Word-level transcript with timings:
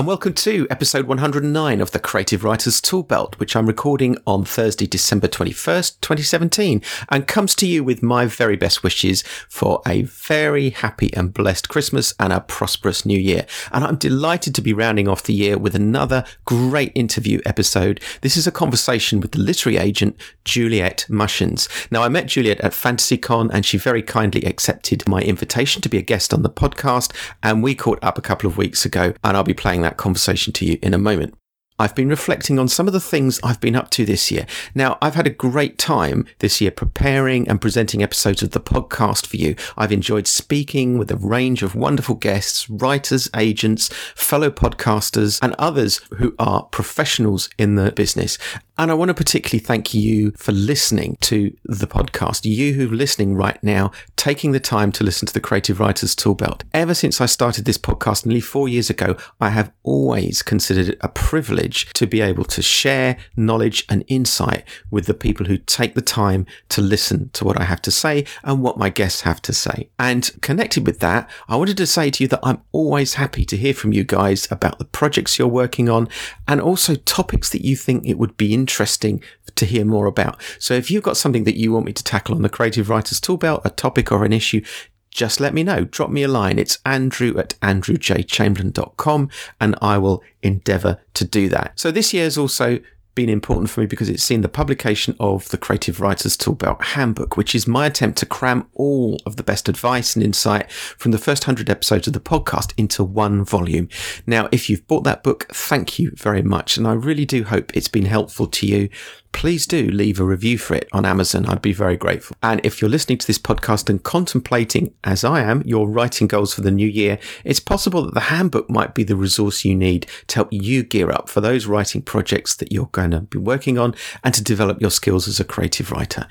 and 0.00 0.06
welcome 0.06 0.32
to 0.32 0.66
episode 0.70 1.06
109 1.06 1.78
of 1.78 1.90
the 1.90 1.98
Creative 1.98 2.42
Writers 2.42 2.80
Toolbelt, 2.80 3.34
which 3.34 3.54
I'm 3.54 3.66
recording 3.66 4.16
on 4.26 4.46
Thursday, 4.46 4.86
December 4.86 5.28
21st, 5.28 6.00
2017, 6.00 6.80
and 7.10 7.26
comes 7.26 7.54
to 7.56 7.66
you 7.66 7.84
with 7.84 8.02
my 8.02 8.24
very 8.24 8.56
best 8.56 8.82
wishes 8.82 9.20
for 9.50 9.82
a 9.86 10.00
very 10.04 10.70
happy 10.70 11.12
and 11.12 11.34
blessed 11.34 11.68
Christmas 11.68 12.14
and 12.18 12.32
a 12.32 12.40
prosperous 12.40 13.04
new 13.04 13.18
year. 13.18 13.44
And 13.72 13.84
I'm 13.84 13.96
delighted 13.96 14.54
to 14.54 14.62
be 14.62 14.72
rounding 14.72 15.06
off 15.06 15.24
the 15.24 15.34
year 15.34 15.58
with 15.58 15.74
another 15.74 16.24
great 16.46 16.92
interview 16.94 17.42
episode. 17.44 18.00
This 18.22 18.38
is 18.38 18.46
a 18.46 18.52
conversation 18.52 19.20
with 19.20 19.32
the 19.32 19.40
literary 19.40 19.76
agent, 19.76 20.18
Juliet 20.46 21.04
Mushens. 21.10 21.68
Now, 21.92 22.02
I 22.02 22.08
met 22.08 22.26
Juliet 22.26 22.60
at 22.60 22.72
FantasyCon 22.72 23.50
and 23.52 23.66
she 23.66 23.76
very 23.76 24.02
kindly 24.02 24.44
accepted 24.44 25.06
my 25.06 25.20
invitation 25.20 25.82
to 25.82 25.90
be 25.90 25.98
a 25.98 26.02
guest 26.02 26.32
on 26.32 26.40
the 26.40 26.48
podcast, 26.48 27.14
and 27.42 27.62
we 27.62 27.74
caught 27.74 27.98
up 28.00 28.16
a 28.16 28.22
couple 28.22 28.48
of 28.48 28.56
weeks 28.56 28.86
ago, 28.86 29.12
and 29.22 29.36
I'll 29.36 29.44
be 29.44 29.52
playing 29.52 29.82
that 29.82 29.89
conversation 29.96 30.52
to 30.54 30.64
you 30.64 30.78
in 30.82 30.94
a 30.94 30.98
moment. 30.98 31.34
I've 31.80 31.94
been 31.94 32.10
reflecting 32.10 32.58
on 32.58 32.68
some 32.68 32.86
of 32.86 32.92
the 32.92 33.00
things 33.00 33.40
I've 33.42 33.58
been 33.58 33.74
up 33.74 33.88
to 33.92 34.04
this 34.04 34.30
year. 34.30 34.44
Now, 34.74 34.98
I've 35.00 35.14
had 35.14 35.26
a 35.26 35.30
great 35.30 35.78
time 35.78 36.26
this 36.40 36.60
year 36.60 36.70
preparing 36.70 37.48
and 37.48 37.58
presenting 37.58 38.02
episodes 38.02 38.42
of 38.42 38.50
the 38.50 38.60
podcast 38.60 39.26
for 39.26 39.38
you. 39.38 39.56
I've 39.78 39.90
enjoyed 39.90 40.26
speaking 40.26 40.98
with 40.98 41.10
a 41.10 41.16
range 41.16 41.62
of 41.62 41.74
wonderful 41.74 42.16
guests, 42.16 42.68
writers, 42.68 43.30
agents, 43.34 43.88
fellow 44.14 44.50
podcasters, 44.50 45.38
and 45.42 45.54
others 45.58 46.02
who 46.18 46.34
are 46.38 46.64
professionals 46.64 47.48
in 47.56 47.76
the 47.76 47.92
business. 47.92 48.36
And 48.80 48.90
I 48.90 48.94
want 48.94 49.10
to 49.10 49.14
particularly 49.14 49.62
thank 49.62 49.92
you 49.92 50.30
for 50.38 50.52
listening 50.52 51.18
to 51.20 51.54
the 51.64 51.86
podcast. 51.86 52.46
You 52.46 52.72
who 52.72 52.90
are 52.90 52.96
listening 52.96 53.34
right 53.34 53.62
now, 53.62 53.92
taking 54.16 54.52
the 54.52 54.58
time 54.58 54.90
to 54.92 55.04
listen 55.04 55.26
to 55.26 55.34
the 55.34 55.40
Creative 55.40 55.78
Writers 55.78 56.16
Toolbelt. 56.16 56.62
Ever 56.72 56.94
since 56.94 57.20
I 57.20 57.26
started 57.26 57.66
this 57.66 57.76
podcast 57.76 58.24
nearly 58.24 58.40
four 58.40 58.70
years 58.70 58.88
ago, 58.88 59.18
I 59.38 59.50
have 59.50 59.70
always 59.82 60.40
considered 60.40 60.88
it 60.88 60.98
a 61.02 61.10
privilege 61.10 61.92
to 61.92 62.06
be 62.06 62.22
able 62.22 62.44
to 62.44 62.62
share 62.62 63.18
knowledge 63.36 63.84
and 63.90 64.02
insight 64.08 64.64
with 64.90 65.04
the 65.04 65.12
people 65.12 65.44
who 65.44 65.58
take 65.58 65.94
the 65.94 66.00
time 66.00 66.46
to 66.70 66.80
listen 66.80 67.28
to 67.34 67.44
what 67.44 67.60
I 67.60 67.64
have 67.64 67.82
to 67.82 67.90
say 67.90 68.24
and 68.44 68.62
what 68.62 68.78
my 68.78 68.88
guests 68.88 69.20
have 69.20 69.42
to 69.42 69.52
say. 69.52 69.90
And 69.98 70.30
connected 70.40 70.86
with 70.86 71.00
that, 71.00 71.28
I 71.50 71.56
wanted 71.56 71.76
to 71.76 71.86
say 71.86 72.08
to 72.12 72.24
you 72.24 72.28
that 72.28 72.40
I'm 72.42 72.62
always 72.72 73.12
happy 73.12 73.44
to 73.44 73.58
hear 73.58 73.74
from 73.74 73.92
you 73.92 74.04
guys 74.04 74.50
about 74.50 74.78
the 74.78 74.86
projects 74.86 75.38
you're 75.38 75.48
working 75.48 75.90
on 75.90 76.08
and 76.48 76.62
also 76.62 76.94
topics 76.94 77.50
that 77.50 77.62
you 77.62 77.76
think 77.76 78.06
it 78.06 78.16
would 78.16 78.38
be 78.38 78.54
interesting 78.54 78.69
interesting 78.70 79.22
to 79.56 79.66
hear 79.66 79.84
more 79.84 80.06
about. 80.06 80.40
So 80.60 80.74
if 80.74 80.90
you've 80.90 81.02
got 81.02 81.16
something 81.16 81.44
that 81.44 81.56
you 81.56 81.72
want 81.72 81.86
me 81.86 81.92
to 81.92 82.04
tackle 82.04 82.36
on 82.36 82.42
the 82.42 82.48
Creative 82.48 82.88
Writers 82.88 83.20
Toolbelt, 83.20 83.64
a 83.64 83.70
topic 83.70 84.12
or 84.12 84.24
an 84.24 84.32
issue, 84.32 84.62
just 85.10 85.40
let 85.40 85.52
me 85.52 85.64
know. 85.64 85.84
Drop 85.84 86.08
me 86.08 86.22
a 86.22 86.28
line. 86.28 86.56
It's 86.56 86.78
andrew 86.86 87.36
at 87.36 87.58
andrewjchamberlain.com 87.60 89.28
and 89.60 89.74
I 89.82 89.98
will 89.98 90.22
endeavor 90.40 91.00
to 91.14 91.24
do 91.24 91.48
that. 91.48 91.72
So 91.74 91.90
this 91.90 92.14
year 92.14 92.26
is 92.26 92.38
also 92.38 92.78
been 93.20 93.28
important 93.28 93.68
for 93.68 93.80
me 93.80 93.86
because 93.86 94.08
it's 94.08 94.22
seen 94.22 94.40
the 94.40 94.48
publication 94.48 95.14
of 95.20 95.46
the 95.50 95.58
Creative 95.58 96.00
Writers 96.00 96.38
Toolbelt 96.38 96.82
Handbook, 96.82 97.36
which 97.36 97.54
is 97.54 97.66
my 97.66 97.84
attempt 97.84 98.16
to 98.18 98.24
cram 98.24 98.66
all 98.72 99.20
of 99.26 99.36
the 99.36 99.42
best 99.42 99.68
advice 99.68 100.16
and 100.16 100.24
insight 100.24 100.72
from 100.72 101.10
the 101.10 101.18
first 101.18 101.46
100 101.46 101.68
episodes 101.68 102.06
of 102.06 102.14
the 102.14 102.20
podcast 102.20 102.72
into 102.78 103.04
one 103.04 103.44
volume. 103.44 103.90
Now, 104.26 104.48
if 104.52 104.70
you've 104.70 104.86
bought 104.86 105.04
that 105.04 105.22
book, 105.22 105.48
thank 105.52 105.98
you 105.98 106.12
very 106.16 106.40
much. 106.40 106.78
And 106.78 106.88
I 106.88 106.94
really 106.94 107.26
do 107.26 107.44
hope 107.44 107.76
it's 107.76 107.88
been 107.88 108.06
helpful 108.06 108.46
to 108.46 108.66
you 108.66 108.88
please 109.32 109.66
do 109.66 109.90
leave 109.90 110.20
a 110.20 110.24
review 110.24 110.58
for 110.58 110.74
it 110.74 110.88
on 110.92 111.04
Amazon. 111.04 111.46
I'd 111.46 111.62
be 111.62 111.72
very 111.72 111.96
grateful. 111.96 112.36
And 112.42 112.60
if 112.64 112.80
you're 112.80 112.90
listening 112.90 113.18
to 113.18 113.26
this 113.26 113.38
podcast 113.38 113.88
and 113.88 114.02
contemplating, 114.02 114.92
as 115.04 115.24
I 115.24 115.40
am, 115.42 115.62
your 115.64 115.88
writing 115.88 116.26
goals 116.26 116.54
for 116.54 116.60
the 116.60 116.70
new 116.70 116.88
year, 116.88 117.18
it's 117.44 117.60
possible 117.60 118.04
that 118.04 118.14
the 118.14 118.20
handbook 118.20 118.68
might 118.68 118.94
be 118.94 119.04
the 119.04 119.16
resource 119.16 119.64
you 119.64 119.74
need 119.74 120.06
to 120.28 120.34
help 120.36 120.48
you 120.52 120.82
gear 120.82 121.10
up 121.10 121.28
for 121.28 121.40
those 121.40 121.66
writing 121.66 122.02
projects 122.02 122.54
that 122.56 122.72
you're 122.72 122.86
going 122.86 123.12
to 123.12 123.20
be 123.20 123.38
working 123.38 123.78
on 123.78 123.94
and 124.24 124.34
to 124.34 124.42
develop 124.42 124.80
your 124.80 124.90
skills 124.90 125.28
as 125.28 125.40
a 125.40 125.44
creative 125.44 125.90
writer. 125.90 126.28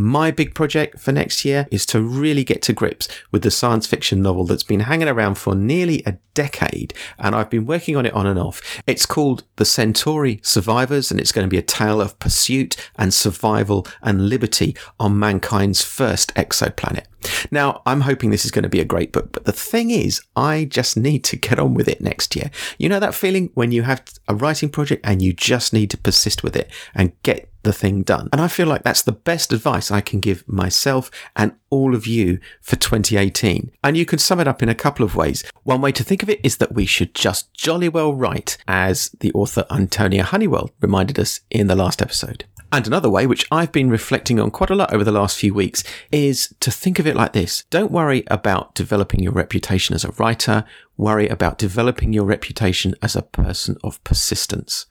My 0.00 0.30
big 0.30 0.54
project 0.54 1.00
for 1.00 1.10
next 1.10 1.44
year 1.44 1.66
is 1.72 1.84
to 1.86 2.00
really 2.00 2.44
get 2.44 2.62
to 2.62 2.72
grips 2.72 3.08
with 3.32 3.42
the 3.42 3.50
science 3.50 3.84
fiction 3.84 4.22
novel 4.22 4.44
that's 4.44 4.62
been 4.62 4.78
hanging 4.78 5.08
around 5.08 5.38
for 5.38 5.56
nearly 5.56 6.04
a 6.06 6.18
decade, 6.34 6.94
and 7.18 7.34
I've 7.34 7.50
been 7.50 7.66
working 7.66 7.96
on 7.96 8.06
it 8.06 8.12
on 8.12 8.24
and 8.24 8.38
off. 8.38 8.80
It's 8.86 9.06
called 9.06 9.42
The 9.56 9.64
Centauri 9.64 10.38
Survivors, 10.44 11.10
and 11.10 11.18
it's 11.18 11.32
going 11.32 11.46
to 11.46 11.50
be 11.50 11.58
a 11.58 11.62
tale 11.62 12.00
of 12.00 12.16
pursuit 12.20 12.76
and 12.94 13.12
survival 13.12 13.88
and 14.00 14.28
liberty 14.28 14.76
on 15.00 15.18
mankind's 15.18 15.82
first 15.82 16.32
exoplanet. 16.36 17.06
Now, 17.50 17.82
I'm 17.86 18.02
hoping 18.02 18.30
this 18.30 18.44
is 18.44 18.50
going 18.50 18.62
to 18.62 18.68
be 18.68 18.80
a 18.80 18.84
great 18.84 19.12
book, 19.12 19.32
but 19.32 19.44
the 19.44 19.52
thing 19.52 19.90
is, 19.90 20.20
I 20.36 20.64
just 20.64 20.96
need 20.96 21.24
to 21.24 21.36
get 21.36 21.58
on 21.58 21.74
with 21.74 21.88
it 21.88 22.00
next 22.00 22.36
year. 22.36 22.50
You 22.78 22.88
know 22.88 23.00
that 23.00 23.14
feeling 23.14 23.50
when 23.54 23.72
you 23.72 23.82
have 23.82 24.02
a 24.28 24.34
writing 24.34 24.68
project 24.68 25.04
and 25.04 25.22
you 25.22 25.32
just 25.32 25.72
need 25.72 25.90
to 25.90 25.98
persist 25.98 26.42
with 26.42 26.56
it 26.56 26.70
and 26.94 27.12
get 27.22 27.50
the 27.62 27.72
thing 27.72 28.02
done. 28.02 28.28
And 28.32 28.40
I 28.40 28.48
feel 28.48 28.66
like 28.66 28.82
that's 28.82 29.02
the 29.02 29.12
best 29.12 29.52
advice 29.52 29.90
I 29.90 30.00
can 30.00 30.20
give 30.20 30.46
myself 30.48 31.10
and 31.36 31.52
all 31.70 31.94
of 31.94 32.06
you 32.06 32.38
for 32.62 32.76
2018. 32.76 33.72
And 33.82 33.96
you 33.96 34.06
can 34.06 34.18
sum 34.18 34.40
it 34.40 34.48
up 34.48 34.62
in 34.62 34.68
a 34.68 34.74
couple 34.74 35.04
of 35.04 35.16
ways. 35.16 35.44
One 35.64 35.80
way 35.80 35.92
to 35.92 36.04
think 36.04 36.22
of 36.22 36.30
it 36.30 36.40
is 36.42 36.58
that 36.58 36.74
we 36.74 36.86
should 36.86 37.14
just 37.14 37.52
jolly 37.52 37.88
well 37.88 38.14
write, 38.14 38.56
as 38.66 39.10
the 39.20 39.32
author 39.32 39.66
Antonia 39.70 40.24
Honeywell 40.24 40.70
reminded 40.80 41.18
us 41.18 41.40
in 41.50 41.66
the 41.66 41.76
last 41.76 42.00
episode. 42.00 42.44
And 42.70 42.86
another 42.86 43.08
way, 43.08 43.26
which 43.26 43.46
I've 43.50 43.72
been 43.72 43.88
reflecting 43.88 44.38
on 44.38 44.50
quite 44.50 44.68
a 44.68 44.74
lot 44.74 44.92
over 44.92 45.02
the 45.02 45.12
last 45.12 45.38
few 45.38 45.54
weeks, 45.54 45.82
is 46.12 46.54
to 46.60 46.70
think 46.70 46.98
of 46.98 47.06
it 47.06 47.16
like 47.16 47.32
this. 47.32 47.64
Don't 47.70 47.90
worry 47.90 48.24
about 48.26 48.74
developing 48.74 49.20
your 49.20 49.32
reputation 49.32 49.94
as 49.94 50.04
a 50.04 50.12
writer. 50.12 50.64
Worry 50.98 51.28
about 51.28 51.56
developing 51.56 52.12
your 52.12 52.24
reputation 52.24 52.94
as 53.00 53.16
a 53.16 53.22
person 53.22 53.76
of 53.82 54.02
persistence. 54.04 54.84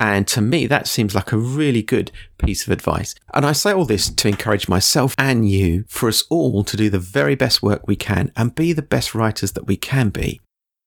And 0.00 0.26
to 0.28 0.40
me, 0.40 0.66
that 0.66 0.88
seems 0.88 1.14
like 1.14 1.30
a 1.30 1.38
really 1.38 1.82
good 1.82 2.10
piece 2.38 2.66
of 2.66 2.72
advice. 2.72 3.14
And 3.32 3.46
I 3.46 3.52
say 3.52 3.72
all 3.72 3.84
this 3.84 4.10
to 4.10 4.28
encourage 4.28 4.68
myself 4.68 5.14
and 5.16 5.48
you 5.48 5.84
for 5.86 6.08
us 6.08 6.24
all 6.30 6.64
to 6.64 6.76
do 6.76 6.90
the 6.90 6.98
very 6.98 7.36
best 7.36 7.62
work 7.62 7.86
we 7.86 7.96
can 7.96 8.32
and 8.36 8.56
be 8.56 8.72
the 8.72 8.82
best 8.82 9.14
writers 9.14 9.52
that 9.52 9.68
we 9.68 9.76
can 9.76 10.08
be. 10.08 10.40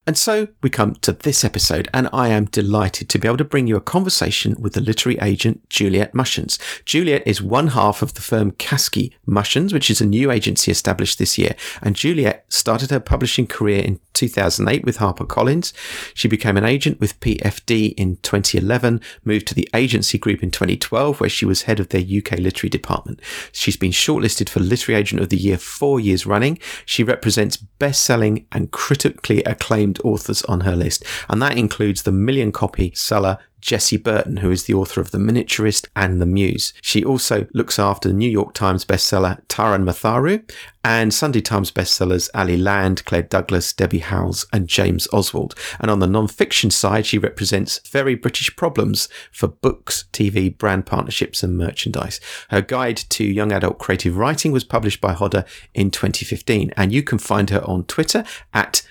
And 0.05 0.17
so 0.17 0.49
we 0.61 0.69
come 0.69 0.95
to 0.95 1.13
this 1.13 1.45
episode, 1.45 1.87
and 1.93 2.09
I 2.11 2.27
am 2.27 2.45
delighted 2.45 3.07
to 3.07 3.17
be 3.17 3.25
able 3.25 3.37
to 3.37 3.45
bring 3.45 3.67
you 3.67 3.77
a 3.77 3.81
conversation 3.81 4.53
with 4.59 4.73
the 4.73 4.81
literary 4.81 5.17
agent 5.19 5.69
Juliet 5.69 6.11
Mushens. 6.11 6.59
Juliet 6.83 7.23
is 7.25 7.41
one 7.41 7.67
half 7.67 8.01
of 8.01 8.13
the 8.13 8.21
firm 8.21 8.51
Caskie 8.51 9.15
Mushens, 9.25 9.71
which 9.71 9.89
is 9.89 10.01
a 10.01 10.05
new 10.05 10.29
agency 10.29 10.71
established 10.71 11.19
this 11.19 11.37
year. 11.37 11.55
And 11.81 11.95
Juliet 11.95 12.45
started 12.49 12.91
her 12.91 12.99
publishing 12.99 13.47
career 13.47 13.81
in 13.81 14.01
2008 14.13 14.83
with 14.83 14.97
HarperCollins. 14.97 15.71
She 16.13 16.27
became 16.27 16.57
an 16.57 16.65
agent 16.65 16.99
with 16.99 17.19
PFD 17.21 17.93
in 17.93 18.17
2011, 18.17 18.99
moved 19.23 19.47
to 19.47 19.55
the 19.55 19.69
agency 19.73 20.17
group 20.17 20.43
in 20.43 20.51
2012, 20.51 21.21
where 21.21 21.29
she 21.29 21.45
was 21.45 21.61
head 21.61 21.79
of 21.79 21.89
their 21.89 22.01
UK 22.01 22.39
literary 22.39 22.69
department. 22.69 23.21
She's 23.53 23.77
been 23.77 23.91
shortlisted 23.91 24.49
for 24.49 24.59
Literary 24.59 24.99
Agent 24.99 25.21
of 25.21 25.29
the 25.29 25.37
Year 25.37 25.57
four 25.57 26.01
years 26.01 26.25
running. 26.25 26.59
She 26.85 27.05
represents 27.05 27.55
best-selling 27.55 28.47
and 28.51 28.69
critically 28.69 29.41
acclaimed 29.43 29.92
named 29.93 30.05
authors 30.05 30.41
on 30.43 30.61
her 30.61 30.75
list, 30.75 31.03
and 31.29 31.41
that 31.41 31.57
includes 31.57 32.03
the 32.03 32.11
million 32.11 32.51
copy 32.51 32.91
seller 32.95 33.37
Jessie 33.63 33.95
Burton, 33.95 34.37
who 34.37 34.51
is 34.51 34.65
the 34.65 34.73
author 34.73 34.99
of 34.99 35.11
The 35.11 35.17
Miniaturist 35.17 35.87
and 35.95 36.21
The 36.21 36.25
Muse. 36.25 36.73
She 36.81 37.01
also 37.01 37.47
looks 37.53 37.79
after 37.79 38.09
the 38.09 38.13
New 38.13 38.29
York 38.29 38.53
Times 38.53 38.83
bestseller 38.83 39.41
Taran 39.47 39.85
Matharu 39.85 40.43
and 40.83 41.13
Sunday 41.13 41.39
Times 41.39 41.71
bestsellers 41.71 42.29
Ali 42.35 42.57
Land, 42.57 43.05
Claire 43.05 43.23
Douglas, 43.23 43.71
Debbie 43.71 43.99
Howells, 43.99 44.45
and 44.51 44.67
James 44.67 45.07
Oswald. 45.13 45.55
And 45.79 45.89
on 45.89 45.99
the 45.99 46.07
non-fiction 46.07 46.71
side, 46.71 47.05
she 47.05 47.17
represents 47.17 47.79
very 47.87 48.15
British 48.15 48.53
problems 48.57 49.07
for 49.31 49.47
books, 49.47 50.03
TV, 50.11 50.57
brand 50.57 50.85
partnerships, 50.85 51.41
and 51.41 51.57
merchandise. 51.57 52.19
Her 52.49 52.61
guide 52.61 52.97
to 52.97 53.23
young 53.23 53.53
adult 53.53 53.79
creative 53.79 54.17
writing 54.17 54.51
was 54.51 54.65
published 54.65 54.99
by 54.99 55.13
Hodder 55.13 55.45
in 55.73 55.89
2015, 55.89 56.73
and 56.75 56.91
you 56.91 57.01
can 57.01 57.17
find 57.17 57.49
her 57.49 57.63
on 57.63 57.85
Twitter 57.85 58.25
at 58.53 58.81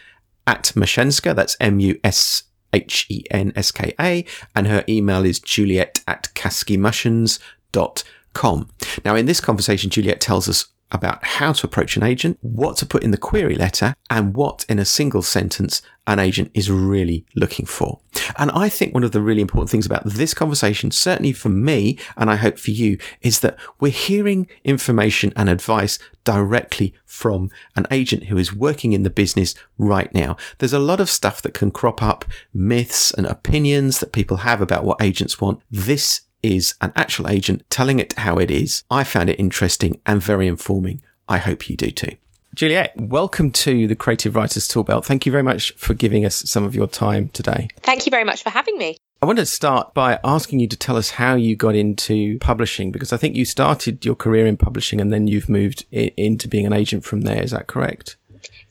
at 0.46 0.72
Mushenska. 0.74 1.34
That's 1.34 1.56
M 1.60 1.80
U 1.80 1.98
S 2.04 2.44
H 2.72 3.06
E 3.08 3.24
N 3.30 3.52
S 3.56 3.72
K 3.72 3.94
A. 4.00 4.24
And 4.54 4.66
her 4.66 4.84
email 4.88 5.24
is 5.24 5.40
juliet 5.40 6.02
at 6.06 6.28
caskiemushens.com. 6.34 8.68
Now, 9.04 9.14
in 9.14 9.26
this 9.26 9.40
conversation, 9.40 9.90
Juliet 9.90 10.20
tells 10.20 10.48
us 10.48 10.66
about 10.92 11.24
how 11.24 11.52
to 11.52 11.66
approach 11.66 11.96
an 11.96 12.02
agent, 12.02 12.38
what 12.40 12.76
to 12.76 12.86
put 12.86 13.02
in 13.02 13.10
the 13.10 13.16
query 13.16 13.54
letter, 13.54 13.94
and 14.10 14.36
what 14.36 14.64
in 14.68 14.78
a 14.78 14.84
single 14.84 15.22
sentence 15.22 15.82
an 16.06 16.18
agent 16.18 16.50
is 16.52 16.70
really 16.70 17.24
looking 17.36 17.64
for. 17.64 18.00
And 18.36 18.50
I 18.50 18.68
think 18.68 18.92
one 18.92 19.04
of 19.04 19.12
the 19.12 19.20
really 19.20 19.40
important 19.40 19.70
things 19.70 19.86
about 19.86 20.04
this 20.04 20.34
conversation, 20.34 20.90
certainly 20.90 21.32
for 21.32 21.48
me, 21.48 21.98
and 22.16 22.28
I 22.28 22.36
hope 22.36 22.58
for 22.58 22.72
you, 22.72 22.98
is 23.20 23.40
that 23.40 23.56
we're 23.80 23.92
hearing 23.92 24.48
information 24.64 25.32
and 25.36 25.48
advice 25.48 25.98
directly 26.24 26.94
from 27.04 27.50
an 27.76 27.86
agent 27.90 28.24
who 28.24 28.36
is 28.36 28.54
working 28.54 28.92
in 28.92 29.02
the 29.02 29.10
business 29.10 29.54
right 29.78 30.12
now. 30.12 30.36
There's 30.58 30.72
a 30.72 30.78
lot 30.78 31.00
of 31.00 31.10
stuff 31.10 31.40
that 31.42 31.54
can 31.54 31.70
crop 31.70 32.02
up, 32.02 32.24
myths 32.52 33.12
and 33.12 33.26
opinions 33.26 34.00
that 34.00 34.12
people 34.12 34.38
have 34.38 34.60
about 34.60 34.84
what 34.84 35.00
agents 35.00 35.40
want. 35.40 35.60
This 35.70 36.22
is 36.42 36.74
an 36.80 36.92
actual 36.96 37.28
agent 37.28 37.64
telling 37.70 37.98
it 37.98 38.14
how 38.14 38.38
it 38.38 38.50
is. 38.50 38.84
I 38.90 39.04
found 39.04 39.30
it 39.30 39.38
interesting 39.38 40.00
and 40.06 40.22
very 40.22 40.46
informing. 40.46 41.02
I 41.28 41.38
hope 41.38 41.68
you 41.68 41.76
do 41.76 41.90
too. 41.90 42.16
Juliet, 42.54 42.92
welcome 42.96 43.50
to 43.50 43.86
the 43.86 43.96
Creative 43.96 44.36
Writers 44.36 44.68
Toolbelt. 44.68 45.06
Thank 45.06 45.24
you 45.24 45.32
very 45.32 45.42
much 45.42 45.72
for 45.72 45.94
giving 45.94 46.26
us 46.26 46.36
some 46.50 46.64
of 46.64 46.74
your 46.74 46.86
time 46.86 47.28
today. 47.30 47.68
Thank 47.80 48.04
you 48.04 48.10
very 48.10 48.24
much 48.24 48.42
for 48.42 48.50
having 48.50 48.76
me. 48.76 48.98
I 49.22 49.26
want 49.26 49.38
to 49.38 49.46
start 49.46 49.94
by 49.94 50.18
asking 50.24 50.58
you 50.58 50.66
to 50.66 50.76
tell 50.76 50.96
us 50.96 51.10
how 51.10 51.36
you 51.36 51.54
got 51.54 51.76
into 51.76 52.38
publishing 52.40 52.90
because 52.90 53.12
I 53.12 53.16
think 53.16 53.36
you 53.36 53.44
started 53.44 54.04
your 54.04 54.16
career 54.16 54.46
in 54.46 54.56
publishing 54.56 55.00
and 55.00 55.12
then 55.12 55.28
you've 55.28 55.48
moved 55.48 55.86
into 55.92 56.48
being 56.48 56.66
an 56.66 56.72
agent 56.72 57.04
from 57.04 57.20
there. 57.20 57.40
Is 57.40 57.52
that 57.52 57.68
correct? 57.68 58.16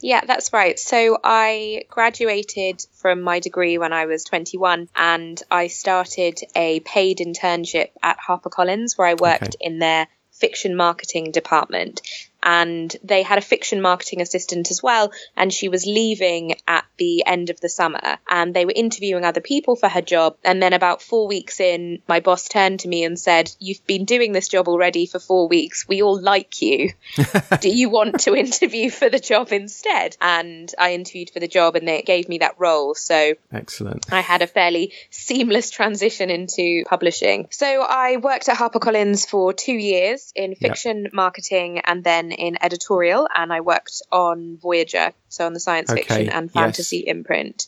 Yeah, 0.01 0.21
that's 0.25 0.51
right. 0.51 0.80
So 0.80 1.18
I 1.24 1.83
graduated 1.89 2.86
from 2.94 3.21
my 3.21 3.39
degree 3.39 3.77
when 3.77 3.94
I 3.94 4.06
was 4.06 4.24
21 4.24 4.89
and 4.95 5.42
I 5.50 5.68
started 5.68 6.39
a 6.56 6.80
paid 6.81 7.19
internship 7.19 7.89
at 8.01 8.18
HarperCollins 8.19 8.98
where 8.98 9.07
I 9.07 9.13
worked 9.13 9.44
okay. 9.44 9.57
in 9.62 9.80
their 9.80 10.07
fiction 10.31 10.75
marketing 10.75 11.31
department 11.31 12.01
and 12.44 12.96
they 13.04 13.24
had 13.24 13.38
a 13.38 13.42
fiction 13.42 13.82
marketing 13.82 14.22
assistant 14.22 14.72
as 14.72 14.82
well 14.82 15.12
and 15.36 15.54
she 15.54 15.70
was 15.70 15.86
leaving 15.86 16.56
at 16.68 16.86
the 16.98 17.26
end 17.26 17.50
of 17.50 17.60
the 17.60 17.70
summer. 17.70 18.18
And 18.28 18.54
they 18.54 18.66
were 18.66 18.74
interviewing 18.76 19.24
other 19.24 19.42
people 19.42 19.76
for 19.76 19.90
her 19.90 20.02
job. 20.02 20.38
And 20.44 20.62
then 20.62 20.74
about 20.74 21.02
4 21.02 21.28
weeks 21.28 21.60
in 21.60 22.02
my 22.08 22.20
boss 22.20 22.48
turned 22.48 22.82
to 22.82 22.88
me 22.88 23.04
and 23.04 23.20
said 23.20 23.52
you've 23.60 23.86
been 23.86 24.06
doing 24.06 24.32
this 24.32 24.48
job 24.48 24.68
already 24.68 25.06
for 25.06 25.20
4 25.20 25.48
weeks. 25.48 25.88
We 25.88 26.02
all 26.02 26.20
like 26.20 26.62
you. 26.62 26.92
Do 27.62 27.70
you 27.70 27.90
want 27.90 28.22
to 28.22 28.36
interview 28.36 28.90
for 28.90 29.10
the 29.10 29.20
job 29.20 29.52
instead? 29.52 30.18
And 30.22 30.72
I 30.78 30.94
interviewed 30.94 31.30
for 31.30 31.40
the 31.40 31.48
job 31.48 31.76
and 31.76 31.88
they 31.88 32.02
gave 32.02 32.28
me 32.30 32.40
that 32.40 32.56
role. 32.58 32.96
So 32.96 33.34
excellent. 33.52 34.12
I 34.12 34.22
had 34.22 34.42
a 34.42 34.48
fairly 34.48 34.94
seamless 35.10 35.72
transition 35.72 36.30
into 36.30 36.84
publishing. 36.86 37.48
So 37.52 37.82
I 37.82 38.18
worked 38.18 38.50
at 38.50 38.58
HarperCollins 38.58 39.28
for 39.28 39.54
2 39.54 39.74
years 39.74 40.32
in 40.36 40.56
fiction 40.56 41.04
yep. 41.04 41.14
marketing 41.14 41.80
and 41.80 42.04
then 42.04 42.31
in 42.31 42.57
editorial 42.62 43.28
and 43.33 43.51
I 43.51 43.62
worked 43.62 44.01
on 44.12 44.57
Voyager, 44.57 45.13
so 45.30 45.45
on 45.45 45.54
the 45.54 45.60
science 45.60 45.92
okay. 45.92 46.01
fiction 46.01 46.30
and 46.30 46.51
fantasy 46.51 47.04
yes. 47.06 47.16
imprint. 47.16 47.68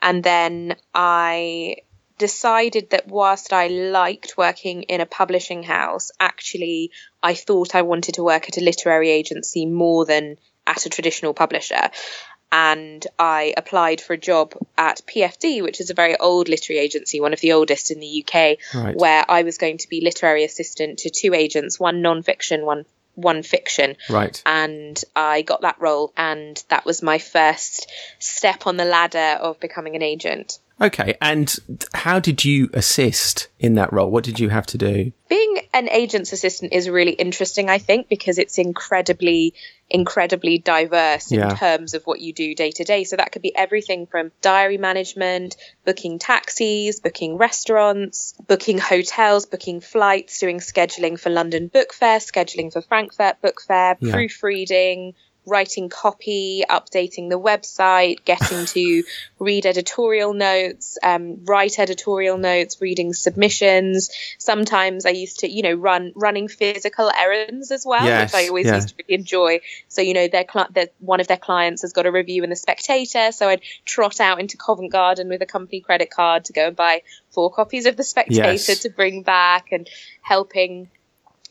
And 0.00 0.22
then 0.22 0.76
I 0.94 1.76
decided 2.18 2.90
that 2.90 3.08
whilst 3.08 3.52
I 3.52 3.68
liked 3.68 4.36
working 4.36 4.82
in 4.82 5.00
a 5.00 5.06
publishing 5.06 5.62
house, 5.62 6.10
actually 6.20 6.90
I 7.22 7.34
thought 7.34 7.74
I 7.74 7.82
wanted 7.82 8.16
to 8.16 8.24
work 8.24 8.48
at 8.48 8.58
a 8.58 8.64
literary 8.64 9.10
agency 9.10 9.66
more 9.66 10.04
than 10.04 10.36
at 10.66 10.86
a 10.86 10.90
traditional 10.90 11.34
publisher. 11.34 11.90
And 12.52 13.04
I 13.18 13.52
applied 13.56 14.00
for 14.00 14.12
a 14.12 14.18
job 14.18 14.54
at 14.78 15.02
PFD, 15.06 15.62
which 15.62 15.80
is 15.80 15.90
a 15.90 15.94
very 15.94 16.16
old 16.16 16.48
literary 16.48 16.80
agency, 16.80 17.20
one 17.20 17.32
of 17.32 17.40
the 17.40 17.52
oldest 17.52 17.90
in 17.90 17.98
the 17.98 18.24
UK, 18.24 18.58
right. 18.72 18.96
where 18.96 19.24
I 19.28 19.42
was 19.42 19.58
going 19.58 19.78
to 19.78 19.88
be 19.88 20.00
literary 20.00 20.44
assistant 20.44 21.00
to 21.00 21.10
two 21.10 21.34
agents, 21.34 21.80
one 21.80 22.00
non-fiction, 22.00 22.64
one 22.64 22.84
one 23.14 23.42
fiction. 23.42 23.96
Right. 24.08 24.42
And 24.46 25.02
I 25.14 25.42
got 25.42 25.62
that 25.62 25.80
role, 25.80 26.12
and 26.16 26.62
that 26.68 26.84
was 26.84 27.02
my 27.02 27.18
first 27.18 27.90
step 28.18 28.66
on 28.66 28.76
the 28.76 28.84
ladder 28.84 29.38
of 29.40 29.60
becoming 29.60 29.96
an 29.96 30.02
agent. 30.02 30.58
Okay, 30.80 31.16
and 31.20 31.56
how 31.94 32.18
did 32.18 32.44
you 32.44 32.68
assist 32.72 33.48
in 33.60 33.74
that 33.74 33.92
role? 33.92 34.10
What 34.10 34.24
did 34.24 34.40
you 34.40 34.48
have 34.48 34.66
to 34.66 34.78
do? 34.78 35.12
Being 35.28 35.58
an 35.72 35.88
agent's 35.88 36.32
assistant 36.32 36.72
is 36.72 36.88
really 36.88 37.12
interesting, 37.12 37.70
I 37.70 37.78
think, 37.78 38.08
because 38.08 38.38
it's 38.38 38.58
incredibly, 38.58 39.54
incredibly 39.88 40.58
diverse 40.58 41.30
in 41.30 41.48
terms 41.56 41.94
of 41.94 42.04
what 42.04 42.20
you 42.20 42.32
do 42.32 42.54
day 42.56 42.72
to 42.72 42.84
day. 42.84 43.04
So 43.04 43.16
that 43.16 43.30
could 43.30 43.42
be 43.42 43.54
everything 43.54 44.06
from 44.06 44.32
diary 44.40 44.78
management, 44.78 45.56
booking 45.84 46.18
taxis, 46.18 46.98
booking 46.98 47.36
restaurants, 47.36 48.34
booking 48.46 48.78
hotels, 48.78 49.46
booking 49.46 49.80
flights, 49.80 50.40
doing 50.40 50.58
scheduling 50.58 51.18
for 51.18 51.30
London 51.30 51.68
Book 51.68 51.92
Fair, 51.92 52.18
scheduling 52.18 52.72
for 52.72 52.82
Frankfurt 52.82 53.40
Book 53.40 53.60
Fair, 53.60 53.96
yeah. 54.00 54.12
proofreading, 54.12 55.14
writing 55.46 55.88
copy, 55.88 56.64
updating 56.68 57.28
the 57.28 57.38
website, 57.38 58.24
getting 58.24 58.66
to 58.66 59.04
read 59.38 59.66
editorial 59.66 60.32
notes, 60.34 60.98
um, 61.02 61.44
write 61.44 61.78
editorial 61.78 62.38
notes, 62.38 62.80
reading 62.80 63.12
submissions. 63.12 64.10
Sometimes 64.38 65.06
I 65.06 65.10
used 65.10 65.40
to, 65.40 65.50
you 65.50 65.62
know, 65.62 65.74
run 65.74 66.12
running 66.14 66.48
physical 66.48 67.10
errands 67.10 67.70
as 67.70 67.84
well, 67.84 68.04
yes, 68.04 68.32
which 68.32 68.42
I 68.42 68.48
always 68.48 68.66
yeah. 68.66 68.76
used 68.76 68.88
to 68.90 68.94
really 68.98 69.20
enjoy. 69.20 69.60
So, 69.88 70.02
you 70.02 70.14
know, 70.14 70.28
their, 70.28 70.46
cl- 70.50 70.68
their 70.70 70.88
one 71.00 71.20
of 71.20 71.28
their 71.28 71.36
clients 71.36 71.82
has 71.82 71.92
got 71.92 72.06
a 72.06 72.12
review 72.12 72.44
in 72.44 72.50
the 72.50 72.56
Spectator, 72.56 73.32
so 73.32 73.48
I'd 73.48 73.62
trot 73.84 74.20
out 74.20 74.40
into 74.40 74.56
Covent 74.56 74.92
Garden 74.92 75.28
with 75.28 75.42
a 75.42 75.46
company 75.46 75.80
credit 75.80 76.10
card 76.10 76.46
to 76.46 76.52
go 76.52 76.68
and 76.68 76.76
buy 76.76 77.02
four 77.30 77.52
copies 77.52 77.86
of 77.86 77.96
the 77.96 78.04
Spectator 78.04 78.52
yes. 78.52 78.78
to 78.80 78.88
bring 78.88 79.22
back 79.22 79.72
and 79.72 79.88
helping 80.22 80.88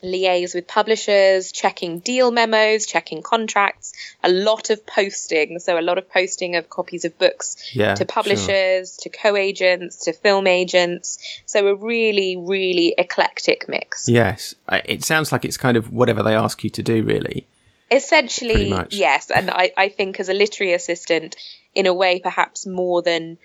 liaise 0.03 0.53
with 0.53 0.67
publishers, 0.67 1.51
checking 1.51 1.99
deal 1.99 2.31
memos, 2.31 2.85
checking 2.85 3.21
contracts, 3.21 3.93
a 4.23 4.29
lot 4.29 4.69
of 4.69 4.85
posting. 4.85 5.59
So, 5.59 5.79
a 5.79 5.81
lot 5.81 5.97
of 5.97 6.09
posting 6.09 6.55
of 6.55 6.69
copies 6.69 7.05
of 7.05 7.17
books 7.17 7.71
yeah, 7.73 7.95
to 7.95 8.05
publishers, 8.05 8.99
sure. 9.01 9.11
to 9.11 9.17
co 9.17 9.35
agents, 9.35 10.05
to 10.05 10.13
film 10.13 10.47
agents. 10.47 11.19
So, 11.45 11.67
a 11.67 11.75
really, 11.75 12.37
really 12.37 12.93
eclectic 12.97 13.67
mix. 13.67 14.07
Yes. 14.09 14.55
It 14.85 15.03
sounds 15.03 15.31
like 15.31 15.45
it's 15.45 15.57
kind 15.57 15.77
of 15.77 15.91
whatever 15.91 16.23
they 16.23 16.35
ask 16.35 16.63
you 16.63 16.69
to 16.71 16.83
do, 16.83 17.03
really. 17.03 17.47
Essentially, 17.91 18.73
yes. 18.89 19.29
And 19.29 19.51
I, 19.51 19.71
I 19.77 19.89
think 19.89 20.19
as 20.19 20.29
a 20.29 20.33
literary 20.33 20.73
assistant, 20.73 21.35
in 21.75 21.85
a 21.85 21.93
way, 21.93 22.19
perhaps 22.19 22.65
more 22.65 23.01
than 23.01 23.37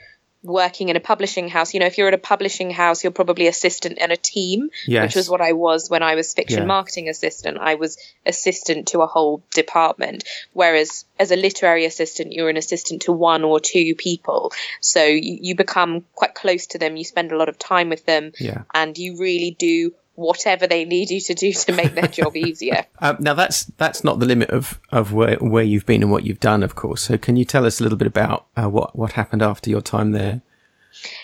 working 0.42 0.88
in 0.88 0.96
a 0.96 1.00
publishing 1.00 1.48
house. 1.48 1.74
You 1.74 1.80
know, 1.80 1.86
if 1.86 1.98
you're 1.98 2.08
at 2.08 2.14
a 2.14 2.18
publishing 2.18 2.70
house, 2.70 3.02
you're 3.02 3.12
probably 3.12 3.48
assistant 3.48 3.98
in 3.98 4.10
a 4.10 4.16
team, 4.16 4.70
yes. 4.86 5.02
which 5.02 5.16
was 5.16 5.28
what 5.28 5.40
I 5.40 5.52
was 5.52 5.90
when 5.90 6.02
I 6.02 6.14
was 6.14 6.32
fiction 6.32 6.60
yeah. 6.60 6.66
marketing 6.66 7.08
assistant. 7.08 7.58
I 7.58 7.74
was 7.74 7.98
assistant 8.24 8.88
to 8.88 9.00
a 9.00 9.06
whole 9.06 9.42
department. 9.52 10.24
Whereas 10.52 11.04
as 11.18 11.30
a 11.32 11.36
literary 11.36 11.84
assistant, 11.84 12.32
you're 12.32 12.50
an 12.50 12.56
assistant 12.56 13.02
to 13.02 13.12
one 13.12 13.42
or 13.42 13.60
two 13.60 13.94
people. 13.96 14.52
So 14.80 15.04
you, 15.04 15.38
you 15.40 15.54
become 15.56 16.04
quite 16.14 16.34
close 16.34 16.68
to 16.68 16.78
them. 16.78 16.96
You 16.96 17.04
spend 17.04 17.32
a 17.32 17.36
lot 17.36 17.48
of 17.48 17.58
time 17.58 17.88
with 17.88 18.06
them 18.06 18.32
yeah. 18.38 18.62
and 18.72 18.96
you 18.96 19.18
really 19.18 19.56
do 19.58 19.92
whatever 20.18 20.66
they 20.66 20.84
need 20.84 21.10
you 21.10 21.20
to 21.20 21.32
do 21.32 21.52
to 21.52 21.72
make 21.72 21.94
their 21.94 22.08
job 22.08 22.36
easier. 22.36 22.84
Um, 22.98 23.18
now 23.20 23.34
that's 23.34 23.64
that's 23.76 24.02
not 24.02 24.18
the 24.18 24.26
limit 24.26 24.50
of, 24.50 24.80
of 24.90 25.12
where 25.12 25.36
where 25.36 25.62
you've 25.62 25.86
been 25.86 26.02
and 26.02 26.10
what 26.10 26.24
you've 26.24 26.40
done, 26.40 26.62
of 26.62 26.74
course. 26.74 27.02
So 27.02 27.16
can 27.16 27.36
you 27.36 27.44
tell 27.44 27.64
us 27.64 27.78
a 27.78 27.84
little 27.84 27.96
bit 27.96 28.08
about 28.08 28.46
uh, 28.56 28.68
what 28.68 28.96
what 28.96 29.12
happened 29.12 29.42
after 29.42 29.70
your 29.70 29.80
time 29.80 30.10
there? 30.10 30.42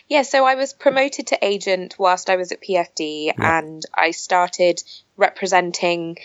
Yeah, 0.09 0.23
so 0.23 0.45
I 0.45 0.54
was 0.54 0.73
promoted 0.73 1.26
to 1.28 1.45
agent 1.45 1.97
whilst 1.99 2.30
I 2.30 2.37
was 2.37 2.52
at 2.52 2.62
PFD, 2.62 3.26
yeah. 3.26 3.59
and 3.59 3.83
I 3.92 4.12
started 4.12 4.80
representing 5.16 6.18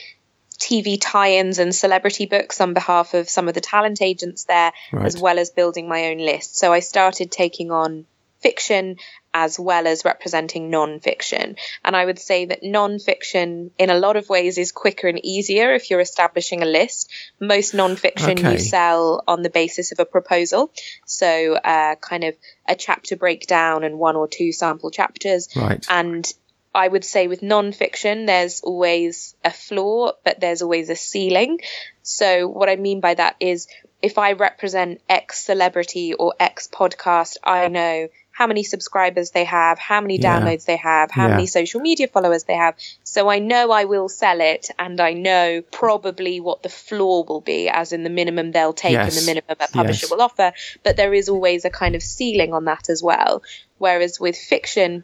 TV 0.60 1.00
tie-ins 1.02 1.58
and 1.58 1.74
celebrity 1.74 2.28
books 2.28 2.62
on 2.62 2.74
behalf 2.74 3.16
of 3.16 3.30
some 3.30 3.48
of 3.48 3.56
the 3.56 3.62
talent 3.62 4.02
agents 4.02 4.44
there, 4.44 4.72
right. 4.92 5.06
as 5.06 5.18
well 5.18 5.40
as 5.40 5.50
building 5.50 5.88
my 5.88 6.10
own 6.10 6.18
list. 6.18 6.58
So 6.58 6.72
I 6.72 6.82
started 6.82 7.32
taking 7.32 7.72
on 7.72 8.06
fiction 8.42 8.98
as 9.34 9.60
well 9.60 9.86
as 9.86 10.06
representing 10.06 10.70
non-fiction. 10.70 11.56
And 11.84 11.96
I 11.96 12.04
would 12.04 12.20
say 12.20 12.46
that 12.46 12.64
non-fiction 12.64 13.72
in 13.78 13.90
a 13.90 14.00
lot 14.00 14.16
of 14.16 14.28
ways 14.30 14.58
is 14.58 14.72
quicker 14.72 15.08
and 15.08 15.24
easier 15.24 15.74
if 15.74 15.90
you're 15.90 16.00
establishing 16.00 16.64
a 16.64 16.66
list. 16.66 17.12
Most 17.40 17.74
non-fiction 17.74 18.40
okay. 18.40 18.54
you 18.54 18.60
sell 18.60 19.24
on 19.28 19.44
the 19.44 19.50
basis 19.50 19.92
of 19.92 20.00
a 20.00 20.06
proposal. 20.06 20.72
So 21.06 21.56
uh, 21.56 21.96
kind 21.96 22.24
of 22.24 22.36
a 22.68 22.76
chapter 22.76 23.16
breakdown 23.16 23.84
and 23.84 24.00
one 24.00 24.16
or 24.16 24.28
two 24.28 24.52
sample 24.52 24.90
chapters. 24.90 25.50
Right. 25.56 25.86
And 25.90 26.32
I 26.74 26.88
would 26.88 27.04
say 27.04 27.28
with 27.28 27.42
non-fiction, 27.42 28.26
there's 28.26 28.62
always 28.62 29.36
a 29.44 29.52
floor, 29.52 30.14
but 30.24 30.40
there's 30.40 30.62
always 30.62 30.90
a 30.90 30.96
ceiling. 30.96 31.60
So 32.04 32.48
what 32.48 32.70
I 32.70 32.76
mean 32.76 33.00
by 33.00 33.14
that 33.16 33.36
is 33.40 33.68
if 34.02 34.18
I 34.18 34.34
represent 34.34 35.02
X 35.10 35.44
celebrity 35.44 36.14
or 36.14 36.34
X 36.40 36.68
podcast, 36.72 37.38
I 37.44 37.68
know 37.68 38.08
how 38.40 38.48
many 38.48 38.64
subscribers 38.64 39.32
they 39.32 39.44
have, 39.44 39.78
how 39.78 40.00
many 40.00 40.18
yeah. 40.18 40.40
downloads 40.40 40.64
they 40.64 40.78
have, 40.78 41.12
how 41.12 41.28
yeah. 41.28 41.36
many 41.36 41.46
social 41.46 41.82
media 41.82 42.08
followers 42.08 42.46
they 42.46 42.54
have. 42.54 42.74
So 43.04 43.28
I 43.28 43.40
know 43.40 43.70
I 43.70 43.84
will 43.84 44.08
sell 44.08 44.40
it 44.40 44.70
and 44.80 45.02
I 45.02 45.12
know 45.12 45.62
probably 45.74 46.40
what 46.40 46.64
the 46.64 46.70
floor 46.70 47.26
will 47.26 47.42
be, 47.42 47.68
as 47.68 47.92
in 47.92 48.04
the 48.04 48.10
minimum 48.10 48.54
they'll 48.54 48.72
take 48.72 48.94
yes. 48.94 49.14
and 49.14 49.22
the 49.22 49.30
minimum 49.30 49.58
a 49.60 49.68
publisher 49.68 50.06
yes. 50.06 50.12
will 50.12 50.22
offer. 50.22 50.54
But 50.84 50.96
there 50.96 51.14
is 51.14 51.28
always 51.28 51.66
a 51.66 51.70
kind 51.70 51.96
of 51.96 52.02
ceiling 52.02 52.54
on 52.54 52.64
that 52.64 52.90
as 52.90 53.04
well. 53.04 53.44
Whereas 53.78 54.22
with 54.22 54.38
fiction, 54.38 55.04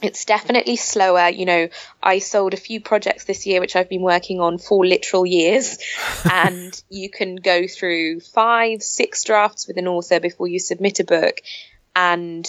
it's 0.00 0.24
definitely 0.24 0.76
slower. 0.76 1.28
You 1.28 1.46
know, 1.46 1.68
I 2.00 2.20
sold 2.20 2.54
a 2.54 2.56
few 2.56 2.80
projects 2.80 3.24
this 3.24 3.46
year, 3.46 3.58
which 3.58 3.74
I've 3.74 3.88
been 3.88 4.02
working 4.02 4.38
on 4.40 4.58
for 4.58 4.86
literal 4.86 5.26
years. 5.26 5.76
and 6.32 6.80
you 6.88 7.10
can 7.10 7.34
go 7.34 7.66
through 7.66 8.20
five, 8.20 8.80
six 8.84 9.24
drafts 9.24 9.66
with 9.66 9.76
an 9.76 9.88
author 9.88 10.20
before 10.20 10.46
you 10.46 10.60
submit 10.60 11.00
a 11.00 11.04
book. 11.04 11.40
And 11.94 12.46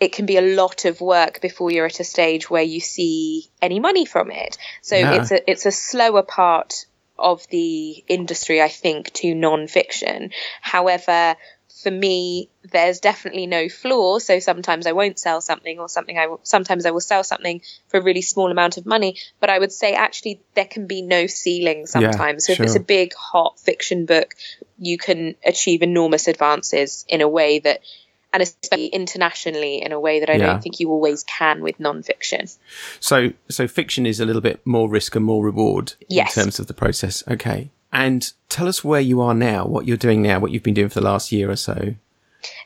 it 0.00 0.12
can 0.12 0.26
be 0.26 0.36
a 0.36 0.42
lot 0.42 0.84
of 0.84 1.00
work 1.00 1.40
before 1.40 1.70
you're 1.70 1.86
at 1.86 2.00
a 2.00 2.04
stage 2.04 2.50
where 2.50 2.62
you 2.62 2.80
see 2.80 3.44
any 3.62 3.80
money 3.80 4.04
from 4.04 4.30
it. 4.30 4.58
So 4.82 4.96
yeah. 4.96 5.14
it's 5.14 5.30
a, 5.30 5.50
it's 5.50 5.66
a 5.66 5.72
slower 5.72 6.22
part 6.22 6.86
of 7.18 7.46
the 7.48 8.04
industry, 8.08 8.60
I 8.60 8.68
think, 8.68 9.12
to 9.14 9.34
non-fiction. 9.34 10.30
However, 10.60 11.36
for 11.82 11.90
me, 11.90 12.48
there's 12.72 12.98
definitely 13.00 13.46
no 13.46 13.68
floor. 13.68 14.18
So 14.18 14.40
sometimes 14.40 14.86
I 14.86 14.92
won't 14.92 15.18
sell 15.18 15.40
something, 15.40 15.78
or 15.78 15.88
something 15.88 16.18
I 16.18 16.34
sometimes 16.42 16.86
I 16.86 16.90
will 16.90 17.00
sell 17.00 17.22
something 17.22 17.60
for 17.88 18.00
a 18.00 18.02
really 18.02 18.22
small 18.22 18.50
amount 18.50 18.78
of 18.78 18.86
money. 18.86 19.16
But 19.38 19.50
I 19.50 19.58
would 19.58 19.72
say 19.72 19.94
actually 19.94 20.40
there 20.54 20.64
can 20.64 20.86
be 20.86 21.02
no 21.02 21.26
ceiling 21.26 21.86
sometimes. 21.86 22.48
Yeah, 22.48 22.56
so 22.56 22.62
if 22.62 22.66
it's 22.66 22.76
a 22.76 22.80
big 22.80 23.14
hot 23.14 23.60
fiction 23.60 24.06
book, 24.06 24.34
you 24.78 24.98
can 24.98 25.36
achieve 25.44 25.82
enormous 25.82 26.26
advances 26.26 27.04
in 27.08 27.20
a 27.20 27.28
way 27.28 27.60
that 27.60 27.80
and 28.34 28.42
especially 28.42 28.88
internationally 28.88 29.80
in 29.80 29.92
a 29.92 30.00
way 30.00 30.20
that 30.20 30.28
I 30.28 30.34
yeah. 30.34 30.46
don't 30.46 30.62
think 30.62 30.80
you 30.80 30.90
always 30.90 31.22
can 31.24 31.62
with 31.62 31.78
non-fiction. 31.78 32.48
So, 32.98 33.32
so 33.48 33.68
fiction 33.68 34.04
is 34.04 34.18
a 34.20 34.26
little 34.26 34.42
bit 34.42 34.60
more 34.66 34.90
risk 34.90 35.14
and 35.14 35.24
more 35.24 35.42
reward 35.42 35.94
yes. 36.08 36.36
in 36.36 36.42
terms 36.42 36.58
of 36.58 36.66
the 36.66 36.74
process. 36.74 37.22
Okay, 37.28 37.70
and 37.92 38.30
tell 38.48 38.66
us 38.66 38.82
where 38.82 39.00
you 39.00 39.20
are 39.20 39.34
now, 39.34 39.64
what 39.64 39.86
you're 39.86 39.96
doing 39.96 40.20
now, 40.20 40.40
what 40.40 40.50
you've 40.50 40.64
been 40.64 40.74
doing 40.74 40.88
for 40.88 41.00
the 41.00 41.06
last 41.06 41.30
year 41.30 41.48
or 41.48 41.56
so. 41.56 41.94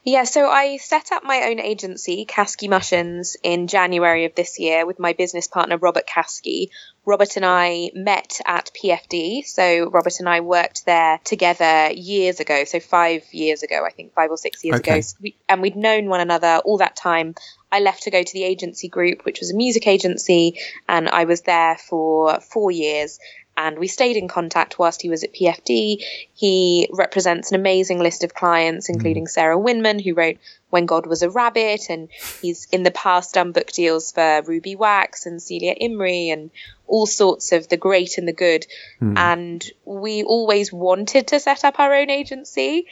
Yeah, 0.05 0.25
so 0.25 0.49
I 0.49 0.77
set 0.79 1.13
up 1.13 1.25
my 1.25 1.49
own 1.49 1.61
agency, 1.61 2.25
Caskie 2.25 2.69
Mushens, 2.69 3.37
in 3.43 3.67
January 3.67 4.25
of 4.25 4.35
this 4.35 4.59
year 4.59 4.87
with 4.87 4.99
my 4.99 5.13
business 5.13 5.47
partner, 5.47 5.77
Robert 5.77 6.07
Caskie. 6.07 6.71
Robert 7.05 7.37
and 7.37 7.45
I 7.45 7.91
met 7.95 8.39
at 8.45 8.71
PFD. 8.75 9.47
So 9.47 9.89
Robert 9.89 10.19
and 10.19 10.29
I 10.29 10.41
worked 10.41 10.85
there 10.85 11.19
together 11.25 11.91
years 11.93 12.39
ago. 12.39 12.65
So 12.65 12.81
five 12.81 13.23
years 13.33 13.63
ago, 13.63 13.85
I 13.87 13.91
think, 13.91 14.13
five 14.13 14.31
or 14.31 14.37
six 14.37 14.63
years 14.63 14.81
okay. 14.81 14.93
ago. 14.93 15.01
So 15.01 15.17
we, 15.23 15.37
and 15.49 15.63
we'd 15.63 15.77
known 15.77 16.09
one 16.09 16.21
another 16.21 16.61
all 16.65 16.79
that 16.79 16.97
time. 16.97 17.35
I 17.73 17.81
left 17.81 18.05
to 18.05 18.11
go 18.11 18.23
to 18.23 18.33
the 18.33 18.45
agency 18.45 18.89
group, 18.89 19.25
which 19.25 19.41
was 19.41 19.51
a 19.51 19.57
music 19.57 19.87
agency, 19.87 20.59
and 20.89 21.09
I 21.09 21.25
was 21.25 21.43
there 21.43 21.77
for 21.77 22.41
four 22.41 22.71
years 22.71 23.19
and 23.59 23.77
we 23.77 23.89
stayed 23.89 24.17
in 24.17 24.29
contact 24.29 24.79
whilst 24.79 25.03
he 25.03 25.11
was 25.11 25.25
at 25.25 25.35
PFD. 25.35 26.05
He 26.33 26.89
represents 26.93 27.51
an 27.51 27.59
amazing 27.59 27.99
list 27.99 28.23
of 28.23 28.33
clients, 28.33 28.89
including 28.89 29.25
mm. 29.25 29.29
Sarah 29.29 29.59
Winman, 29.59 30.01
who 30.01 30.15
wrote 30.15 30.39
When 30.71 30.87
God 30.87 31.07
Was 31.07 31.23
a 31.23 31.29
Rabbit, 31.29 31.91
and 31.91 32.09
he's 32.41 32.69
in 32.71 32.85
the 32.85 32.93
past 32.93 33.35
done 33.35 33.51
book 33.51 33.73
deals 33.73 34.13
for 34.13 34.43
Ruby 34.47 34.77
Wax 34.77 35.27
and 35.27 35.43
Celia 35.43 35.75
Imrie 35.75 36.33
and 36.33 36.53
all 36.87 37.05
sorts 37.05 37.51
of 37.51 37.69
the 37.69 37.77
great 37.77 38.17
and 38.17 38.29
the 38.29 38.33
good. 38.33 38.65
Mm. 39.03 39.19
And 39.19 39.71
we 39.85 40.23
always 40.23 40.73
wanted 40.73 41.27
to 41.29 41.41
set 41.41 41.65
up 41.65 41.81
our 41.81 41.93
own 41.93 42.11
agency. 42.11 42.87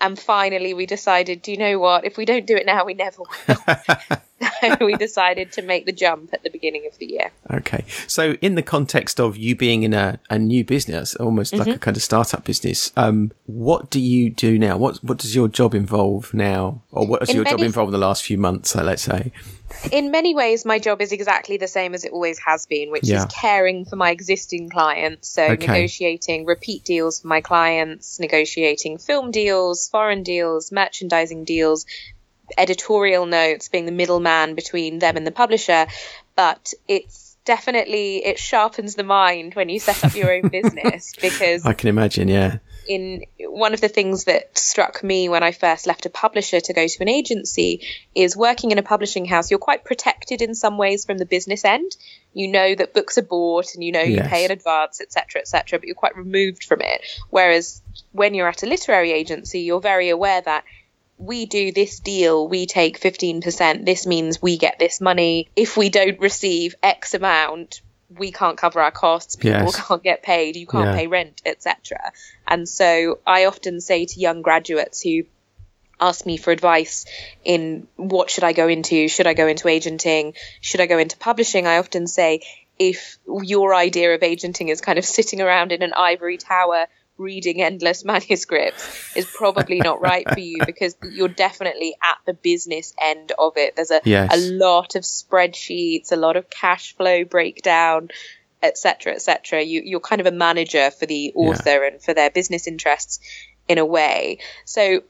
And 0.00 0.18
finally, 0.18 0.74
we 0.74 0.86
decided, 0.86 1.42
do 1.42 1.50
you 1.50 1.56
know 1.56 1.78
what? 1.78 2.04
If 2.04 2.16
we 2.16 2.24
don't 2.24 2.46
do 2.46 2.56
it 2.56 2.66
now, 2.66 2.84
we 2.84 2.94
never 2.94 3.22
will. 3.22 4.18
we 4.80 4.94
decided 4.96 5.52
to 5.52 5.62
make 5.62 5.86
the 5.86 5.92
jump 5.92 6.32
at 6.32 6.42
the 6.42 6.50
beginning 6.50 6.86
of 6.86 6.96
the 6.98 7.06
year. 7.06 7.30
Okay. 7.50 7.84
So, 8.06 8.32
in 8.40 8.54
the 8.54 8.62
context 8.62 9.18
of 9.20 9.36
you 9.36 9.56
being 9.56 9.82
in 9.82 9.94
a, 9.94 10.20
a 10.30 10.38
new 10.38 10.64
business, 10.64 11.14
almost 11.16 11.52
mm-hmm. 11.52 11.58
like 11.58 11.68
a 11.68 11.70
mm-hmm. 11.72 11.80
kind 11.80 11.96
of 11.96 12.02
startup 12.02 12.44
business, 12.44 12.92
um, 12.96 13.32
what 13.46 13.90
do 13.90 14.00
you 14.00 14.30
do 14.30 14.58
now? 14.58 14.76
What 14.76 14.98
What 14.98 15.18
does 15.18 15.34
your 15.34 15.48
job 15.48 15.74
involve 15.74 16.32
now, 16.32 16.82
or 16.92 17.06
what 17.06 17.20
has 17.20 17.30
in 17.30 17.36
your 17.36 17.44
job 17.44 17.60
involved 17.60 17.88
in 17.88 18.00
the 18.00 18.06
last 18.06 18.22
few 18.22 18.38
months? 18.38 18.74
let's 18.74 19.02
say 19.02 19.32
in 19.92 20.10
many 20.10 20.34
ways, 20.34 20.64
my 20.64 20.78
job 20.78 21.00
is 21.00 21.12
exactly 21.12 21.56
the 21.56 21.68
same 21.68 21.94
as 21.94 22.04
it 22.04 22.12
always 22.12 22.38
has 22.38 22.66
been, 22.66 22.90
which 22.90 23.04
yeah. 23.04 23.18
is 23.18 23.26
caring 23.26 23.84
for 23.84 23.96
my 23.96 24.10
existing 24.10 24.70
clients. 24.70 25.28
So, 25.28 25.44
okay. 25.44 25.66
negotiating 25.66 26.46
repeat 26.46 26.84
deals 26.84 27.20
for 27.20 27.28
my 27.28 27.40
clients, 27.40 28.18
negotiating 28.18 28.98
film 28.98 29.30
deals, 29.30 29.88
foreign 29.88 30.22
deals, 30.22 30.72
merchandising 30.72 31.44
deals, 31.44 31.86
editorial 32.56 33.26
notes, 33.26 33.68
being 33.68 33.86
the 33.86 33.92
middleman 33.92 34.54
between 34.54 34.98
them 34.98 35.16
and 35.16 35.26
the 35.26 35.32
publisher. 35.32 35.86
But 36.34 36.72
it's 36.86 37.36
definitely, 37.44 38.24
it 38.24 38.38
sharpens 38.38 38.94
the 38.94 39.04
mind 39.04 39.54
when 39.54 39.68
you 39.68 39.80
set 39.80 40.04
up 40.04 40.14
your 40.14 40.32
own 40.32 40.48
business 40.50 41.14
because 41.20 41.64
I 41.66 41.72
can 41.72 41.88
imagine, 41.88 42.28
yeah 42.28 42.58
in 42.88 43.24
one 43.38 43.74
of 43.74 43.80
the 43.82 43.88
things 43.88 44.24
that 44.24 44.56
struck 44.56 45.04
me 45.04 45.28
when 45.28 45.42
I 45.42 45.52
first 45.52 45.86
left 45.86 46.06
a 46.06 46.10
publisher 46.10 46.58
to 46.58 46.72
go 46.72 46.86
to 46.86 47.02
an 47.02 47.08
agency 47.08 47.86
is 48.14 48.34
working 48.34 48.70
in 48.70 48.78
a 48.78 48.82
publishing 48.82 49.26
house. 49.26 49.50
You're 49.50 49.60
quite 49.60 49.84
protected 49.84 50.40
in 50.40 50.54
some 50.54 50.78
ways 50.78 51.04
from 51.04 51.18
the 51.18 51.26
business 51.26 51.64
end. 51.66 51.96
You 52.32 52.48
know 52.48 52.74
that 52.74 52.94
books 52.94 53.18
are 53.18 53.22
bought 53.22 53.74
and 53.74 53.84
you 53.84 53.92
know 53.92 54.00
yes. 54.00 54.24
you 54.24 54.30
pay 54.30 54.44
in 54.46 54.50
advance, 54.50 55.02
etc., 55.02 55.42
etc., 55.42 55.78
but 55.78 55.86
you're 55.86 55.94
quite 55.94 56.16
removed 56.16 56.64
from 56.64 56.80
it. 56.80 57.02
Whereas 57.28 57.82
when 58.12 58.32
you're 58.34 58.48
at 58.48 58.62
a 58.62 58.66
literary 58.66 59.12
agency, 59.12 59.60
you're 59.60 59.80
very 59.80 60.08
aware 60.08 60.40
that 60.40 60.64
we 61.18 61.46
do 61.46 61.72
this 61.72 62.00
deal, 62.00 62.48
we 62.48 62.66
take 62.66 63.00
15%. 63.00 63.84
This 63.84 64.06
means 64.06 64.40
we 64.40 64.56
get 64.56 64.78
this 64.78 65.00
money. 65.00 65.48
If 65.56 65.76
we 65.76 65.90
don't 65.90 66.20
receive 66.20 66.76
X 66.82 67.12
amount, 67.14 67.82
we 68.08 68.32
can't 68.32 68.56
cover 68.56 68.80
our 68.80 68.90
costs, 68.90 69.36
people 69.36 69.60
yes. 69.60 69.80
can't 69.88 70.02
get 70.02 70.22
paid, 70.22 70.56
you 70.56 70.66
can't 70.66 70.86
yeah. 70.86 70.96
pay 70.96 71.06
rent, 71.06 71.42
etc. 71.44 72.12
And 72.46 72.68
so 72.68 73.18
I 73.26 73.46
often 73.46 73.80
say 73.80 74.06
to 74.06 74.20
young 74.20 74.42
graduates 74.42 75.02
who 75.02 75.24
ask 76.00 76.24
me 76.24 76.36
for 76.36 76.52
advice 76.52 77.04
in 77.44 77.86
what 77.96 78.30
should 78.30 78.44
I 78.44 78.52
go 78.52 78.68
into? 78.68 79.08
Should 79.08 79.26
I 79.26 79.34
go 79.34 79.46
into 79.46 79.68
agenting? 79.68 80.34
Should 80.60 80.80
I 80.80 80.86
go 80.86 80.98
into 80.98 81.16
publishing? 81.16 81.66
I 81.66 81.78
often 81.78 82.06
say 82.06 82.42
if 82.78 83.18
your 83.26 83.74
idea 83.74 84.14
of 84.14 84.22
agenting 84.22 84.68
is 84.68 84.80
kind 84.80 84.98
of 84.98 85.04
sitting 85.16 85.40
around 85.40 85.72
in 85.72 85.82
an 85.82 85.92
ivory 85.94 86.38
tower 86.38 86.86
reading 87.18 87.60
endless 87.60 88.04
manuscripts 88.04 89.16
is 89.16 89.26
probably 89.26 89.80
not 89.80 90.00
right 90.00 90.28
for 90.28 90.40
you 90.40 90.58
because 90.64 90.96
you're 91.10 91.28
definitely 91.28 91.94
at 92.02 92.18
the 92.26 92.34
business 92.34 92.94
end 93.00 93.32
of 93.38 93.56
it. 93.56 93.76
There's 93.76 93.90
a, 93.90 94.00
yes. 94.04 94.34
a 94.34 94.52
lot 94.52 94.94
of 94.94 95.02
spreadsheets, 95.02 96.12
a 96.12 96.16
lot 96.16 96.36
of 96.36 96.48
cash 96.48 96.96
flow 96.96 97.24
breakdown, 97.24 98.08
etc., 98.62 99.14
etc. 99.14 99.62
You, 99.62 99.82
you're 99.84 100.00
kind 100.00 100.20
of 100.20 100.26
a 100.26 100.32
manager 100.32 100.90
for 100.90 101.06
the 101.06 101.32
author 101.34 101.82
yeah. 101.82 101.88
and 101.88 102.02
for 102.02 102.14
their 102.14 102.30
business 102.30 102.66
interests 102.66 103.20
in 103.68 103.78
a 103.78 103.84
way. 103.84 104.38
So 104.64 105.02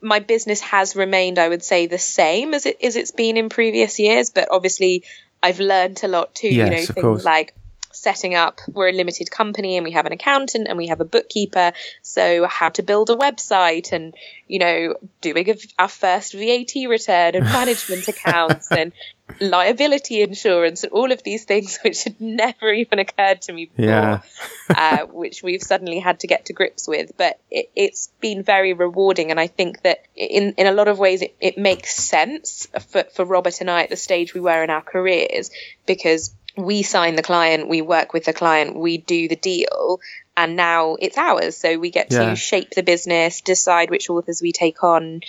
my 0.00 0.18
business 0.18 0.60
has 0.60 0.96
remained, 0.96 1.38
I 1.38 1.48
would 1.48 1.62
say, 1.62 1.86
the 1.86 1.98
same 1.98 2.54
as 2.54 2.66
it 2.66 2.82
as 2.82 2.96
it's 2.96 3.12
been 3.12 3.36
in 3.36 3.48
previous 3.48 3.98
years, 3.98 4.30
but 4.30 4.48
obviously 4.50 5.04
I've 5.42 5.60
learned 5.60 6.00
a 6.02 6.08
lot 6.08 6.34
too. 6.34 6.48
Yes, 6.48 6.56
you 6.56 6.70
know, 6.70 6.86
things 6.86 7.02
course. 7.02 7.24
like 7.24 7.54
setting 7.92 8.34
up, 8.34 8.60
we're 8.68 8.88
a 8.88 8.92
limited 8.92 9.30
company 9.30 9.76
and 9.76 9.84
we 9.84 9.92
have 9.92 10.06
an 10.06 10.12
accountant 10.12 10.68
and 10.68 10.76
we 10.76 10.88
have 10.88 11.00
a 11.00 11.04
bookkeeper. 11.04 11.72
So 12.02 12.46
how 12.46 12.70
to 12.70 12.82
build 12.82 13.10
a 13.10 13.16
website 13.16 13.92
and, 13.92 14.14
you 14.48 14.58
know, 14.58 14.94
doing 15.20 15.54
our 15.78 15.88
first 15.88 16.32
VAT 16.32 16.74
return 16.88 17.34
and 17.34 17.44
management 17.52 18.08
accounts 18.08 18.70
and 18.70 18.92
liability 19.40 20.22
insurance 20.22 20.84
and 20.84 20.92
all 20.92 21.10
of 21.10 21.22
these 21.22 21.44
things 21.44 21.78
which 21.84 22.04
had 22.04 22.20
never 22.20 22.72
even 22.72 22.98
occurred 22.98 23.42
to 23.42 23.52
me 23.52 23.66
before, 23.66 23.84
yeah. 23.84 24.20
uh, 24.70 25.06
which 25.06 25.42
we've 25.42 25.62
suddenly 25.62 25.98
had 25.98 26.20
to 26.20 26.26
get 26.26 26.46
to 26.46 26.52
grips 26.52 26.86
with. 26.86 27.12
But 27.16 27.40
it, 27.50 27.70
has 27.76 28.10
been 28.20 28.42
very 28.42 28.72
rewarding. 28.72 29.30
And 29.30 29.40
I 29.40 29.46
think 29.46 29.82
that 29.82 30.04
in, 30.14 30.54
in 30.58 30.66
a 30.66 30.72
lot 30.72 30.88
of 30.88 30.98
ways, 30.98 31.22
it, 31.22 31.34
it 31.40 31.58
makes 31.58 31.94
sense 31.94 32.66
for, 32.88 33.04
for 33.04 33.24
Robert 33.24 33.60
and 33.60 33.70
I 33.70 33.82
at 33.82 33.90
the 33.90 33.96
stage 33.96 34.34
we 34.34 34.40
were 34.40 34.62
in 34.62 34.70
our 34.70 34.82
careers 34.82 35.50
because 35.86 36.34
we 36.56 36.82
sign 36.82 37.16
the 37.16 37.22
client, 37.22 37.68
we 37.68 37.82
work 37.82 38.12
with 38.12 38.24
the 38.24 38.32
client, 38.32 38.76
we 38.76 38.98
do 38.98 39.28
the 39.28 39.36
deal, 39.36 40.00
and 40.36 40.56
now 40.56 40.96
it's 41.00 41.18
ours. 41.18 41.56
So 41.56 41.78
we 41.78 41.90
get 41.90 42.12
yeah. 42.12 42.30
to 42.30 42.36
shape 42.36 42.70
the 42.70 42.82
business, 42.82 43.40
decide 43.40 43.90
which 43.90 44.10
authors 44.10 44.42
we 44.42 44.52
take 44.52 44.82
on, 44.82 45.20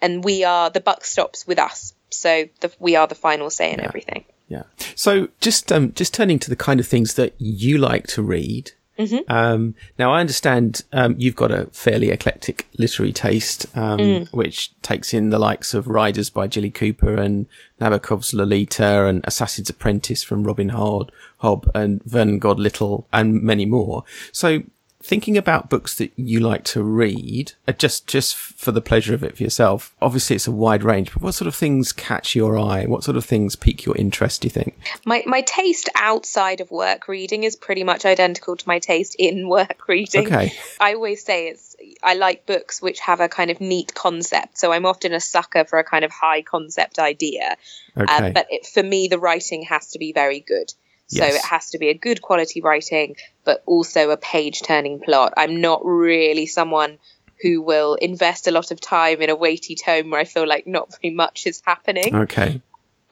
and 0.00 0.24
we 0.24 0.44
are 0.44 0.70
the 0.70 0.80
buck 0.80 1.04
stops 1.04 1.46
with 1.46 1.58
us. 1.58 1.94
So 2.10 2.48
the, 2.60 2.72
we 2.78 2.96
are 2.96 3.06
the 3.06 3.14
final 3.14 3.50
say 3.50 3.72
in 3.72 3.78
yeah. 3.78 3.84
everything. 3.86 4.24
Yeah. 4.48 4.64
So 4.96 5.28
just 5.40 5.70
um, 5.70 5.92
just 5.92 6.12
turning 6.12 6.38
to 6.40 6.50
the 6.50 6.56
kind 6.56 6.80
of 6.80 6.86
things 6.86 7.14
that 7.14 7.34
you 7.38 7.78
like 7.78 8.06
to 8.08 8.22
read. 8.22 8.72
Mm-hmm. 9.00 9.32
Um, 9.32 9.74
now, 9.98 10.12
I 10.12 10.20
understand 10.20 10.82
um, 10.92 11.14
you've 11.18 11.36
got 11.36 11.50
a 11.50 11.66
fairly 11.66 12.10
eclectic 12.10 12.66
literary 12.76 13.12
taste, 13.12 13.66
um, 13.74 13.98
mm. 13.98 14.32
which 14.32 14.78
takes 14.82 15.14
in 15.14 15.30
the 15.30 15.38
likes 15.38 15.72
of 15.72 15.86
Riders 15.86 16.28
by 16.28 16.46
Jilly 16.46 16.70
Cooper 16.70 17.14
and 17.14 17.46
Nabokov's 17.80 18.34
Lolita 18.34 19.06
and 19.06 19.24
Assassin's 19.24 19.70
Apprentice 19.70 20.22
from 20.22 20.44
Robin 20.44 20.70
Hobb, 20.70 21.08
Hobb 21.42 21.70
and 21.74 22.02
Vernon 22.04 22.38
God 22.38 22.60
Little 22.60 23.06
and 23.10 23.42
many 23.42 23.64
more. 23.64 24.04
So 24.32 24.62
thinking 25.02 25.36
about 25.36 25.70
books 25.70 25.94
that 25.96 26.12
you 26.16 26.40
like 26.40 26.62
to 26.62 26.82
read, 26.82 27.52
uh, 27.66 27.72
just 27.72 28.06
just 28.06 28.36
for 28.36 28.70
the 28.72 28.80
pleasure 28.80 29.14
of 29.14 29.22
it 29.24 29.36
for 29.36 29.42
yourself. 29.42 29.94
Obviously, 30.00 30.36
it's 30.36 30.46
a 30.46 30.52
wide 30.52 30.82
range, 30.82 31.12
but 31.12 31.22
what 31.22 31.34
sort 31.34 31.48
of 31.48 31.54
things 31.54 31.92
catch 31.92 32.34
your 32.34 32.58
eye? 32.58 32.84
What 32.84 33.04
sort 33.04 33.16
of 33.16 33.24
things 33.24 33.56
pique 33.56 33.84
your 33.84 33.96
interest? 33.96 34.42
Do 34.42 34.46
you 34.46 34.50
think? 34.50 34.78
My 35.04 35.22
my 35.26 35.40
taste 35.40 35.88
outside 35.94 36.60
of 36.60 36.70
work 36.70 37.08
reading 37.08 37.44
is 37.44 37.56
pretty 37.56 37.84
much 37.84 38.04
identical 38.04 38.56
to 38.56 38.68
my 38.68 38.78
taste 38.78 39.16
in 39.18 39.48
work 39.48 39.88
reading. 39.88 40.26
Okay. 40.26 40.52
I 40.80 40.94
always 40.94 41.24
say 41.24 41.48
it's 41.48 41.76
I 42.02 42.14
like 42.14 42.46
books 42.46 42.82
which 42.82 43.00
have 43.00 43.20
a 43.20 43.28
kind 43.28 43.50
of 43.50 43.60
neat 43.60 43.94
concept. 43.94 44.58
So 44.58 44.72
I'm 44.72 44.86
often 44.86 45.12
a 45.12 45.20
sucker 45.20 45.64
for 45.64 45.78
a 45.78 45.84
kind 45.84 46.04
of 46.04 46.10
high 46.10 46.42
concept 46.42 46.98
idea. 46.98 47.56
Um, 47.96 48.04
okay. 48.04 48.26
Um, 48.26 48.32
but 48.32 48.46
it, 48.50 48.66
for 48.66 48.82
me, 48.82 49.08
the 49.08 49.18
writing 49.18 49.62
has 49.62 49.88
to 49.92 49.98
be 49.98 50.12
very 50.12 50.40
good. 50.40 50.72
So 51.10 51.24
it 51.24 51.44
has 51.44 51.70
to 51.70 51.78
be 51.78 51.88
a 51.88 51.94
good 51.94 52.22
quality 52.22 52.60
writing, 52.60 53.16
but 53.44 53.62
also 53.66 54.10
a 54.10 54.16
page 54.16 54.62
turning 54.62 55.00
plot. 55.00 55.34
I'm 55.36 55.60
not 55.60 55.84
really 55.84 56.46
someone 56.46 56.98
who 57.42 57.62
will 57.62 57.94
invest 57.94 58.46
a 58.46 58.50
lot 58.50 58.70
of 58.70 58.80
time 58.80 59.20
in 59.22 59.30
a 59.30 59.34
weighty 59.34 59.74
tome 59.74 60.10
where 60.10 60.20
I 60.20 60.24
feel 60.24 60.46
like 60.46 60.66
not 60.66 60.94
very 61.00 61.12
much 61.12 61.46
is 61.46 61.62
happening. 61.66 62.14
Okay. 62.14 62.60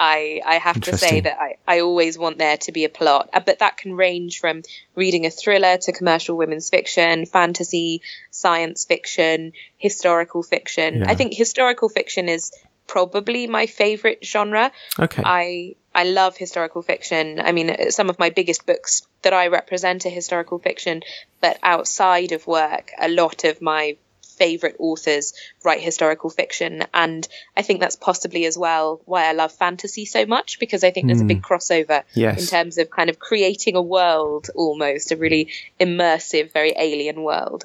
I, 0.01 0.41
I 0.47 0.55
have 0.59 0.81
to 0.83 0.97
say 0.97 1.21
that 1.21 1.39
I, 1.41 1.57
I 1.67 1.81
always 1.81 2.17
want 2.17 2.39
there 2.39 2.57
to 2.59 2.73
be 2.73 2.85
a 2.85 2.89
plot, 2.89 3.31
uh, 3.33 3.41
but 3.41 3.59
that 3.59 3.79
can 3.79 3.95
range 3.95 4.39
from 4.39 4.63
reading 4.95 5.27
a 5.27 5.31
thriller 5.31 5.77
to 5.77 5.93
commercial 5.93 6.37
women's 6.37 6.71
fiction, 6.71 7.27
fantasy, 7.27 8.03
science 8.31 8.85
fiction, 8.85 9.55
historical 9.77 10.45
fiction. 10.45 10.99
Yeah. 10.99 11.11
I 11.11 11.17
think 11.17 11.35
historical 11.35 11.89
fiction 11.89 12.29
is 12.29 12.53
probably 12.87 13.49
my 13.49 13.67
favorite 13.67 14.25
genre. 14.25 14.71
Okay. 15.01 15.23
I 15.25 15.75
I 15.99 16.05
love 16.05 16.37
historical 16.37 16.81
fiction. 16.81 17.41
I 17.41 17.51
mean, 17.51 17.91
some 17.91 18.09
of 18.09 18.21
my 18.21 18.31
biggest 18.31 18.65
books 18.65 19.03
that 19.23 19.33
I 19.33 19.49
represent 19.49 20.07
are 20.07 20.11
historical 20.11 20.61
fiction, 20.61 21.03
but 21.41 21.59
outside 21.61 22.31
of 22.31 22.47
work, 22.47 22.93
a 23.01 23.09
lot 23.09 23.43
of 23.43 23.61
my 23.61 23.97
favorite 24.23 24.77
authors 24.79 25.35
write 25.65 25.81
historical 25.81 26.31
fiction. 26.31 26.85
And 26.95 27.27
I 27.57 27.63
think 27.63 27.81
that's 27.81 27.97
possibly 27.97 28.47
as 28.47 28.57
well 28.57 29.01
why 29.07 29.29
I 29.29 29.33
love 29.33 29.51
fantasy 29.51 30.05
so 30.05 30.25
much, 30.25 30.61
because 30.61 30.85
I 30.85 30.93
think 30.93 31.09
there's 31.09 31.19
mm. 31.19 31.25
a 31.25 31.35
big 31.35 31.45
hmm. 31.45 31.53
crossover 31.53 32.05
yes. 32.15 32.43
in 32.43 32.47
terms 32.47 32.79
of 32.79 32.91
kind 32.91 33.11
of 33.11 33.19
creating 33.19 33.75
a 33.75 33.83
world 33.83 34.51
almost, 34.55 35.11
a 35.11 35.17
really 35.17 35.49
immersive, 35.81 36.53
very 36.53 36.75
alien 36.79 37.25
world. 37.25 37.65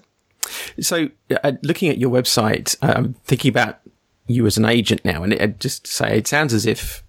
So, 0.82 1.10
uh, 1.44 1.52
looking 1.62 1.90
at 1.90 2.00
your 2.00 2.10
website, 2.10 2.78
uh, 2.82 2.94
I'm 2.96 3.14
thinking 3.26 3.50
about 3.50 3.80
you 4.26 4.48
as 4.48 4.58
an 4.58 4.66
agent 4.66 5.06
now, 5.06 5.22
and 5.22 5.34
it, 5.34 5.40
it 5.40 5.60
just 5.60 5.86
say 5.86 6.18
it 6.18 6.28
sounds 6.28 6.52
as 6.52 6.66
if 6.66 7.04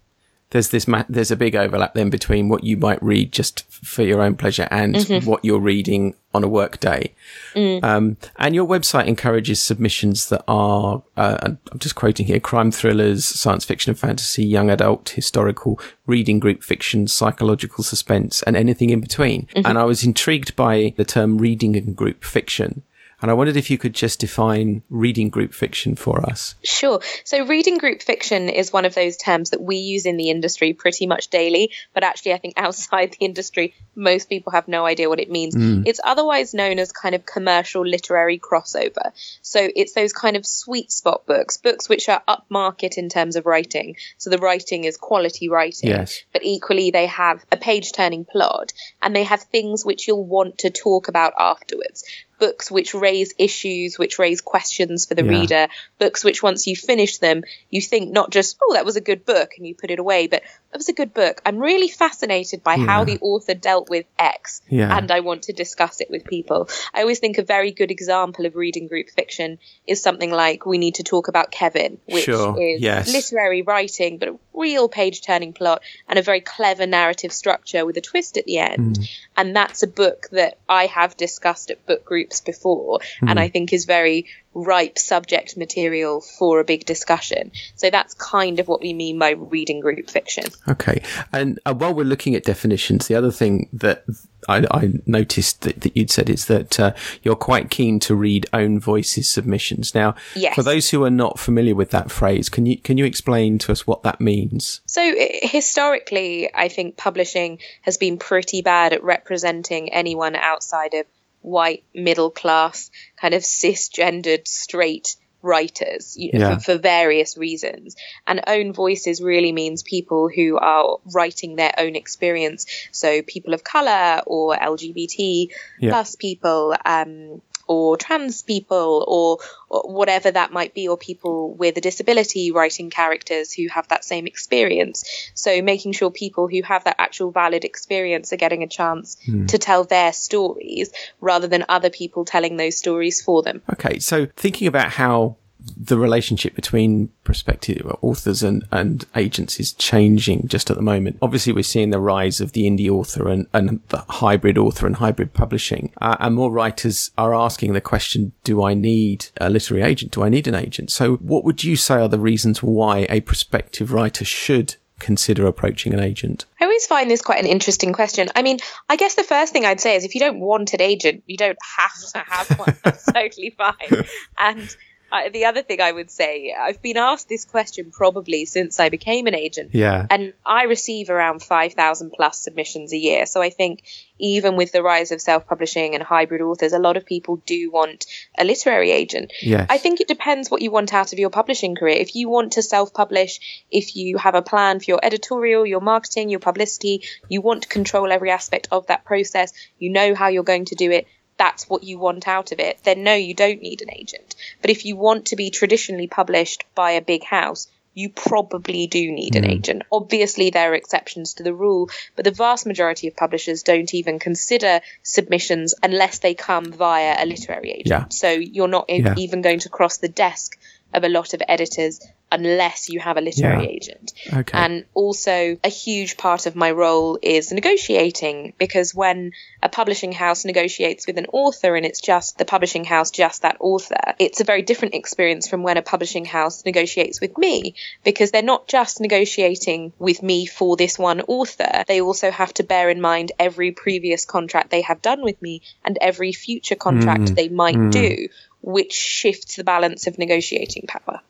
there's 0.54 0.68
this 0.68 0.86
ma- 0.86 1.04
there's 1.08 1.32
a 1.32 1.36
big 1.36 1.56
overlap 1.56 1.94
then 1.94 2.10
between 2.10 2.48
what 2.48 2.62
you 2.62 2.76
might 2.76 3.02
read 3.02 3.32
just 3.32 3.64
for 3.68 4.04
your 4.04 4.22
own 4.22 4.36
pleasure 4.36 4.68
and 4.70 4.94
mm-hmm. 4.94 5.28
what 5.28 5.44
you're 5.44 5.58
reading 5.58 6.14
on 6.32 6.44
a 6.44 6.48
work 6.48 6.78
day. 6.78 7.12
Mm. 7.56 7.82
Um, 7.82 8.16
and 8.36 8.54
your 8.54 8.64
website 8.64 9.06
encourages 9.06 9.60
submissions 9.60 10.28
that 10.28 10.44
are, 10.46 11.02
uh, 11.16 11.38
I'm 11.42 11.78
just 11.78 11.96
quoting 11.96 12.26
here, 12.26 12.38
crime 12.38 12.70
thrillers, 12.70 13.24
science 13.24 13.64
fiction 13.64 13.90
and 13.90 13.98
fantasy, 13.98 14.44
young 14.44 14.70
adult, 14.70 15.08
historical, 15.08 15.80
reading 16.06 16.38
group 16.38 16.62
fiction, 16.62 17.08
psychological 17.08 17.82
suspense, 17.82 18.40
and 18.44 18.56
anything 18.56 18.90
in 18.90 19.00
between. 19.00 19.46
Mm-hmm. 19.56 19.66
And 19.66 19.76
I 19.76 19.82
was 19.82 20.04
intrigued 20.04 20.54
by 20.54 20.94
the 20.96 21.04
term 21.04 21.38
reading 21.38 21.76
and 21.76 21.96
group 21.96 22.22
fiction 22.22 22.84
and 23.24 23.30
I 23.30 23.34
wondered 23.34 23.56
if 23.56 23.70
you 23.70 23.78
could 23.78 23.94
just 23.94 24.20
define 24.20 24.82
reading 24.90 25.30
group 25.30 25.54
fiction 25.54 25.96
for 25.96 26.20
us. 26.28 26.56
Sure. 26.62 27.00
So, 27.24 27.46
reading 27.46 27.78
group 27.78 28.02
fiction 28.02 28.50
is 28.50 28.70
one 28.70 28.84
of 28.84 28.94
those 28.94 29.16
terms 29.16 29.48
that 29.48 29.62
we 29.62 29.76
use 29.76 30.04
in 30.04 30.18
the 30.18 30.28
industry 30.28 30.74
pretty 30.74 31.06
much 31.06 31.28
daily, 31.28 31.70
but 31.94 32.04
actually, 32.04 32.34
I 32.34 32.36
think 32.36 32.52
outside 32.58 33.12
the 33.12 33.24
industry, 33.24 33.72
most 33.94 34.28
people 34.28 34.52
have 34.52 34.68
no 34.68 34.84
idea 34.84 35.08
what 35.08 35.20
it 35.20 35.30
means. 35.30 35.54
Mm. 35.56 35.84
It's 35.86 36.00
otherwise 36.04 36.52
known 36.52 36.78
as 36.78 36.92
kind 36.92 37.14
of 37.14 37.24
commercial 37.24 37.86
literary 37.86 38.38
crossover. 38.38 39.12
So, 39.40 39.70
it's 39.74 39.94
those 39.94 40.12
kind 40.12 40.36
of 40.36 40.44
sweet 40.44 40.92
spot 40.92 41.24
books, 41.24 41.56
books 41.56 41.88
which 41.88 42.10
are 42.10 42.22
upmarket 42.28 42.98
in 42.98 43.08
terms 43.08 43.36
of 43.36 43.46
writing. 43.46 43.96
So, 44.18 44.28
the 44.28 44.36
writing 44.36 44.84
is 44.84 44.98
quality 44.98 45.48
writing, 45.48 45.88
yes. 45.88 46.22
but 46.30 46.42
equally, 46.44 46.90
they 46.90 47.06
have 47.06 47.42
a 47.50 47.56
page 47.56 47.92
turning 47.92 48.26
plot 48.26 48.74
and 49.00 49.16
they 49.16 49.24
have 49.24 49.44
things 49.44 49.82
which 49.82 50.06
you'll 50.06 50.26
want 50.26 50.58
to 50.58 50.68
talk 50.68 51.08
about 51.08 51.32
afterwards 51.38 52.04
books 52.38 52.70
which 52.70 52.94
raise 52.94 53.34
issues, 53.38 53.98
which 53.98 54.18
raise 54.18 54.40
questions 54.40 55.06
for 55.06 55.14
the 55.14 55.24
yeah. 55.24 55.30
reader, 55.30 55.68
books 55.98 56.24
which 56.24 56.42
once 56.42 56.66
you 56.66 56.76
finish 56.76 57.18
them, 57.18 57.42
you 57.70 57.80
think 57.80 58.10
not 58.10 58.30
just, 58.30 58.56
oh, 58.62 58.74
that 58.74 58.84
was 58.84 58.96
a 58.96 59.00
good 59.00 59.24
book 59.24 59.52
and 59.56 59.66
you 59.66 59.74
put 59.74 59.90
it 59.90 59.98
away, 59.98 60.26
but 60.26 60.42
that 60.42 60.78
was 60.78 60.88
a 60.88 60.92
good 60.92 61.14
book. 61.14 61.40
I'm 61.46 61.58
really 61.58 61.88
fascinated 61.88 62.62
by 62.62 62.74
yeah. 62.74 62.86
how 62.86 63.04
the 63.04 63.18
author 63.20 63.54
dealt 63.54 63.88
with 63.88 64.06
X 64.18 64.62
yeah. 64.68 64.96
and 64.96 65.10
I 65.10 65.20
want 65.20 65.42
to 65.44 65.52
discuss 65.52 66.00
it 66.00 66.10
with 66.10 66.24
people. 66.24 66.68
I 66.92 67.02
always 67.02 67.18
think 67.18 67.38
a 67.38 67.42
very 67.42 67.70
good 67.70 67.90
example 67.90 68.46
of 68.46 68.56
reading 68.56 68.88
group 68.88 69.10
fiction 69.10 69.58
is 69.86 70.02
something 70.02 70.30
like 70.30 70.66
We 70.66 70.78
Need 70.78 70.96
to 70.96 71.02
Talk 71.02 71.28
About 71.28 71.50
Kevin, 71.50 71.98
which 72.06 72.24
sure. 72.24 72.60
is 72.60 72.80
yes. 72.80 73.12
literary 73.12 73.62
writing, 73.62 74.18
but 74.18 74.28
a 74.28 74.38
real 74.52 74.88
page 74.88 75.22
turning 75.22 75.52
plot 75.52 75.82
and 76.08 76.18
a 76.18 76.22
very 76.22 76.40
clever 76.40 76.86
narrative 76.86 77.32
structure 77.32 77.84
with 77.84 77.96
a 77.96 78.00
twist 78.00 78.36
at 78.36 78.44
the 78.44 78.58
end. 78.58 78.98
Mm. 78.98 79.10
And 79.36 79.56
that's 79.56 79.82
a 79.82 79.86
book 79.86 80.28
that 80.32 80.58
I 80.68 80.86
have 80.86 81.16
discussed 81.16 81.70
at 81.70 81.86
book 81.86 82.04
groups 82.24 82.40
before 82.40 83.00
mm. 83.20 83.30
and 83.30 83.38
I 83.38 83.48
think 83.48 83.72
is 83.72 83.84
very 83.84 84.26
ripe 84.54 84.98
subject 84.98 85.56
material 85.56 86.20
for 86.20 86.60
a 86.60 86.64
big 86.64 86.86
discussion. 86.86 87.50
So 87.74 87.90
that's 87.90 88.14
kind 88.14 88.60
of 88.60 88.68
what 88.68 88.80
we 88.80 88.92
mean 88.92 89.18
by 89.18 89.30
reading 89.30 89.80
group 89.80 90.08
fiction. 90.08 90.44
Okay. 90.68 91.02
And 91.32 91.58
uh, 91.66 91.74
while 91.74 91.92
we're 91.92 92.04
looking 92.04 92.34
at 92.34 92.44
definitions, 92.44 93.08
the 93.08 93.16
other 93.16 93.32
thing 93.32 93.68
that 93.72 94.04
I, 94.48 94.64
I 94.70 94.92
noticed 95.06 95.62
that, 95.62 95.80
that, 95.80 95.96
you'd 95.96 96.10
said 96.10 96.30
is 96.30 96.46
that 96.46 96.78
uh, 96.78 96.92
you're 97.22 97.34
quite 97.34 97.70
keen 97.70 97.98
to 98.00 98.14
read 98.14 98.46
own 98.52 98.78
voices 98.78 99.28
submissions. 99.28 99.94
Now, 99.94 100.14
yes. 100.36 100.54
for 100.54 100.62
those 100.62 100.90
who 100.90 101.02
are 101.02 101.10
not 101.10 101.38
familiar 101.38 101.74
with 101.74 101.90
that 101.90 102.10
phrase, 102.10 102.48
can 102.48 102.66
you 102.66 102.78
can 102.78 102.98
you 102.98 103.04
explain 103.04 103.58
to 103.60 103.72
us 103.72 103.86
what 103.86 104.02
that 104.02 104.20
means? 104.20 104.82
So 104.86 105.14
historically, 105.42 106.54
I 106.54 106.68
think 106.68 106.96
publishing 106.96 107.58
has 107.82 107.96
been 107.96 108.18
pretty 108.18 108.62
bad 108.62 108.92
at 108.92 109.02
representing 109.02 109.92
anyone 109.92 110.36
outside 110.36 110.94
of 110.94 111.06
white 111.44 111.84
middle 111.94 112.30
class 112.30 112.90
kind 113.20 113.34
of 113.34 113.42
cisgendered 113.42 114.48
straight 114.48 115.16
writers 115.42 116.16
you 116.16 116.32
know, 116.32 116.38
yeah. 116.38 116.54
for, 116.54 116.60
for, 116.60 116.78
various 116.78 117.36
reasons. 117.36 117.96
And 118.26 118.40
own 118.46 118.72
voices 118.72 119.20
really 119.20 119.52
means 119.52 119.82
people 119.82 120.30
who 120.34 120.56
are 120.56 120.96
writing 121.12 121.56
their 121.56 121.74
own 121.76 121.96
experience. 121.96 122.66
So 122.92 123.20
people 123.20 123.52
of 123.52 123.62
color 123.62 124.22
or 124.26 124.56
LGBT 124.56 125.48
yeah. 125.80 125.90
plus 125.90 126.16
people, 126.16 126.74
um, 126.86 127.42
or 127.66 127.96
trans 127.96 128.42
people 128.42 129.04
or, 129.06 129.38
or, 129.68 129.92
whatever 129.92 130.30
that 130.30 130.52
might 130.52 130.74
be, 130.74 130.88
or 130.88 130.96
people 130.96 131.54
with 131.54 131.76
a 131.76 131.80
disability 131.80 132.50
writing 132.50 132.90
characters 132.90 133.52
who 133.52 133.68
have 133.68 133.88
that 133.88 134.04
same 134.04 134.26
experience. 134.26 135.04
So 135.34 135.62
making 135.62 135.92
sure 135.92 136.10
people 136.10 136.48
who 136.48 136.62
have 136.62 136.84
that 136.84 136.96
actual 136.98 137.30
valid 137.30 137.64
experience 137.64 138.32
are 138.32 138.36
getting 138.36 138.62
a 138.62 138.68
chance 138.68 139.16
hmm. 139.24 139.46
to 139.46 139.58
tell 139.58 139.84
their 139.84 140.12
stories 140.12 140.90
rather 141.20 141.48
than 141.48 141.64
other 141.68 141.90
people 141.90 142.24
telling 142.24 142.56
those 142.56 142.76
stories 142.76 143.22
for 143.22 143.42
them. 143.42 143.62
Okay, 143.72 143.98
so 143.98 144.26
thinking 144.36 144.68
about 144.68 144.90
how 144.90 145.36
the 145.76 145.98
relationship 145.98 146.54
between 146.54 147.08
prospective 147.24 147.86
authors 148.02 148.42
and, 148.42 148.64
and 148.70 149.06
agents 149.16 149.58
is 149.58 149.72
changing 149.72 150.46
just 150.48 150.70
at 150.70 150.76
the 150.76 150.82
moment. 150.82 151.18
Obviously, 151.22 151.52
we're 151.52 151.62
seeing 151.62 151.90
the 151.90 152.00
rise 152.00 152.40
of 152.40 152.52
the 152.52 152.68
indie 152.68 152.90
author 152.90 153.28
and, 153.28 153.46
and 153.52 153.80
the 153.88 154.04
hybrid 154.08 154.58
author 154.58 154.86
and 154.86 154.96
hybrid 154.96 155.32
publishing. 155.32 155.92
Uh, 156.00 156.16
and 156.20 156.34
more 156.34 156.50
writers 156.50 157.10
are 157.16 157.34
asking 157.34 157.72
the 157.72 157.80
question, 157.80 158.32
do 158.44 158.62
I 158.62 158.74
need 158.74 159.26
a 159.40 159.50
literary 159.50 159.82
agent? 159.82 160.12
Do 160.12 160.22
I 160.22 160.28
need 160.28 160.46
an 160.46 160.54
agent? 160.54 160.90
So 160.90 161.16
what 161.16 161.44
would 161.44 161.64
you 161.64 161.76
say 161.76 161.96
are 161.96 162.08
the 162.08 162.18
reasons 162.18 162.62
why 162.62 163.06
a 163.08 163.20
prospective 163.20 163.92
writer 163.92 164.24
should 164.24 164.76
consider 164.98 165.46
approaching 165.46 165.92
an 165.92 166.00
agent? 166.00 166.46
I 166.60 166.64
always 166.64 166.86
find 166.86 167.10
this 167.10 167.22
quite 167.22 167.40
an 167.40 167.46
interesting 167.46 167.92
question. 167.92 168.28
I 168.34 168.42
mean, 168.42 168.58
I 168.88 168.96
guess 168.96 169.14
the 169.14 169.22
first 169.22 169.52
thing 169.52 169.64
I'd 169.64 169.80
say 169.80 169.96
is 169.96 170.04
if 170.04 170.14
you 170.14 170.20
don't 170.20 170.40
want 170.40 170.72
an 170.72 170.80
agent, 170.80 171.24
you 171.26 171.36
don't 171.36 171.58
have 171.76 171.92
to 172.12 172.24
have 172.26 172.58
one. 172.58 172.76
That's 172.84 173.04
totally 173.04 173.54
fine. 173.56 174.06
And 174.38 174.76
uh, 175.14 175.28
the 175.28 175.44
other 175.44 175.62
thing 175.62 175.80
I 175.80 175.92
would 175.92 176.10
say, 176.10 176.52
I've 176.58 176.82
been 176.82 176.96
asked 176.96 177.28
this 177.28 177.44
question 177.44 177.92
probably 177.92 178.46
since 178.46 178.80
I 178.80 178.88
became 178.88 179.28
an 179.28 179.34
agent. 179.34 179.70
Yeah. 179.72 180.06
And 180.10 180.32
I 180.44 180.64
receive 180.64 181.08
around 181.08 181.40
5,000 181.40 182.10
plus 182.10 182.40
submissions 182.40 182.92
a 182.92 182.96
year. 182.96 183.24
So 183.26 183.40
I 183.40 183.50
think 183.50 183.84
even 184.18 184.56
with 184.56 184.72
the 184.72 184.82
rise 184.82 185.12
of 185.12 185.20
self 185.20 185.46
publishing 185.46 185.94
and 185.94 186.02
hybrid 186.02 186.40
authors, 186.40 186.72
a 186.72 186.80
lot 186.80 186.96
of 186.96 187.06
people 187.06 187.36
do 187.46 187.70
want 187.70 188.06
a 188.36 188.44
literary 188.44 188.90
agent. 188.90 189.32
Yes. 189.40 189.66
I 189.70 189.78
think 189.78 190.00
it 190.00 190.08
depends 190.08 190.50
what 190.50 190.62
you 190.62 190.72
want 190.72 190.92
out 190.92 191.12
of 191.12 191.18
your 191.20 191.30
publishing 191.30 191.76
career. 191.76 191.96
If 191.96 192.16
you 192.16 192.28
want 192.28 192.54
to 192.54 192.62
self 192.62 192.92
publish, 192.92 193.64
if 193.70 193.94
you 193.94 194.18
have 194.18 194.34
a 194.34 194.42
plan 194.42 194.80
for 194.80 194.86
your 194.88 195.00
editorial, 195.00 195.64
your 195.64 195.80
marketing, 195.80 196.28
your 196.28 196.40
publicity, 196.40 197.02
you 197.28 197.40
want 197.40 197.62
to 197.62 197.68
control 197.68 198.10
every 198.10 198.32
aspect 198.32 198.66
of 198.72 198.88
that 198.88 199.04
process, 199.04 199.52
you 199.78 199.90
know 199.90 200.14
how 200.14 200.26
you're 200.26 200.42
going 200.42 200.64
to 200.66 200.74
do 200.74 200.90
it 200.90 201.06
that's 201.36 201.68
what 201.68 201.82
you 201.84 201.98
want 201.98 202.28
out 202.28 202.52
of 202.52 202.60
it, 202.60 202.78
then 202.84 203.02
no, 203.02 203.14
you 203.14 203.34
don't 203.34 203.60
need 203.60 203.82
an 203.82 203.92
agent. 203.92 204.36
But 204.60 204.70
if 204.70 204.84
you 204.84 204.96
want 204.96 205.26
to 205.26 205.36
be 205.36 205.50
traditionally 205.50 206.06
published 206.06 206.64
by 206.74 206.92
a 206.92 207.02
big 207.02 207.24
house, 207.24 207.68
you 207.94 208.08
probably 208.08 208.86
do 208.86 209.12
need 209.12 209.36
an 209.36 209.44
mm. 209.44 209.52
agent. 209.52 209.82
Obviously, 209.90 210.50
there 210.50 210.72
are 210.72 210.74
exceptions 210.74 211.34
to 211.34 211.42
the 211.42 211.54
rule, 211.54 211.88
but 212.16 212.24
the 212.24 212.32
vast 212.32 212.66
majority 212.66 213.06
of 213.06 213.16
publishers 213.16 213.62
don't 213.62 213.94
even 213.94 214.18
consider 214.18 214.80
submissions 215.02 215.74
unless 215.82 216.18
they 216.18 216.34
come 216.34 216.72
via 216.72 217.16
a 217.18 217.24
literary 217.24 217.70
agent. 217.70 217.86
Yeah. 217.86 218.04
So 218.08 218.30
you're 218.30 218.68
not 218.68 218.86
yeah. 218.88 219.14
even 219.16 219.42
going 219.42 219.60
to 219.60 219.68
cross 219.68 219.98
the 219.98 220.08
desk 220.08 220.58
of 220.92 221.04
a 221.04 221.08
lot 221.08 221.34
of 221.34 221.42
editors 221.48 222.00
unless 222.34 222.88
you 222.88 223.00
have 223.00 223.16
a 223.16 223.20
literary 223.20 223.64
Yeah. 223.64 223.70
agent. 223.70 224.12
Okay. 224.32 224.58
And 224.58 224.84
also, 224.94 225.56
a 225.62 225.68
huge 225.68 226.16
part 226.16 226.46
of 226.46 226.56
my 226.56 226.70
role 226.70 227.18
is 227.22 227.52
negotiating 227.52 228.54
because 228.58 228.94
when 228.94 229.32
a 229.62 229.68
publishing 229.68 230.12
house 230.12 230.44
negotiates 230.44 231.06
with 231.06 231.18
an 231.18 231.26
author 231.32 231.76
and 231.76 231.86
it's 231.86 232.00
just 232.00 232.38
the 232.38 232.44
publishing 232.44 232.84
house, 232.84 233.10
just 233.10 233.42
that 233.42 233.56
author, 233.60 234.14
it's 234.18 234.40
a 234.40 234.44
very 234.44 234.62
different 234.62 234.94
experience 234.94 235.48
from 235.48 235.62
when 235.62 235.76
a 235.76 235.82
publishing 235.82 236.24
house 236.24 236.64
negotiates 236.64 237.20
with 237.20 237.38
me 237.38 237.74
because 238.02 238.30
they're 238.30 238.42
not 238.42 238.68
just 238.68 239.00
negotiating 239.00 239.92
with 239.98 240.22
me 240.22 240.46
for 240.46 240.76
this 240.76 240.98
one 240.98 241.20
author. 241.22 241.84
They 241.86 242.00
also 242.00 242.30
have 242.30 242.52
to 242.54 242.64
bear 242.64 242.90
in 242.90 243.00
mind 243.00 243.32
every 243.38 243.72
previous 243.72 244.24
contract 244.24 244.70
they 244.70 244.82
have 244.82 245.02
done 245.02 245.22
with 245.22 245.40
me 245.40 245.62
and 245.84 245.98
every 246.00 246.32
future 246.32 246.74
contract 246.74 247.22
mm. 247.22 247.34
they 247.34 247.48
might 247.48 247.76
mm. 247.76 247.92
do, 247.92 248.28
which 248.62 248.92
shifts 248.92 249.56
the 249.56 249.64
balance 249.64 250.06
of 250.06 250.18
negotiating 250.18 250.86
power. 250.86 251.20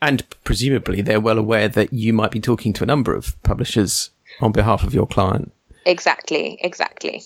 And 0.00 0.24
presumably 0.44 1.00
they're 1.00 1.20
well 1.20 1.38
aware 1.38 1.68
that 1.68 1.92
you 1.92 2.12
might 2.12 2.30
be 2.30 2.40
talking 2.40 2.72
to 2.74 2.84
a 2.84 2.86
number 2.86 3.14
of 3.14 3.40
publishers 3.42 4.10
on 4.40 4.52
behalf 4.52 4.82
of 4.82 4.94
your 4.94 5.06
client. 5.06 5.52
Exactly, 5.86 6.58
exactly. 6.60 7.22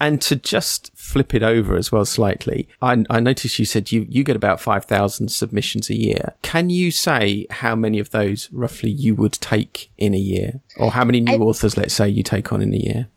And 0.00 0.22
to 0.22 0.34
just 0.34 0.90
flip 0.96 1.34
it 1.34 1.42
over 1.42 1.76
as 1.76 1.92
well 1.92 2.06
slightly, 2.06 2.66
I, 2.80 3.04
I 3.10 3.20
noticed 3.20 3.58
you 3.58 3.66
said 3.66 3.92
you, 3.92 4.06
you 4.08 4.24
get 4.24 4.36
about 4.36 4.58
5,000 4.58 5.28
submissions 5.28 5.90
a 5.90 5.94
year. 5.94 6.34
Can 6.40 6.70
you 6.70 6.90
say 6.90 7.46
how 7.50 7.76
many 7.76 7.98
of 7.98 8.10
those 8.10 8.48
roughly 8.52 8.90
you 8.90 9.14
would 9.16 9.34
take 9.34 9.90
in 9.98 10.14
a 10.14 10.18
year? 10.18 10.60
Or 10.78 10.92
how 10.92 11.04
many 11.04 11.20
new 11.20 11.34
I- 11.34 11.38
authors, 11.38 11.76
let's 11.76 11.92
say, 11.92 12.08
you 12.08 12.22
take 12.22 12.52
on 12.52 12.62
in 12.62 12.72
a 12.72 12.78
year? 12.78 13.08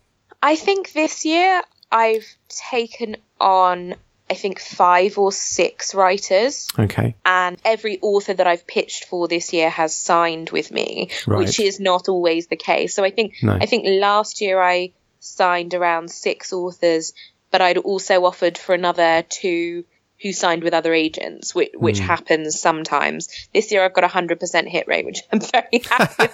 I 0.42 0.56
think 0.56 0.92
this 0.92 1.24
year 1.24 1.62
I've 1.90 2.26
taken 2.48 3.16
on, 3.40 3.94
I 4.30 4.34
think, 4.34 4.58
five 4.60 5.18
or 5.18 5.30
six 5.32 5.94
writers. 5.94 6.68
Okay. 6.78 7.14
And 7.26 7.58
every 7.64 7.98
author 8.00 8.32
that 8.34 8.46
I've 8.46 8.66
pitched 8.66 9.04
for 9.04 9.28
this 9.28 9.52
year 9.52 9.68
has 9.68 9.94
signed 9.94 10.50
with 10.50 10.72
me, 10.72 11.10
Right. 11.26 11.38
which 11.40 11.60
is 11.60 11.78
not 11.78 12.08
always 12.08 12.46
the 12.46 12.56
case. 12.56 12.94
So 12.94 13.04
I 13.04 13.10
think 13.10 13.34
No. 13.42 13.52
I 13.60 13.66
think 13.66 13.84
last 13.86 14.40
year 14.40 14.60
I 14.62 14.92
signed 15.20 15.74
around 15.74 16.10
six 16.10 16.52
authors, 16.52 17.12
but 17.50 17.60
I'd 17.60 17.76
also 17.78 18.24
offered 18.24 18.56
for 18.56 18.74
another 18.74 19.24
two 19.28 19.84
who 20.22 20.32
signed 20.32 20.62
with 20.62 20.72
other 20.72 20.94
agents, 20.94 21.54
which, 21.54 21.72
which 21.74 21.98
Hmm. 21.98 22.06
happens 22.06 22.58
sometimes. 22.58 23.28
This 23.52 23.70
year 23.72 23.84
I've 23.84 23.92
got 23.92 24.04
a 24.04 24.08
hundred 24.08 24.40
percent 24.40 24.68
hit 24.68 24.88
rate, 24.88 25.04
which 25.04 25.20
I'm 25.30 25.40
very 25.52 25.82
happy. 25.84 26.28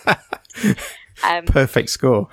with. 0.64 0.78
um, 1.24 1.44
Perfect 1.46 1.90
score. 1.90 2.28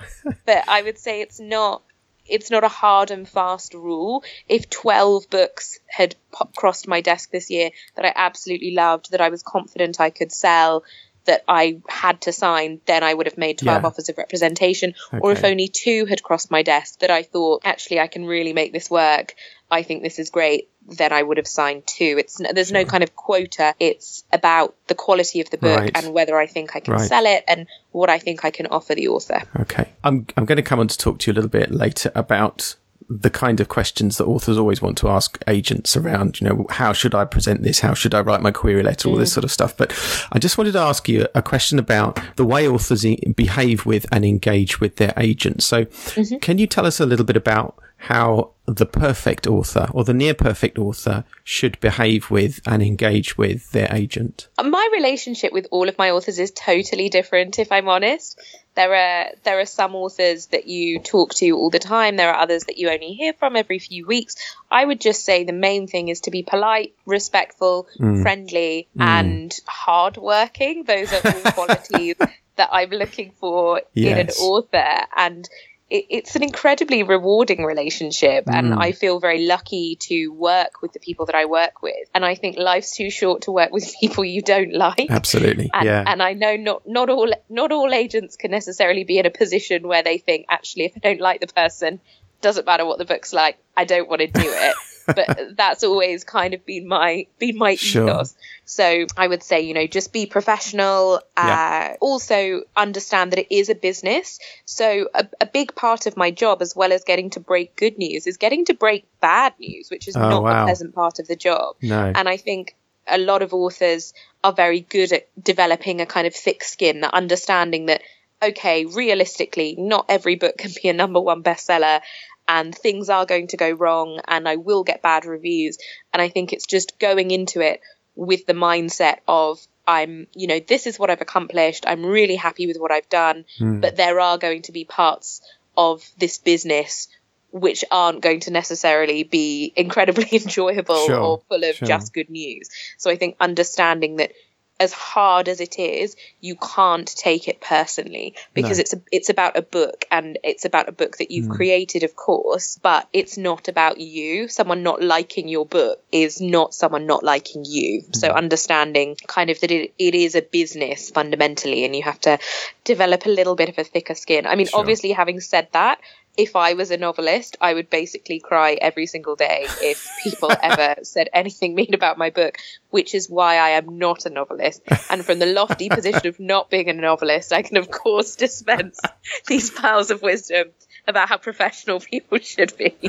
but 0.46 0.68
I 0.68 0.82
would 0.82 0.98
say 0.98 1.20
it's 1.20 1.40
not 1.40 1.82
it's 2.28 2.50
not 2.50 2.64
a 2.64 2.68
hard 2.68 3.10
and 3.10 3.28
fast 3.28 3.74
rule. 3.74 4.22
If 4.48 4.70
12 4.70 5.30
books 5.30 5.78
had 5.86 6.14
crossed 6.56 6.86
my 6.86 7.00
desk 7.00 7.30
this 7.30 7.50
year 7.50 7.70
that 7.96 8.04
I 8.04 8.12
absolutely 8.14 8.72
loved, 8.72 9.10
that 9.10 9.20
I 9.20 9.28
was 9.28 9.42
confident 9.42 10.00
I 10.00 10.10
could 10.10 10.32
sell, 10.32 10.84
that 11.28 11.44
I 11.48 11.80
had 11.88 12.20
to 12.22 12.32
sign, 12.32 12.80
then 12.86 13.02
I 13.04 13.14
would 13.14 13.26
have 13.26 13.38
made 13.38 13.58
12 13.58 13.82
Yeah. 13.82 13.86
offers 13.86 14.08
of 14.08 14.18
representation. 14.18 14.94
Or 15.12 15.32
if 15.32 15.44
only 15.44 15.68
two 15.68 16.04
had 16.06 16.22
crossed 16.22 16.50
my 16.50 16.62
desk 16.62 16.98
that 17.00 17.10
I 17.10 17.22
thought, 17.22 17.62
actually, 17.64 18.00
I 18.00 18.08
can 18.08 18.24
really 18.26 18.52
make 18.52 18.72
this 18.72 18.90
work. 18.90 19.34
I 19.70 19.82
think 19.82 20.02
this 20.02 20.18
is 20.18 20.30
great. 20.30 20.68
Then 20.86 21.12
I 21.12 21.22
would 21.22 21.36
have 21.36 21.46
signed 21.46 21.86
two. 21.86 22.16
It's 22.18 22.40
there's 22.54 22.72
no 22.72 22.84
kind 22.86 23.02
of 23.04 23.14
quota. 23.14 23.74
It's 23.78 24.24
about 24.32 24.74
the 24.86 24.94
quality 24.94 25.40
of 25.42 25.50
the 25.50 25.58
book 25.58 25.78
Right. 25.80 25.92
and 25.94 26.14
whether 26.14 26.36
I 26.38 26.46
think 26.46 26.74
I 26.74 26.80
can 26.80 26.94
Right. 26.94 27.06
sell 27.08 27.26
it 27.26 27.44
and 27.46 27.66
what 27.92 28.08
I 28.10 28.18
think 28.18 28.44
I 28.44 28.50
can 28.50 28.66
offer 28.66 28.94
the 28.94 29.08
author. 29.08 29.42
Okay. 29.60 29.86
I'm, 30.02 30.26
I'm 30.36 30.46
going 30.46 30.56
to 30.56 30.62
come 30.62 30.80
on 30.80 30.88
to 30.88 30.96
talk 30.96 31.18
to 31.20 31.30
you 31.30 31.34
a 31.34 31.36
little 31.36 31.50
bit 31.50 31.70
later 31.70 32.10
about 32.14 32.74
the 33.08 33.30
kind 33.30 33.60
of 33.60 33.68
questions 33.68 34.18
that 34.18 34.24
authors 34.24 34.58
always 34.58 34.82
want 34.82 34.98
to 34.98 35.08
ask 35.08 35.42
agents 35.46 35.96
around, 35.96 36.40
you 36.40 36.48
know, 36.48 36.66
how 36.68 36.92
should 36.92 37.14
I 37.14 37.24
present 37.24 37.62
this? 37.62 37.80
How 37.80 37.94
should 37.94 38.14
I 38.14 38.20
write 38.20 38.42
my 38.42 38.50
query 38.50 38.82
letter? 38.82 39.08
All 39.08 39.16
this 39.16 39.30
mm. 39.30 39.34
sort 39.34 39.44
of 39.44 39.50
stuff. 39.50 39.76
But 39.76 39.92
I 40.32 40.38
just 40.38 40.58
wanted 40.58 40.72
to 40.72 40.80
ask 40.80 41.08
you 41.08 41.26
a 41.34 41.42
question 41.42 41.78
about 41.78 42.20
the 42.36 42.44
way 42.44 42.68
authors 42.68 43.06
e- 43.06 43.32
behave 43.34 43.86
with 43.86 44.04
and 44.12 44.24
engage 44.24 44.80
with 44.80 44.96
their 44.96 45.14
agents. 45.16 45.64
So 45.64 45.86
mm-hmm. 45.86 46.38
can 46.38 46.58
you 46.58 46.66
tell 46.66 46.84
us 46.84 47.00
a 47.00 47.06
little 47.06 47.24
bit 47.24 47.36
about 47.36 47.78
how 47.96 48.52
the 48.76 48.86
perfect 48.86 49.46
author 49.46 49.88
or 49.92 50.04
the 50.04 50.14
near 50.14 50.34
perfect 50.34 50.78
author 50.78 51.24
should 51.44 51.78
behave 51.80 52.30
with 52.30 52.60
and 52.66 52.82
engage 52.82 53.38
with 53.38 53.70
their 53.72 53.88
agent? 53.94 54.48
my 54.62 54.88
relationship 54.92 55.52
with 55.52 55.66
all 55.70 55.88
of 55.88 55.98
my 55.98 56.10
authors 56.10 56.38
is 56.38 56.50
totally 56.50 57.08
different 57.08 57.58
if 57.58 57.72
i'm 57.72 57.88
honest. 57.88 58.40
There 58.74 58.94
are 58.94 59.26
there 59.42 59.58
are 59.58 59.66
some 59.66 59.96
authors 59.96 60.46
that 60.46 60.68
you 60.68 61.00
talk 61.00 61.34
to 61.36 61.50
all 61.52 61.68
the 61.68 61.80
time. 61.80 62.16
There 62.16 62.30
are 62.32 62.40
others 62.40 62.64
that 62.64 62.78
you 62.78 62.90
only 62.90 63.12
hear 63.14 63.32
from 63.32 63.56
every 63.56 63.80
few 63.80 64.06
weeks. 64.06 64.36
I 64.70 64.84
would 64.84 65.00
just 65.00 65.24
say 65.24 65.42
the 65.42 65.52
main 65.52 65.88
thing 65.88 66.08
is 66.08 66.20
to 66.22 66.30
be 66.30 66.44
polite 66.44 66.94
respectful 67.04 67.88
mm. 67.98 68.22
friendly 68.22 68.86
mm. 68.96 69.02
and 69.02 69.52
hardworking. 69.66 70.84
Those 70.84 71.12
are 71.12 71.20
all 71.24 71.52
qualities 71.58 72.14
that 72.58 72.68
i'm 72.72 72.90
looking 72.90 73.32
for 73.40 73.80
in 73.94 74.18
an 74.18 74.28
author. 74.30 75.06
And 75.16 75.48
it, 75.90 76.06
it's 76.10 76.36
an 76.36 76.42
incredibly 76.42 77.02
rewarding 77.02 77.64
relationship 77.64 78.44
and 78.46 78.68
Mm. 78.68 78.82
I 78.82 78.92
feel 78.92 79.18
very 79.18 79.46
lucky 79.46 79.96
to 79.96 80.28
work 80.28 80.82
with 80.82 80.92
the 80.92 80.98
people 80.98 81.26
that 81.26 81.34
I 81.34 81.46
work 81.46 81.82
with. 81.82 82.08
And 82.14 82.24
I 82.24 82.34
think 82.34 82.58
life's 82.58 82.94
too 82.94 83.08
short 83.10 83.42
to 83.42 83.52
work 83.52 83.72
with 83.72 83.94
people 84.00 84.24
you 84.24 84.42
don't 84.42 84.74
like. 84.74 85.10
Absolutely. 85.10 85.70
And, 85.72 85.86
yeah. 85.86 86.04
and 86.06 86.22
I 86.22 86.34
know 86.34 86.56
not 86.56 86.82
not 86.86 87.08
all 87.08 87.30
not 87.48 87.72
all 87.72 87.92
agents 87.92 88.36
can 88.36 88.50
necessarily 88.50 89.04
be 89.04 89.18
in 89.18 89.26
a 89.26 89.30
position 89.30 89.86
where 89.86 90.02
they 90.02 90.18
think 90.18 90.46
actually 90.50 90.86
if 90.86 90.92
I 90.96 91.00
don't 91.00 91.20
like 91.20 91.40
the 91.40 91.46
person, 91.46 92.00
doesn't 92.40 92.66
matter 92.66 92.84
what 92.86 92.98
the 92.98 93.04
book's 93.04 93.32
like, 93.32 93.58
I 93.76 93.84
don't 93.84 94.08
want 94.08 94.20
to 94.20 94.26
do 94.26 94.40
it. 94.44 94.74
but 95.06 95.56
that's 95.56 95.84
always 95.84 96.22
kind 96.24 96.52
of 96.52 96.66
been 96.66 96.86
my 96.86 97.26
been 97.38 97.56
my 97.56 97.76
Sure. 97.76 98.04
ethos. 98.08 98.34
So 98.66 99.06
I 99.16 99.26
would 99.26 99.42
say, 99.42 99.62
you 99.62 99.72
know, 99.72 99.86
just 99.86 100.12
be 100.12 100.26
professional. 100.26 101.20
Yeah. 101.36 101.94
Uh, 101.94 101.96
also 102.04 102.62
understand 102.76 103.32
that 103.32 103.38
it 103.38 103.54
is 103.54 103.70
a 103.70 103.74
business. 103.74 104.38
So 104.66 105.08
a, 105.14 105.26
a 105.40 105.46
big 105.46 105.74
part 105.74 106.04
of 106.06 106.16
my 106.18 106.30
job, 106.30 106.60
as 106.60 106.76
well 106.76 106.92
as 106.92 107.04
getting 107.04 107.30
to 107.30 107.40
break 107.40 107.74
good 107.76 107.96
news, 107.96 108.26
is 108.26 108.36
getting 108.36 108.66
to 108.66 108.74
break 108.74 109.06
bad 109.20 109.54
news, 109.58 109.88
which 109.90 110.08
is 110.08 110.16
Oh, 110.16 110.20
not 110.28 110.42
wow. 110.42 110.62
a 110.62 110.64
pleasant 110.66 110.94
part 110.94 111.18
of 111.20 111.26
the 111.26 111.36
job. 111.36 111.76
no. 111.80 112.12
And 112.14 112.28
I 112.28 112.36
think 112.36 112.76
a 113.06 113.16
lot 113.16 113.40
of 113.40 113.54
authors 113.54 114.12
are 114.44 114.52
very 114.52 114.80
good 114.80 115.12
at 115.14 115.28
developing 115.42 116.02
a 116.02 116.06
kind 116.06 116.26
of 116.26 116.34
thick 116.34 116.62
skin, 116.62 117.00
that 117.00 117.14
understanding 117.14 117.86
that, 117.86 118.02
okay, 118.42 118.84
realistically, 118.84 119.74
not 119.78 120.06
every 120.08 120.36
book 120.36 120.56
can 120.58 120.70
be 120.82 120.88
a 120.88 120.92
number 120.92 121.20
one 121.20 121.42
bestseller 121.42 122.00
and 122.46 122.74
things 122.74 123.08
are 123.10 123.26
going 123.26 123.48
to 123.48 123.56
go 123.56 123.70
wrong 123.70 124.20
and 124.26 124.48
I 124.48 124.56
will 124.56 124.84
get 124.84 125.02
bad 125.02 125.24
reviews. 125.26 125.76
And 126.12 126.22
I 126.22 126.28
think 126.28 126.52
it's 126.52 126.66
just 126.66 126.98
going 126.98 127.30
into 127.30 127.60
it 127.60 127.80
with 128.14 128.46
the 128.46 128.54
mindset 128.54 129.18
of, 129.28 129.60
I'm, 129.86 130.26
you 130.34 130.46
know, 130.46 130.60
this 130.60 130.86
is 130.86 130.98
what 130.98 131.10
I've 131.10 131.20
accomplished. 131.20 131.84
I'm 131.86 132.04
really 132.06 132.36
happy 132.36 132.66
with 132.66 132.76
what 132.78 132.90
I've 132.90 133.08
done, 133.08 133.44
Hmm. 133.58 133.80
but 133.80 133.96
there 133.96 134.18
are 134.20 134.38
going 134.38 134.62
to 134.62 134.72
be 134.72 134.84
parts 134.84 135.40
of 135.76 136.08
this 136.18 136.38
business 136.38 137.08
which 137.50 137.82
aren't 137.90 138.20
going 138.20 138.40
to 138.40 138.50
necessarily 138.50 139.22
be 139.22 139.72
incredibly 139.74 140.28
enjoyable 140.32 141.06
Sure, 141.06 141.18
or 141.18 141.42
full 141.48 141.64
of 141.64 141.76
sure. 141.76 141.88
just 141.88 142.12
good 142.12 142.28
news. 142.28 142.68
So 142.98 143.10
I 143.10 143.16
think 143.16 143.36
understanding 143.40 144.16
that 144.16 144.32
as 144.80 144.92
hard 144.92 145.48
as 145.48 145.60
it 145.60 145.78
is, 145.78 146.16
you 146.40 146.56
can't 146.56 147.08
take 147.16 147.48
it 147.48 147.60
personally 147.60 148.34
because 148.54 148.78
No. 148.78 148.80
it's 148.82 148.94
a, 148.94 149.00
it's 149.10 149.28
about 149.28 149.56
a 149.56 149.62
book 149.62 150.04
and 150.10 150.38
it's 150.44 150.64
about 150.64 150.88
a 150.88 150.92
book 150.92 151.18
that 151.18 151.28
Hmm. 151.28 151.34
you've 151.34 151.48
created, 151.48 152.04
of 152.04 152.14
course, 152.14 152.78
but 152.80 153.08
it's 153.12 153.36
not 153.36 153.68
about 153.68 153.98
you. 153.98 154.48
Someone 154.48 154.82
not 154.82 155.02
liking 155.02 155.48
your 155.48 155.66
book 155.66 156.00
is 156.12 156.40
not 156.40 156.74
someone 156.74 157.06
not 157.06 157.24
liking 157.24 157.64
you. 157.66 158.02
Hmm. 158.02 158.12
So 158.12 158.28
understanding 158.28 159.16
kind 159.26 159.50
of 159.50 159.58
that 159.60 159.70
it, 159.70 159.92
it 159.98 160.14
is 160.14 160.34
a 160.34 160.42
business 160.42 161.10
fundamentally 161.10 161.84
and 161.84 161.94
you 161.96 162.02
have 162.04 162.20
to 162.20 162.38
develop 162.84 163.26
a 163.26 163.30
little 163.30 163.56
bit 163.56 163.68
of 163.68 163.78
a 163.78 163.84
thicker 163.84 164.14
skin. 164.14 164.46
I 164.46 164.54
mean, 164.54 164.68
Sure. 164.68 164.80
obviously 164.80 165.12
having 165.12 165.40
said 165.40 165.68
that, 165.72 165.98
if 166.38 166.54
I 166.54 166.74
was 166.74 166.92
a 166.92 166.96
novelist, 166.96 167.56
I 167.60 167.74
would 167.74 167.90
basically 167.90 168.38
cry 168.38 168.74
every 168.80 169.06
single 169.06 169.34
day 169.34 169.66
if 169.82 170.08
people 170.22 170.50
ever 170.62 170.94
said 171.02 171.28
anything 171.34 171.74
mean 171.74 171.92
about 171.94 172.16
my 172.16 172.30
book, 172.30 172.58
which 172.90 173.12
is 173.12 173.28
why 173.28 173.56
I 173.56 173.70
am 173.70 173.98
not 173.98 174.24
a 174.24 174.30
novelist. 174.30 174.82
And 175.10 175.24
from 175.24 175.40
the 175.40 175.46
lofty 175.46 175.88
position 175.88 176.28
of 176.28 176.38
not 176.38 176.70
being 176.70 176.88
a 176.88 176.92
novelist, 176.92 177.52
I 177.52 177.62
can, 177.62 177.76
of 177.76 177.90
course, 177.90 178.36
dispense 178.36 179.00
these 179.48 179.70
piles 179.70 180.12
of 180.12 180.22
wisdom 180.22 180.68
about 181.08 181.28
how 181.28 181.38
professional 181.38 181.98
people 181.98 182.38
should 182.38 182.76
be. 182.76 182.94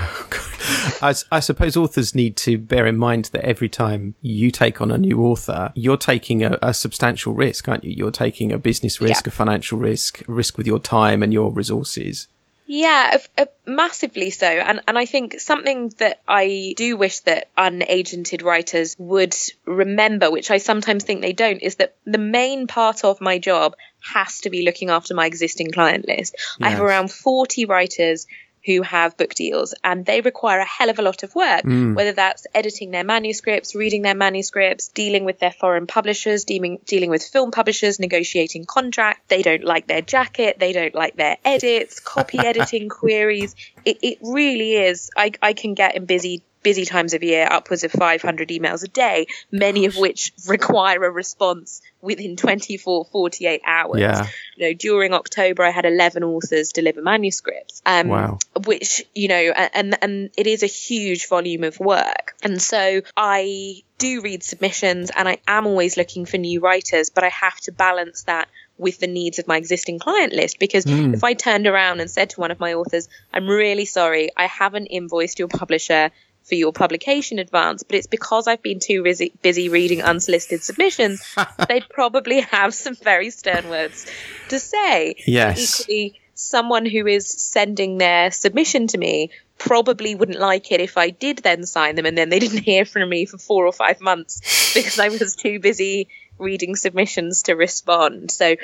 I 1.02 1.40
suppose 1.40 1.78
authors 1.78 2.16
need 2.16 2.36
to 2.38 2.58
bear 2.58 2.88
in 2.88 2.98
mind 2.98 3.26
that 3.26 3.46
every 3.46 3.70
time 3.70 4.16
you 4.22 4.50
take 4.50 4.82
on 4.82 4.90
a 4.90 4.98
new 4.98 5.22
author, 5.24 5.72
you're 5.76 5.98
taking 5.98 6.44
a, 6.44 6.58
a 6.64 6.74
substantial 6.74 7.34
risk, 7.34 7.68
aren't 7.68 7.84
you? 7.84 7.92
You're 7.92 8.12
taking 8.12 8.52
a 8.52 8.58
business 8.58 9.00
risk, 9.00 9.26
Yeah. 9.26 9.30
a 9.30 9.32
financial 9.32 9.78
risk, 9.78 10.28
a 10.28 10.32
risk 10.32 10.58
with 10.58 10.66
your 10.66 10.80
time 10.80 11.22
and 11.22 11.32
your 11.32 11.52
resources. 11.52 12.28
Yeah, 12.72 13.18
massively 13.66 14.30
so. 14.30 14.46
And 14.46 14.82
and 14.88 14.96
I 14.96 15.08
think 15.08 15.40
something 15.40 15.92
that 15.98 16.22
I 16.28 16.76
do 16.78 16.98
wish 16.98 17.22
that 17.22 17.48
unagented 17.58 18.44
writers 18.44 18.96
would 19.00 19.36
remember, 19.66 20.30
which 20.30 20.52
I 20.52 20.60
sometimes 20.60 21.04
think 21.04 21.22
they 21.22 21.34
don't, 21.34 21.64
is 21.64 21.78
that 21.78 21.96
the 22.06 22.20
main 22.20 22.68
part 22.68 23.04
of 23.04 23.22
my 23.22 23.40
job 23.40 23.76
has 24.14 24.42
to 24.42 24.52
be 24.52 24.62
looking 24.62 24.92
after 24.92 25.16
my 25.16 25.26
existing 25.26 25.72
client 25.72 26.08
list. 26.08 26.36
I 26.62 26.70
have 26.70 26.82
around 26.82 27.12
40 27.12 27.66
writers 27.66 28.28
who 28.66 28.82
have 28.82 29.18
book 29.18 29.34
deals 29.34 29.74
and 29.84 30.06
they 30.06 30.22
require 30.22 30.60
a 30.60 30.66
hell 30.66 30.90
of 30.90 31.00
a 31.00 31.02
lot 31.02 31.24
of 31.24 31.34
work, 31.36 31.64
mm. 31.64 31.96
whether 31.96 32.12
that's 32.12 32.46
editing 32.54 32.92
their 32.92 33.04
manuscripts, 33.04 33.76
reading 33.76 34.02
their 34.02 34.16
manuscripts, 34.16 34.90
dealing 34.90 35.26
with 35.26 35.40
their 35.40 35.52
foreign 35.52 35.88
publishers, 35.88 36.44
dealing, 36.44 36.80
dealing 36.86 37.10
with 37.10 37.24
film 37.24 37.52
publishers, 37.52 38.00
negotiating 38.00 38.66
contracts. 38.66 39.24
They 39.28 39.42
don't 39.42 39.64
like 39.64 39.88
their 39.88 40.02
jacket. 40.02 40.60
They 40.60 40.74
don't 40.74 40.96
like 40.96 41.16
their 41.16 41.38
edits, 41.46 42.00
copy 42.00 42.40
editing 42.46 42.90
queries. 42.90 43.56
It, 43.86 44.00
it 44.02 44.18
really 44.22 44.76
is. 44.76 45.10
I, 45.16 45.32
I 45.42 45.54
can 45.54 45.74
get 45.74 45.96
in 45.96 46.06
busy 46.06 46.44
busy 46.64 46.86
times 46.86 47.14
of 47.14 47.24
year, 47.24 47.48
upwards 47.50 47.84
of 47.84 47.92
500 47.92 48.50
emails 48.50 48.84
a 48.84 48.88
day, 48.88 49.28
many 49.52 49.86
of 49.86 49.96
which 49.96 50.34
require 50.48 51.04
a 51.04 51.10
response 51.10 51.82
within 52.02 52.36
24, 52.36 53.06
48 53.06 53.62
hours. 53.66 54.00
Yeah. 54.00 54.28
You 54.56 54.68
know, 54.68 54.74
during 54.74 55.14
October, 55.14 55.64
I 55.64 55.72
had 55.72 55.86
11 55.86 56.24
authors 56.24 56.72
deliver 56.72 57.02
manuscripts. 57.02 57.82
Um, 57.86 58.08
wow. 58.08 58.40
Which, 58.66 59.06
you 59.14 59.28
know, 59.28 59.36
and, 59.36 59.98
and 60.02 60.30
it 60.38 60.48
is 60.48 60.64
a 60.64 60.68
huge 60.68 61.28
volume 61.28 61.64
of 61.64 61.80
work. 61.80 62.36
And 62.44 62.62
so 62.62 63.02
I 63.16 63.84
do 63.98 64.22
read 64.22 64.44
submissions 64.44 65.12
and 65.16 65.28
I 65.28 65.38
am 65.48 65.68
always 65.68 65.98
looking 65.98 66.26
for 66.26 66.38
new 66.38 66.62
writers, 66.62 67.10
but 67.10 67.24
I 67.24 67.30
have 67.30 67.60
to 67.62 67.72
balance 67.72 68.24
that 68.24 68.50
with 68.78 69.00
the 69.00 69.08
needs 69.08 69.40
of 69.40 69.48
my 69.48 69.58
existing 69.58 70.00
client 70.00 70.34
list. 70.34 70.58
Because 70.58 70.86
mm. 70.86 71.14
if 71.14 71.24
I 71.24 71.34
turned 71.34 71.68
around 71.68 72.00
and 72.00 72.10
said 72.10 72.32
to 72.32 72.40
one 72.40 72.50
of 72.50 72.60
my 72.60 72.74
authors, 72.74 73.10
I'm 73.34 73.48
really 73.48 73.86
sorry, 73.86 74.30
I 74.36 74.46
haven't 74.46 74.88
invoiced 74.88 75.38
your 75.38 75.50
publisher 75.50 76.12
for 76.44 76.56
your 76.56 76.74
publication 76.74 77.40
advance, 77.40 77.84
but 77.84 77.96
it's 77.96 78.08
because 78.08 78.48
I've 78.48 78.64
been 78.64 78.80
too 78.80 79.04
busy, 79.04 79.32
busy 79.42 79.70
reading 79.70 80.02
unsolicited 80.02 80.64
submissions, 80.64 81.24
they'd 81.68 81.88
probably 81.90 82.42
have 82.42 82.74
some 82.74 82.96
very 82.96 83.30
stern 83.30 83.70
words 83.70 84.06
to 84.50 84.60
say. 84.60 85.16
Yes. 85.26 85.82
Equally, 85.82 86.20
someone 86.34 86.86
who 86.86 87.06
is 87.06 87.28
sending 87.28 87.98
their 87.98 88.32
submission 88.32 88.88
to 88.88 88.98
me 88.98 89.30
probably 89.58 90.16
wouldn't 90.16 90.40
like 90.40 90.72
it 90.72 90.80
if 90.80 90.98
I 90.98 91.10
did 91.10 91.40
then 91.40 91.66
sign 91.66 91.96
them 91.96 92.06
and 92.06 92.18
then 92.18 92.30
they 92.30 92.40
didn't 92.40 92.64
hear 92.64 92.86
from 92.86 93.10
me 93.10 93.26
for 93.26 93.38
four 93.38 93.66
or 93.66 93.74
five 93.74 94.00
months 94.00 94.74
because 94.74 95.00
I 95.00 95.10
was 95.10 95.36
too 95.36 95.60
busy 95.60 96.08
reading 96.38 96.76
submissions 96.76 97.44
to 97.44 97.54
respond. 97.54 98.32
So, 98.32 98.56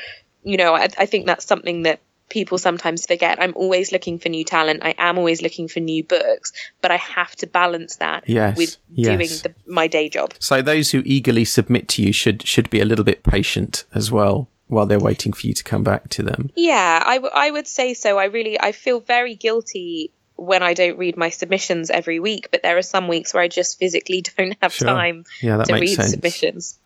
you 0.43 0.57
know, 0.57 0.73
I, 0.73 0.87
I 0.97 1.05
think 1.05 1.25
that's 1.25 1.45
something 1.45 1.83
that 1.83 1.99
people 2.29 2.57
sometimes 2.57 3.05
forget. 3.05 3.41
I'm 3.41 3.53
always 3.55 3.91
looking 3.91 4.19
for 4.19 4.29
new 4.29 4.43
talent. 4.43 4.81
I 4.83 4.95
am 4.97 5.17
always 5.17 5.41
looking 5.41 5.67
for 5.67 5.79
new 5.79 6.03
books, 6.03 6.51
but 6.81 6.91
I 6.91 6.97
have 6.97 7.35
to 7.37 7.47
balance 7.47 7.97
that 7.97 8.27
yes, 8.27 8.57
with 8.57 8.77
yes. 8.91 9.07
doing 9.15 9.29
the, 9.43 9.71
my 9.71 9.87
day 9.87 10.09
job. 10.09 10.33
So 10.39 10.61
those 10.61 10.91
who 10.91 11.01
eagerly 11.05 11.45
submit 11.45 11.87
to 11.89 12.01
you 12.01 12.11
should 12.11 12.47
should 12.47 12.69
be 12.69 12.81
a 12.81 12.85
little 12.85 13.05
bit 13.05 13.23
patient 13.23 13.85
as 13.93 14.11
well 14.11 14.49
while 14.67 14.85
they're 14.85 14.99
waiting 14.99 15.31
for 15.31 15.45
you 15.45 15.53
to 15.53 15.63
come 15.63 15.83
back 15.83 16.09
to 16.09 16.23
them. 16.23 16.49
Yeah, 16.55 17.03
I, 17.05 17.17
w- 17.17 17.31
I 17.33 17.51
would 17.51 17.67
say 17.67 17.93
so. 17.93 18.17
I 18.17 18.25
really 18.25 18.59
I 18.59 18.71
feel 18.71 18.99
very 18.99 19.35
guilty 19.35 20.11
when 20.37 20.61
I 20.63 20.73
don't 20.73 20.97
read 20.97 21.15
my 21.15 21.29
submissions 21.29 21.89
every 21.89 22.19
week, 22.19 22.49
but 22.51 22.61
there 22.61 22.77
are 22.77 22.81
some 22.81 23.07
weeks 23.07 23.33
where 23.33 23.43
I 23.43 23.47
just 23.47 23.79
physically 23.79 24.21
don't 24.37 24.57
have 24.61 24.73
sure. 24.73 24.87
time 24.87 25.25
yeah, 25.41 25.63
to 25.63 25.73
read 25.73 25.95
sense. 25.95 26.11
submissions. 26.11 26.77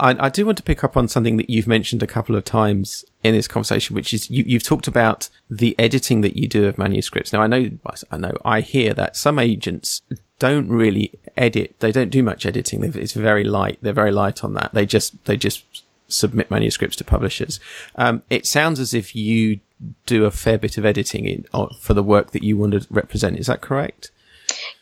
I, 0.00 0.26
I, 0.26 0.28
do 0.30 0.46
want 0.46 0.58
to 0.58 0.64
pick 0.64 0.82
up 0.82 0.96
on 0.96 1.08
something 1.08 1.36
that 1.36 1.50
you've 1.50 1.66
mentioned 1.66 2.02
a 2.02 2.06
couple 2.06 2.34
of 2.34 2.44
times 2.44 3.04
in 3.22 3.34
this 3.34 3.46
conversation, 3.46 3.94
which 3.94 4.14
is 4.14 4.30
you, 4.30 4.56
have 4.56 4.62
talked 4.62 4.86
about 4.88 5.28
the 5.50 5.74
editing 5.78 6.22
that 6.22 6.36
you 6.36 6.48
do 6.48 6.66
of 6.66 6.78
manuscripts. 6.78 7.32
Now, 7.32 7.42
I 7.42 7.46
know, 7.46 7.70
I 8.10 8.16
know, 8.16 8.32
I 8.44 8.60
hear 8.60 8.94
that 8.94 9.16
some 9.16 9.38
agents 9.38 10.02
don't 10.38 10.68
really 10.68 11.12
edit; 11.36 11.74
they 11.80 11.92
don't 11.92 12.10
do 12.10 12.22
much 12.22 12.46
editing. 12.46 12.84
It's 12.84 13.12
very 13.12 13.44
light. 13.44 13.78
They're 13.82 13.92
very 13.92 14.12
light 14.12 14.42
on 14.42 14.54
that. 14.54 14.72
They 14.72 14.86
just 14.86 15.24
they 15.26 15.36
just 15.36 15.64
submit 16.08 16.50
manuscripts 16.50 16.96
to 16.96 17.04
publishers. 17.04 17.60
Um, 17.96 18.22
it 18.30 18.46
sounds 18.46 18.78
as 18.78 18.94
if 18.94 19.14
you 19.16 19.60
do 20.06 20.24
a 20.24 20.30
fair 20.30 20.58
bit 20.58 20.78
of 20.78 20.84
editing 20.84 21.26
in, 21.26 21.44
uh, 21.52 21.66
for 21.80 21.94
the 21.94 22.02
work 22.02 22.30
that 22.32 22.42
you 22.42 22.56
want 22.56 22.72
to 22.72 22.86
represent. 22.90 23.38
Is 23.38 23.46
that 23.46 23.60
correct? 23.60 24.10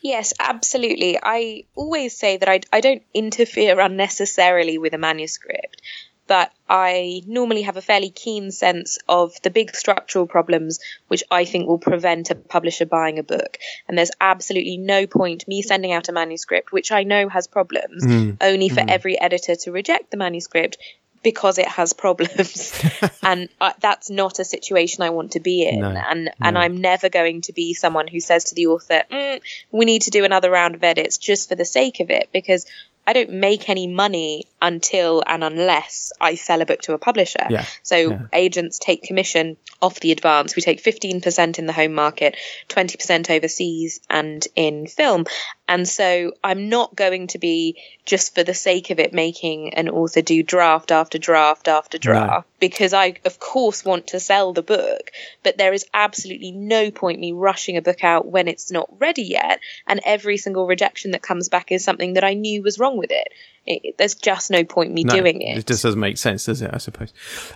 Yes, 0.01 0.33
absolutely. 0.39 1.17
I 1.21 1.63
always 1.75 2.15
say 2.15 2.37
that 2.37 2.49
I, 2.49 2.61
I 2.71 2.81
don't 2.81 3.03
interfere 3.13 3.79
unnecessarily 3.79 4.77
with 4.77 4.93
a 4.93 4.97
manuscript, 4.97 5.81
but 6.27 6.51
I 6.69 7.21
normally 7.27 7.63
have 7.63 7.77
a 7.77 7.81
fairly 7.81 8.09
keen 8.09 8.51
sense 8.51 8.97
of 9.09 9.33
the 9.41 9.49
big 9.49 9.75
structural 9.75 10.25
problems 10.25 10.79
which 11.07 11.23
I 11.29 11.45
think 11.45 11.67
will 11.67 11.79
prevent 11.79 12.29
a 12.29 12.35
publisher 12.35 12.85
buying 12.85 13.19
a 13.19 13.23
book. 13.23 13.57
And 13.87 13.97
there's 13.97 14.11
absolutely 14.21 14.77
no 14.77 15.05
point 15.05 15.47
me 15.47 15.61
sending 15.61 15.91
out 15.91 16.09
a 16.09 16.13
manuscript, 16.13 16.71
which 16.71 16.91
I 16.91 17.03
know 17.03 17.29
has 17.29 17.47
problems, 17.47 18.05
mm. 18.05 18.37
only 18.41 18.69
for 18.69 18.81
mm. 18.81 18.89
every 18.89 19.19
editor 19.19 19.55
to 19.55 19.71
reject 19.71 20.11
the 20.11 20.17
manuscript 20.17 20.77
because 21.23 21.57
it 21.57 21.67
has 21.67 21.93
problems 21.93 22.73
and 23.23 23.49
uh, 23.61 23.71
that's 23.79 24.09
not 24.09 24.39
a 24.39 24.45
situation 24.45 25.03
I 25.03 25.09
want 25.09 25.31
to 25.31 25.39
be 25.39 25.67
in 25.67 25.79
no, 25.79 25.89
and 25.89 26.25
no. 26.25 26.31
and 26.41 26.57
I'm 26.57 26.81
never 26.81 27.09
going 27.09 27.41
to 27.41 27.53
be 27.53 27.73
someone 27.73 28.07
who 28.07 28.19
says 28.19 28.45
to 28.45 28.55
the 28.55 28.67
author 28.67 29.03
mm, 29.09 29.41
we 29.71 29.85
need 29.85 30.03
to 30.03 30.11
do 30.11 30.25
another 30.25 30.51
round 30.51 30.75
of 30.75 30.83
edits 30.83 31.17
just 31.17 31.49
for 31.49 31.55
the 31.55 31.65
sake 31.65 31.99
of 31.99 32.09
it 32.09 32.29
because 32.31 32.65
I 33.05 33.13
don't 33.13 33.31
make 33.31 33.69
any 33.69 33.87
money 33.87 34.47
until 34.61 35.23
and 35.25 35.43
unless 35.43 36.13
I 36.21 36.35
sell 36.35 36.61
a 36.61 36.65
book 36.65 36.81
to 36.83 36.93
a 36.93 36.97
publisher. 36.97 37.45
Yeah. 37.49 37.65
So 37.81 37.95
yeah. 37.95 38.21
agents 38.31 38.79
take 38.79 39.03
commission 39.03 39.57
off 39.81 39.99
the 39.99 40.13
advance. 40.13 40.55
We 40.55 40.61
take 40.61 40.81
15% 40.81 41.59
in 41.59 41.65
the 41.65 41.73
home 41.73 41.93
market, 41.93 42.37
20% 42.69 43.29
overseas 43.29 43.99
and 44.09 44.45
in 44.55 44.87
film. 44.87 45.25
And 45.67 45.87
so 45.87 46.33
I'm 46.43 46.67
not 46.67 46.93
going 46.93 47.27
to 47.27 47.39
be 47.39 47.77
just 48.05 48.35
for 48.35 48.43
the 48.43 48.53
sake 48.53 48.89
of 48.89 48.99
it 48.99 49.13
making 49.13 49.73
an 49.75 49.87
author 49.87 50.21
do 50.21 50.43
draft 50.43 50.91
after 50.91 51.17
draft 51.17 51.69
after 51.69 51.97
draft 51.97 52.31
right. 52.31 52.43
because 52.59 52.93
I, 52.93 53.15
of 53.23 53.39
course, 53.39 53.85
want 53.85 54.07
to 54.07 54.19
sell 54.19 54.51
the 54.51 54.61
book. 54.61 55.11
But 55.41 55.57
there 55.57 55.71
is 55.71 55.85
absolutely 55.93 56.51
no 56.51 56.91
point 56.91 57.19
me 57.21 57.31
rushing 57.31 57.77
a 57.77 57.81
book 57.81 58.03
out 58.03 58.27
when 58.27 58.49
it's 58.49 58.71
not 58.71 58.89
ready 58.99 59.23
yet. 59.23 59.61
And 59.87 60.01
every 60.05 60.35
single 60.35 60.67
rejection 60.67 61.11
that 61.11 61.21
comes 61.21 61.47
back 61.47 61.71
is 61.71 61.83
something 61.83 62.13
that 62.13 62.25
I 62.25 62.33
knew 62.33 62.61
was 62.61 62.77
wrong 62.77 62.97
with 62.97 63.11
it. 63.11 63.29
it 63.65 63.97
there's 63.97 64.15
just 64.15 64.51
no 64.51 64.65
point 64.65 64.93
me 64.93 65.05
no, 65.05 65.15
doing 65.15 65.41
it. 65.41 65.59
It 65.59 65.67
just 65.67 65.83
doesn't 65.83 65.99
make 65.99 66.17
sense, 66.17 66.45
does 66.45 66.61
it? 66.61 66.71
I 66.73 66.77
suppose. 66.77 67.13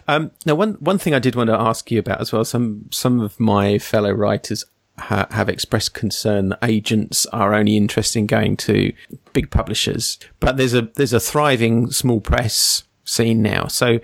Um, 0.07 0.31
now, 0.45 0.55
one 0.55 0.75
one 0.75 0.97
thing 0.97 1.13
I 1.13 1.19
did 1.19 1.35
want 1.35 1.49
to 1.49 1.59
ask 1.59 1.91
you 1.91 1.99
about 1.99 2.21
as 2.21 2.31
well. 2.31 2.45
Some 2.45 2.85
some 2.89 3.19
of 3.19 3.37
my 3.37 3.79
fellow 3.79 4.11
writers 4.11 4.63
ha- 4.97 5.27
have 5.31 5.49
expressed 5.49 5.93
concern 5.93 6.49
that 6.49 6.59
agents 6.63 7.25
are 7.27 7.53
only 7.53 7.77
interested 7.77 8.19
in 8.19 8.27
going 8.27 8.57
to 8.57 8.93
big 9.33 9.49
publishers, 9.51 10.19
but 10.39 10.57
there's 10.57 10.73
a 10.73 10.83
there's 10.95 11.13
a 11.13 11.19
thriving 11.19 11.91
small 11.91 12.19
press 12.19 12.83
scene 13.03 13.41
now. 13.41 13.67
So, 13.67 13.99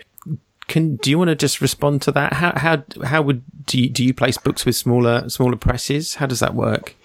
can 0.67 0.95
do 0.97 1.09
you 1.09 1.17
want 1.17 1.29
to 1.29 1.35
just 1.35 1.61
respond 1.61 2.01
to 2.03 2.11
that? 2.13 2.33
How 2.33 2.53
how 2.55 2.83
how 3.03 3.21
would 3.21 3.43
do 3.65 3.81
you, 3.81 3.89
do 3.89 4.03
you 4.03 4.13
place 4.13 4.37
books 4.37 4.65
with 4.65 4.75
smaller 4.75 5.29
smaller 5.29 5.57
presses? 5.57 6.15
How 6.15 6.25
does 6.25 6.39
that 6.39 6.53
work? 6.53 6.95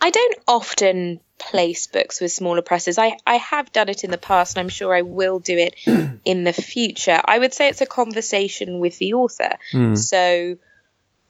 I 0.00 0.10
don't 0.10 0.38
often 0.46 1.20
place 1.38 1.86
books 1.86 2.20
with 2.20 2.32
smaller 2.32 2.62
presses. 2.62 2.98
I, 2.98 3.16
I 3.26 3.36
have 3.36 3.72
done 3.72 3.88
it 3.88 4.04
in 4.04 4.10
the 4.10 4.18
past 4.18 4.56
and 4.56 4.60
I'm 4.60 4.68
sure 4.68 4.94
I 4.94 5.02
will 5.02 5.38
do 5.38 5.56
it 5.56 5.74
in 6.24 6.44
the 6.44 6.52
future. 6.52 7.20
I 7.24 7.38
would 7.38 7.52
say 7.52 7.68
it's 7.68 7.80
a 7.80 7.86
conversation 7.86 8.80
with 8.80 8.98
the 8.98 9.14
author. 9.14 9.56
Mm. 9.72 9.98
So 9.98 10.56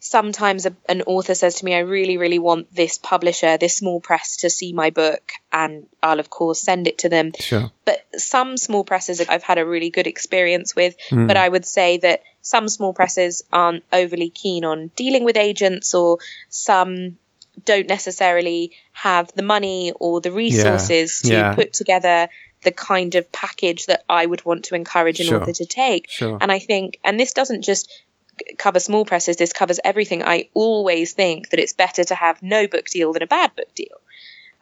sometimes 0.00 0.66
a, 0.66 0.74
an 0.88 1.02
author 1.02 1.34
says 1.34 1.56
to 1.56 1.64
me, 1.64 1.74
I 1.74 1.80
really, 1.80 2.16
really 2.16 2.38
want 2.38 2.74
this 2.74 2.98
publisher, 2.98 3.58
this 3.58 3.76
small 3.76 4.00
press 4.00 4.38
to 4.38 4.50
see 4.50 4.72
my 4.72 4.90
book, 4.90 5.32
and 5.52 5.86
I'll, 6.02 6.20
of 6.20 6.30
course, 6.30 6.60
send 6.60 6.86
it 6.86 6.98
to 6.98 7.08
them. 7.08 7.32
Sure. 7.38 7.70
But 7.84 8.06
some 8.16 8.56
small 8.56 8.84
presses 8.84 9.20
I've 9.28 9.42
had 9.42 9.58
a 9.58 9.66
really 9.66 9.90
good 9.90 10.06
experience 10.06 10.76
with, 10.76 10.96
mm. 11.10 11.26
but 11.26 11.36
I 11.36 11.48
would 11.48 11.66
say 11.66 11.98
that 11.98 12.22
some 12.42 12.68
small 12.68 12.94
presses 12.94 13.42
aren't 13.52 13.84
overly 13.92 14.30
keen 14.30 14.64
on 14.64 14.90
dealing 14.94 15.24
with 15.24 15.36
agents, 15.36 15.94
or 15.94 16.18
some 16.48 17.18
don't 17.64 17.88
necessarily 17.88 18.72
have 18.92 19.32
the 19.34 19.42
money 19.42 19.92
or 19.98 20.20
the 20.20 20.30
resources 20.30 21.22
yeah. 21.24 21.30
to 21.30 21.36
yeah. 21.36 21.54
put 21.54 21.72
together 21.72 22.28
the 22.62 22.72
kind 22.72 23.14
of 23.14 23.30
package 23.30 23.86
that 23.86 24.04
I 24.08 24.26
would 24.26 24.44
want 24.44 24.64
to 24.66 24.74
encourage 24.74 25.20
an 25.20 25.26
sure. 25.26 25.40
author 25.40 25.52
to 25.52 25.66
take. 25.66 26.10
Sure. 26.10 26.38
And 26.40 26.50
I 26.50 26.58
think, 26.58 26.98
and 27.04 27.18
this 27.18 27.32
doesn't 27.32 27.62
just 27.62 27.90
cover 28.58 28.80
small 28.80 29.04
presses, 29.04 29.36
this 29.36 29.52
covers 29.52 29.80
everything. 29.84 30.22
I 30.22 30.48
always 30.54 31.12
think 31.12 31.50
that 31.50 31.60
it's 31.60 31.72
better 31.72 32.04
to 32.04 32.14
have 32.14 32.42
no 32.42 32.66
book 32.66 32.86
deal 32.86 33.12
than 33.12 33.22
a 33.22 33.26
bad 33.26 33.54
book 33.56 33.74
deal. 33.74 34.00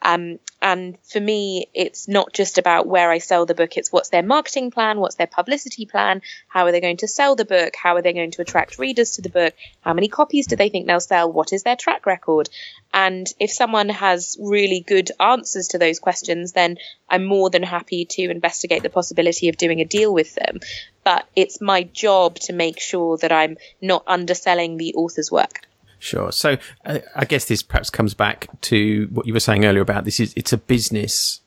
Um, 0.01 0.39
and 0.61 0.97
for 1.03 1.19
me, 1.19 1.67
it's 1.73 2.07
not 2.07 2.33
just 2.33 2.57
about 2.57 2.87
where 2.87 3.11
I 3.11 3.17
sell 3.19 3.45
the 3.45 3.53
book, 3.53 3.77
it's 3.77 3.91
what's 3.91 4.09
their 4.09 4.23
marketing 4.23 4.71
plan, 4.71 4.99
what's 4.99 5.15
their 5.15 5.27
publicity 5.27 5.85
plan, 5.85 6.21
how 6.47 6.65
are 6.65 6.71
they 6.71 6.81
going 6.81 6.97
to 6.97 7.07
sell 7.07 7.35
the 7.35 7.45
book, 7.45 7.75
how 7.75 7.95
are 7.95 8.01
they 8.01 8.13
going 8.13 8.31
to 8.31 8.41
attract 8.41 8.79
readers 8.79 9.11
to 9.11 9.21
the 9.21 9.29
book, 9.29 9.53
how 9.81 9.93
many 9.93 10.07
copies 10.07 10.47
do 10.47 10.55
they 10.55 10.69
think 10.69 10.87
they'll 10.87 10.99
sell, 10.99 11.31
what 11.31 11.53
is 11.53 11.63
their 11.63 11.75
track 11.75 12.05
record. 12.05 12.49
And 12.93 13.27
if 13.39 13.51
someone 13.51 13.89
has 13.89 14.37
really 14.39 14.79
good 14.79 15.11
answers 15.19 15.69
to 15.69 15.77
those 15.77 15.99
questions, 15.99 16.53
then 16.53 16.77
I'm 17.09 17.25
more 17.25 17.49
than 17.49 17.63
happy 17.63 18.05
to 18.05 18.29
investigate 18.29 18.83
the 18.83 18.89
possibility 18.89 19.49
of 19.49 19.57
doing 19.57 19.81
a 19.81 19.85
deal 19.85 20.13
with 20.13 20.33
them. 20.35 20.59
But 21.03 21.27
it's 21.35 21.61
my 21.61 21.83
job 21.83 22.35
to 22.41 22.53
make 22.53 22.79
sure 22.79 23.17
that 23.17 23.31
I'm 23.31 23.57
not 23.81 24.03
underselling 24.07 24.77
the 24.77 24.95
author's 24.95 25.31
work. 25.31 25.66
Sure. 25.99 26.31
So 26.31 26.57
uh, 26.85 26.99
I 27.15 27.25
guess 27.25 27.45
this 27.45 27.63
perhaps 27.63 27.89
comes 27.89 28.13
back 28.13 28.47
to 28.61 29.07
what 29.11 29.25
you 29.25 29.33
were 29.33 29.39
saying 29.39 29.65
earlier 29.65 29.81
about 29.81 30.05
this 30.05 30.19
is 30.19 30.33
it's 30.35 30.53
a 30.53 30.57
business 30.57 31.41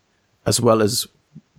as 0.46 0.60
well 0.60 0.82
as 0.82 1.06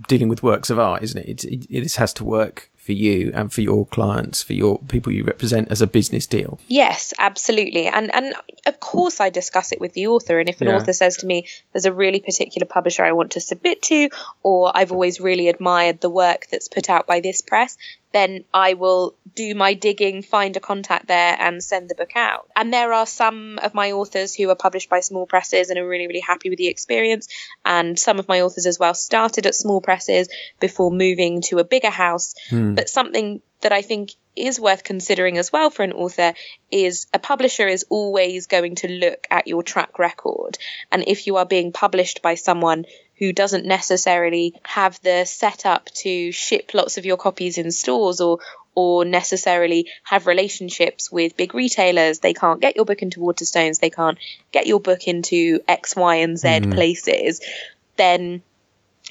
dealing 0.08 0.27
with 0.27 0.43
works 0.43 0.69
of 0.69 0.80
art, 0.80 1.04
isn't 1.04 1.21
it? 1.21 1.43
It, 1.43 1.43
it, 1.45 1.67
it 1.69 1.93
has 1.95 2.13
to 2.13 2.23
work 2.23 2.69
for 2.75 2.91
for 2.91 2.95
you 2.97 3.32
and 3.34 3.54
for 3.54 3.62
your 3.62 3.86
clients, 3.86 4.43
for 4.43 4.54
your 4.54 4.80
people 4.89 5.13
you 5.13 5.23
represent 5.23 5.71
as 5.71 5.82
a 5.82 5.88
business 5.88 6.27
deal. 6.27 6.60
Yes, 6.67 7.13
absolutely. 7.19 7.88
And 7.88 8.13
and 8.13 8.34
of 8.65 8.80
course 8.80 9.21
I 9.21 9.30
discuss 9.30 9.71
it 9.71 9.80
with 9.80 9.93
the 9.93 10.08
author. 10.08 10.39
And 10.39 10.49
if 10.49 10.60
an 10.60 10.67
yeah. 10.67 10.75
author 10.75 10.91
says 10.91 11.17
to 11.17 11.25
me, 11.25 11.47
there's 11.71 11.86
a 11.86 11.93
really 11.93 12.19
particular 12.19 12.65
publisher 12.65 13.04
I 13.06 13.13
want 13.13 13.32
to 13.32 13.39
submit 13.39 13.82
to, 13.84 14.10
or 14.43 14.71
I've 14.75 14.91
always 14.91 15.21
really 15.21 15.47
admired 15.47 16.01
the 16.01 16.10
work 16.10 16.47
that's 16.51 16.67
put 16.67 16.89
out 16.89 17.08
by 17.08 17.21
this 17.21 17.41
press, 17.41 17.77
then 18.12 18.43
I 18.54 18.74
will 18.74 19.15
do 19.34 19.56
my 19.56 19.74
digging, 19.74 20.21
find 20.21 20.58
a 20.58 20.60
contact 20.60 21.08
there, 21.08 21.36
and 21.39 21.63
send 21.63 21.89
the 21.89 21.95
book 21.95 22.15
out. 22.15 22.50
And 22.56 22.74
there 22.74 22.91
are 22.93 23.06
some 23.06 23.60
of 23.60 23.74
my 23.74 23.93
authors 23.93 24.36
who 24.36 24.50
are 24.50 24.56
published 24.56 24.89
by 24.89 25.00
small 25.00 25.26
presses 25.26 25.69
and 25.69 25.80
are 25.80 25.88
really, 25.88 26.08
really 26.08 26.19
happy 26.19 26.50
with 26.50 26.58
the 26.58 26.67
experience. 26.67 27.28
And 27.63 27.97
some 27.97 28.19
of 28.19 28.28
my 28.28 28.41
authors 28.41 28.65
as 28.65 28.80
well 28.80 28.93
started 28.93 29.45
at 29.45 29.56
small 29.56 29.82
presses 29.82 30.30
before 30.60 30.91
moving 30.91 31.41
to 31.43 31.60
a 31.60 31.63
bigger 31.63 31.89
house. 31.89 32.36
Hmm. 32.50 32.76
But 32.76 32.89
something 32.89 33.41
that 33.62 33.71
I 33.71 33.82
think 33.82 34.12
is 34.36 34.60
worth 34.60 34.84
considering 34.84 35.38
as 35.38 35.52
well 35.52 35.69
for 35.69 35.84
an 35.84 35.93
author 35.93 36.34
is 36.71 37.08
a 37.13 37.19
publisher 37.19 37.67
is 37.67 37.86
always 37.89 38.47
going 38.47 38.76
to 38.76 38.88
look 38.88 39.28
at 39.30 39.47
your 39.47 39.62
track 39.62 40.00
record. 40.00 40.58
And 40.91 41.04
if 41.08 41.28
you 41.28 41.38
are 41.38 41.45
being 41.45 41.71
published 41.71 42.21
by 42.21 42.36
someone 42.36 42.86
who 43.21 43.31
doesn't 43.31 43.65
necessarily 43.65 44.55
have 44.63 44.99
the 45.03 45.25
setup 45.25 45.86
to 45.93 46.31
ship 46.31 46.71
lots 46.73 46.97
of 46.97 47.05
your 47.05 47.17
copies 47.17 47.60
in 47.60 47.71
stores 47.71 48.19
or 48.19 48.39
or 48.73 49.05
necessarily 49.05 49.88
have 50.03 50.25
relationships 50.25 51.12
with 51.12 51.38
big 51.38 51.53
retailers. 51.53 52.19
They 52.19 52.34
can't 52.34 52.60
get 52.60 52.75
your 52.75 52.86
book 52.86 53.01
into 53.01 53.19
Waterstones. 53.19 53.79
They 53.79 53.89
can't 53.91 54.17
get 54.51 54.65
your 54.65 54.79
book 54.79 55.07
into 55.07 55.60
X, 55.67 55.95
Y, 55.95 56.15
and 56.15 56.39
Z 56.39 56.47
mm. 56.47 56.73
places. 56.73 57.41
Then 57.95 58.41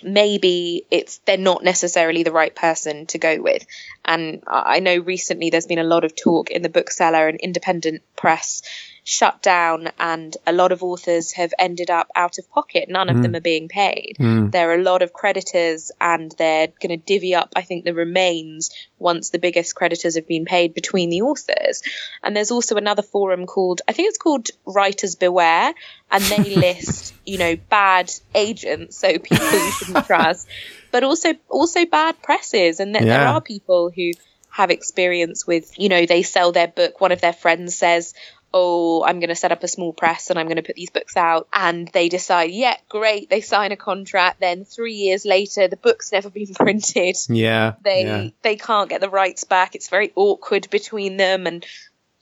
maybe 0.03 0.87
it's 0.91 1.19
they're 1.19 1.37
not 1.37 1.63
necessarily 1.63 2.25
the 2.25 2.33
right 2.33 2.55
person 2.55 3.07
to 3.07 3.19
go 3.19 3.41
with. 3.41 3.65
And 4.05 4.43
I 4.47 4.81
know 4.81 4.97
recently 4.97 5.51
there's 5.51 5.67
been 5.67 5.79
a 5.79 5.85
lot 5.85 6.05
of 6.05 6.17
talk 6.17 6.51
in 6.51 6.63
the 6.63 6.69
bookseller 6.69 7.29
and 7.29 7.39
independent 7.39 8.03
press 8.17 8.63
shut 9.05 9.43
down 9.43 9.89
and 9.99 10.37
a 10.47 10.53
lot 10.53 10.73
of 10.73 10.83
authors 10.83 11.33
have 11.33 11.53
ended 11.59 11.91
up 11.91 12.09
out 12.15 12.39
of 12.39 12.51
pocket. 12.51 12.89
None 12.89 13.09
of 13.09 13.17
mm. 13.17 13.23
them 13.23 13.35
are 13.35 13.41
being 13.41 13.69
paid. 13.69 14.17
Mm. 14.19 14.53
There 14.53 14.71
are 14.71 14.75
a 14.75 14.83
lot 14.83 15.03
of 15.03 15.13
creditors 15.13 15.91
and 16.01 16.33
they're 16.39 16.69
going 16.69 16.91
to 16.91 16.97
divvy 16.97 17.35
up, 17.35 17.53
I 17.57 17.63
think, 17.63 17.85
the 17.85 17.95
remains 17.95 18.71
once 18.99 19.31
the 19.31 19.39
biggest 19.39 19.75
creditors 19.75 20.17
have 20.17 20.29
been 20.29 20.45
paid 20.45 20.75
between 20.75 21.11
the 21.11 21.23
authors. 21.23 21.83
And 22.23 22.37
there's 22.37 22.51
also 22.51 22.77
another 22.77 23.03
forum 23.03 23.47
called, 23.47 23.83
I 23.89 23.93
think 23.93 24.09
it's 24.09 24.19
called 24.19 24.49
Writers 24.67 25.15
Beware, 25.15 25.75
and 26.11 26.25
they 26.25 26.55
list, 26.57 27.15
you 27.25 27.39
know, 27.39 27.57
bad 27.57 28.13
agents, 28.35 28.97
so 28.97 29.19
people 29.19 29.51
you 29.51 29.73
shouldn't 29.73 30.07
trust, 30.07 30.49
but 30.91 31.05
also 31.05 31.35
also 31.49 31.87
bad 31.87 32.21
presses. 32.23 32.81
And 32.81 32.95
th- 32.95 33.05
yeah. 33.05 33.19
there 33.19 33.29
are 33.29 33.41
people 33.41 33.91
who 33.91 34.13
have 34.51 34.71
experience 34.71 35.47
with, 35.47 35.79
you 35.79 35.89
know, 35.89 36.07
they 36.07 36.23
sell 36.23 36.53
their 36.53 36.69
book. 36.69 37.01
One 37.01 37.13
of 37.13 37.21
their 37.21 37.33
friends 37.33 37.77
says, 37.77 38.15
oh, 38.53 39.05
I'm 39.05 39.21
going 39.21 39.29
to 39.29 39.37
set 39.37 39.53
up 39.53 39.63
a 39.63 39.69
small 39.69 39.93
press 39.93 40.31
and 40.31 40.39
I'm 40.39 40.47
going 40.47 40.57
to 40.57 40.63
put 40.63 40.77
these 40.77 40.91
books 40.91 41.17
out. 41.17 41.49
And 41.53 41.89
they 41.89 42.09
decide, 42.09 42.51
yeah, 42.51 42.77
great. 42.89 43.31
They 43.31 43.41
sign 43.41 43.73
a 43.73 43.77
contract. 43.77 44.41
Then 44.41 44.65
three 44.65 44.95
years 44.95 45.25
later, 45.25 45.69
the 45.69 45.77
book's 45.77 46.13
never 46.13 46.31
been 46.31 46.53
printed. 46.55 47.17
Yeah. 47.29 47.75
They, 47.83 48.05
yeah. 48.05 48.29
they 48.43 48.57
can't 48.57 48.91
get 48.91 49.01
the 49.01 49.11
rights 49.11 49.45
back. 49.45 49.75
It's 49.75 49.89
very 49.89 50.13
awkward 50.15 50.69
between 50.71 51.17
them. 51.17 51.47
And 51.47 51.65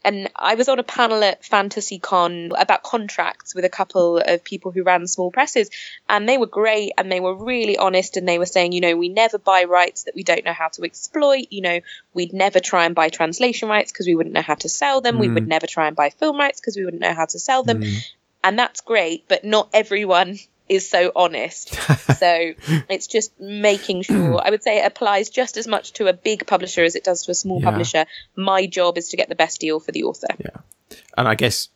and 0.09 0.31
I 0.35 0.55
was 0.55 0.71
on 0.71 0.79
a 0.79 0.83
panel 0.83 1.23
at 1.23 1.43
FantasyCon 1.43 2.53
about 2.59 2.83
contracts 2.83 3.55
with 3.55 3.67
a 3.67 3.69
couple 3.69 4.17
of 4.17 4.43
people 4.43 4.71
who 4.71 4.83
ran 4.83 5.07
small 5.07 5.31
presses, 5.31 5.69
and 6.09 6.27
they 6.27 6.39
were 6.39 6.47
great 6.47 6.93
and 6.97 7.13
they 7.13 7.21
were 7.21 7.35
really 7.35 7.77
honest. 7.77 8.17
And 8.17 8.27
they 8.27 8.39
were 8.39 8.47
saying, 8.47 8.73
you 8.73 8.81
know, 8.81 8.97
we 8.97 9.11
never 9.11 9.37
buy 9.37 9.65
rights 9.65 10.05
that 10.05 10.15
we 10.15 10.23
don't 10.23 10.47
know 10.47 10.55
how 10.55 10.69
to 10.69 10.85
exploit. 10.85 11.49
You 11.51 11.61
know, 11.61 11.81
we'd 12.15 12.33
never 12.33 12.59
try 12.59 12.87
and 12.87 12.95
buy 12.95 13.11
translation 13.11 13.69
rights 13.69 13.93
because 13.93 14.07
we 14.07 14.15
wouldn't 14.15 14.35
know 14.35 14.41
how 14.41 14.55
to 14.55 14.69
sell 14.71 15.03
them. 15.03 15.17
Mm. 15.17 15.21
We 15.21 15.29
would 15.29 15.45
mm. 15.45 15.49
never 15.49 15.67
try 15.67 15.89
and 15.89 15.95
buy 15.95 16.09
film 16.09 16.39
rights 16.39 16.59
because 16.59 16.79
we 16.79 16.87
wouldn't 16.87 17.03
know 17.03 17.13
how 17.13 17.27
to 17.27 17.39
sell 17.39 17.63
them. 17.63 17.83
Mm. 17.83 18.09
And 18.43 18.59
that's 18.59 18.81
great, 18.81 19.29
but 19.29 19.45
not 19.45 19.69
everyone 19.75 20.39
is 20.69 20.89
so 20.89 21.13
honest. 21.15 21.75
so 22.19 22.53
it's 22.89 23.07
just 23.07 23.39
making 23.41 24.03
sure. 24.03 24.41
I 24.45 24.51
would 24.51 24.63
say 24.63 24.83
it 24.83 24.87
applies 24.87 25.31
just 25.31 25.57
as 25.57 25.67
much 25.67 25.93
to 25.95 26.07
a 26.07 26.13
big 26.13 26.47
publisher 26.47 26.85
as 26.85 26.95
it 26.95 27.05
does 27.05 27.25
to 27.25 27.33
a 27.33 27.35
small 27.35 27.61
yeah. 27.61 27.71
publisher. 27.71 28.07
My 28.37 28.67
job 28.67 28.99
is 28.99 29.11
to 29.11 29.17
get 29.17 29.29
the 29.29 29.35
best 29.35 29.61
deal 29.61 29.81
for 29.81 29.93
the 29.93 30.05
author. 30.05 30.29
Yeah, 30.39 30.97
and 31.17 31.29
I 31.29 31.35
guess 31.35 31.69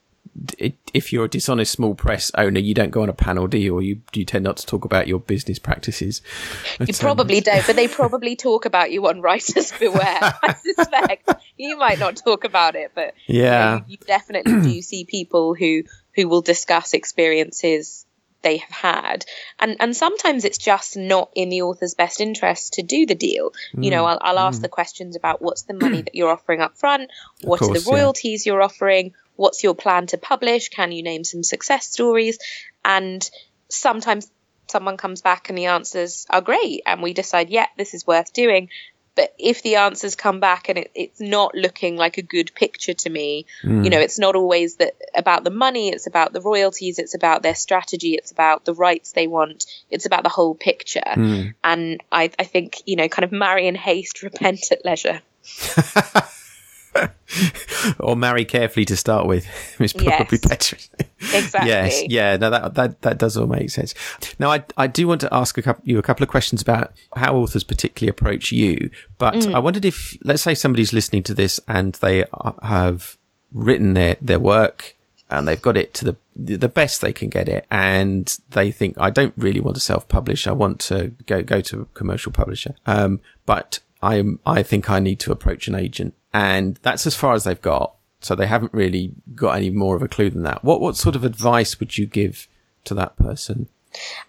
if 0.92 1.12
you're 1.12 1.26
a 1.26 1.28
dishonest 1.28 1.72
small 1.72 1.94
press 1.94 2.30
owner, 2.36 2.58
you 2.58 2.74
don't 2.74 2.90
go 2.90 3.02
on 3.02 3.08
a 3.08 3.12
panel, 3.12 3.46
do 3.46 3.58
you? 3.58 3.74
Or 3.74 3.82
you, 3.82 4.00
you 4.14 4.24
tend 4.24 4.44
not 4.44 4.56
to 4.58 4.66
talk 4.66 4.84
about 4.84 5.06
your 5.06 5.20
business 5.20 5.58
practices? 5.58 6.22
You 6.80 6.86
um, 6.88 6.94
probably 6.98 7.40
don't, 7.42 7.66
but 7.66 7.76
they 7.76 7.88
probably 7.88 8.36
talk 8.36 8.64
about 8.64 8.90
you 8.90 9.06
on 9.08 9.20
Writers 9.20 9.72
Beware. 9.80 10.18
I 10.20 10.54
suspect 10.54 11.28
you 11.56 11.76
might 11.76 11.98
not 11.98 12.16
talk 12.16 12.44
about 12.44 12.76
it, 12.76 12.92
but 12.94 13.14
yeah, 13.26 13.74
you, 13.74 13.80
know, 13.80 13.84
you 13.88 13.96
definitely 13.98 14.60
do 14.60 14.82
see 14.82 15.04
people 15.04 15.54
who 15.54 15.82
who 16.14 16.28
will 16.28 16.42
discuss 16.42 16.94
experiences 16.94 18.06
they 18.42 18.58
have 18.58 18.70
had. 18.70 19.24
And 19.58 19.76
and 19.80 19.96
sometimes 19.96 20.44
it's 20.44 20.58
just 20.58 20.96
not 20.96 21.30
in 21.34 21.48
the 21.48 21.62
author's 21.62 21.94
best 21.94 22.20
interest 22.20 22.74
to 22.74 22.82
do 22.82 23.06
the 23.06 23.14
deal. 23.14 23.52
Mm. 23.74 23.84
You 23.84 23.90
know, 23.90 24.04
mm. 24.04 24.08
I'll, 24.08 24.18
I'll 24.20 24.38
ask 24.38 24.58
mm. 24.58 24.62
the 24.62 24.68
questions 24.68 25.16
about 25.16 25.40
what's 25.40 25.62
the 25.62 25.74
money 25.74 26.02
that 26.02 26.14
you're 26.14 26.30
offering 26.30 26.60
up 26.60 26.76
front, 26.76 27.10
what 27.42 27.60
course, 27.60 27.70
are 27.70 27.80
the 27.80 27.90
royalties 27.90 28.46
yeah. 28.46 28.52
you're 28.52 28.62
offering, 28.62 29.14
what's 29.36 29.62
your 29.62 29.74
plan 29.74 30.06
to 30.08 30.18
publish, 30.18 30.68
can 30.68 30.92
you 30.92 31.02
name 31.02 31.24
some 31.24 31.42
success 31.42 31.86
stories? 31.86 32.38
And 32.84 33.28
sometimes 33.68 34.30
someone 34.68 34.96
comes 34.96 35.20
back 35.20 35.48
and 35.48 35.58
the 35.58 35.66
answers 35.66 36.26
are 36.30 36.40
great 36.40 36.82
and 36.86 37.02
we 37.02 37.12
decide, 37.12 37.50
yeah, 37.50 37.66
this 37.76 37.94
is 37.94 38.06
worth 38.06 38.32
doing. 38.32 38.68
But 39.14 39.34
if 39.38 39.62
the 39.62 39.76
answers 39.76 40.14
come 40.16 40.40
back 40.40 40.68
and 40.68 40.78
it, 40.78 40.90
it's 40.94 41.20
not 41.20 41.54
looking 41.54 41.96
like 41.96 42.16
a 42.16 42.22
good 42.22 42.54
picture 42.54 42.94
to 42.94 43.10
me, 43.10 43.46
mm. 43.62 43.84
you 43.84 43.90
know, 43.90 43.98
it's 43.98 44.18
not 44.18 44.36
always 44.36 44.76
that 44.76 44.94
about 45.14 45.44
the 45.44 45.50
money, 45.50 45.90
it's 45.90 46.06
about 46.06 46.32
the 46.32 46.40
royalties, 46.40 46.98
it's 46.98 47.14
about 47.14 47.42
their 47.42 47.54
strategy, 47.54 48.14
it's 48.14 48.30
about 48.32 48.64
the 48.64 48.74
rights 48.74 49.12
they 49.12 49.26
want, 49.26 49.66
it's 49.90 50.06
about 50.06 50.22
the 50.22 50.30
whole 50.30 50.54
picture. 50.54 51.02
Mm. 51.04 51.54
And 51.62 52.02
I, 52.10 52.30
I 52.38 52.44
think, 52.44 52.82
you 52.86 52.96
know, 52.96 53.08
kind 53.08 53.24
of 53.24 53.32
marry 53.32 53.66
in 53.66 53.74
haste, 53.74 54.22
repent 54.22 54.72
at 54.72 54.84
leisure. 54.84 55.20
or 58.00 58.16
marry 58.16 58.44
carefully 58.44 58.84
to 58.84 58.96
start 58.96 59.26
with 59.26 59.46
is 59.80 59.92
probably 59.92 60.38
yes. 60.42 60.48
better. 60.48 60.76
Exactly. 61.20 61.68
yes. 61.68 62.02
Yeah. 62.08 62.36
No, 62.36 62.50
that, 62.50 62.74
that, 62.74 63.02
that 63.02 63.18
does 63.18 63.36
all 63.36 63.46
make 63.46 63.70
sense. 63.70 63.94
Now, 64.38 64.50
I, 64.50 64.64
I 64.76 64.86
do 64.86 65.08
want 65.08 65.20
to 65.22 65.32
ask 65.32 65.56
a 65.58 65.62
couple, 65.62 65.82
you 65.86 65.98
a 65.98 66.02
couple 66.02 66.22
of 66.22 66.28
questions 66.28 66.62
about 66.62 66.92
how 67.16 67.36
authors 67.36 67.64
particularly 67.64 68.10
approach 68.10 68.52
you, 68.52 68.90
but 69.18 69.34
mm. 69.34 69.54
I 69.54 69.58
wondered 69.58 69.84
if, 69.84 70.16
let's 70.24 70.42
say 70.42 70.54
somebody's 70.54 70.92
listening 70.92 71.22
to 71.24 71.34
this 71.34 71.60
and 71.66 71.94
they 71.94 72.24
have 72.62 73.16
written 73.52 73.94
their, 73.94 74.16
their 74.20 74.40
work 74.40 74.96
and 75.30 75.48
they've 75.48 75.62
got 75.62 75.76
it 75.76 75.94
to 75.94 76.04
the 76.04 76.16
the 76.34 76.68
best 76.68 77.02
they 77.02 77.12
can 77.12 77.28
get 77.28 77.46
it 77.46 77.66
and 77.70 78.38
they 78.50 78.70
think 78.70 78.96
I 78.98 79.10
don't 79.10 79.34
really 79.36 79.60
want 79.60 79.76
to 79.76 79.82
self-publish 79.82 80.46
I 80.46 80.52
want 80.52 80.80
to 80.80 81.12
go 81.26 81.42
go 81.42 81.60
to 81.60 81.82
a 81.82 81.84
commercial 81.86 82.32
publisher 82.32 82.74
um, 82.86 83.20
but 83.44 83.80
I 84.02 84.24
I 84.46 84.62
think 84.62 84.88
I 84.88 84.98
need 84.98 85.20
to 85.20 85.32
approach 85.32 85.68
an 85.68 85.74
agent 85.74 86.14
and 86.32 86.78
that's 86.82 87.06
as 87.06 87.14
far 87.14 87.34
as 87.34 87.44
they've 87.44 87.60
got. 87.60 87.94
So 88.20 88.36
they 88.36 88.46
haven't 88.46 88.72
really 88.72 89.12
got 89.34 89.56
any 89.56 89.70
more 89.70 89.96
of 89.96 90.02
a 90.02 90.08
clue 90.08 90.30
than 90.30 90.44
that. 90.44 90.62
What 90.62 90.80
what 90.80 90.96
sort 90.96 91.16
of 91.16 91.24
advice 91.24 91.80
would 91.80 91.98
you 91.98 92.06
give 92.06 92.48
to 92.84 92.94
that 92.94 93.16
person? 93.16 93.68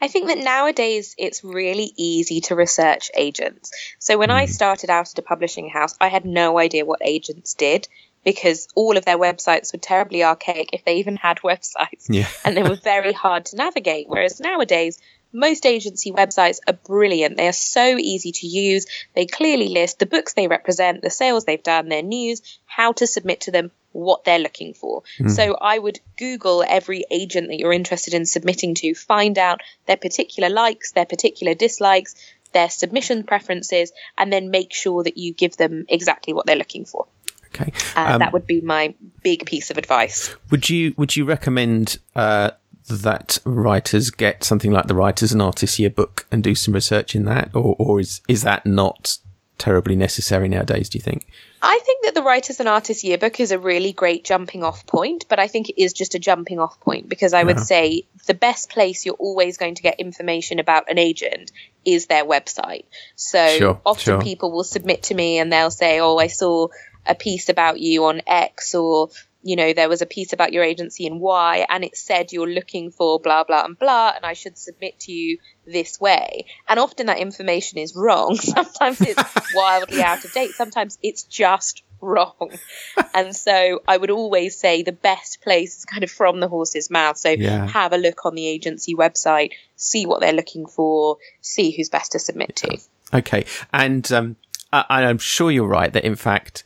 I 0.02 0.08
think 0.08 0.28
that 0.28 0.39
nowadays 0.39 1.16
it's 1.18 1.44
really 1.44 1.94
easy 1.96 2.42
to 2.42 2.56
research 2.56 3.12
agents. 3.16 3.72
So 4.00 4.18
when 4.18 4.30
mm. 4.30 4.34
I 4.34 4.46
started 4.46 4.89
out 4.89 5.12
at 5.12 5.20
a 5.20 5.22
publishing 5.22 5.70
house, 5.70 5.96
I 6.02 6.10
had 6.10 6.26
no 6.26 6.60
idea 6.60 6.86
what 6.86 7.00
agents 7.02 7.54
did 7.54 7.88
because 8.24 8.68
all 8.76 8.98
of 8.98 9.06
their 9.06 9.18
websites 9.18 9.74
were 9.74 9.80
terribly 9.80 10.24
archaic 10.24 10.70
if 10.74 10.84
they 10.86 10.98
even 10.98 11.16
had 11.16 11.38
websites. 11.44 12.08
Yeah. 12.10 12.28
and 12.44 12.56
they 12.58 12.63
were 12.63 12.76
very 12.76 13.13
hard 13.13 13.46
to 13.48 13.56
navigate. 13.56 14.08
Whereas 14.10 14.39
nowadays, 14.39 15.00
most 15.34 15.65
agency 15.65 16.12
websites 16.12 16.60
are 16.67 16.74
brilliant. 16.74 17.38
They 17.38 17.48
are 17.48 17.54
so 17.54 17.98
easy 17.98 18.32
to 18.32 18.48
use. 18.48 18.86
They 19.15 19.26
clearly 19.26 19.69
list 19.69 20.00
the 20.00 20.06
books 20.06 20.34
they 20.34 20.48
represent, 20.48 21.02
the 21.02 21.10
sales 21.10 21.46
they've 21.46 21.62
done, 21.62 21.89
their 21.89 22.04
news, 22.04 22.41
how 22.65 22.93
to 22.93 23.08
submit 23.08 23.41
to 23.41 23.52
them, 23.52 23.72
what 23.91 24.24
they're 24.24 24.39
looking 24.39 24.74
for. 24.74 25.04
Mm. 25.19 25.32
So 25.32 25.56
I 25.60 25.78
would 25.78 26.00
Google 26.17 26.63
every 26.67 27.06
agent 27.12 27.48
that 27.48 27.60
you're 27.60 27.74
interested 27.74 28.13
in 28.13 28.26
submitting 28.26 28.76
to, 28.76 28.93
find 28.93 29.38
out 29.38 29.62
their 29.88 29.98
particular 29.98 30.50
likes, 30.50 30.91
their 30.91 31.06
particular 31.06 31.54
dislikes, 31.54 32.15
their 32.54 32.69
submission 32.69 33.24
preferences, 33.24 33.91
and 34.17 34.32
then 34.32 34.52
make 34.52 34.74
sure 34.74 35.04
that 35.04 35.17
you 35.17 35.34
give 35.34 35.58
them 35.58 35.86
exactly 35.89 36.34
what 36.34 36.46
they're 36.46 36.56
looking 36.56 36.86
for. 36.86 37.08
Okay, 37.48 37.72
uh, 37.96 38.13
um, 38.13 38.19
that 38.19 38.34
would 38.34 38.48
be 38.48 38.62
my 38.62 38.96
big 39.22 39.46
piece 39.46 39.69
of 39.69 39.78
advice. 39.78 40.36
Would 40.50 40.69
you 40.69 40.93
Would 40.98 41.15
you 41.15 41.26
recommend 41.26 42.00
uh, 42.15 42.52
that 42.88 43.39
writers 43.46 44.10
get 44.10 44.43
something 44.43 44.72
like 44.72 44.88
the 44.88 44.96
Writers 44.96 45.32
and 45.32 45.41
Artists 45.41 45.80
Yearbook 45.80 46.26
and 46.32 46.43
do 46.43 46.56
some 46.56 46.74
research 46.74 47.15
in 47.15 47.26
that, 47.26 47.50
or 47.54 47.76
or 47.80 48.00
is 48.00 48.22
is 48.28 48.43
that 48.43 48.65
not 48.65 49.17
terribly 49.58 49.96
necessary 49.96 50.50
nowadays, 50.50 50.89
do 50.89 50.98
you 50.98 51.02
think? 51.02 51.28
I 51.62 51.80
think 51.86 52.04
that 52.04 52.13
the 52.13 52.24
Writers 52.24 52.60
and 52.60 52.67
Artists 52.67 53.04
Yearbook 53.04 53.39
is 53.39 53.52
a 53.52 53.60
really 53.60 53.93
great 53.93 54.26
jumping 54.26 54.63
off 54.63 54.86
point, 54.86 55.26
but 55.30 55.39
I 55.39 55.48
think 55.48 55.69
it 55.69 55.82
is 55.82 55.93
just 55.93 56.15
a 56.15 56.19
jumping 56.19 56.60
off 56.60 56.80
point 56.82 57.08
because 57.08 57.34
I 57.34 57.43
would 57.43 57.60
say 57.60 58.04
the 58.26 58.34
best 58.34 58.69
place 58.69 59.06
you're 59.06 59.15
always 59.15 59.58
going 59.58 59.76
to 59.76 59.82
get 59.82 60.00
information 60.00 60.60
about 60.60 60.91
an 60.91 60.98
agent 60.98 61.54
is 61.86 62.08
their 62.08 62.26
website. 62.26 62.86
So 63.15 63.48
sure, 63.58 63.82
often 63.86 64.04
sure. 64.04 64.22
people 64.22 64.52
will 64.52 64.65
submit 64.65 65.04
to 65.04 65.13
me 65.13 65.39
and 65.39 65.54
they'll 65.54 65.72
say, 65.72 66.02
Oh, 66.02 66.17
I 66.17 66.28
saw 66.28 66.67
a 67.06 67.15
piece 67.15 67.48
about 67.48 67.80
you 67.80 68.06
on 68.06 68.22
X 68.28 68.76
or 68.76 69.10
you 69.44 69.56
know, 69.58 69.74
there 69.74 69.89
was 69.89 70.02
a 70.02 70.06
piece 70.06 70.34
about 70.34 70.54
your 70.54 70.64
agency 70.64 71.06
and 71.06 71.20
why, 71.20 71.66
and 71.70 71.84
it 71.84 71.98
said 71.98 72.32
you're 72.32 72.50
looking 72.50 72.91
for 72.91 73.20
blah, 73.20 73.44
blah, 73.44 73.66
and 73.66 73.78
blah, 73.78 74.14
and 74.16 74.26
I 74.26 74.34
should 74.34 74.58
submit 74.58 75.02
to 75.02 75.12
you 75.12 75.38
this 75.66 76.00
way. 76.00 76.46
And 76.68 76.80
often 76.80 77.08
that 77.08 77.20
information 77.20 77.78
is 77.78 77.96
wrong. 77.96 78.36
Sometimes 78.38 79.02
it's 79.02 79.24
wildly 79.56 80.02
out 80.02 80.24
of 80.24 80.32
date. 80.32 80.52
Sometimes 80.52 80.98
it's 81.04 81.24
just 81.24 81.84
wrong. 82.00 82.52
and 83.14 83.36
so 83.36 83.82
I 83.88 83.98
would 83.98 84.12
always 84.12 84.58
say 84.58 84.82
the 84.82 84.91
best 84.91 85.41
place 85.41 85.78
is 85.78 85.86
kind 85.86 86.04
of 86.04 86.12
from 86.12 86.39
the 86.39 86.48
horse's 86.48 86.89
mouth. 86.89 87.18
So 87.18 87.30
yeah. 87.30 87.68
have 87.68 87.94
a 87.94 87.98
look 87.98 88.26
on 88.26 88.36
the 88.36 88.48
agency 88.48 88.96
website, 88.96 89.52
see 89.76 90.06
what 90.06 90.22
they're 90.22 90.34
looking 90.34 90.68
for, 90.68 91.18
see 91.41 91.72
who's 91.72 91.89
best 91.89 92.14
to 92.14 92.20
submit 92.20 92.56
to. 92.58 92.78
Okay. 93.14 93.46
And 93.72 94.10
um, 94.12 94.36
I, 94.72 95.04
I'm 95.04 95.18
sure 95.18 95.52
you're 95.52 95.68
right 95.68 95.91
that 95.91 96.06
in 96.06 96.16
fact, 96.16 96.64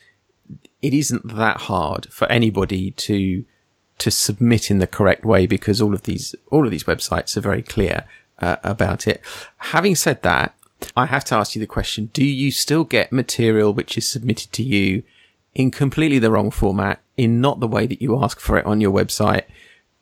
it 0.81 0.93
isn't 0.93 1.35
that 1.35 1.61
hard 1.61 2.07
for 2.11 2.29
anybody 2.31 2.91
to 2.91 3.45
to 3.99 4.11
submit 4.11 4.69
in 4.69 4.77
the 4.77 4.87
correct 4.87 5.25
way 5.25 5.47
because 5.47 5.81
all 5.81 5.93
of 5.93 6.03
these 6.03 6.35
all 6.51 6.65
of 6.65 6.71
these 6.71 6.83
websites 6.83 7.35
are 7.35 7.41
very 7.41 7.63
clear 7.63 8.05
uh, 8.39 8.57
about 8.63 9.07
it. 9.07 9.21
Having 9.57 9.95
said 9.95 10.21
that, 10.21 10.55
I 10.95 11.07
have 11.07 11.25
to 11.25 11.35
ask 11.35 11.55
you 11.55 11.59
the 11.59 11.67
question: 11.67 12.09
Do 12.13 12.25
you 12.25 12.51
still 12.51 12.83
get 12.83 13.11
material 13.11 13.73
which 13.73 13.97
is 13.97 14.09
submitted 14.09 14.51
to 14.53 14.63
you 14.63 15.03
in 15.55 15.71
completely 15.71 16.19
the 16.19 16.31
wrong 16.31 16.51
format, 16.51 17.01
in 17.15 17.41
not 17.41 17.59
the 17.59 17.67
way 17.67 17.87
that 17.87 18.01
you 18.01 18.21
ask 18.23 18.39
for 18.39 18.57
it 18.57 18.65
on 18.65 18.79
your 18.79 18.91
website, 18.91 19.43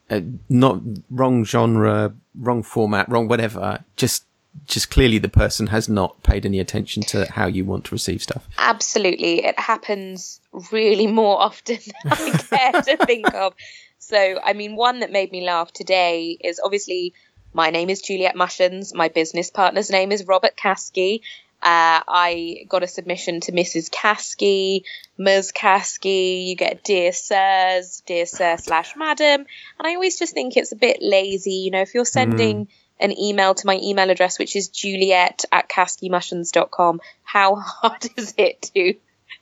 uh, 0.10 0.20
not 0.50 0.82
wrong 1.10 1.46
genre, 1.46 2.14
wrong 2.38 2.64
format, 2.64 3.08
wrong 3.08 3.30
whatever? 3.30 3.86
Just 3.96 4.26
just 4.66 4.90
clearly 4.90 5.18
the 5.18 5.30
person 5.30 5.68
has 5.68 5.88
not 5.90 6.22
paid 6.24 6.46
any 6.46 6.60
attention 6.60 7.04
to 7.04 7.32
how 7.32 7.48
you 7.48 7.66
want 7.66 7.86
to 7.86 7.96
receive 7.96 8.22
stuff. 8.22 8.48
Absolutely. 8.58 9.46
It 9.46 9.60
happens 9.60 10.40
really 10.72 11.08
more 11.08 11.40
often 11.40 11.78
than 12.04 12.14
I 12.14 12.38
care 12.38 12.82
to 12.82 13.06
think 13.06 13.34
of. 13.34 13.54
So, 14.00 14.40
I 14.44 14.54
mean, 14.54 14.76
one 14.76 15.00
that 15.00 15.12
made 15.12 15.32
me 15.32 15.46
laugh 15.46 15.72
today 15.72 16.38
is 16.40 16.60
obviously 16.64 17.14
my 17.54 17.70
name 17.70 17.90
is 17.90 18.02
Juliet 18.02 18.36
Mushens. 18.36 18.94
My 18.94 19.10
business 19.10 19.50
partner's 19.50 19.90
name 19.90 20.12
is 20.12 20.28
Robert 20.28 20.56
Caskie. 20.56 21.22
Uh, 21.62 22.04
I 22.08 22.66
got 22.68 22.84
a 22.84 22.88
submission 22.88 23.40
to 23.42 23.52
Mrs. 23.52 23.90
Caskie, 23.90 24.84
Ms. 25.18 25.52
Caskie. 25.52 26.46
You 26.48 26.56
get 26.56 26.84
Dear 26.84 27.12
Sirs, 27.12 28.04
Dear 28.06 28.26
Sir 28.26 28.58
slash 28.58 28.96
Madam. 28.96 29.46
And 29.80 29.88
I 29.88 29.96
always 29.96 30.20
just 30.20 30.34
think 30.34 30.58
it's 30.58 30.74
a 30.74 30.76
bit 30.76 30.98
lazy. 31.02 31.54
You 31.54 31.72
know, 31.72 31.82
if 31.82 31.94
you're 31.94 32.06
sending. 32.06 32.66
Mm 32.66 32.70
an 33.00 33.18
email 33.18 33.54
to 33.54 33.68
my 33.68 33.80
email 33.82 34.10
address, 34.10 34.40
which 34.40 34.56
is 34.56 34.70
juliet 34.70 35.46
at 35.52 35.70
caskiemushens.com. 35.70 37.02
How 37.24 37.56
hard 37.56 38.08
is 38.18 38.34
it 38.38 38.72
to 38.74 38.96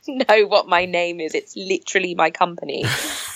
know 0.06 0.46
what 0.46 0.68
my 0.68 0.86
name 0.86 1.20
is? 1.20 1.34
It's 1.34 1.56
literally 1.56 2.14
my 2.14 2.30
company. 2.30 2.84
uh, 2.84 2.88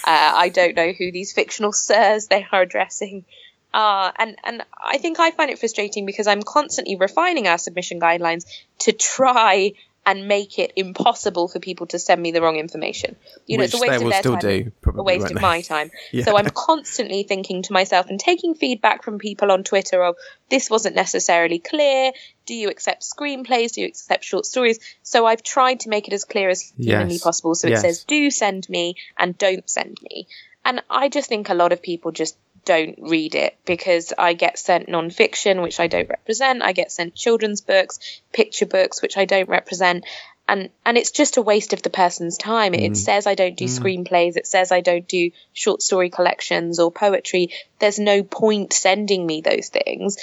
I 0.04 0.48
don't 0.48 0.76
know 0.76 0.92
who 0.92 1.12
these 1.12 1.32
fictional 1.32 1.72
sirs 1.72 2.26
they 2.26 2.46
are 2.50 2.62
addressing 2.62 3.24
are. 3.72 4.12
And, 4.16 4.36
and 4.44 4.62
I 4.82 4.98
think 4.98 5.20
I 5.20 5.30
find 5.30 5.50
it 5.50 5.58
frustrating 5.58 6.06
because 6.06 6.26
I'm 6.26 6.42
constantly 6.42 6.96
refining 6.96 7.46
our 7.46 7.58
submission 7.58 8.00
guidelines 8.00 8.46
to 8.80 8.92
try 8.92 9.72
and 10.06 10.26
make 10.26 10.58
it 10.58 10.72
impossible 10.76 11.48
for 11.48 11.58
people 11.58 11.86
to 11.86 11.98
send 11.98 12.22
me 12.22 12.30
the 12.30 12.40
wrong 12.40 12.56
information. 12.56 13.16
You 13.46 13.58
know, 13.58 13.64
Which 13.64 13.74
it's 13.74 13.82
a 13.82 13.86
waste 13.86 14.02
of 14.02 14.10
their 14.10 14.22
time, 14.22 14.38
do, 14.38 14.72
a 14.86 15.02
waste 15.02 15.30
of 15.30 15.40
my 15.40 15.60
time. 15.74 15.90
yeah. 16.12 16.24
So 16.24 16.36
I'm 16.36 16.48
constantly 16.48 17.24
thinking 17.24 17.62
to 17.62 17.72
myself 17.72 18.06
and 18.08 18.18
taking 18.18 18.54
feedback 18.54 19.04
from 19.04 19.18
people 19.18 19.52
on 19.52 19.64
Twitter 19.64 20.02
of 20.02 20.16
this 20.48 20.70
wasn't 20.70 20.96
necessarily 20.96 21.58
clear. 21.58 22.12
Do 22.46 22.54
you 22.54 22.70
accept 22.70 23.02
screenplays? 23.02 23.72
Do 23.72 23.82
you 23.82 23.88
accept 23.88 24.24
short 24.24 24.46
stories? 24.46 24.78
So 25.02 25.26
I've 25.26 25.42
tried 25.42 25.80
to 25.80 25.90
make 25.90 26.08
it 26.08 26.14
as 26.14 26.24
clear 26.24 26.48
as 26.48 26.62
humanly 26.62 27.14
yes. 27.14 27.22
possible. 27.22 27.54
So 27.54 27.68
yes. 27.68 27.80
it 27.80 27.82
says 27.82 28.04
do 28.04 28.30
send 28.30 28.68
me 28.70 28.96
and 29.18 29.36
don't 29.36 29.68
send 29.68 29.98
me. 30.02 30.26
And 30.64 30.82
I 30.90 31.08
just 31.08 31.28
think 31.28 31.48
a 31.48 31.54
lot 31.54 31.72
of 31.72 31.82
people 31.82 32.12
just 32.12 32.36
don't 32.64 32.98
read 33.00 33.34
it 33.34 33.56
because 33.64 34.12
I 34.16 34.34
get 34.34 34.58
sent 34.58 34.88
non-fiction, 34.88 35.60
which 35.60 35.80
I 35.80 35.86
don't 35.86 36.08
represent. 36.08 36.62
I 36.62 36.72
get 36.72 36.92
sent 36.92 37.14
children's 37.14 37.60
books, 37.60 37.98
picture 38.32 38.66
books, 38.66 39.02
which 39.02 39.16
I 39.16 39.24
don't 39.24 39.48
represent. 39.48 40.04
And, 40.46 40.70
and 40.86 40.96
it's 40.96 41.10
just 41.10 41.36
a 41.36 41.42
waste 41.42 41.74
of 41.74 41.82
the 41.82 41.90
person's 41.90 42.38
time. 42.38 42.72
Mm. 42.72 42.90
It 42.90 42.96
says 42.96 43.26
I 43.26 43.34
don't 43.34 43.56
do 43.56 43.66
mm. 43.66 43.68
screenplays. 43.68 44.36
It 44.36 44.46
says 44.46 44.72
I 44.72 44.80
don't 44.80 45.06
do 45.06 45.30
short 45.52 45.82
story 45.82 46.08
collections 46.08 46.78
or 46.78 46.90
poetry. 46.90 47.50
There's 47.78 47.98
no 47.98 48.22
point 48.22 48.72
sending 48.72 49.26
me 49.26 49.42
those 49.42 49.68
things 49.68 50.16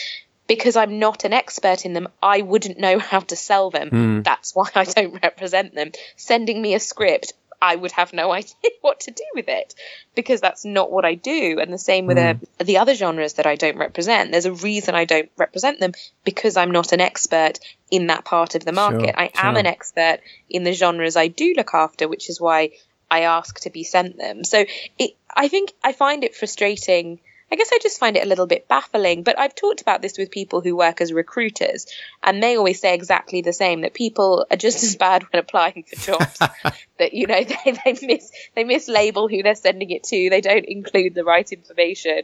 because 0.48 0.76
I'm 0.76 1.00
not 1.00 1.24
an 1.26 1.34
expert 1.34 1.86
in 1.86 1.94
them, 1.94 2.08
I 2.22 2.42
wouldn't 2.42 2.80
know 2.80 3.00
how 3.12 3.20
to 3.22 3.36
sell 3.36 3.70
them. 3.70 3.90
Mm. 3.90 4.24
That's 4.24 4.56
why 4.56 4.70
I 4.76 4.84
don't 4.84 5.22
represent 5.22 5.76
them. 5.76 5.92
Sending 6.16 6.62
me 6.62 6.76
a 6.76 6.80
script, 6.80 7.34
I 7.66 7.76
would 7.76 7.92
have 7.94 8.14
no 8.14 8.32
idea 8.40 8.72
what 8.82 9.02
to 9.02 9.12
do 9.12 9.24
with 9.34 9.48
it 9.48 9.74
because 10.14 10.42
that's 10.42 10.66
not 10.66 10.92
what 10.92 11.06
I 11.06 11.16
do. 11.16 11.60
And 11.60 11.74
the 11.74 11.78
same 11.78 12.06
with 12.06 12.18
mm. 12.18 12.42
uh, 12.60 12.64
the 12.64 12.78
other 12.78 12.96
genres 12.96 13.34
that 13.34 13.48
I 13.48 13.56
don't 13.56 13.78
represent. 13.78 14.32
There's 14.32 14.46
a 14.46 14.54
reason 14.54 14.96
I 14.96 15.06
don't 15.06 15.32
represent 15.38 15.80
them 15.80 15.94
because 16.24 16.58
I'm 16.58 16.72
not 16.72 16.94
an 16.94 17.02
expert 17.02 17.60
in 17.92 18.08
that 18.08 18.26
part 18.26 18.56
of 18.56 18.64
the 18.64 18.72
market. 18.72 19.16
Sure, 19.16 19.20
I 19.20 19.32
am 19.36 19.58
an 19.58 19.66
expert 19.66 20.20
in 20.50 20.64
the 20.64 20.74
genres 20.74 21.16
I 21.16 21.28
do 21.28 21.54
look 21.56 21.74
after, 21.74 22.08
which 22.08 22.30
is 22.30 22.40
why 22.40 22.72
I 23.10 23.22
ask 23.22 23.60
to 23.62 23.70
be 23.70 23.84
sent 23.84 24.18
them. 24.18 24.44
So 24.44 24.66
it, 24.98 25.12
I 25.34 25.48
think 25.48 25.74
I 25.84 25.92
find 25.92 26.24
it 26.24 26.36
frustrating 26.36 27.20
I 27.52 27.56
guess 27.56 27.70
I 27.72 27.80
just 27.82 28.00
find 28.00 28.18
it 28.18 28.26
a 28.26 28.28
little 28.28 28.48
bit 28.48 28.68
baffling. 28.68 29.24
But 29.24 29.38
I've 29.38 29.56
talked 29.56 29.82
about 29.82 30.02
this 30.02 30.18
with 30.18 30.32
people 30.32 30.62
who 30.62 30.76
work 30.76 31.00
as 31.00 31.14
recruiters, 31.14 31.86
and 32.24 32.42
they 32.42 32.58
always 32.58 32.80
say 32.80 32.94
exactly 32.96 33.42
the 33.42 33.54
same 33.54 33.82
that 33.82 33.94
people 33.94 34.46
are 34.50 34.58
just 34.58 34.84
as 34.84 34.96
bad 34.96 35.24
when 35.24 35.42
applying 35.42 35.84
for 35.84 35.96
jobs. 35.96 36.40
that 36.98 37.14
you 37.14 37.28
know 37.28 37.44
they, 37.44 37.72
they 37.86 38.08
miss 38.08 38.32
they 38.56 38.64
mislabel 38.64 39.30
who 39.30 39.44
they're 39.44 39.56
sending 39.56 39.92
it 39.92 40.04
to. 40.06 40.30
They 40.30 40.42
don't 40.42 40.66
include 40.66 41.14
the 41.14 41.24
right 41.24 41.50
information 41.52 42.24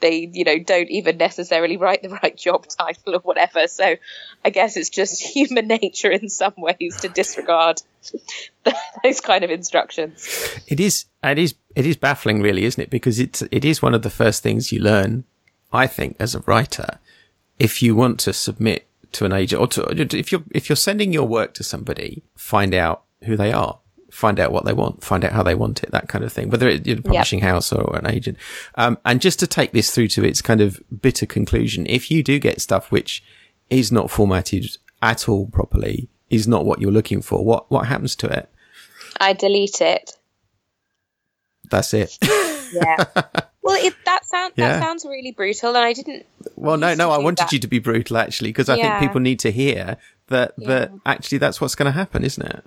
they 0.00 0.30
you 0.32 0.44
know 0.44 0.58
don't 0.58 0.90
even 0.90 1.16
necessarily 1.16 1.76
write 1.76 2.02
the 2.02 2.08
right 2.22 2.36
job 2.36 2.66
title 2.66 3.14
or 3.14 3.20
whatever. 3.20 3.66
So 3.66 3.96
i 4.44 4.50
guess 4.50 4.76
it's 4.76 4.90
just 4.90 5.22
human 5.36 5.66
nature 5.66 6.10
in 6.10 6.28
some 6.28 6.54
ways 6.56 7.00
to 7.00 7.08
disregard 7.08 7.82
those 9.04 9.20
kind 9.20 9.44
of 9.44 9.50
instructions. 9.50 10.26
It 10.66 10.80
is 10.80 11.06
it 11.22 11.38
is 11.38 11.54
it 11.74 11.86
is 11.86 11.96
baffling 11.96 12.42
really 12.42 12.64
isn't 12.64 12.82
it? 12.82 12.90
Because 12.90 13.18
it's 13.18 13.42
it 13.42 13.64
is 13.64 13.82
one 13.82 13.94
of 13.94 14.02
the 14.02 14.10
first 14.10 14.42
things 14.42 14.72
you 14.72 14.80
learn 14.80 15.24
i 15.72 15.86
think 15.86 16.16
as 16.18 16.34
a 16.34 16.40
writer 16.40 16.98
if 17.58 17.82
you 17.82 17.94
want 17.94 18.18
to 18.20 18.32
submit 18.32 18.86
to 19.12 19.24
an 19.24 19.32
agent 19.32 19.60
or 19.60 19.66
to 19.66 20.16
if 20.16 20.32
you're 20.32 20.44
if 20.50 20.68
you're 20.68 20.76
sending 20.76 21.12
your 21.12 21.26
work 21.26 21.54
to 21.54 21.64
somebody 21.64 22.22
find 22.36 22.74
out 22.74 23.04
who 23.24 23.36
they 23.36 23.52
are 23.52 23.78
find 24.10 24.40
out 24.40 24.52
what 24.52 24.64
they 24.64 24.72
want, 24.72 25.04
find 25.04 25.24
out 25.24 25.32
how 25.32 25.42
they 25.42 25.54
want 25.54 25.82
it, 25.82 25.90
that 25.90 26.08
kind 26.08 26.24
of 26.24 26.32
thing, 26.32 26.50
whether 26.50 26.68
it's 26.68 26.88
a 26.88 26.96
publishing 26.96 27.40
yep. 27.40 27.48
house 27.48 27.72
or 27.72 27.96
an 27.96 28.06
agent. 28.06 28.38
Um, 28.74 28.98
and 29.04 29.20
just 29.20 29.38
to 29.40 29.46
take 29.46 29.72
this 29.72 29.94
through 29.94 30.08
to 30.08 30.24
its 30.24 30.42
kind 30.42 30.60
of 30.60 30.80
bitter 31.02 31.26
conclusion, 31.26 31.86
if 31.86 32.10
you 32.10 32.22
do 32.22 32.38
get 32.38 32.60
stuff 32.60 32.90
which 32.90 33.22
is 33.70 33.92
not 33.92 34.10
formatted 34.10 34.78
at 35.02 35.28
all 35.28 35.46
properly, 35.46 36.08
is 36.30 36.48
not 36.48 36.64
what 36.64 36.80
you're 36.80 36.90
looking 36.90 37.22
for, 37.22 37.44
what, 37.44 37.70
what 37.70 37.86
happens 37.86 38.16
to 38.16 38.26
it? 38.26 38.50
I 39.20 39.32
delete 39.32 39.80
it. 39.80 40.12
That's 41.70 41.92
it. 41.92 42.18
yeah. 42.72 43.04
Well, 43.68 43.84
it, 43.84 43.94
that 44.06 44.24
sounds 44.24 44.54
yeah. 44.56 44.68
that 44.68 44.82
sounds 44.82 45.04
really 45.04 45.32
brutal, 45.32 45.76
and 45.76 45.84
I 45.84 45.92
didn't. 45.92 46.24
Well, 46.56 46.78
no, 46.78 46.94
no, 46.94 47.10
I 47.10 47.18
wanted 47.18 47.44
that. 47.44 47.52
you 47.52 47.58
to 47.58 47.66
be 47.66 47.78
brutal 47.80 48.16
actually, 48.16 48.48
because 48.48 48.70
I 48.70 48.76
yeah. 48.76 48.98
think 48.98 49.10
people 49.10 49.20
need 49.20 49.40
to 49.40 49.50
hear 49.50 49.98
that 50.28 50.54
that 50.56 50.90
actually 51.04 51.36
that's 51.36 51.60
what's 51.60 51.74
going 51.74 51.84
to 51.84 51.92
happen, 51.92 52.24
isn't 52.24 52.46
it? 52.46 52.64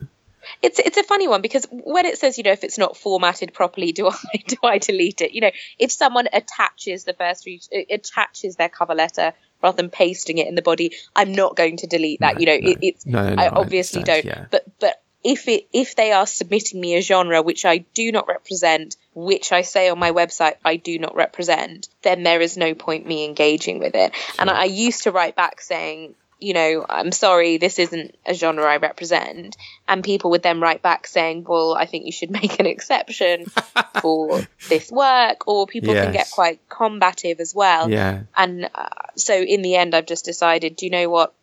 It's 0.62 0.80
it's 0.80 0.98
a 0.98 1.04
funny 1.04 1.28
one 1.28 1.42
because 1.42 1.66
when 1.72 2.06
it 2.06 2.18
says 2.18 2.38
you 2.38 2.44
know 2.44 2.52
if 2.52 2.64
it's 2.64 2.78
not 2.78 2.98
formatted 2.98 3.54
properly 3.54 3.92
do 3.92 4.08
i 4.10 4.38
do 4.48 4.58
i 4.64 4.78
delete 4.78 5.22
it? 5.22 5.34
You 5.34 5.42
know 5.42 5.52
if 5.80 5.92
someone 5.92 6.28
attaches 6.32 7.04
the 7.04 7.14
first 7.14 7.46
read 7.46 7.62
uh, 7.76 7.80
attaches 7.90 8.56
their 8.56 8.70
cover 8.70 8.96
letter 8.96 9.34
rather 9.62 9.78
than 9.78 9.90
pasting 9.90 10.38
it 10.38 10.48
in 10.48 10.56
the 10.56 10.62
body 10.62 10.94
i'm 11.16 11.34
not 11.34 11.56
going 11.56 11.78
to 11.78 11.88
delete 11.88 12.20
that. 12.22 12.36
No, 12.36 12.40
you 12.40 12.46
know 12.46 12.58
no, 12.58 12.72
it, 12.72 12.78
it's 12.82 13.06
no, 13.06 13.36
i 13.38 13.50
obviously 13.50 14.02
I 14.02 14.06
don't. 14.06 14.26
yeah. 14.26 14.46
but 14.50 14.66
but 14.80 15.02
if 15.24 15.48
it 15.48 15.68
if 15.72 15.96
they 15.96 16.12
are 16.12 16.26
submitting 16.26 16.82
me 16.82 16.96
a 16.96 17.02
genre 17.02 17.42
which 17.42 17.64
i 17.66 17.80
do 17.94 18.12
not 18.12 18.28
represent 18.28 18.96
which 19.14 19.52
i 19.52 19.62
say 19.62 19.90
on 19.90 20.00
my 20.00 20.12
website 20.12 20.56
i 20.66 20.78
do 20.78 20.98
not 20.98 21.16
represent 21.16 21.88
then 22.02 22.24
there 22.24 22.42
is 22.42 22.58
no 22.58 22.74
point 22.74 23.06
me 23.06 23.26
engaging 23.26 23.80
with 23.80 23.94
it. 23.96 24.16
Sure. 24.16 24.36
and 24.40 24.50
I, 24.50 24.62
I 24.62 24.66
used 24.66 25.04
to 25.04 25.12
write 25.12 25.36
back 25.36 25.62
saying 25.62 26.16
you 26.42 26.54
know, 26.54 26.86
I'm 26.90 27.12
sorry, 27.12 27.58
this 27.58 27.78
isn't 27.78 28.16
a 28.26 28.34
genre 28.34 28.66
I 28.66 28.78
represent. 28.78 29.56
And 29.88 30.04
people 30.04 30.32
would 30.32 30.42
then 30.42 30.60
write 30.60 30.82
back 30.82 31.06
saying, 31.06 31.46
well, 31.48 31.76
I 31.76 31.86
think 31.86 32.06
you 32.06 32.12
should 32.12 32.32
make 32.42 32.60
an 32.60 32.66
exception 32.66 33.46
for 34.02 34.42
this 34.68 34.92
work. 34.92 35.48
Or 35.48 35.68
people 35.68 35.94
yes. 35.94 36.04
can 36.04 36.14
get 36.14 36.32
quite 36.32 36.60
combative 36.68 37.40
as 37.40 37.54
well. 37.54 37.90
Yeah. 37.90 38.24
And 38.36 38.70
uh, 38.74 38.90
so 39.16 39.36
in 39.36 39.62
the 39.62 39.76
end, 39.76 39.96
I've 39.96 40.08
just 40.08 40.26
decided, 40.26 40.76
do 40.76 40.88
you 40.88 40.92
know 40.92 41.10
what? 41.10 41.34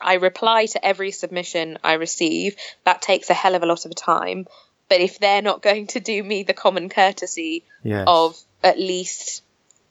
I 0.00 0.14
reply 0.14 0.64
to 0.66 0.82
every 0.82 1.10
submission 1.10 1.78
I 1.84 1.94
receive. 1.94 2.56
That 2.84 3.02
takes 3.02 3.28
a 3.28 3.34
hell 3.34 3.54
of 3.54 3.62
a 3.62 3.66
lot 3.66 3.84
of 3.84 3.94
time. 3.94 4.46
But 4.88 5.00
if 5.00 5.18
they're 5.18 5.42
not 5.42 5.60
going 5.68 5.88
to 5.88 6.00
do 6.00 6.22
me 6.22 6.44
the 6.44 6.54
common 6.54 6.88
courtesy 6.88 7.64
yes. 7.82 8.04
of 8.06 8.40
at 8.62 8.78
least 8.78 9.42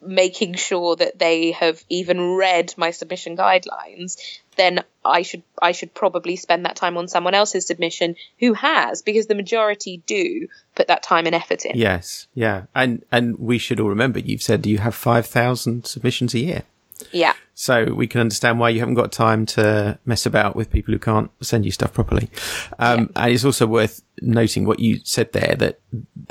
making 0.01 0.53
sure 0.53 0.95
that 0.95 1.19
they 1.19 1.51
have 1.51 1.83
even 1.89 2.35
read 2.35 2.73
my 2.77 2.91
submission 2.91 3.35
guidelines, 3.35 4.17
then 4.55 4.83
I 5.03 5.21
should 5.21 5.43
I 5.61 5.71
should 5.71 5.93
probably 5.93 6.35
spend 6.35 6.65
that 6.65 6.75
time 6.75 6.97
on 6.97 7.07
someone 7.07 7.33
else's 7.33 7.65
submission 7.65 8.15
who 8.39 8.53
has, 8.53 9.01
because 9.01 9.27
the 9.27 9.35
majority 9.35 10.01
do 10.05 10.47
put 10.75 10.87
that 10.87 11.03
time 11.03 11.25
and 11.25 11.35
effort 11.35 11.65
in. 11.65 11.77
Yes, 11.77 12.27
yeah, 12.33 12.63
and 12.75 13.03
and 13.11 13.37
we 13.39 13.57
should 13.57 13.79
all 13.79 13.89
remember 13.89 14.19
you've 14.19 14.43
said 14.43 14.65
you 14.65 14.79
have 14.79 14.95
five 14.95 15.25
thousand 15.25 15.85
submissions 15.85 16.33
a 16.33 16.39
year. 16.39 16.63
Yeah. 17.11 17.33
So 17.53 17.93
we 17.93 18.07
can 18.07 18.21
understand 18.21 18.59
why 18.59 18.69
you 18.69 18.79
haven't 18.79 18.95
got 18.95 19.11
time 19.11 19.45
to 19.47 19.99
mess 20.05 20.25
about 20.25 20.55
with 20.55 20.69
people 20.69 20.93
who 20.93 20.99
can't 20.99 21.29
send 21.41 21.65
you 21.65 21.71
stuff 21.71 21.93
properly. 21.93 22.29
Um, 22.77 22.99
yeah. 22.99 23.23
And 23.23 23.33
it's 23.33 23.43
also 23.43 23.67
worth 23.67 24.01
noting 24.21 24.65
what 24.65 24.79
you 24.79 24.99
said 25.03 25.33
there 25.33 25.55
that, 25.59 25.79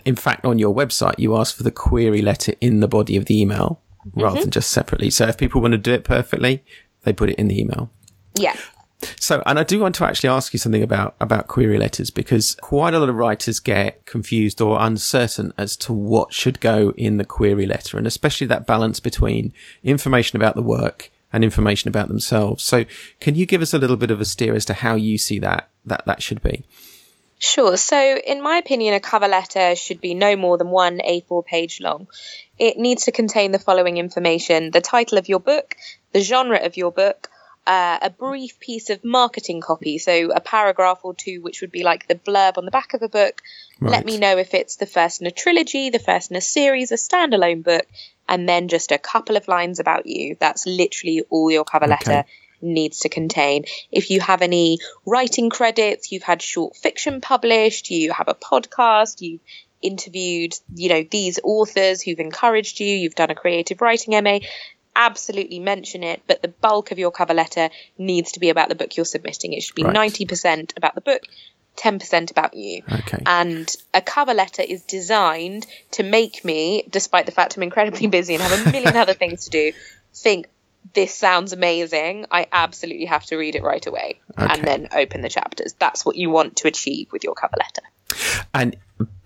in 0.05 0.17
fact, 0.17 0.45
on 0.45 0.59
your 0.59 0.75
website, 0.75 1.19
you 1.19 1.37
ask 1.37 1.57
for 1.57 1.65
the 1.65 1.71
query 1.71 2.23
letter 2.23 2.55
in 2.61 2.81
the 2.81 2.89
body 2.89 3.17
of 3.17 3.27
the 3.27 3.41
email 3.41 3.81
rather 4.15 4.37
mm-hmm. 4.37 4.43
than 4.43 4.51
just 4.51 4.71
separately. 4.71 5.11
So 5.11 5.27
if 5.27 5.37
people 5.37 5.61
want 5.61 5.73
to 5.73 5.79
do 5.79 5.93
it 5.93 6.05
perfectly, 6.05 6.65
they 7.03 7.13
put 7.13 7.31
it 7.31 7.39
in 7.39 7.49
the 7.49 7.61
email. 7.61 7.91
Yeah. 8.35 8.57
So, 9.21 9.43
and 9.47 9.59
I 9.59 9.65
do 9.65 9.79
want 9.79 9.95
to 9.97 10.05
actually 10.05 10.31
ask 10.31 10.53
you 10.53 10.59
something 10.59 10.83
about, 10.83 11.15
about 11.21 11.47
query 11.47 11.79
letters 11.79 12.11
because 12.11 12.57
quite 12.57 12.95
a 12.95 12.99
lot 12.99 13.09
of 13.09 13.15
writers 13.15 13.61
get 13.61 14.05
confused 14.07 14.61
or 14.61 14.77
uncertain 14.81 15.53
as 15.57 15.77
to 15.79 15.93
what 15.93 16.33
should 16.33 16.61
go 16.61 16.93
in 16.97 17.17
the 17.17 17.25
query 17.25 17.67
letter 17.67 17.97
and 17.97 18.07
especially 18.07 18.47
that 18.49 18.67
balance 18.67 18.99
between 18.99 19.53
information 19.85 20.37
about 20.37 20.57
the 20.57 20.63
work 20.63 21.11
and 21.33 21.45
information 21.45 21.89
about 21.89 22.09
themselves. 22.09 22.65
So 22.65 22.87
can 23.21 23.35
you 23.35 23.47
give 23.47 23.63
us 23.63 23.73
a 23.73 23.79
little 23.79 23.97
bit 23.97 24.11
of 24.11 24.21
a 24.21 24.25
steer 24.25 24.55
as 24.55 24.65
to 24.67 24.75
how 24.75 24.95
you 24.97 25.17
see 25.17 25.39
that, 25.41 25.69
that, 25.85 26.05
that 26.07 26.23
should 26.23 26.43
be? 26.43 26.65
Sure. 27.41 27.77
So, 27.77 28.17
in 28.17 28.43
my 28.43 28.57
opinion, 28.57 28.95
a 28.95 29.01
cover 29.01 29.29
letter 29.29 29.77
should 29.77 30.01
be 30.01 30.15
no 30.15 30.35
more 30.35 30.59
than 30.59 30.71
one 30.71 30.99
A4 30.99 31.47
page 31.47 31.81
long. 31.81 32.09
It 32.59 32.79
needs 32.79 33.05
to 33.05 33.13
contain 33.13 33.53
the 33.53 33.61
following 33.61 33.97
information 33.97 34.73
the 34.73 34.81
title 34.81 35.19
of 35.19 35.29
your 35.29 35.39
book, 35.39 35.77
the 36.13 36.21
genre 36.21 36.59
of 36.59 36.77
your 36.77 36.91
book, 36.91 37.31
uh, 37.69 37.99
a 38.01 38.09
brief 38.09 38.59
piece 38.61 38.89
of 38.89 39.05
marketing 39.05 39.61
copy, 39.61 39.99
so 39.99 40.31
a 40.31 40.41
paragraph 40.41 41.01
or 41.03 41.15
two, 41.15 41.43
which 41.43 41.61
would 41.61 41.71
be 41.71 41.83
like 41.83 42.09
the 42.09 42.15
blurb 42.15 42.57
on 42.57 42.65
the 42.65 42.71
back 42.71 42.95
of 42.95 43.03
a 43.03 43.11
book. 43.11 43.43
Right. 43.79 43.93
Let 43.93 44.07
me 44.07 44.17
know 44.17 44.39
if 44.39 44.55
it's 44.55 44.77
the 44.77 44.87
first 44.87 45.21
in 45.21 45.27
a 45.27 45.31
trilogy, 45.31 45.91
the 45.91 45.99
first 45.99 46.31
in 46.31 46.37
a 46.39 46.41
series, 46.41 46.93
a 46.93 46.95
standalone 46.95 47.63
book, 47.63 47.87
and 48.27 48.49
then 48.49 48.69
just 48.69 48.91
a 48.91 48.97
couple 48.97 49.37
of 49.37 49.49
lines 49.49 49.81
about 49.81 50.07
you. 50.07 50.35
That's 50.41 50.67
literally 50.67 51.25
all 51.29 51.51
your 51.51 51.67
cover 51.67 51.87
letter 51.87 52.21
okay. 52.21 52.27
needs 52.63 53.01
to 53.01 53.11
contain. 53.11 53.67
If 53.93 54.11
you 54.11 54.21
have 54.21 54.41
any 54.41 54.79
writing 55.05 55.51
credits, 55.51 56.11
you've 56.11 56.23
had 56.23 56.41
short 56.41 56.75
fiction 56.75 57.21
published, 57.21 57.91
you 57.91 58.15
have 58.15 58.29
a 58.29 58.35
podcast, 58.35 59.21
you've 59.21 59.43
interviewed, 59.83 60.55
you 60.75 60.89
know, 60.89 61.05
these 61.09 61.39
authors 61.45 62.01
who've 62.01 62.19
encouraged 62.19 62.81
you, 62.81 62.97
you've 62.97 63.15
done 63.15 63.31
a 63.31 63.35
creative 63.35 63.83
writing 63.83 64.21
MA, 64.25 64.39
absolutely 64.99 65.61
mention 65.61 66.03
it, 66.03 66.23
but 66.27 66.43
the 66.43 66.49
bulk 66.49 66.91
of 66.91 66.99
your 66.99 67.13
cover 67.13 67.33
letter 67.33 67.71
needs 67.97 68.33
to 68.33 68.41
be 68.41 68.51
about 68.51 68.69
the 68.69 68.75
book 68.75 68.97
you're 68.97 69.07
submitting. 69.07 69.55
It 69.55 69.63
should 69.63 69.77
be 69.77 69.85
right. 69.85 70.13
90% 70.13 70.77
about 70.77 70.95
the 70.97 71.01
book, 71.01 71.23
10% 71.77 72.31
about 72.31 72.55
you. 72.55 72.83
Okay. 72.93 73.23
And 73.25 73.75
a 73.95 74.03
cover 74.03 74.35
letter 74.35 74.63
is 74.63 74.83
designed 74.83 75.67
to 75.93 76.03
make 76.03 76.45
me, 76.45 76.85
despite 76.91 77.27
the 77.27 77.33
fact 77.33 77.57
I'm 77.57 77.63
incredibly 77.63 78.09
busy 78.09 78.35
and 78.35 78.43
have 78.43 78.67
a 78.67 78.71
million 78.73 78.97
other 78.97 79.15
things 79.15 79.45
to 79.45 79.51
do, 79.51 79.73
think 80.15 80.49
this 80.95 81.15
sounds 81.15 81.53
amazing. 81.53 82.27
I 82.31 82.47
absolutely 82.51 83.07
have 83.07 83.25
to 83.27 83.37
read 83.37 83.55
it 83.55 83.63
right 83.63 83.87
away 83.87 84.21
okay. 84.39 84.53
and 84.53 84.65
then 84.65 84.89
open 84.93 85.23
the 85.23 85.29
chapters. 85.29 85.75
That's 85.79 86.05
what 86.05 86.17
you 86.17 86.29
want 86.31 86.57
to 86.57 86.69
achieve 86.69 87.13
with 87.13 87.23
your 87.23 87.35
cover 87.35 87.57
letter. 87.59 87.83
And 88.53 88.77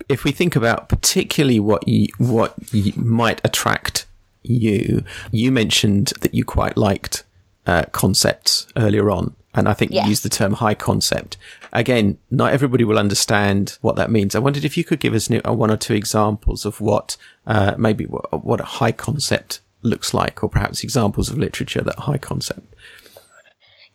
if 0.08 0.24
we 0.24 0.32
think 0.32 0.54
about 0.54 0.88
particularly 0.88 1.60
what 1.60 1.88
you, 1.88 2.08
what 2.18 2.54
you 2.72 2.92
might 2.96 3.40
attract 3.44 4.06
you, 4.42 5.04
you 5.30 5.52
mentioned 5.52 6.12
that 6.20 6.34
you 6.34 6.44
quite 6.44 6.76
liked 6.76 7.24
uh, 7.66 7.84
concepts 7.92 8.66
earlier 8.76 9.10
on. 9.10 9.34
And 9.54 9.68
I 9.68 9.74
think 9.74 9.92
you 9.92 10.00
used 10.02 10.22
the 10.22 10.30
term 10.30 10.54
high 10.54 10.74
concept. 10.74 11.36
Again, 11.74 12.16
not 12.30 12.54
everybody 12.54 12.84
will 12.84 12.98
understand 12.98 13.76
what 13.82 13.96
that 13.96 14.10
means. 14.10 14.34
I 14.34 14.38
wondered 14.38 14.64
if 14.64 14.78
you 14.78 14.84
could 14.84 14.98
give 14.98 15.12
us 15.12 15.30
uh, 15.30 15.52
one 15.52 15.70
or 15.70 15.76
two 15.76 15.92
examples 15.92 16.64
of 16.64 16.80
what, 16.80 17.18
uh, 17.46 17.74
maybe 17.76 18.06
what, 18.06 18.44
what 18.44 18.60
a 18.62 18.64
high 18.64 18.92
concept 18.92 19.60
looks 19.82 20.14
like, 20.14 20.42
or 20.42 20.48
perhaps 20.48 20.82
examples 20.82 21.28
of 21.28 21.36
literature 21.36 21.82
that 21.82 21.98
high 21.98 22.16
concept. 22.16 22.74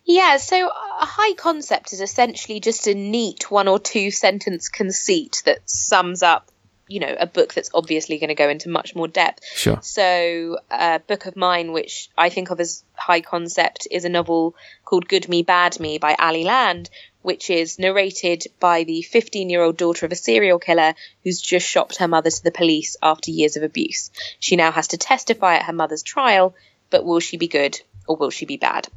Yeah, 0.04 0.36
so 0.36 0.68
a 0.68 1.04
high 1.04 1.34
concept 1.34 1.92
is 1.92 2.00
essentially 2.00 2.60
just 2.60 2.86
a 2.86 2.94
neat 2.94 3.50
one 3.50 3.66
or 3.66 3.78
two 3.80 4.10
sentence 4.10 4.68
conceit 4.68 5.42
that 5.44 5.68
sums 5.68 6.22
up 6.22 6.50
you 6.88 7.00
know 7.00 7.14
a 7.18 7.26
book 7.26 7.54
that's 7.54 7.70
obviously 7.74 8.18
going 8.18 8.28
to 8.28 8.34
go 8.34 8.48
into 8.48 8.68
much 8.68 8.94
more 8.94 9.08
depth. 9.08 9.44
Sure. 9.54 9.78
So, 9.82 10.58
a 10.70 11.00
book 11.00 11.26
of 11.26 11.36
mine, 11.36 11.72
which 11.72 12.08
I 12.16 12.28
think 12.28 12.50
of 12.50 12.60
as 12.60 12.84
high 12.94 13.20
concept, 13.20 13.86
is 13.90 14.04
a 14.04 14.08
novel 14.08 14.54
called 14.84 15.08
Good 15.08 15.28
Me 15.28 15.42
Bad 15.42 15.78
Me 15.78 15.98
by 15.98 16.16
Ali 16.18 16.44
Land, 16.44 16.90
which 17.22 17.50
is 17.50 17.78
narrated 17.78 18.46
by 18.58 18.84
the 18.84 19.04
15-year-old 19.08 19.76
daughter 19.76 20.06
of 20.06 20.12
a 20.12 20.16
serial 20.16 20.58
killer 20.58 20.94
who's 21.22 21.40
just 21.40 21.66
shopped 21.66 21.98
her 21.98 22.08
mother 22.08 22.30
to 22.30 22.44
the 22.44 22.50
police 22.50 22.96
after 23.02 23.30
years 23.30 23.56
of 23.56 23.62
abuse. 23.62 24.10
She 24.40 24.56
now 24.56 24.72
has 24.72 24.88
to 24.88 24.96
testify 24.96 25.56
at 25.56 25.64
her 25.64 25.72
mother's 25.72 26.02
trial, 26.02 26.54
but 26.90 27.04
will 27.04 27.20
she 27.20 27.36
be 27.36 27.48
good 27.48 27.80
or 28.06 28.16
will 28.16 28.30
she 28.30 28.46
be 28.46 28.56
bad? 28.56 28.88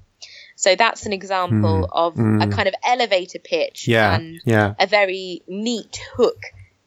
So 0.56 0.76
that's 0.76 1.08
an 1.08 1.14
example 1.14 1.88
mm, 1.88 1.90
of 1.92 2.14
mm. 2.14 2.44
a 2.44 2.48
kind 2.48 2.68
of 2.68 2.76
elevator 2.84 3.40
pitch 3.40 3.88
yeah, 3.88 4.16
and 4.16 4.40
yeah. 4.46 4.76
a 4.80 4.86
very 4.86 5.42
neat 5.48 6.00
hook 6.16 6.38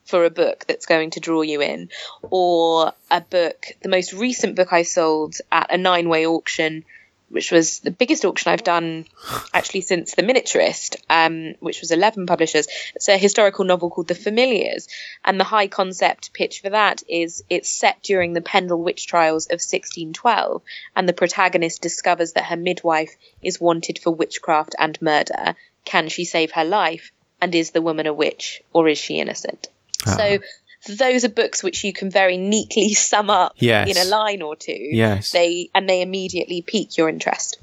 for 0.05 0.25
a 0.25 0.31
book 0.31 0.65
that's 0.69 0.87
going 0.87 1.11
to 1.11 1.21
draw 1.21 1.43
you 1.43 1.63
in, 1.63 1.89
or 2.23 2.93
a 3.11 3.21
book. 3.21 3.67
The 3.83 3.89
most 3.89 4.13
recent 4.13 4.57
book 4.57 4.73
I 4.73 4.83
sold 4.83 5.37
at 5.51 5.73
a 5.73 5.79
nine 5.79 6.09
way 6.09 6.27
auction, 6.27 6.85
which 7.31 7.51
was 7.51 7.81
the 7.81 7.91
biggest 7.91 8.25
auction 8.25 8.53
I've 8.53 8.63
done 8.63 9.07
actually 9.53 9.81
since 9.81 10.15
The 10.15 10.23
Miniaturist, 10.23 10.97
um, 11.09 11.55
which 11.59 11.81
was 11.81 11.91
11 11.91 12.27
publishers. 12.27 12.69
It's 12.95 13.09
a 13.09 13.17
historical 13.17 13.65
novel 13.65 13.91
called 13.91 14.09
The 14.09 14.15
Familiars. 14.15 14.89
And 15.25 15.41
the 15.41 15.45
high 15.45 15.69
concept 15.69 16.33
pitch 16.33 16.61
for 16.61 16.71
that 16.71 17.03
is 17.09 17.43
it's 17.49 17.69
set 17.69 18.03
during 18.03 18.35
the 18.35 18.41
Pendle 18.41 18.83
witch 18.83 19.07
trials 19.07 19.47
of 19.47 19.55
1612. 19.55 20.63
And 20.95 21.09
the 21.09 21.13
protagonist 21.13 21.81
discovers 21.83 22.35
that 22.35 22.45
her 22.45 22.57
midwife 22.57 23.17
is 23.43 23.61
wanted 23.61 23.99
for 23.99 24.11
witchcraft 24.11 24.77
and 24.79 25.01
murder. 25.01 25.57
Can 25.85 26.09
she 26.09 26.25
save 26.25 26.53
her 26.53 26.65
life? 26.65 27.11
And 27.41 27.55
is 27.55 27.73
the 27.73 27.83
woman 27.83 28.07
a 28.07 28.13
witch 28.13 28.63
or 28.73 28.87
is 28.89 28.99
she 28.99 29.19
innocent? 29.19 29.69
So 30.05 30.39
ah. 30.41 30.93
those 30.97 31.25
are 31.25 31.29
books 31.29 31.63
which 31.63 31.85
you 31.85 31.93
can 31.93 32.11
very 32.11 32.37
neatly 32.37 32.95
sum 32.95 33.31
up 33.31 33.55
yes. 33.57 33.89
in 33.91 33.97
a 33.97 34.09
line 34.09 34.43
or 34.43 34.57
two. 34.57 34.73
Yes. 34.73 35.33
They 35.33 35.71
and 35.75 35.89
they 35.89 36.03
immediately 36.03 36.63
pique 36.63 36.97
your 36.97 37.09
interest. 37.09 37.59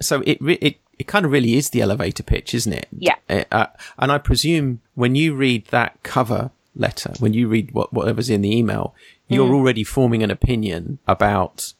So 0.00 0.22
it 0.26 0.38
it 0.42 0.76
it 0.98 1.06
kind 1.06 1.24
of 1.24 1.32
really 1.32 1.56
is 1.56 1.70
the 1.70 1.80
elevator 1.80 2.22
pitch, 2.22 2.54
isn't 2.54 2.72
it? 2.72 2.88
Yeah. 2.92 3.16
Uh, 3.28 3.44
uh, 3.50 3.66
and 3.98 4.12
I 4.12 4.18
presume 4.18 4.80
when 4.94 5.14
you 5.14 5.34
read 5.34 5.66
that 5.66 6.02
cover 6.02 6.50
letter, 6.74 7.12
when 7.18 7.34
you 7.34 7.48
read 7.48 7.72
what 7.72 7.92
whatever's 7.92 8.30
in 8.30 8.42
the 8.42 8.56
email, 8.56 8.94
you're 9.28 9.48
mm. 9.48 9.54
already 9.54 9.84
forming 9.84 10.22
an 10.22 10.30
opinion 10.30 10.98
about 11.06 11.72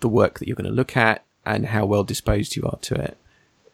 the 0.00 0.08
work 0.08 0.38
that 0.38 0.46
you're 0.46 0.56
going 0.56 0.68
to 0.68 0.70
look 0.70 0.96
at 0.96 1.24
and 1.44 1.66
how 1.66 1.86
well 1.86 2.04
disposed 2.04 2.56
you 2.56 2.62
are 2.64 2.78
to 2.82 2.94
it. 2.94 3.16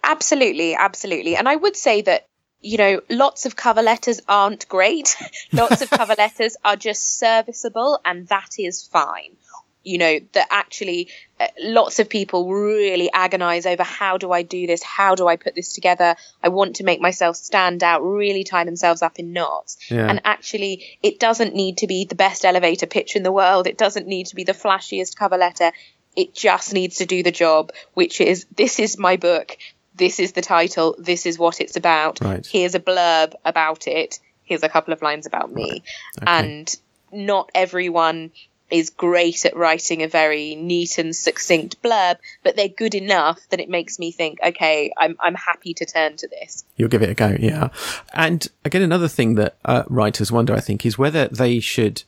Absolutely, 0.02 0.74
absolutely. 0.74 1.36
And 1.36 1.48
I 1.48 1.56
would 1.56 1.76
say 1.76 2.02
that 2.02 2.28
you 2.64 2.78
know, 2.78 3.00
lots 3.10 3.44
of 3.44 3.54
cover 3.54 3.82
letters 3.82 4.20
aren't 4.26 4.66
great. 4.68 5.16
lots 5.52 5.82
of 5.82 5.90
cover 5.90 6.14
letters 6.16 6.56
are 6.64 6.76
just 6.76 7.18
serviceable, 7.18 8.00
and 8.04 8.26
that 8.28 8.58
is 8.58 8.82
fine. 8.82 9.36
You 9.82 9.98
know, 9.98 10.18
that 10.32 10.48
actually 10.50 11.08
uh, 11.38 11.46
lots 11.60 11.98
of 11.98 12.08
people 12.08 12.50
really 12.50 13.12
agonize 13.12 13.66
over 13.66 13.82
how 13.82 14.16
do 14.16 14.32
I 14.32 14.40
do 14.42 14.66
this? 14.66 14.82
How 14.82 15.14
do 15.14 15.28
I 15.28 15.36
put 15.36 15.54
this 15.54 15.74
together? 15.74 16.16
I 16.42 16.48
want 16.48 16.76
to 16.76 16.84
make 16.84 17.02
myself 17.02 17.36
stand 17.36 17.84
out, 17.84 18.00
really 18.00 18.44
tie 18.44 18.64
themselves 18.64 19.02
up 19.02 19.18
in 19.18 19.34
knots. 19.34 19.76
Yeah. 19.90 20.08
And 20.08 20.22
actually, 20.24 20.98
it 21.02 21.20
doesn't 21.20 21.54
need 21.54 21.78
to 21.78 21.86
be 21.86 22.06
the 22.06 22.14
best 22.14 22.46
elevator 22.46 22.86
pitch 22.86 23.14
in 23.14 23.22
the 23.22 23.32
world. 23.32 23.66
It 23.66 23.76
doesn't 23.76 24.06
need 24.06 24.28
to 24.28 24.36
be 24.36 24.44
the 24.44 24.52
flashiest 24.52 25.16
cover 25.16 25.36
letter. 25.36 25.70
It 26.16 26.34
just 26.34 26.72
needs 26.72 26.96
to 26.96 27.06
do 27.06 27.22
the 27.22 27.32
job, 27.32 27.72
which 27.92 28.22
is 28.22 28.46
this 28.56 28.78
is 28.78 28.98
my 28.98 29.16
book 29.16 29.58
this 29.94 30.18
is 30.18 30.32
the 30.32 30.42
title, 30.42 30.96
this 30.98 31.26
is 31.26 31.38
what 31.38 31.60
it's 31.60 31.76
about. 31.76 32.20
Right. 32.20 32.46
Here's 32.46 32.74
a 32.74 32.80
blurb 32.80 33.34
about 33.44 33.86
it. 33.86 34.18
Here's 34.44 34.62
a 34.62 34.68
couple 34.68 34.92
of 34.92 35.02
lines 35.02 35.26
about 35.26 35.52
me. 35.52 35.70
Right. 35.70 35.82
Okay. 36.22 36.26
And 36.26 36.76
not 37.12 37.50
everyone 37.54 38.32
is 38.70 38.90
great 38.90 39.44
at 39.44 39.56
writing 39.56 40.02
a 40.02 40.08
very 40.08 40.54
neat 40.56 40.98
and 40.98 41.14
succinct 41.14 41.80
blurb, 41.82 42.16
but 42.42 42.56
they're 42.56 42.68
good 42.68 42.94
enough 42.94 43.40
that 43.50 43.60
it 43.60 43.68
makes 43.68 43.98
me 43.98 44.10
think, 44.10 44.38
okay, 44.44 44.90
I'm 44.96 45.16
I'm 45.20 45.34
happy 45.34 45.74
to 45.74 45.84
turn 45.84 46.16
to 46.16 46.28
this. 46.28 46.64
You'll 46.76 46.88
give 46.88 47.02
it 47.02 47.10
a 47.10 47.14
go, 47.14 47.36
yeah. 47.38 47.68
And 48.12 48.46
again, 48.64 48.82
another 48.82 49.08
thing 49.08 49.36
that 49.36 49.56
uh, 49.64 49.84
writers 49.88 50.32
wonder, 50.32 50.54
I 50.54 50.60
think, 50.60 50.84
is 50.84 50.98
whether 50.98 51.28
they 51.28 51.60
should. 51.60 52.02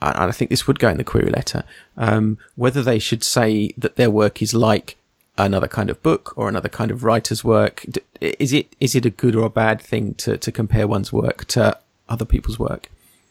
And 0.00 0.30
I 0.30 0.30
think 0.30 0.50
this 0.50 0.68
would 0.68 0.78
go 0.78 0.88
in 0.88 0.96
the 0.96 1.04
query 1.04 1.30
letter. 1.30 1.64
Um, 1.96 2.38
whether 2.54 2.82
they 2.82 3.00
should 3.00 3.24
say 3.24 3.74
that 3.76 3.96
their 3.96 4.10
work 4.10 4.40
is 4.40 4.54
like 4.54 4.96
another 5.38 5.68
kind 5.68 5.90
of 5.90 6.02
book 6.02 6.32
or 6.36 6.48
another 6.48 6.68
kind 6.68 6.90
of 6.90 7.04
writer's 7.04 7.44
work? 7.44 7.84
Is 8.20 8.52
it 8.52 8.74
is 8.80 8.94
it 8.94 9.06
a 9.06 9.10
good 9.10 9.36
or 9.36 9.46
a 9.46 9.50
bad 9.50 9.80
thing 9.80 10.14
to, 10.14 10.36
to 10.36 10.52
compare 10.52 10.86
one's 10.86 11.12
work 11.12 11.44
to 11.46 11.78
other 12.08 12.24
people's 12.24 12.58
work? 12.58 12.90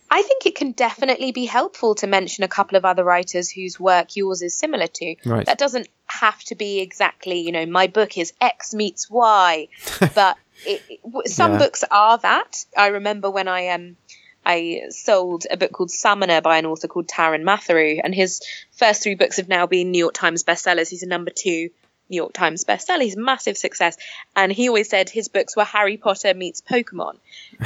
I 0.09 0.21
think 0.21 0.45
it 0.45 0.55
can 0.55 0.71
definitely 0.71 1.33
be 1.33 1.45
helpful 1.45 1.95
to 1.95 2.07
mention 2.07 2.43
a 2.43 2.47
couple 2.47 2.77
of 2.77 2.85
other 2.85 3.03
writers 3.03 3.49
whose 3.49 3.77
work 3.77 4.15
yours 4.15 4.41
is 4.41 4.55
similar 4.55 4.87
to. 4.87 5.15
Right. 5.25 5.45
That 5.45 5.57
doesn't 5.57 5.89
have 6.05 6.41
to 6.45 6.55
be 6.55 6.79
exactly, 6.79 7.41
you 7.41 7.51
know, 7.51 7.65
my 7.65 7.87
book 7.87 8.17
is 8.17 8.31
X 8.39 8.73
meets 8.73 9.09
Y, 9.09 9.67
but 10.15 10.37
it, 10.65 10.81
it, 10.89 11.29
some 11.29 11.53
yeah. 11.53 11.57
books 11.57 11.83
are 11.91 12.17
that. 12.19 12.65
I 12.77 12.87
remember 12.87 13.29
when 13.29 13.47
I 13.47 13.69
um 13.69 13.97
I 14.45 14.83
sold 14.89 15.45
a 15.51 15.57
book 15.57 15.73
called 15.73 15.91
Summoner 15.91 16.39
by 16.39 16.57
an 16.57 16.65
author 16.65 16.87
called 16.87 17.09
Taran 17.09 17.43
Matharu, 17.43 17.99
and 18.01 18.15
his 18.15 18.41
first 18.71 19.03
three 19.03 19.15
books 19.15 19.35
have 19.37 19.49
now 19.49 19.67
been 19.67 19.91
New 19.91 19.99
York 19.99 20.13
Times 20.13 20.45
bestsellers. 20.45 20.89
He's 20.89 21.03
a 21.03 21.07
number 21.07 21.31
two 21.35 21.69
New 22.09 22.17
York 22.17 22.33
Times 22.33 22.65
bestseller. 22.65 23.01
He's 23.01 23.15
a 23.15 23.19
massive 23.19 23.57
success. 23.57 23.97
And 24.35 24.51
he 24.51 24.67
always 24.67 24.89
said 24.89 25.09
his 25.09 25.27
books 25.27 25.55
were 25.55 25.63
Harry 25.63 25.97
Potter 25.97 26.33
meets 26.33 26.61
Pokemon. 26.61 27.17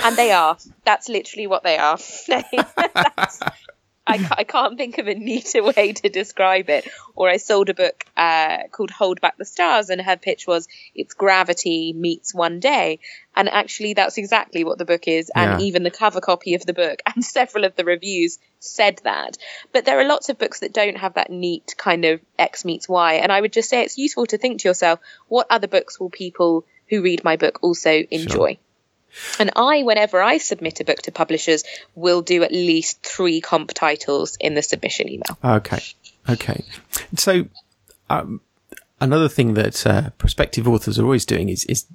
And 0.04 0.16
they 0.16 0.32
are. 0.32 0.58
That's 0.86 1.10
literally 1.10 1.48
what 1.48 1.64
they 1.64 1.78
are. 1.78 1.98
I, 4.08 4.28
I 4.40 4.44
can't 4.44 4.78
think 4.78 4.98
of 4.98 5.08
a 5.08 5.14
neater 5.14 5.64
way 5.64 5.94
to 5.94 6.10
describe 6.10 6.70
it. 6.70 6.88
Or 7.16 7.30
I 7.30 7.38
sold 7.38 7.70
a 7.70 7.74
book 7.74 8.06
uh, 8.18 8.64
called 8.72 8.90
Hold 8.92 9.22
Back 9.22 9.38
the 9.38 9.46
Stars, 9.46 9.90
and 9.90 10.02
her 10.02 10.18
pitch 10.18 10.48
was 10.48 10.68
it's 10.96 11.14
gravity 11.14 11.94
meets 11.94 12.34
one 12.34 12.60
day. 12.60 13.00
And 13.36 13.48
actually, 13.48 13.94
that's 13.94 14.18
exactly 14.18 14.64
what 14.64 14.78
the 14.78 14.86
book 14.86 15.08
is. 15.08 15.32
And 15.34 15.62
yeah. 15.62 15.66
even 15.68 15.84
the 15.84 15.92
cover 15.92 16.20
copy 16.20 16.56
of 16.56 16.66
the 16.66 16.74
book 16.74 17.02
and 17.16 17.24
several 17.24 17.64
of 17.64 17.76
the 17.76 17.86
reviews 17.86 18.40
said 18.60 19.00
that. 19.04 19.38
But 19.72 19.86
there 19.86 20.00
are 20.00 20.08
lots 20.08 20.30
of 20.30 20.40
books 20.40 20.62
that 20.62 20.74
don't 20.74 20.98
have 20.98 21.14
that 21.14 21.30
neat 21.30 21.76
kind 21.78 22.06
of 22.06 22.22
X 22.40 22.66
meets 22.66 22.90
Y. 22.90 23.16
And 23.16 23.32
I 23.32 23.40
would 23.40 23.54
just 23.54 23.70
say 23.70 23.84
it's 23.84 23.98
useful 23.98 24.26
to 24.28 24.38
think 24.38 24.62
to 24.62 24.68
yourself, 24.68 25.00
what 25.28 25.48
other 25.50 25.68
books 25.68 26.00
will 26.00 26.10
people 26.10 26.66
who 26.90 27.02
read 27.02 27.24
my 27.24 27.38
book 27.38 27.60
also 27.62 27.92
enjoy? 28.10 28.54
Sure. 28.54 28.71
And 29.40 29.52
I, 29.56 29.84
whenever 29.84 30.22
I 30.22 30.38
submit 30.38 30.80
a 30.80 30.86
book 30.86 31.00
to 31.04 31.12
publishers, 31.12 31.64
will 31.96 32.22
do 32.22 32.44
at 32.44 32.52
least 32.52 33.06
three 33.06 33.42
comp 33.42 33.74
titles 33.74 34.38
in 34.40 34.54
the 34.54 34.62
submission 34.62 35.10
email. 35.10 35.38
Okay. 35.44 35.80
Okay. 36.30 36.64
So, 37.16 37.46
um, 38.10 38.42
another 39.00 39.28
thing 39.28 39.56
that 39.56 39.86
uh, 39.86 40.10
prospective 40.18 40.68
authors 40.68 41.00
are 41.00 41.04
always 41.04 41.26
doing 41.26 41.50
is, 41.50 41.66
is 41.66 41.86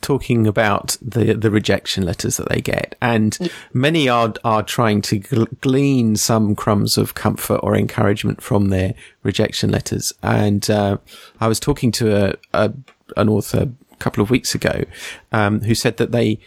talking 0.00 0.46
about 0.46 0.96
the 1.00 1.34
the 1.34 1.50
rejection 1.50 2.04
letters 2.04 2.36
that 2.36 2.48
they 2.48 2.60
get, 2.60 2.94
and 3.00 3.50
many 3.72 4.08
are 4.08 4.34
are 4.44 4.62
trying 4.62 5.02
to 5.02 5.18
glean 5.60 6.16
some 6.16 6.54
crumbs 6.54 6.98
of 6.98 7.14
comfort 7.14 7.60
or 7.62 7.76
encouragement 7.76 8.42
from 8.42 8.68
their 8.68 8.94
rejection 9.22 9.70
letters. 9.70 10.12
And 10.22 10.68
uh, 10.70 10.98
I 11.40 11.48
was 11.48 11.60
talking 11.60 11.92
to 11.92 12.28
a, 12.28 12.34
a 12.52 12.72
an 13.16 13.28
author 13.28 13.70
couple 14.02 14.22
of 14.22 14.30
weeks 14.30 14.54
ago, 14.54 14.84
um, 15.30 15.60
who 15.62 15.74
said 15.74 15.96
that 15.96 16.12
they 16.12 16.38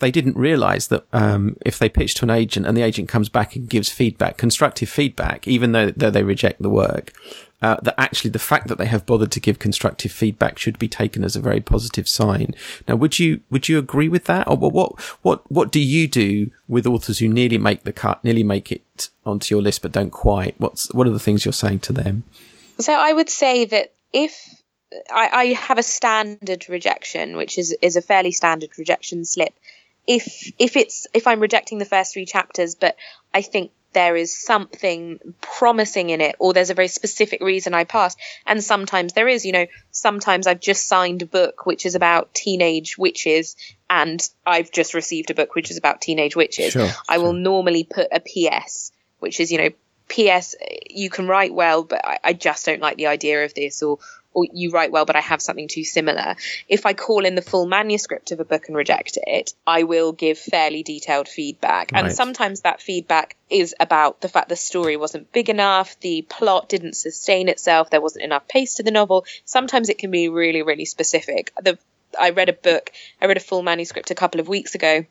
they 0.00 0.10
didn't 0.10 0.36
realize 0.36 0.88
that 0.88 1.04
um, 1.12 1.56
if 1.64 1.78
they 1.78 1.88
pitch 1.88 2.14
to 2.14 2.24
an 2.24 2.30
agent 2.30 2.66
and 2.66 2.76
the 2.76 2.82
agent 2.82 3.08
comes 3.08 3.28
back 3.28 3.54
and 3.54 3.68
gives 3.68 3.90
feedback, 3.90 4.38
constructive 4.38 4.88
feedback, 4.88 5.46
even 5.46 5.72
though, 5.72 5.90
though 5.90 6.10
they 6.10 6.22
reject 6.22 6.62
the 6.62 6.70
work, 6.70 7.12
uh, 7.62 7.76
that 7.82 7.94
actually 8.00 8.30
the 8.30 8.38
fact 8.38 8.68
that 8.68 8.78
they 8.78 8.86
have 8.86 9.04
bothered 9.04 9.30
to 9.30 9.40
give 9.40 9.58
constructive 9.58 10.10
feedback 10.10 10.58
should 10.58 10.78
be 10.78 10.88
taken 10.88 11.22
as 11.22 11.36
a 11.36 11.40
very 11.40 11.60
positive 11.60 12.08
sign. 12.08 12.54
Now, 12.88 12.96
would 12.96 13.18
you 13.18 13.40
would 13.50 13.68
you 13.68 13.78
agree 13.78 14.08
with 14.08 14.24
that, 14.24 14.48
or 14.48 14.56
what 14.56 14.98
what 15.22 15.50
what 15.52 15.70
do 15.70 15.80
you 15.80 16.08
do 16.08 16.50
with 16.66 16.86
authors 16.86 17.18
who 17.18 17.28
nearly 17.28 17.58
make 17.58 17.84
the 17.84 17.92
cut, 17.92 18.24
nearly 18.24 18.42
make 18.42 18.72
it 18.72 19.10
onto 19.26 19.54
your 19.54 19.62
list 19.62 19.82
but 19.82 19.92
don't 19.92 20.10
quite? 20.10 20.54
What's 20.58 20.92
what 20.94 21.06
are 21.06 21.10
the 21.10 21.18
things 21.18 21.44
you're 21.44 21.52
saying 21.52 21.80
to 21.80 21.92
them? 21.92 22.24
So 22.78 22.94
I 22.94 23.12
would 23.12 23.28
say 23.28 23.66
that 23.66 23.92
if 24.14 24.59
I, 25.10 25.28
I 25.32 25.44
have 25.52 25.78
a 25.78 25.82
standard 25.82 26.68
rejection, 26.68 27.36
which 27.36 27.58
is 27.58 27.76
is 27.80 27.96
a 27.96 28.02
fairly 28.02 28.32
standard 28.32 28.70
rejection 28.78 29.24
slip. 29.24 29.54
If 30.06 30.52
if 30.58 30.76
it's 30.76 31.06
if 31.14 31.26
I'm 31.26 31.40
rejecting 31.40 31.78
the 31.78 31.84
first 31.84 32.12
three 32.12 32.26
chapters, 32.26 32.74
but 32.74 32.96
I 33.32 33.42
think 33.42 33.70
there 33.92 34.16
is 34.16 34.36
something 34.36 35.18
promising 35.40 36.10
in 36.10 36.20
it, 36.20 36.36
or 36.38 36.52
there's 36.52 36.70
a 36.70 36.74
very 36.74 36.88
specific 36.88 37.40
reason 37.40 37.74
I 37.74 37.84
passed. 37.84 38.18
And 38.46 38.62
sometimes 38.62 39.12
there 39.12 39.26
is, 39.26 39.44
you 39.44 39.52
know, 39.52 39.66
sometimes 39.90 40.46
I've 40.46 40.60
just 40.60 40.86
signed 40.86 41.22
a 41.22 41.26
book 41.26 41.66
which 41.66 41.86
is 41.86 41.94
about 41.94 42.32
teenage 42.32 42.96
witches, 42.96 43.56
and 43.88 44.26
I've 44.46 44.70
just 44.70 44.94
received 44.94 45.30
a 45.30 45.34
book 45.34 45.54
which 45.54 45.70
is 45.70 45.76
about 45.76 46.00
teenage 46.00 46.36
witches. 46.36 46.72
Sure, 46.72 46.88
I 47.08 47.18
will 47.18 47.32
normally 47.32 47.84
put 47.84 48.08
a 48.12 48.20
PS, 48.20 48.92
which 49.18 49.40
is, 49.40 49.50
you 49.50 49.58
know, 49.58 49.70
PS, 50.08 50.56
you 50.88 51.08
can 51.08 51.28
write 51.28 51.54
well, 51.54 51.82
but 51.84 52.04
I, 52.04 52.18
I 52.24 52.32
just 52.32 52.66
don't 52.66 52.80
like 52.80 52.96
the 52.96 53.06
idea 53.06 53.44
of 53.44 53.54
this, 53.54 53.82
or 53.82 53.98
or 54.32 54.46
you 54.52 54.70
write 54.70 54.92
well, 54.92 55.04
but 55.04 55.16
I 55.16 55.20
have 55.20 55.42
something 55.42 55.68
too 55.68 55.84
similar. 55.84 56.36
If 56.68 56.86
I 56.86 56.94
call 56.94 57.24
in 57.24 57.34
the 57.34 57.42
full 57.42 57.66
manuscript 57.66 58.32
of 58.32 58.40
a 58.40 58.44
book 58.44 58.68
and 58.68 58.76
reject 58.76 59.18
it, 59.22 59.54
I 59.66 59.82
will 59.82 60.12
give 60.12 60.38
fairly 60.38 60.82
detailed 60.82 61.28
feedback. 61.28 61.90
Right. 61.92 62.04
And 62.04 62.12
sometimes 62.14 62.60
that 62.60 62.80
feedback 62.80 63.36
is 63.48 63.74
about 63.80 64.20
the 64.20 64.28
fact 64.28 64.48
the 64.48 64.56
story 64.56 64.96
wasn't 64.96 65.32
big 65.32 65.48
enough, 65.48 65.98
the 66.00 66.22
plot 66.22 66.68
didn't 66.68 66.94
sustain 66.94 67.48
itself, 67.48 67.90
there 67.90 68.00
wasn't 68.00 68.24
enough 68.24 68.46
pace 68.46 68.74
to 68.74 68.82
the 68.82 68.92
novel. 68.92 69.24
Sometimes 69.44 69.88
it 69.88 69.98
can 69.98 70.10
be 70.10 70.28
really, 70.28 70.62
really 70.62 70.84
specific. 70.84 71.52
The, 71.60 71.78
I 72.18 72.30
read 72.30 72.48
a 72.48 72.54
book, 72.54 72.90
I 73.20 73.26
read 73.26 73.36
a 73.36 73.40
full 73.40 73.62
manuscript 73.62 74.10
a 74.10 74.14
couple 74.14 74.40
of 74.40 74.48
weeks 74.48 74.74
ago 74.74 75.04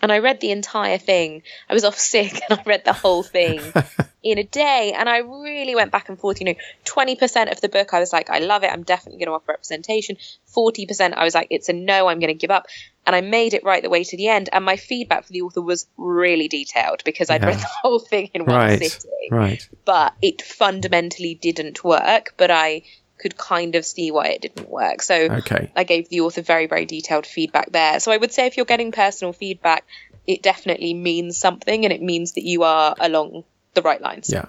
and 0.00 0.12
I 0.12 0.18
read 0.18 0.40
the 0.40 0.50
entire 0.50 0.98
thing. 0.98 1.42
I 1.68 1.74
was 1.74 1.84
off 1.84 1.98
sick 1.98 2.40
and 2.48 2.60
I 2.60 2.62
read 2.64 2.84
the 2.84 2.92
whole 2.92 3.22
thing 3.22 3.60
in 4.24 4.38
a 4.38 4.42
day. 4.42 4.94
And 4.96 5.08
I 5.08 5.18
really 5.18 5.74
went 5.74 5.92
back 5.92 6.08
and 6.08 6.18
forth. 6.18 6.40
You 6.40 6.46
know, 6.46 6.54
20% 6.86 7.52
of 7.52 7.60
the 7.60 7.68
book, 7.68 7.92
I 7.92 8.00
was 8.00 8.12
like, 8.12 8.30
I 8.30 8.38
love 8.38 8.64
it. 8.64 8.72
I'm 8.72 8.82
definitely 8.82 9.18
going 9.18 9.28
to 9.28 9.34
offer 9.34 9.52
representation. 9.52 10.16
40%, 10.56 11.12
I 11.14 11.24
was 11.24 11.34
like, 11.34 11.48
it's 11.50 11.68
a 11.68 11.74
no, 11.74 12.08
I'm 12.08 12.18
going 12.18 12.28
to 12.28 12.34
give 12.34 12.50
up. 12.50 12.66
And 13.06 13.14
I 13.14 13.20
made 13.20 13.52
it 13.52 13.64
right 13.64 13.82
the 13.82 13.90
way 13.90 14.02
to 14.02 14.16
the 14.16 14.28
end. 14.28 14.48
And 14.50 14.64
my 14.64 14.76
feedback 14.76 15.26
for 15.26 15.32
the 15.32 15.42
author 15.42 15.60
was 15.60 15.86
really 15.98 16.48
detailed 16.48 17.04
because 17.04 17.28
I'd 17.28 17.42
yeah. 17.42 17.48
read 17.48 17.58
the 17.58 17.68
whole 17.82 17.98
thing 17.98 18.30
in 18.32 18.46
one 18.46 18.56
right. 18.56 18.82
sitting. 18.82 19.10
Right. 19.30 19.68
But 19.84 20.14
it 20.22 20.40
fundamentally 20.40 21.34
didn't 21.34 21.84
work. 21.84 22.34
But 22.38 22.50
I 22.50 22.82
could 23.18 23.36
kind 23.36 23.74
of 23.74 23.84
see 23.84 24.10
why 24.10 24.28
it 24.28 24.42
didn't 24.42 24.68
work. 24.68 25.02
So 25.02 25.14
okay. 25.14 25.70
I 25.76 25.84
gave 25.84 26.08
the 26.08 26.22
author 26.22 26.40
very, 26.40 26.66
very 26.66 26.86
detailed 26.86 27.26
feedback 27.26 27.70
there. 27.70 28.00
So 28.00 28.10
I 28.10 28.16
would 28.16 28.32
say 28.32 28.46
if 28.46 28.56
you're 28.56 28.66
getting 28.66 28.90
personal 28.90 29.32
feedback, 29.32 29.84
it 30.26 30.42
definitely 30.42 30.94
means 30.94 31.36
something 31.36 31.84
and 31.84 31.92
it 31.92 32.02
means 32.02 32.32
that 32.32 32.44
you 32.44 32.62
are 32.62 32.94
along 32.98 33.44
the 33.74 33.82
right 33.82 34.00
lines. 34.00 34.30
Yeah. 34.30 34.46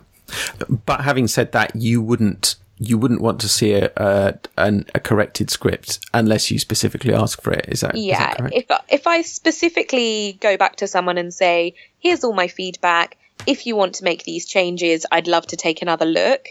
But 0.85 1.01
having 1.01 1.27
said 1.27 1.51
that, 1.51 1.75
you 1.75 2.01
wouldn't 2.01 2.55
you 2.77 2.97
wouldn't 2.97 3.21
want 3.21 3.39
to 3.41 3.47
see 3.47 3.73
a 3.73 3.91
a, 3.95 4.33
a 4.57 4.99
corrected 4.99 5.49
script 5.49 5.99
unless 6.13 6.51
you 6.51 6.59
specifically 6.59 7.13
ask 7.13 7.41
for 7.41 7.51
it. 7.53 7.65
Is 7.67 7.81
that 7.81 7.95
yeah? 7.95 8.31
Is 8.31 8.37
that 8.37 8.53
if 8.53 8.65
if 8.89 9.07
I 9.07 9.21
specifically 9.21 10.37
go 10.39 10.57
back 10.57 10.77
to 10.77 10.87
someone 10.87 11.17
and 11.17 11.33
say, 11.33 11.75
"Here's 11.99 12.23
all 12.23 12.33
my 12.33 12.47
feedback. 12.47 13.17
If 13.45 13.65
you 13.67 13.75
want 13.75 13.95
to 13.95 14.03
make 14.03 14.23
these 14.23 14.45
changes, 14.45 15.05
I'd 15.11 15.27
love 15.27 15.47
to 15.47 15.57
take 15.57 15.81
another 15.81 16.05
look." 16.05 16.47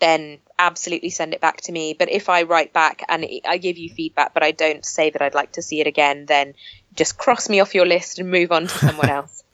Then 0.00 0.38
absolutely 0.58 1.10
send 1.10 1.32
it 1.32 1.40
back 1.40 1.60
to 1.62 1.72
me. 1.72 1.94
But 1.94 2.10
if 2.10 2.28
I 2.28 2.42
write 2.42 2.72
back 2.72 3.04
and 3.08 3.24
I 3.46 3.56
give 3.58 3.78
you 3.78 3.88
feedback, 3.88 4.34
but 4.34 4.42
I 4.42 4.50
don't 4.50 4.84
say 4.84 5.10
that 5.10 5.22
I'd 5.22 5.34
like 5.34 5.52
to 5.52 5.62
see 5.62 5.80
it 5.80 5.86
again, 5.86 6.26
then 6.26 6.54
just 6.94 7.18
cross 7.18 7.48
me 7.48 7.60
off 7.60 7.74
your 7.74 7.86
list 7.86 8.18
and 8.18 8.30
move 8.30 8.52
on 8.52 8.62
to 8.62 8.68
someone 8.68 9.08
else. 9.18 9.44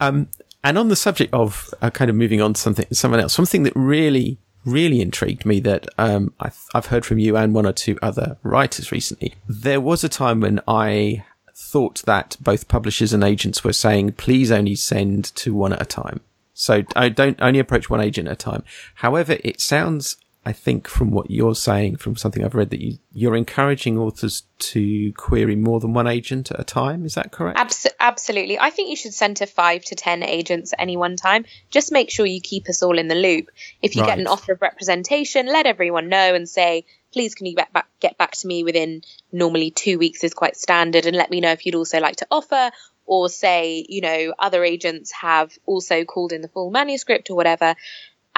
Um, 0.00 0.28
and 0.64 0.78
on 0.78 0.88
the 0.88 0.96
subject 0.96 1.32
of 1.32 1.72
uh, 1.80 1.90
kind 1.90 2.10
of 2.10 2.16
moving 2.16 2.40
on 2.40 2.54
to 2.54 2.60
something, 2.60 2.86
someone 2.92 3.20
else, 3.20 3.34
something 3.34 3.62
that 3.62 3.72
really, 3.76 4.38
really 4.64 5.00
intrigued 5.00 5.46
me 5.46 5.60
that 5.60 5.88
um, 5.98 6.32
I've, 6.40 6.64
I've 6.74 6.86
heard 6.86 7.06
from 7.06 7.18
you 7.18 7.36
and 7.36 7.54
one 7.54 7.66
or 7.66 7.72
two 7.72 7.98
other 8.02 8.38
writers 8.42 8.90
recently. 8.90 9.34
There 9.48 9.80
was 9.80 10.02
a 10.04 10.08
time 10.08 10.40
when 10.40 10.60
I 10.66 11.24
thought 11.54 12.02
that 12.06 12.36
both 12.40 12.68
publishers 12.68 13.12
and 13.12 13.22
agents 13.22 13.62
were 13.62 13.72
saying, 13.72 14.12
please 14.12 14.50
only 14.50 14.74
send 14.74 15.34
to 15.36 15.54
one 15.54 15.72
at 15.72 15.82
a 15.82 15.86
time. 15.86 16.20
So 16.54 16.82
I 16.96 17.08
don't 17.08 17.40
only 17.40 17.60
approach 17.60 17.88
one 17.88 18.00
agent 18.00 18.26
at 18.26 18.32
a 18.32 18.36
time. 18.36 18.64
However, 18.96 19.36
it 19.44 19.60
sounds 19.60 20.16
I 20.48 20.52
think 20.52 20.88
from 20.88 21.10
what 21.10 21.30
you're 21.30 21.54
saying, 21.54 21.96
from 21.96 22.16
something 22.16 22.42
I've 22.42 22.54
read, 22.54 22.70
that 22.70 22.80
you, 22.80 22.96
you're 23.12 23.36
encouraging 23.36 23.98
authors 23.98 24.44
to 24.60 25.12
query 25.12 25.56
more 25.56 25.78
than 25.78 25.92
one 25.92 26.06
agent 26.06 26.50
at 26.50 26.58
a 26.58 26.64
time. 26.64 27.04
Is 27.04 27.16
that 27.16 27.32
correct? 27.32 27.58
Abs- 27.58 27.86
absolutely. 28.00 28.58
I 28.58 28.70
think 28.70 28.88
you 28.88 28.96
should 28.96 29.12
send 29.12 29.36
to 29.36 29.46
five 29.46 29.84
to 29.84 29.94
ten 29.94 30.22
agents 30.22 30.72
at 30.72 30.80
any 30.80 30.96
one 30.96 31.16
time. 31.16 31.44
Just 31.68 31.92
make 31.92 32.10
sure 32.10 32.24
you 32.24 32.40
keep 32.40 32.66
us 32.70 32.82
all 32.82 32.98
in 32.98 33.08
the 33.08 33.14
loop. 33.14 33.50
If 33.82 33.94
you 33.94 34.00
right. 34.00 34.08
get 34.08 34.20
an 34.20 34.26
offer 34.26 34.52
of 34.52 34.62
representation, 34.62 35.44
let 35.44 35.66
everyone 35.66 36.08
know 36.08 36.34
and 36.34 36.48
say, 36.48 36.86
please 37.12 37.34
can 37.34 37.44
you 37.44 37.54
get 37.54 37.70
back, 37.74 37.88
get 38.00 38.16
back 38.16 38.32
to 38.36 38.46
me 38.46 38.64
within 38.64 39.02
normally 39.30 39.70
two 39.70 39.98
weeks 39.98 40.24
is 40.24 40.32
quite 40.32 40.56
standard 40.56 41.04
and 41.04 41.14
let 41.14 41.30
me 41.30 41.42
know 41.42 41.52
if 41.52 41.66
you'd 41.66 41.74
also 41.74 42.00
like 42.00 42.16
to 42.16 42.26
offer 42.30 42.70
or 43.04 43.28
say, 43.28 43.84
you 43.88 44.00
know, 44.00 44.34
other 44.38 44.64
agents 44.64 45.10
have 45.12 45.58
also 45.66 46.04
called 46.04 46.32
in 46.32 46.42
the 46.42 46.48
full 46.48 46.70
manuscript 46.70 47.30
or 47.30 47.36
whatever 47.36 47.74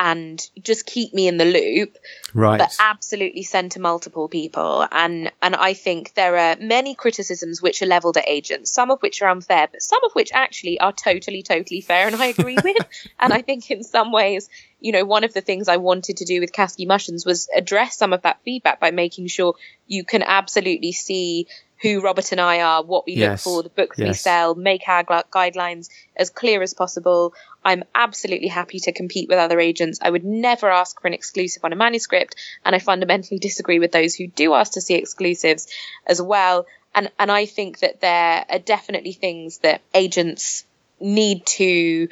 and 0.00 0.48
just 0.62 0.86
keep 0.86 1.12
me 1.12 1.28
in 1.28 1.36
the 1.36 1.44
loop. 1.44 1.98
Right. 2.32 2.58
But 2.58 2.74
absolutely 2.80 3.42
send 3.42 3.72
to 3.72 3.80
multiple 3.80 4.28
people. 4.28 4.88
And 4.90 5.30
and 5.42 5.54
i 5.54 5.74
think 5.74 6.14
there 6.14 6.36
are 6.36 6.56
many 6.60 6.94
criticisms 6.94 7.60
which 7.60 7.82
are 7.82 7.86
leveled 7.86 8.16
at 8.16 8.24
agents 8.26 8.72
some 8.72 8.90
of 8.90 9.00
which 9.00 9.20
are 9.22 9.28
unfair 9.28 9.68
but 9.70 9.82
some 9.82 10.02
of 10.04 10.12
which 10.12 10.30
actually 10.32 10.80
are 10.80 10.92
totally 10.92 11.42
totally 11.42 11.80
fair 11.80 12.06
and 12.06 12.16
i 12.16 12.26
agree 12.26 12.58
with. 12.64 12.76
And 13.18 13.32
i 13.32 13.42
think 13.42 13.70
in 13.70 13.82
some 13.82 14.12
ways 14.12 14.48
you 14.80 14.92
know 14.92 15.04
one 15.04 15.24
of 15.24 15.34
the 15.34 15.40
things 15.40 15.68
i 15.68 15.76
wanted 15.76 16.18
to 16.18 16.24
do 16.24 16.40
with 16.40 16.52
Caskie 16.52 16.86
Mushens 16.86 17.26
was 17.26 17.48
address 17.54 17.96
some 17.96 18.12
of 18.12 18.22
that 18.22 18.40
feedback 18.44 18.80
by 18.80 18.90
making 18.90 19.26
sure 19.26 19.54
you 19.86 20.04
can 20.04 20.22
absolutely 20.22 20.92
see 20.92 21.46
who 21.82 22.00
Robert 22.00 22.32
and 22.32 22.40
I 22.40 22.60
are, 22.60 22.82
what 22.82 23.06
we 23.06 23.14
yes. 23.14 23.44
look 23.46 23.54
for, 23.54 23.62
the 23.62 23.70
books 23.70 23.98
yes. 23.98 24.08
we 24.08 24.12
sell, 24.14 24.54
make 24.54 24.86
our 24.86 25.04
guidelines 25.04 25.88
as 26.16 26.30
clear 26.30 26.62
as 26.62 26.74
possible. 26.74 27.34
I'm 27.64 27.84
absolutely 27.94 28.48
happy 28.48 28.80
to 28.80 28.92
compete 28.92 29.28
with 29.28 29.38
other 29.38 29.58
agents. 29.58 29.98
I 30.02 30.10
would 30.10 30.24
never 30.24 30.70
ask 30.70 31.00
for 31.00 31.08
an 31.08 31.14
exclusive 31.14 31.64
on 31.64 31.72
a 31.72 31.76
manuscript, 31.76 32.36
and 32.64 32.74
I 32.74 32.78
fundamentally 32.78 33.38
disagree 33.38 33.78
with 33.78 33.92
those 33.92 34.14
who 34.14 34.26
do 34.26 34.54
ask 34.54 34.72
to 34.72 34.80
see 34.80 34.94
exclusives 34.94 35.68
as 36.06 36.20
well. 36.20 36.66
And 36.94 37.10
and 37.18 37.30
I 37.30 37.46
think 37.46 37.78
that 37.80 38.00
there 38.00 38.44
are 38.48 38.58
definitely 38.58 39.12
things 39.12 39.58
that 39.58 39.80
agents 39.94 40.64
need 41.00 41.46
to 41.46 42.08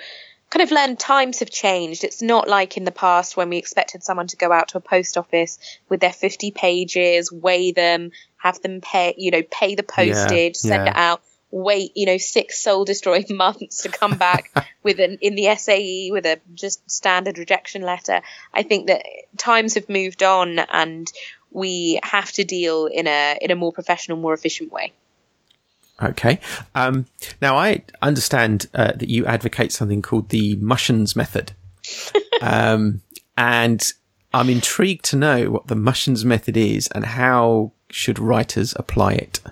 kind 0.51 0.63
of 0.63 0.71
learned 0.71 0.99
times 0.99 1.41
have 1.41 1.51
changed. 1.51 2.05
It's 2.05 2.23
not 2.23 2.49
like 2.49 2.77
in 2.77 2.85
the 2.85 2.91
past 2.91 3.37
when 3.37 3.51
we 3.51 3.59
expected 3.59 4.03
someone 4.03 4.29
to 4.29 4.37
go 4.37 4.51
out 4.53 4.69
to 4.69 4.79
a 4.79 4.81
post 4.81 5.19
office 5.19 5.59
with 5.89 6.01
their 6.01 6.13
50 6.13 6.53
pages, 6.53 7.31
weigh 7.31 7.73
them, 7.73 8.13
have 8.39 8.61
them 8.63 8.81
pay, 8.81 9.15
you 9.19 9.31
know, 9.31 9.43
pay 9.43 9.75
the 9.75 9.83
postage, 9.83 10.57
yeah, 10.57 10.71
send 10.71 10.87
yeah. 10.87 10.91
it 10.91 10.97
out, 10.97 11.23
wait, 11.51 11.93
you 11.97 12.07
know, 12.07 12.19
six 12.19 12.63
soul 12.63 12.85
destroying 12.85 13.27
months 13.31 13.83
to 13.83 13.89
come 13.91 14.17
back 14.17 14.51
with 14.83 15.01
an, 15.01 15.19
in 15.21 15.35
the 15.35 15.55
SAE 15.55 16.11
with 16.13 16.25
a 16.25 16.41
just 16.55 16.91
standard 16.91 17.39
rejection 17.39 17.83
letter. 17.83 18.23
I 18.55 18.63
think 18.63 18.87
that 18.87 19.05
times 19.37 19.75
have 19.75 19.89
moved 19.89 20.23
on 20.23 20.59
and 20.59 21.11
we 21.51 22.01
have 22.03 22.31
to 22.33 22.45
deal 22.45 22.87
in 22.87 23.07
a, 23.07 23.39
in 23.41 23.51
a 23.51 23.57
more 23.57 23.73
professional, 23.73 24.19
more 24.19 24.35
efficient 24.35 24.73
way. 24.73 24.93
Okay. 26.03 26.39
Um, 26.75 27.07
now, 27.43 27.57
I 27.57 27.83
understand 28.03 28.67
uh, 28.75 28.93
that 28.93 29.09
you 29.09 29.27
advocate 29.27 29.73
something 29.73 30.03
called 30.03 30.29
the 30.29 30.57
Mushens 30.57 31.17
method. 31.17 31.53
um, 32.41 33.03
and 33.37 33.93
I'm 34.33 34.49
intrigued 34.49 35.07
to 35.07 35.17
know 35.17 35.51
what 35.51 35.67
the 35.67 35.75
Mushens 35.75 36.25
method 36.25 36.57
is 36.57 36.89
and 36.89 37.05
how 37.05 37.73
should 37.91 38.19
writers 38.19 38.75
apply 38.77 39.15
it? 39.15 39.41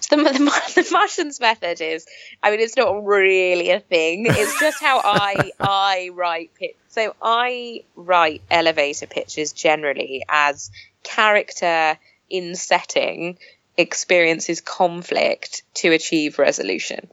So 0.00 0.16
the, 0.16 0.24
the, 0.24 0.38
the 0.74 0.82
Mushens 0.92 1.40
method 1.40 1.80
is, 1.80 2.04
I 2.42 2.50
mean, 2.50 2.58
it's 2.58 2.76
not 2.76 3.04
really 3.04 3.70
a 3.70 3.78
thing. 3.78 4.26
It's 4.26 4.58
just 4.58 4.80
how 4.80 5.00
I 5.04 5.52
I 5.60 6.10
write 6.12 6.52
pitch. 6.54 6.74
So 6.88 7.14
I 7.22 7.84
write 7.94 8.42
elevator 8.50 9.06
pitches 9.06 9.52
generally 9.52 10.24
as 10.28 10.72
character 11.04 11.96
in 12.28 12.56
setting 12.56 13.38
experiences 13.80 14.60
conflict 14.60 15.62
to 15.74 15.92
achieve 15.92 16.38
resolution. 16.38 17.08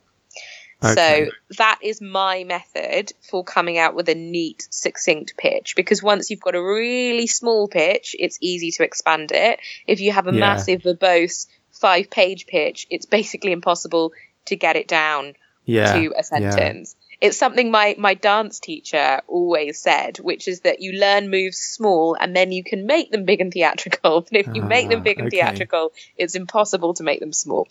Okay. 0.84 0.94
So 0.94 1.56
that 1.58 1.80
is 1.82 2.02
my 2.02 2.44
method 2.44 3.12
for 3.30 3.44
coming 3.44 3.80
out 3.80 3.96
with 3.96 4.10
a 4.10 4.16
neat, 4.16 4.68
succinct 4.70 5.36
pitch. 5.36 5.76
Because 5.76 6.04
once 6.04 6.30
you've 6.30 6.40
got 6.40 6.54
a 6.54 6.62
really 6.62 7.26
small 7.26 7.68
pitch, 7.68 8.16
it's 8.20 8.38
easy 8.42 8.72
to 8.72 8.84
expand 8.84 9.32
it. 9.32 9.60
If 9.88 10.02
you 10.02 10.12
have 10.12 10.28
a 10.28 10.34
yeah. 10.34 10.40
massive, 10.40 10.84
verbose, 10.84 11.48
five 11.72 12.12
page 12.12 12.46
pitch, 12.46 12.86
it's 12.92 13.08
basically 13.08 13.54
impossible 13.54 14.14
to 14.46 14.56
get 14.56 14.76
it 14.76 14.88
down 14.88 15.34
yeah. 15.66 15.94
to 15.94 16.14
a 16.16 16.24
sentence. 16.24 16.96
Yeah 17.22 17.28
it's 17.28 17.38
something 17.38 17.72
my 17.72 17.96
my 17.98 18.14
dance 18.14 18.60
teacher 18.60 19.22
always 19.28 19.80
said, 19.80 20.18
which 20.18 20.48
is 20.48 20.62
that 20.62 20.82
you 20.82 20.94
learn 20.94 21.30
moves 21.30 21.58
small 21.58 22.16
and 22.20 22.36
then 22.36 22.52
you 22.52 22.64
can 22.64 22.86
make 22.86 23.12
them 23.12 23.26
big 23.26 23.42
and 23.42 23.52
theatrical. 23.52 24.22
But 24.32 24.40
if 24.40 24.48
you 24.56 24.64
ah, 24.64 24.68
make 24.68 24.90
them 24.90 25.00
ah, 25.00 25.04
big 25.04 25.20
and 25.20 25.28
okay. 25.28 25.38
theatrical, 25.38 25.94
it's 26.18 26.36
impossible 26.36 26.94
to 26.96 27.04
make 27.04 27.20
them 27.20 27.34
small. 27.34 27.68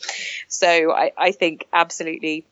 So 0.49 0.93
I, 0.93 1.13
I 1.17 1.33
think 1.33 1.67
absolutely. 1.73 2.47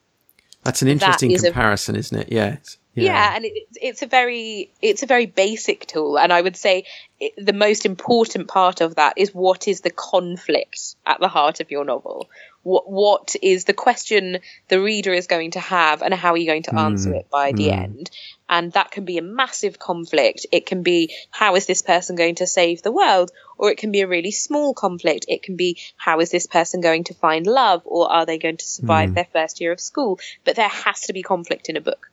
That's 0.63 0.83
an 0.83 0.89
interesting 0.89 1.31
that 1.31 1.37
is 1.37 1.43
comparison, 1.43 1.97
a, 1.97 1.99
isn't 1.99 2.21
it? 2.21 2.29
Yes. 2.33 2.79
Yeah. 2.95 3.05
yeah, 3.05 3.37
and 3.37 3.45
it, 3.45 3.53
it's 3.83 4.03
a 4.03 4.07
very 4.07 4.71
it's 4.81 5.03
a 5.03 5.07
very 5.07 5.27
basic 5.27 5.85
tool, 5.85 6.17
and 6.17 6.33
I 6.33 6.41
would 6.41 6.57
say 6.57 6.85
it, 7.19 7.33
the 7.37 7.53
most 7.53 7.87
important 7.87 8.47
part 8.47 8.81
of 8.81 8.95
that 8.95 9.15
is 9.17 9.35
what 9.35 9.67
is 9.67 9.81
the 9.81 9.91
conflict 9.91 10.95
at 11.05 11.19
the 11.19 11.27
heart 11.27 11.59
of 11.59 11.73
your 11.73 11.85
novel 11.85 12.29
what 12.65 12.91
what 12.91 13.37
is 13.41 13.65
the 13.65 13.73
question 13.73 14.39
the 14.69 14.81
reader 14.81 15.13
is 15.13 15.29
going 15.29 15.53
to 15.53 15.61
have 15.61 16.03
and 16.03 16.13
how 16.13 16.33
are 16.33 16.37
you 16.37 16.47
going 16.47 16.65
to 16.65 16.75
answer 16.75 17.11
mm. 17.11 17.21
it 17.21 17.31
by 17.31 17.53
the 17.53 17.69
mm. 17.69 17.79
end? 17.79 18.11
And 18.49 18.73
that 18.73 18.91
can 18.91 19.05
be 19.05 19.19
a 19.19 19.23
massive 19.23 19.79
conflict. 19.79 20.47
It 20.51 20.67
can 20.67 20.83
be 20.83 21.15
how 21.31 21.55
is 21.55 21.67
this 21.67 21.83
person 21.83 22.17
going 22.17 22.37
to 22.37 22.47
save 22.47 22.83
the 22.83 22.93
world? 22.93 23.31
Or 23.57 23.71
it 23.71 23.79
can 23.79 23.93
be 23.93 24.01
a 24.01 24.09
really 24.09 24.33
small 24.33 24.75
conflict. 24.75 25.27
It 25.29 25.43
can 25.43 25.57
be 25.57 25.79
how 25.97 26.21
is 26.21 26.31
this 26.31 26.47
person 26.47 26.81
going 26.81 27.05
to 27.05 27.15
find 27.15 27.47
love? 27.47 27.83
Or 27.85 28.11
are 28.11 28.27
they 28.27 28.39
going 28.39 28.57
to 28.57 28.67
survive 28.67 29.11
mm. 29.11 29.15
their 29.15 29.29
first 29.33 29.61
year 29.61 29.73
of 29.73 29.81
school? 29.81 30.19
But 30.45 30.57
there 30.57 30.69
has 30.69 31.03
to 31.03 31.13
be 31.13 31.23
conflict 31.23 31.69
in 31.69 31.77
a 31.77 31.81
book. 31.81 32.11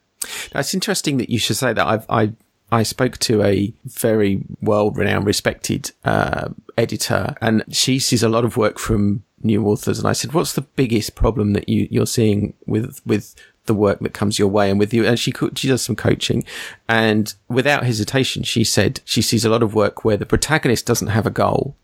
That's 0.52 0.74
interesting 0.74 1.18
that 1.18 1.30
you 1.30 1.40
should 1.40 1.58
say 1.58 1.74
that. 1.74 1.86
I've 1.86 2.06
i 2.10 2.34
I 2.74 2.84
spoke 2.84 3.18
to 3.20 3.44
a 3.44 3.74
very 3.84 4.44
well 4.62 4.92
renowned, 4.92 5.26
respected 5.26 5.92
uh, 6.06 6.50
editor, 6.78 7.36
and 7.42 7.66
she 7.70 8.00
sees 8.00 8.24
a 8.24 8.30
lot 8.30 8.46
of 8.46 8.56
work 8.56 8.80
from 8.80 9.24
new 9.44 9.66
authors. 9.66 10.00
And 10.00 10.08
I 10.08 10.14
said, 10.14 10.34
"What's 10.34 10.54
the 10.54 10.62
biggest 10.62 11.16
problem 11.16 11.54
that 11.54 11.70
you 11.70 11.88
you're 11.92 12.06
seeing 12.06 12.54
with 12.66 13.02
with 13.06 13.36
the 13.66 13.74
work 13.74 14.00
that 14.00 14.14
comes 14.14 14.40
your 14.40 14.48
way 14.48 14.70
and 14.70 14.80
with 14.80 14.94
you?" 14.94 15.06
And 15.06 15.20
she 15.20 15.34
she 15.56 15.68
does 15.68 15.82
some 15.82 15.96
coaching, 15.96 16.44
and 16.88 17.34
without 17.48 17.84
hesitation, 17.84 18.44
she 18.44 18.64
said 18.64 19.02
she 19.06 19.22
sees 19.22 19.46
a 19.46 19.50
lot 19.50 19.64
of 19.64 19.74
work 19.74 20.04
where 20.04 20.18
the 20.18 20.26
protagonist 20.26 20.86
doesn't 20.86 21.08
have 21.08 21.26
a 21.26 21.32
goal. 21.32 21.76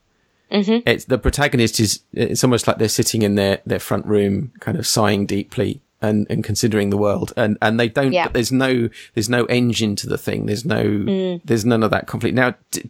Mm-hmm. 0.51 0.87
It's 0.87 1.05
the 1.05 1.17
protagonist 1.17 1.79
is 1.79 2.01
it's 2.13 2.43
almost 2.43 2.67
like 2.67 2.77
they're 2.77 2.89
sitting 2.89 3.21
in 3.21 3.35
their 3.35 3.59
their 3.65 3.79
front 3.79 4.05
room, 4.05 4.53
kind 4.59 4.77
of 4.77 4.87
sighing 4.87 5.25
deeply 5.25 5.81
and, 6.01 6.27
and 6.29 6.43
considering 6.43 6.89
the 6.89 6.97
world 6.97 7.33
and, 7.35 7.57
and 7.61 7.79
they 7.79 7.89
don't, 7.89 8.13
yeah. 8.13 8.27
there's 8.27 8.51
no, 8.51 8.89
there's 9.13 9.29
no 9.29 9.45
engine 9.45 9.95
to 9.97 10.07
the 10.07 10.17
thing. 10.17 10.45
There's 10.45 10.65
no, 10.65 10.83
mm. 10.83 11.41
there's 11.43 11.65
none 11.65 11.83
of 11.83 11.91
that 11.91 12.07
conflict. 12.07 12.35
Now, 12.35 12.55
d- 12.71 12.89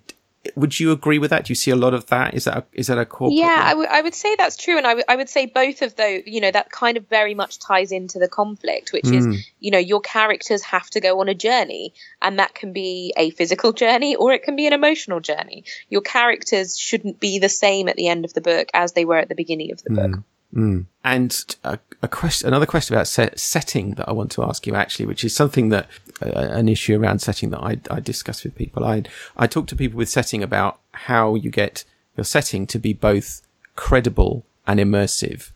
would 0.57 0.79
you 0.79 0.91
agree 0.91 1.19
with 1.19 1.29
that? 1.29 1.45
Do 1.45 1.51
you 1.51 1.55
see 1.55 1.71
a 1.71 1.75
lot 1.75 1.93
of 1.93 2.07
that? 2.07 2.33
Is 2.33 2.45
that 2.45 2.57
a, 2.57 2.65
is 2.73 2.87
that 2.87 2.97
a 2.97 3.05
core? 3.05 3.29
Yeah, 3.31 3.61
I, 3.63 3.69
w- 3.69 3.87
I 3.89 4.01
would 4.01 4.15
say 4.15 4.35
that's 4.35 4.57
true, 4.57 4.77
and 4.77 4.87
I, 4.87 4.91
w- 4.91 5.05
I 5.07 5.15
would 5.15 5.29
say 5.29 5.45
both 5.45 5.83
of 5.83 5.95
those. 5.95 6.23
You 6.25 6.41
know, 6.41 6.51
that 6.51 6.71
kind 6.71 6.97
of 6.97 7.07
very 7.07 7.35
much 7.35 7.59
ties 7.59 7.91
into 7.91 8.17
the 8.17 8.27
conflict, 8.27 8.91
which 8.91 9.05
mm. 9.05 9.17
is 9.17 9.47
you 9.59 9.71
know 9.71 9.77
your 9.77 10.01
characters 10.01 10.63
have 10.63 10.89
to 10.89 10.99
go 10.99 11.19
on 11.19 11.29
a 11.29 11.35
journey, 11.35 11.93
and 12.21 12.39
that 12.39 12.55
can 12.55 12.73
be 12.73 13.13
a 13.15 13.29
physical 13.29 13.71
journey 13.71 14.15
or 14.15 14.33
it 14.33 14.43
can 14.43 14.55
be 14.55 14.67
an 14.67 14.73
emotional 14.73 15.19
journey. 15.19 15.63
Your 15.89 16.01
characters 16.01 16.77
shouldn't 16.77 17.19
be 17.19 17.39
the 17.39 17.49
same 17.49 17.87
at 17.87 17.95
the 17.95 18.07
end 18.07 18.25
of 18.25 18.33
the 18.33 18.41
book 18.41 18.69
as 18.73 18.93
they 18.93 19.05
were 19.05 19.17
at 19.17 19.29
the 19.29 19.35
beginning 19.35 19.71
of 19.71 19.83
the 19.83 19.89
mm. 19.91 20.11
book. 20.11 20.23
Mm. 20.53 20.85
And 21.03 21.55
a, 21.63 21.79
a, 22.01 22.07
question, 22.07 22.47
another 22.47 22.65
question 22.65 22.95
about 22.95 23.07
set, 23.07 23.39
setting 23.39 23.91
that 23.95 24.07
I 24.07 24.13
want 24.13 24.31
to 24.31 24.43
ask 24.43 24.65
you 24.65 24.75
actually, 24.75 25.05
which 25.05 25.23
is 25.23 25.35
something 25.35 25.69
that 25.69 25.87
uh, 26.21 26.29
an 26.29 26.69
issue 26.69 26.99
around 26.99 27.19
setting 27.19 27.49
that 27.51 27.59
I, 27.59 27.79
I 27.89 27.99
discuss 27.99 28.43
with 28.43 28.55
people. 28.55 28.85
I 28.85 29.03
I 29.35 29.47
talk 29.47 29.67
to 29.67 29.75
people 29.75 29.97
with 29.97 30.09
setting 30.09 30.43
about 30.43 30.79
how 30.91 31.35
you 31.35 31.49
get 31.49 31.83
your 32.15 32.23
setting 32.23 32.67
to 32.67 32.79
be 32.79 32.93
both 32.93 33.41
credible 33.75 34.45
and 34.65 34.79
immersive. 34.79 35.51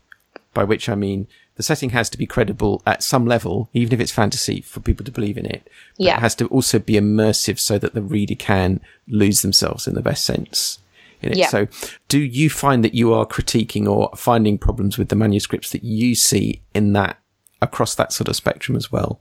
By 0.53 0.65
which 0.65 0.89
I 0.89 0.95
mean 0.95 1.27
the 1.55 1.63
setting 1.63 1.91
has 1.91 2.09
to 2.09 2.17
be 2.17 2.25
credible 2.25 2.81
at 2.85 3.03
some 3.03 3.25
level, 3.25 3.69
even 3.73 3.93
if 3.93 3.99
it's 3.99 4.11
fantasy, 4.11 4.61
for 4.61 4.79
people 4.79 5.05
to 5.05 5.11
believe 5.11 5.37
in 5.37 5.45
it. 5.45 5.69
yeah, 5.97 6.17
it 6.17 6.19
has 6.19 6.35
to 6.35 6.47
also 6.47 6.79
be 6.79 6.93
immersive 6.93 7.59
so 7.59 7.77
that 7.77 7.93
the 7.93 8.01
reader 8.01 8.35
can 8.35 8.81
lose 9.07 9.41
themselves 9.41 9.87
in 9.87 9.93
the 9.93 10.01
best 10.01 10.23
sense 10.23 10.79
in 11.21 11.31
it. 11.31 11.37
Yeah. 11.37 11.47
So, 11.47 11.67
do 12.07 12.19
you 12.19 12.49
find 12.49 12.83
that 12.83 12.93
you 12.93 13.13
are 13.13 13.25
critiquing 13.25 13.87
or 13.87 14.09
finding 14.15 14.57
problems 14.57 14.97
with 14.97 15.09
the 15.09 15.15
manuscripts 15.15 15.71
that 15.71 15.83
you 15.83 16.15
see 16.15 16.61
in 16.73 16.93
that 16.93 17.17
across 17.61 17.95
that 17.95 18.11
sort 18.11 18.27
of 18.27 18.35
spectrum 18.35 18.75
as 18.75 18.91
well? 18.91 19.19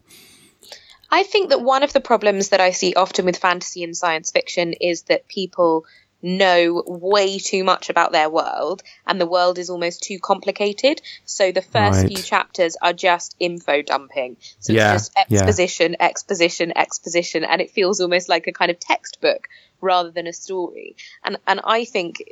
I 1.10 1.22
think 1.22 1.50
that 1.50 1.60
one 1.60 1.82
of 1.82 1.92
the 1.92 2.00
problems 2.00 2.50
that 2.50 2.60
I 2.60 2.70
see 2.70 2.94
often 2.94 3.24
with 3.24 3.36
fantasy 3.36 3.82
and 3.84 3.96
science 3.96 4.30
fiction 4.30 4.74
is 4.74 5.02
that 5.02 5.28
people 5.28 5.84
know 6.22 6.82
way 6.86 7.38
too 7.38 7.64
much 7.64 7.88
about 7.88 8.12
their 8.12 8.28
world 8.28 8.82
and 9.06 9.20
the 9.20 9.26
world 9.26 9.58
is 9.58 9.70
almost 9.70 10.02
too 10.02 10.18
complicated. 10.18 11.00
So 11.24 11.52
the 11.52 11.62
first 11.62 12.00
right. 12.00 12.08
few 12.08 12.22
chapters 12.22 12.76
are 12.80 12.92
just 12.92 13.36
info 13.40 13.82
dumping. 13.82 14.36
So 14.58 14.72
yeah, 14.72 14.94
it's 14.94 15.08
just 15.08 15.18
exposition, 15.30 15.96
yeah. 15.98 16.06
exposition, 16.06 16.72
exposition, 16.76 17.44
and 17.44 17.60
it 17.60 17.70
feels 17.70 18.00
almost 18.00 18.28
like 18.28 18.46
a 18.46 18.52
kind 18.52 18.70
of 18.70 18.78
textbook 18.78 19.48
rather 19.80 20.10
than 20.10 20.26
a 20.26 20.32
story. 20.32 20.96
And 21.24 21.38
and 21.46 21.60
I 21.64 21.84
think 21.84 22.22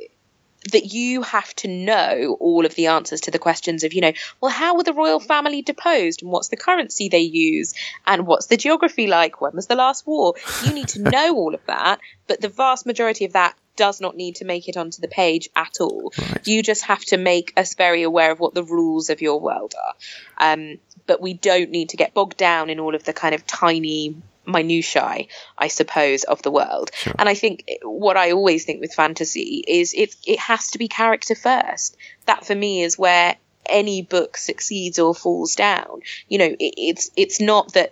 that 0.71 0.93
you 0.93 1.21
have 1.21 1.53
to 1.55 1.67
know 1.67 2.37
all 2.39 2.65
of 2.65 2.75
the 2.75 2.87
answers 2.87 3.21
to 3.21 3.31
the 3.31 3.39
questions 3.39 3.83
of, 3.83 3.93
you 3.93 4.01
know, 4.01 4.13
well, 4.41 4.51
how 4.51 4.75
were 4.75 4.83
the 4.83 4.93
royal 4.93 5.19
family 5.19 5.61
deposed 5.61 6.21
and 6.21 6.31
what's 6.31 6.49
the 6.49 6.57
currency 6.57 7.09
they 7.09 7.19
use 7.19 7.73
and 8.05 8.27
what's 8.27 8.47
the 8.47 8.57
geography 8.57 9.07
like? 9.07 9.41
When 9.41 9.53
was 9.53 9.67
the 9.67 9.75
last 9.75 10.05
war? 10.05 10.35
You 10.65 10.73
need 10.73 10.89
to 10.89 11.01
know 11.11 11.35
all 11.35 11.55
of 11.55 11.65
that, 11.67 11.99
but 12.27 12.41
the 12.41 12.49
vast 12.49 12.85
majority 12.85 13.25
of 13.25 13.33
that 13.33 13.55
does 13.75 14.01
not 14.01 14.17
need 14.17 14.35
to 14.35 14.45
make 14.45 14.67
it 14.67 14.75
onto 14.75 15.01
the 15.01 15.07
page 15.07 15.49
at 15.55 15.77
all. 15.79 16.11
Right. 16.19 16.45
You 16.45 16.61
just 16.61 16.83
have 16.83 17.03
to 17.05 17.17
make 17.17 17.53
us 17.55 17.75
very 17.75 18.03
aware 18.03 18.31
of 18.31 18.39
what 18.39 18.53
the 18.53 18.63
rules 18.63 19.09
of 19.09 19.21
your 19.21 19.39
world 19.39 19.73
are. 19.81 20.51
Um, 20.51 20.79
but 21.07 21.21
we 21.21 21.33
don't 21.33 21.71
need 21.71 21.89
to 21.89 21.97
get 21.97 22.13
bogged 22.13 22.35
down 22.35 22.69
in 22.69 22.79
all 22.79 22.93
of 22.93 23.05
the 23.05 23.13
kind 23.13 23.33
of 23.33 23.47
tiny 23.47 24.17
minutiae, 24.45 25.27
I 25.57 25.67
suppose, 25.67 26.23
of 26.23 26.41
the 26.41 26.51
world. 26.51 26.91
Sure. 26.93 27.13
And 27.17 27.29
I 27.29 27.35
think 27.35 27.65
what 27.83 28.17
I 28.17 28.31
always 28.31 28.65
think 28.65 28.81
with 28.81 28.93
fantasy 28.93 29.63
is 29.67 29.93
it 29.93 30.15
it 30.25 30.39
has 30.39 30.71
to 30.71 30.77
be 30.77 30.87
character 30.87 31.35
first. 31.35 31.97
That 32.25 32.45
for 32.45 32.55
me 32.55 32.83
is 32.83 32.97
where 32.97 33.35
any 33.65 34.01
book 34.01 34.37
succeeds 34.37 34.99
or 34.99 35.13
falls 35.13 35.55
down. 35.55 36.01
You 36.27 36.39
know, 36.39 36.55
it, 36.59 36.73
it's 36.77 37.11
it's 37.15 37.39
not 37.39 37.73
that 37.73 37.91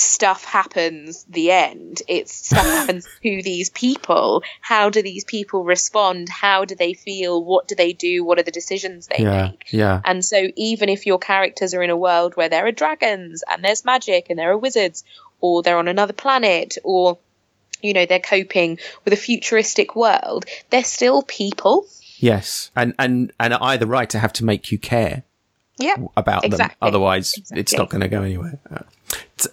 stuff 0.00 0.44
happens 0.44 1.24
the 1.28 1.50
end 1.50 2.02
it's 2.08 2.32
stuff 2.50 2.64
happens 2.64 3.04
to 3.22 3.42
these 3.42 3.70
people 3.70 4.42
how 4.60 4.90
do 4.90 5.02
these 5.02 5.24
people 5.24 5.64
respond 5.64 6.28
how 6.28 6.64
do 6.64 6.74
they 6.74 6.94
feel 6.94 7.42
what 7.42 7.66
do 7.68 7.74
they 7.74 7.92
do 7.92 8.24
what 8.24 8.38
are 8.38 8.44
the 8.44 8.50
decisions 8.50 9.08
they 9.08 9.24
yeah, 9.24 9.48
make 9.48 9.72
yeah 9.72 10.00
and 10.04 10.24
so 10.24 10.48
even 10.56 10.88
if 10.88 11.06
your 11.06 11.18
characters 11.18 11.74
are 11.74 11.82
in 11.82 11.90
a 11.90 11.96
world 11.96 12.36
where 12.36 12.48
there 12.48 12.66
are 12.66 12.72
dragons 12.72 13.42
and 13.50 13.64
there's 13.64 13.84
magic 13.84 14.26
and 14.30 14.38
there 14.38 14.50
are 14.50 14.58
wizards 14.58 15.04
or 15.40 15.62
they're 15.62 15.78
on 15.78 15.88
another 15.88 16.12
planet 16.12 16.76
or 16.84 17.18
you 17.80 17.92
know 17.92 18.06
they're 18.06 18.18
coping 18.18 18.78
with 19.04 19.12
a 19.12 19.16
futuristic 19.16 19.94
world 19.94 20.44
they're 20.70 20.84
still 20.84 21.22
people 21.22 21.86
yes 22.18 22.70
and 22.74 22.94
and 22.98 23.32
and 23.38 23.54
either 23.54 23.86
writer 23.86 24.18
have 24.18 24.32
to 24.32 24.44
make 24.44 24.72
you 24.72 24.78
care 24.78 25.22
yeah, 25.78 25.94
about 26.16 26.44
exactly. 26.44 26.76
them. 26.80 26.88
Otherwise, 26.88 27.34
exactly. 27.34 27.60
it's 27.60 27.74
not 27.74 27.88
going 27.88 28.00
to 28.00 28.08
go 28.08 28.22
anywhere. 28.22 28.58
Uh, 28.70 28.80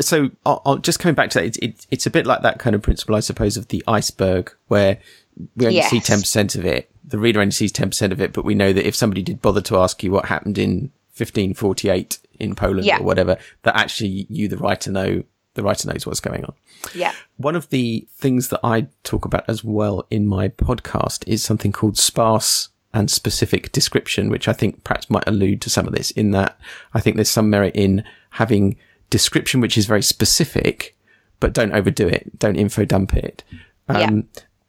so, 0.02 0.32
I'll, 0.46 0.62
I'll 0.66 0.78
just 0.78 1.00
coming 1.00 1.16
back 1.16 1.30
to 1.32 1.40
that, 1.40 1.46
it, 1.46 1.58
it, 1.58 1.88
it's 1.92 2.06
a 2.06 2.10
bit 2.10 2.26
like 2.26 2.42
that 2.42 2.60
kind 2.60 2.76
of 2.76 2.82
principle, 2.82 3.16
I 3.16 3.20
suppose, 3.20 3.58
of 3.58 3.68
the 3.68 3.84
iceberg, 3.88 4.52
where 4.68 5.00
we 5.56 5.68
only 5.68 5.78
yes. 5.78 5.90
see 5.90 6.00
ten 6.00 6.20
percent 6.20 6.56
of 6.56 6.66
it. 6.66 6.90
The 7.04 7.20
reader 7.20 7.42
only 7.42 7.52
sees 7.52 7.72
ten 7.72 7.90
percent 7.90 8.12
of 8.12 8.20
it, 8.20 8.34
but 8.34 8.44
we 8.44 8.56
know 8.56 8.74
that 8.74 8.88
if 8.88 8.96
somebody 8.96 9.22
did 9.22 9.42
bother 9.42 9.62
to 9.62 9.78
ask 9.78 10.04
you 10.04 10.12
what 10.12 10.26
happened 10.26 10.58
in 10.58 10.92
1548 11.18 12.20
in 12.40 12.56
Poland 12.56 12.86
yeah. 12.86 13.00
or 13.00 13.04
whatever, 13.04 13.38
that 13.62 13.76
actually 13.76 14.26
you, 14.30 14.48
the 14.48 14.58
writer, 14.58 14.92
know 14.92 15.24
the 15.56 15.64
writer 15.64 15.92
knows 15.92 16.06
what's 16.06 16.20
going 16.20 16.46
on. 16.46 16.54
Yeah. 16.94 17.14
One 17.38 17.56
of 17.56 17.70
the 17.70 18.08
things 18.12 18.50
that 18.50 18.60
I 18.64 18.88
talk 19.04 19.26
about 19.26 19.46
as 19.50 19.64
well 19.64 20.06
in 20.10 20.28
my 20.28 20.50
podcast 20.50 21.28
is 21.28 21.44
something 21.44 21.72
called 21.72 21.98
sparse 21.98 22.70
and 22.94 23.12
specific 23.12 23.72
description, 23.72 24.30
which 24.30 24.48
I 24.48 24.54
think 24.54 24.84
perhaps 24.84 25.10
might 25.10 25.28
allude 25.28 25.62
to 25.62 25.70
some 25.70 25.88
of 25.88 25.94
this 25.94 26.12
in 26.12 26.32
that 26.32 26.58
I 26.94 27.02
think 27.02 27.18
there's 27.18 27.30
some 27.30 27.50
merit 27.50 27.76
in 27.76 28.04
having 28.32 28.78
description 29.10 29.60
which 29.62 29.78
is 29.78 29.86
very 29.86 30.02
specific, 30.02 30.96
but 31.40 31.54
don't 31.54 31.74
overdo 31.74 32.08
it. 32.08 32.38
Don't 32.40 32.56
info 32.56 32.86
dump 32.86 33.14
it. 33.16 33.44
Um, 33.90 33.98
yeah. 33.98 34.08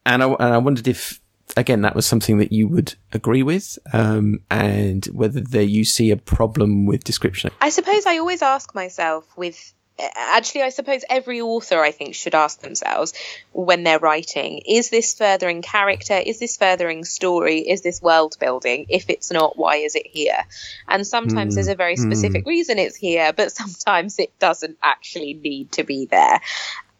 and 0.05 0.23
I, 0.23 0.27
and 0.27 0.53
I 0.53 0.57
wondered 0.57 0.87
if, 0.87 1.21
again, 1.55 1.81
that 1.81 1.95
was 1.95 2.05
something 2.05 2.37
that 2.37 2.51
you 2.51 2.67
would 2.67 2.95
agree 3.13 3.43
with, 3.43 3.79
um, 3.93 4.39
and 4.51 5.05
whether 5.07 5.39
there 5.39 5.61
you 5.63 5.85
see 5.85 6.11
a 6.11 6.17
problem 6.17 6.85
with 6.85 7.03
description. 7.03 7.51
I 7.61 7.69
suppose 7.69 8.05
I 8.05 8.17
always 8.17 8.41
ask 8.41 8.75
myself 8.75 9.25
with 9.37 9.73
actually 10.15 10.61
i 10.61 10.69
suppose 10.69 11.03
every 11.09 11.41
author 11.41 11.81
i 11.81 11.91
think 11.91 12.13
should 12.13 12.35
ask 12.35 12.61
themselves 12.61 13.13
when 13.51 13.83
they're 13.83 13.99
writing 13.99 14.59
is 14.67 14.89
this 14.89 15.15
furthering 15.15 15.61
character 15.61 16.13
is 16.13 16.39
this 16.39 16.57
furthering 16.57 17.03
story 17.03 17.59
is 17.59 17.81
this 17.81 18.01
world 18.01 18.35
building 18.39 18.85
if 18.89 19.09
it's 19.09 19.31
not 19.31 19.57
why 19.57 19.77
is 19.77 19.95
it 19.95 20.05
here 20.05 20.43
and 20.87 21.05
sometimes 21.05 21.53
mm. 21.53 21.55
there's 21.55 21.67
a 21.67 21.75
very 21.75 21.95
hmm. 21.95 22.03
specific 22.03 22.43
mm. 22.43 22.47
reason 22.47 22.77
it's 22.77 22.95
here 22.95 23.33
but 23.33 23.51
sometimes 23.63 24.19
it 24.19 24.31
doesn't 24.39 24.77
actually 24.83 25.33
need 25.33 25.71
to 25.71 25.83
be 25.83 26.05
there 26.05 26.39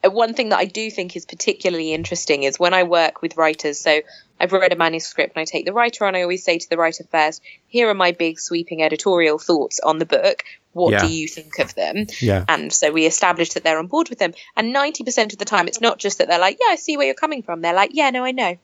Uh, 0.07 0.11
one 0.11 0.33
thing 0.33 0.49
that 0.49 0.59
I 0.59 0.65
do 0.65 0.89
think 0.89 1.15
is 1.15 1.25
particularly 1.25 1.93
interesting 1.93 2.43
is 2.43 2.59
when 2.59 2.73
I 2.73 2.83
work 2.83 3.21
with 3.21 3.37
writers. 3.37 3.79
So 3.79 4.01
I've 4.39 4.53
read 4.53 4.73
a 4.73 4.75
manuscript 4.75 5.35
and 5.35 5.41
I 5.41 5.45
take 5.45 5.65
the 5.65 5.73
writer 5.73 6.05
on. 6.05 6.15
I 6.15 6.21
always 6.21 6.43
say 6.43 6.57
to 6.57 6.69
the 6.69 6.77
writer 6.77 7.03
first, 7.11 7.41
here 7.67 7.89
are 7.89 7.93
my 7.93 8.11
big 8.11 8.39
sweeping 8.39 8.83
editorial 8.83 9.39
thoughts 9.39 9.79
on 9.79 9.97
the 9.97 10.05
book. 10.05 10.43
What 10.73 10.91
yeah. 10.91 11.01
do 11.01 11.07
you 11.07 11.27
think 11.27 11.57
of 11.59 11.73
them? 11.73 12.05
Yeah. 12.21 12.45
And 12.47 12.71
so 12.71 12.91
we 12.91 13.05
establish 13.05 13.49
that 13.51 13.63
they're 13.63 13.79
on 13.79 13.87
board 13.87 14.09
with 14.09 14.19
them. 14.19 14.33
And 14.55 14.75
90% 14.75 15.33
of 15.33 15.39
the 15.39 15.45
time, 15.45 15.67
it's 15.67 15.81
not 15.81 15.97
just 15.97 16.19
that 16.19 16.27
they're 16.27 16.39
like, 16.39 16.57
yeah, 16.59 16.73
I 16.73 16.75
see 16.75 16.97
where 16.97 17.07
you're 17.07 17.15
coming 17.15 17.41
from. 17.41 17.61
They're 17.61 17.73
like, 17.73 17.91
yeah, 17.93 18.11
no, 18.11 18.23
I 18.23 18.31
know. 18.31 18.57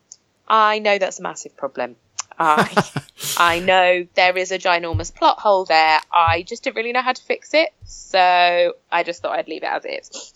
I 0.48 0.80
know 0.80 1.00
that's 1.00 1.20
a 1.20 1.24
massive 1.24 1.58
problem. 1.58 1.96
I, 2.40 2.84
I 3.38 3.60
know 3.60 4.06
there 4.16 4.38
is 4.38 4.52
a 4.52 4.60
ginormous 4.60 5.14
plot 5.14 5.40
hole 5.40 5.66
there. 5.66 6.00
I 6.12 6.44
just 6.44 6.64
didn't 6.64 6.76
really 6.76 6.92
know 6.92 7.02
how 7.02 7.14
to 7.14 7.24
fix 7.24 7.54
it. 7.54 7.70
So 7.86 8.74
I 8.92 9.04
just 9.04 9.22
thought 9.22 9.38
I'd 9.38 9.48
leave 9.48 9.64
it 9.64 9.68
as 9.68 9.86
is. 9.86 10.34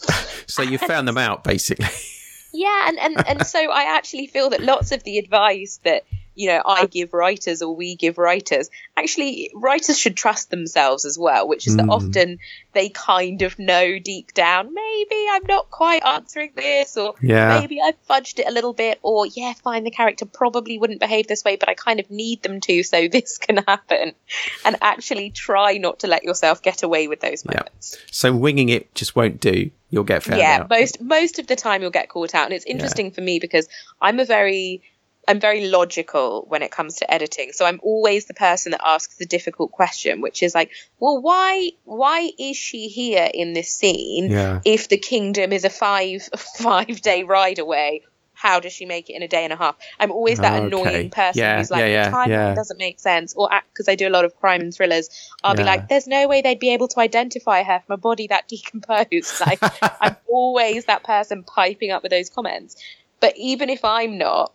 so 0.47 0.61
you 0.61 0.77
found 0.77 1.07
them 1.07 1.17
out, 1.17 1.43
basically. 1.43 1.87
Yeah, 2.53 2.87
and, 2.87 2.97
and, 2.97 3.27
and 3.27 3.45
so 3.45 3.59
I 3.59 3.95
actually 3.95 4.25
feel 4.25 4.49
that 4.49 4.61
lots 4.61 4.91
of 4.91 5.03
the 5.03 5.19
advice 5.19 5.79
that 5.83 6.05
you 6.37 6.47
know 6.47 6.61
I 6.65 6.85
give 6.85 7.13
writers 7.13 7.61
or 7.61 7.75
we 7.75 7.95
give 7.95 8.17
writers 8.17 8.69
actually 8.95 9.51
writers 9.53 9.97
should 9.97 10.15
trust 10.15 10.49
themselves 10.49 11.03
as 11.03 11.17
well 11.17 11.47
which 11.47 11.67
is 11.67 11.75
mm. 11.75 11.77
that 11.77 11.89
often 11.89 12.39
they 12.73 12.89
kind 12.89 13.41
of 13.41 13.57
know 13.57 13.97
deep 13.99 14.33
down 14.33 14.73
maybe 14.73 15.25
I'm 15.31 15.45
not 15.47 15.69
quite 15.71 16.05
answering 16.05 16.51
this 16.55 16.95
or 16.95 17.15
yeah. 17.21 17.59
maybe 17.59 17.81
I've 17.81 18.01
fudged 18.07 18.39
it 18.39 18.47
a 18.47 18.51
little 18.51 18.73
bit 18.73 18.99
or 19.01 19.25
yeah 19.25 19.53
fine 19.53 19.83
the 19.83 19.91
character 19.91 20.25
probably 20.25 20.77
wouldn't 20.77 20.99
behave 20.99 21.27
this 21.27 21.43
way 21.43 21.55
but 21.55 21.69
I 21.69 21.73
kind 21.73 21.99
of 21.99 22.09
need 22.11 22.43
them 22.43 22.61
to 22.61 22.83
so 22.83 23.07
this 23.11 23.37
can 23.39 23.57
happen 23.57 24.13
and 24.63 24.75
actually 24.81 25.31
try 25.31 25.77
not 25.77 25.99
to 25.99 26.07
let 26.07 26.23
yourself 26.23 26.61
get 26.61 26.83
away 26.83 27.07
with 27.07 27.19
those 27.19 27.43
moments 27.43 27.95
yeah. 27.97 28.05
so 28.11 28.35
winging 28.35 28.69
it 28.69 28.93
just 28.93 29.15
won't 29.15 29.41
do 29.41 29.71
you'll 29.89 30.03
get 30.03 30.23
found 30.23 30.35
out. 30.35 30.39
yeah 30.39 30.59
out. 30.61 30.69
most 30.69 31.01
most 31.01 31.39
of 31.39 31.47
the 31.47 31.55
time 31.55 31.81
you'll 31.81 31.91
get 31.91 32.09
caught 32.09 32.35
out 32.35 32.45
and 32.45 32.53
it's 32.53 32.65
interesting 32.65 33.07
yeah. 33.07 33.13
for 33.13 33.21
me 33.21 33.39
because 33.39 33.67
i'm 34.01 34.19
a 34.19 34.25
very 34.25 34.81
I'm 35.27 35.39
very 35.39 35.67
logical 35.67 36.45
when 36.47 36.61
it 36.61 36.71
comes 36.71 36.95
to 36.95 37.11
editing. 37.11 37.51
So 37.51 37.65
I'm 37.65 37.79
always 37.83 38.25
the 38.25 38.33
person 38.33 38.71
that 38.71 38.81
asks 38.83 39.17
the 39.17 39.25
difficult 39.25 39.71
question, 39.71 40.21
which 40.21 40.41
is 40.41 40.55
like, 40.55 40.71
well, 40.99 41.21
why 41.21 41.71
why 41.83 42.31
is 42.39 42.55
she 42.55 42.87
here 42.87 43.29
in 43.33 43.53
this 43.53 43.69
scene 43.69 44.31
yeah. 44.31 44.61
if 44.63 44.87
the 44.87 44.97
kingdom 44.97 45.51
is 45.51 45.65
a 45.65 45.69
five 45.69 46.29
five 46.57 47.01
day 47.01 47.23
ride 47.23 47.59
away? 47.59 48.03
How 48.33 48.59
does 48.59 48.71
she 48.71 48.85
make 48.85 49.09
it 49.09 49.13
in 49.13 49.23
a 49.23 49.27
day 49.27 49.43
and 49.43 49.51
a 49.51 49.55
half? 49.55 49.77
I'm 49.99 50.11
always 50.11 50.37
that 50.37 50.53
okay. 50.53 50.67
annoying 50.67 51.09
person 51.09 51.39
yeah, 51.39 51.57
who's 51.57 51.71
like, 51.71 51.89
yeah, 51.89 52.09
the 52.09 52.15
timeline 52.15 52.55
doesn't 52.55 52.77
make 52.77 52.99
sense. 52.99 53.33
Or 53.33 53.49
because 53.73 53.89
I 53.89 53.95
do 53.95 54.07
a 54.07 54.11
lot 54.11 54.25
of 54.25 54.35
crime 54.39 54.61
and 54.61 54.71
thrillers, 54.71 55.09
I'll 55.43 55.55
be 55.55 55.63
like, 55.63 55.89
there's 55.89 56.05
no 56.05 56.27
way 56.27 56.43
they'd 56.43 56.59
be 56.59 56.69
able 56.69 56.87
to 56.89 56.99
identify 56.99 57.63
her 57.63 57.81
from 57.83 57.95
a 57.95 57.97
body 57.97 58.27
that 58.27 58.47
decomposed. 58.53 59.41
Like, 59.41 59.57
I'm 60.01 60.15
always 60.29 60.85
that 60.85 61.03
person 61.03 61.43
piping 61.43 61.89
up 61.89 62.03
with 62.03 62.11
those 62.11 62.29
comments. 62.29 62.75
But 63.19 63.33
even 63.37 63.71
if 63.71 63.83
I'm 63.83 64.19
not, 64.19 64.53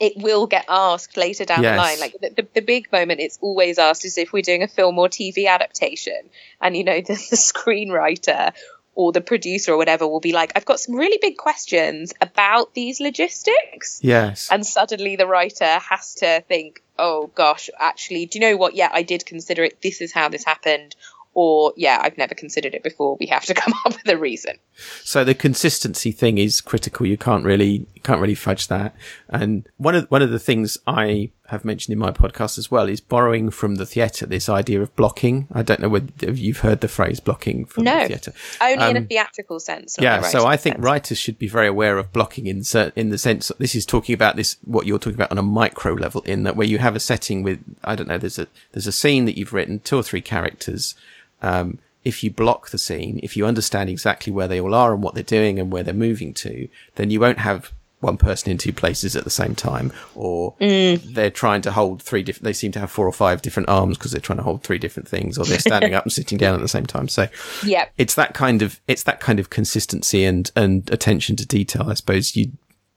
it 0.00 0.14
will 0.16 0.46
get 0.46 0.64
asked 0.68 1.16
later 1.16 1.44
down 1.44 1.62
yes. 1.62 1.72
the 1.72 1.76
line. 1.76 2.00
Like 2.00 2.16
the, 2.20 2.42
the, 2.42 2.48
the, 2.54 2.60
big 2.60 2.90
moment 2.90 3.20
it's 3.20 3.38
always 3.40 3.78
asked 3.78 4.04
is 4.04 4.18
if 4.18 4.32
we're 4.32 4.42
doing 4.42 4.62
a 4.62 4.68
film 4.68 4.98
or 4.98 5.08
TV 5.08 5.46
adaptation, 5.46 6.28
and 6.60 6.76
you 6.76 6.84
know 6.84 7.00
the, 7.00 7.14
the 7.14 7.36
screenwriter 7.36 8.52
or 8.94 9.12
the 9.12 9.20
producer 9.20 9.72
or 9.72 9.76
whatever 9.76 10.06
will 10.06 10.20
be 10.20 10.32
like, 10.32 10.52
I've 10.54 10.64
got 10.64 10.78
some 10.78 10.94
really 10.94 11.18
big 11.20 11.36
questions 11.36 12.12
about 12.20 12.74
these 12.74 13.00
logistics. 13.00 14.00
Yes. 14.02 14.48
And 14.50 14.66
suddenly 14.66 15.16
the 15.16 15.26
writer 15.26 15.78
has 15.78 16.16
to 16.16 16.42
think, 16.46 16.82
oh 16.98 17.30
gosh, 17.34 17.70
actually, 17.78 18.26
do 18.26 18.38
you 18.38 18.50
know 18.50 18.56
what? 18.56 18.74
Yeah, 18.74 18.90
I 18.92 19.02
did 19.02 19.24
consider 19.24 19.64
it. 19.64 19.80
This 19.82 20.00
is 20.02 20.12
how 20.12 20.28
this 20.28 20.44
happened 20.44 20.94
or 21.34 21.72
yeah, 21.76 21.98
I've 22.02 22.18
never 22.18 22.34
considered 22.34 22.74
it 22.74 22.82
before. 22.82 23.16
We 23.18 23.26
have 23.26 23.44
to 23.46 23.54
come 23.62 23.72
up 23.84 23.92
with 23.92 24.08
a 24.08 24.16
reason. 24.16 24.56
So 25.02 25.24
the 25.24 25.34
consistency 25.34 26.12
thing 26.12 26.38
is 26.38 26.60
critical. 26.60 27.06
You 27.06 27.16
can't 27.16 27.44
really 27.44 27.86
you 27.94 28.02
can't 28.02 28.20
really 28.20 28.34
fudge 28.34 28.68
that. 28.68 28.94
And 29.28 29.68
one 29.76 29.94
of 29.94 30.10
one 30.10 30.22
of 30.22 30.30
the 30.30 30.38
things 30.38 30.78
I 30.86 31.30
have 31.52 31.64
mentioned 31.66 31.92
in 31.92 31.98
my 31.98 32.10
podcast 32.10 32.56
as 32.56 32.70
well 32.70 32.88
is 32.88 33.00
borrowing 33.00 33.50
from 33.50 33.74
the 33.74 33.84
theatre 33.84 34.24
this 34.24 34.48
idea 34.48 34.80
of 34.80 34.94
blocking. 34.96 35.48
I 35.52 35.62
don't 35.62 35.80
know 35.80 35.88
whether 35.90 36.32
you've 36.32 36.60
heard 36.60 36.80
the 36.80 36.88
phrase 36.88 37.20
blocking 37.20 37.66
from 37.66 37.84
no, 37.84 38.00
the 38.00 38.08
theatre. 38.08 38.32
Only 38.60 38.84
um, 38.84 38.90
in 38.90 38.96
a 38.96 39.00
um, 39.00 39.06
theatrical 39.06 39.60
sense. 39.60 39.96
yeah, 40.00 40.22
so 40.22 40.46
I 40.46 40.56
think 40.56 40.76
sense. 40.76 40.84
writers 40.84 41.18
should 41.18 41.38
be 41.38 41.48
very 41.48 41.66
aware 41.66 41.98
of 41.98 42.12
blocking 42.12 42.46
in 42.46 42.62
in 42.96 43.10
the 43.10 43.18
sense 43.18 43.48
that 43.48 43.58
this 43.58 43.74
is 43.74 43.84
talking 43.84 44.14
about 44.14 44.36
this 44.36 44.56
what 44.64 44.86
you're 44.86 44.98
talking 44.98 45.14
about 45.14 45.30
on 45.30 45.38
a 45.38 45.42
micro 45.42 45.92
level 45.92 46.22
in 46.22 46.44
that 46.44 46.56
where 46.56 46.66
you 46.66 46.78
have 46.78 46.96
a 46.96 47.00
setting 47.00 47.42
with 47.42 47.62
I 47.84 47.96
don't 47.96 48.08
know 48.08 48.18
there's 48.18 48.38
a 48.38 48.46
there's 48.72 48.86
a 48.86 48.92
scene 48.92 49.26
that 49.26 49.36
you've 49.36 49.52
written 49.52 49.80
two 49.80 49.98
or 49.98 50.02
three 50.02 50.22
characters 50.22 50.94
um, 51.42 51.78
if 52.04 52.24
you 52.24 52.30
block 52.30 52.70
the 52.70 52.78
scene, 52.78 53.20
if 53.22 53.36
you 53.36 53.46
understand 53.46 53.88
exactly 53.88 54.32
where 54.32 54.48
they 54.48 54.60
all 54.60 54.74
are 54.74 54.92
and 54.92 55.02
what 55.02 55.14
they're 55.14 55.22
doing 55.22 55.58
and 55.58 55.70
where 55.70 55.82
they're 55.82 55.94
moving 55.94 56.34
to, 56.34 56.68
then 56.96 57.10
you 57.10 57.20
won't 57.20 57.38
have 57.38 57.72
one 58.02 58.16
person 58.16 58.50
in 58.50 58.58
two 58.58 58.72
places 58.72 59.14
at 59.14 59.24
the 59.24 59.30
same 59.30 59.54
time, 59.54 59.92
or 60.14 60.54
mm. 60.60 61.00
they're 61.14 61.30
trying 61.30 61.62
to 61.62 61.70
hold 61.70 62.02
three 62.02 62.22
different. 62.22 62.44
They 62.44 62.52
seem 62.52 62.72
to 62.72 62.80
have 62.80 62.90
four 62.90 63.06
or 63.06 63.12
five 63.12 63.42
different 63.42 63.68
arms 63.68 63.96
because 63.96 64.10
they're 64.10 64.20
trying 64.20 64.38
to 64.38 64.42
hold 64.42 64.64
three 64.64 64.78
different 64.78 65.08
things, 65.08 65.38
or 65.38 65.44
they're 65.44 65.60
standing 65.60 65.94
up 65.94 66.04
and 66.04 66.12
sitting 66.12 66.36
down 66.36 66.54
at 66.54 66.60
the 66.60 66.68
same 66.68 66.86
time. 66.86 67.08
So, 67.08 67.28
yeah, 67.64 67.86
it's 67.96 68.16
that 68.16 68.34
kind 68.34 68.60
of 68.62 68.80
it's 68.88 69.04
that 69.04 69.20
kind 69.20 69.38
of 69.38 69.50
consistency 69.50 70.24
and 70.24 70.50
and 70.56 70.90
attention 70.90 71.36
to 71.36 71.46
detail. 71.46 71.88
I 71.88 71.94
suppose 71.94 72.34
you, 72.34 72.50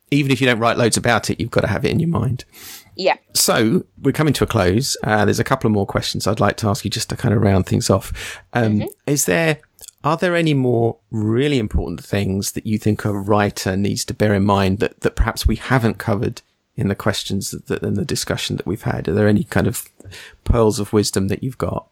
even 0.09 0.31
if 0.31 0.41
you 0.41 0.47
don't 0.47 0.59
write 0.59 0.77
loads 0.77 0.97
about 0.97 1.29
it, 1.29 1.39
you've 1.39 1.51
got 1.51 1.61
to 1.61 1.67
have 1.67 1.85
it 1.85 1.91
in 1.91 1.99
your 1.99 2.09
mind. 2.09 2.43
Yeah. 2.95 3.17
So 3.33 3.85
we're 4.01 4.11
coming 4.11 4.33
to 4.33 4.43
a 4.43 4.47
close. 4.47 4.97
Uh, 5.03 5.25
there's 5.25 5.39
a 5.39 5.43
couple 5.43 5.67
of 5.67 5.73
more 5.73 5.85
questions 5.85 6.27
I'd 6.27 6.39
like 6.39 6.57
to 6.57 6.67
ask 6.67 6.83
you 6.85 6.91
just 6.91 7.09
to 7.09 7.17
kind 7.17 7.33
of 7.33 7.41
round 7.41 7.65
things 7.65 7.89
off. 7.89 8.41
Um, 8.53 8.79
mm-hmm. 8.79 8.87
Is 9.05 9.25
there, 9.25 9.59
are 10.03 10.17
there 10.17 10.35
any 10.35 10.53
more 10.53 10.97
really 11.11 11.59
important 11.59 12.03
things 12.03 12.53
that 12.53 12.65
you 12.65 12.77
think 12.77 13.05
a 13.05 13.13
writer 13.13 13.75
needs 13.75 14.05
to 14.05 14.13
bear 14.13 14.33
in 14.33 14.45
mind 14.45 14.79
that, 14.79 15.01
that 15.01 15.15
perhaps 15.15 15.45
we 15.45 15.55
haven't 15.57 15.97
covered 15.97 16.41
in 16.77 16.89
the 16.89 16.95
questions 16.95 17.51
that, 17.51 17.83
in 17.83 17.95
the 17.95 18.05
discussion 18.05 18.55
that 18.57 18.65
we've 18.65 18.83
had? 18.83 19.07
Are 19.07 19.13
there 19.13 19.27
any 19.27 19.43
kind 19.43 19.67
of 19.67 19.87
pearls 20.43 20.79
of 20.79 20.93
wisdom 20.93 21.27
that 21.29 21.43
you've 21.43 21.57
got? 21.57 21.87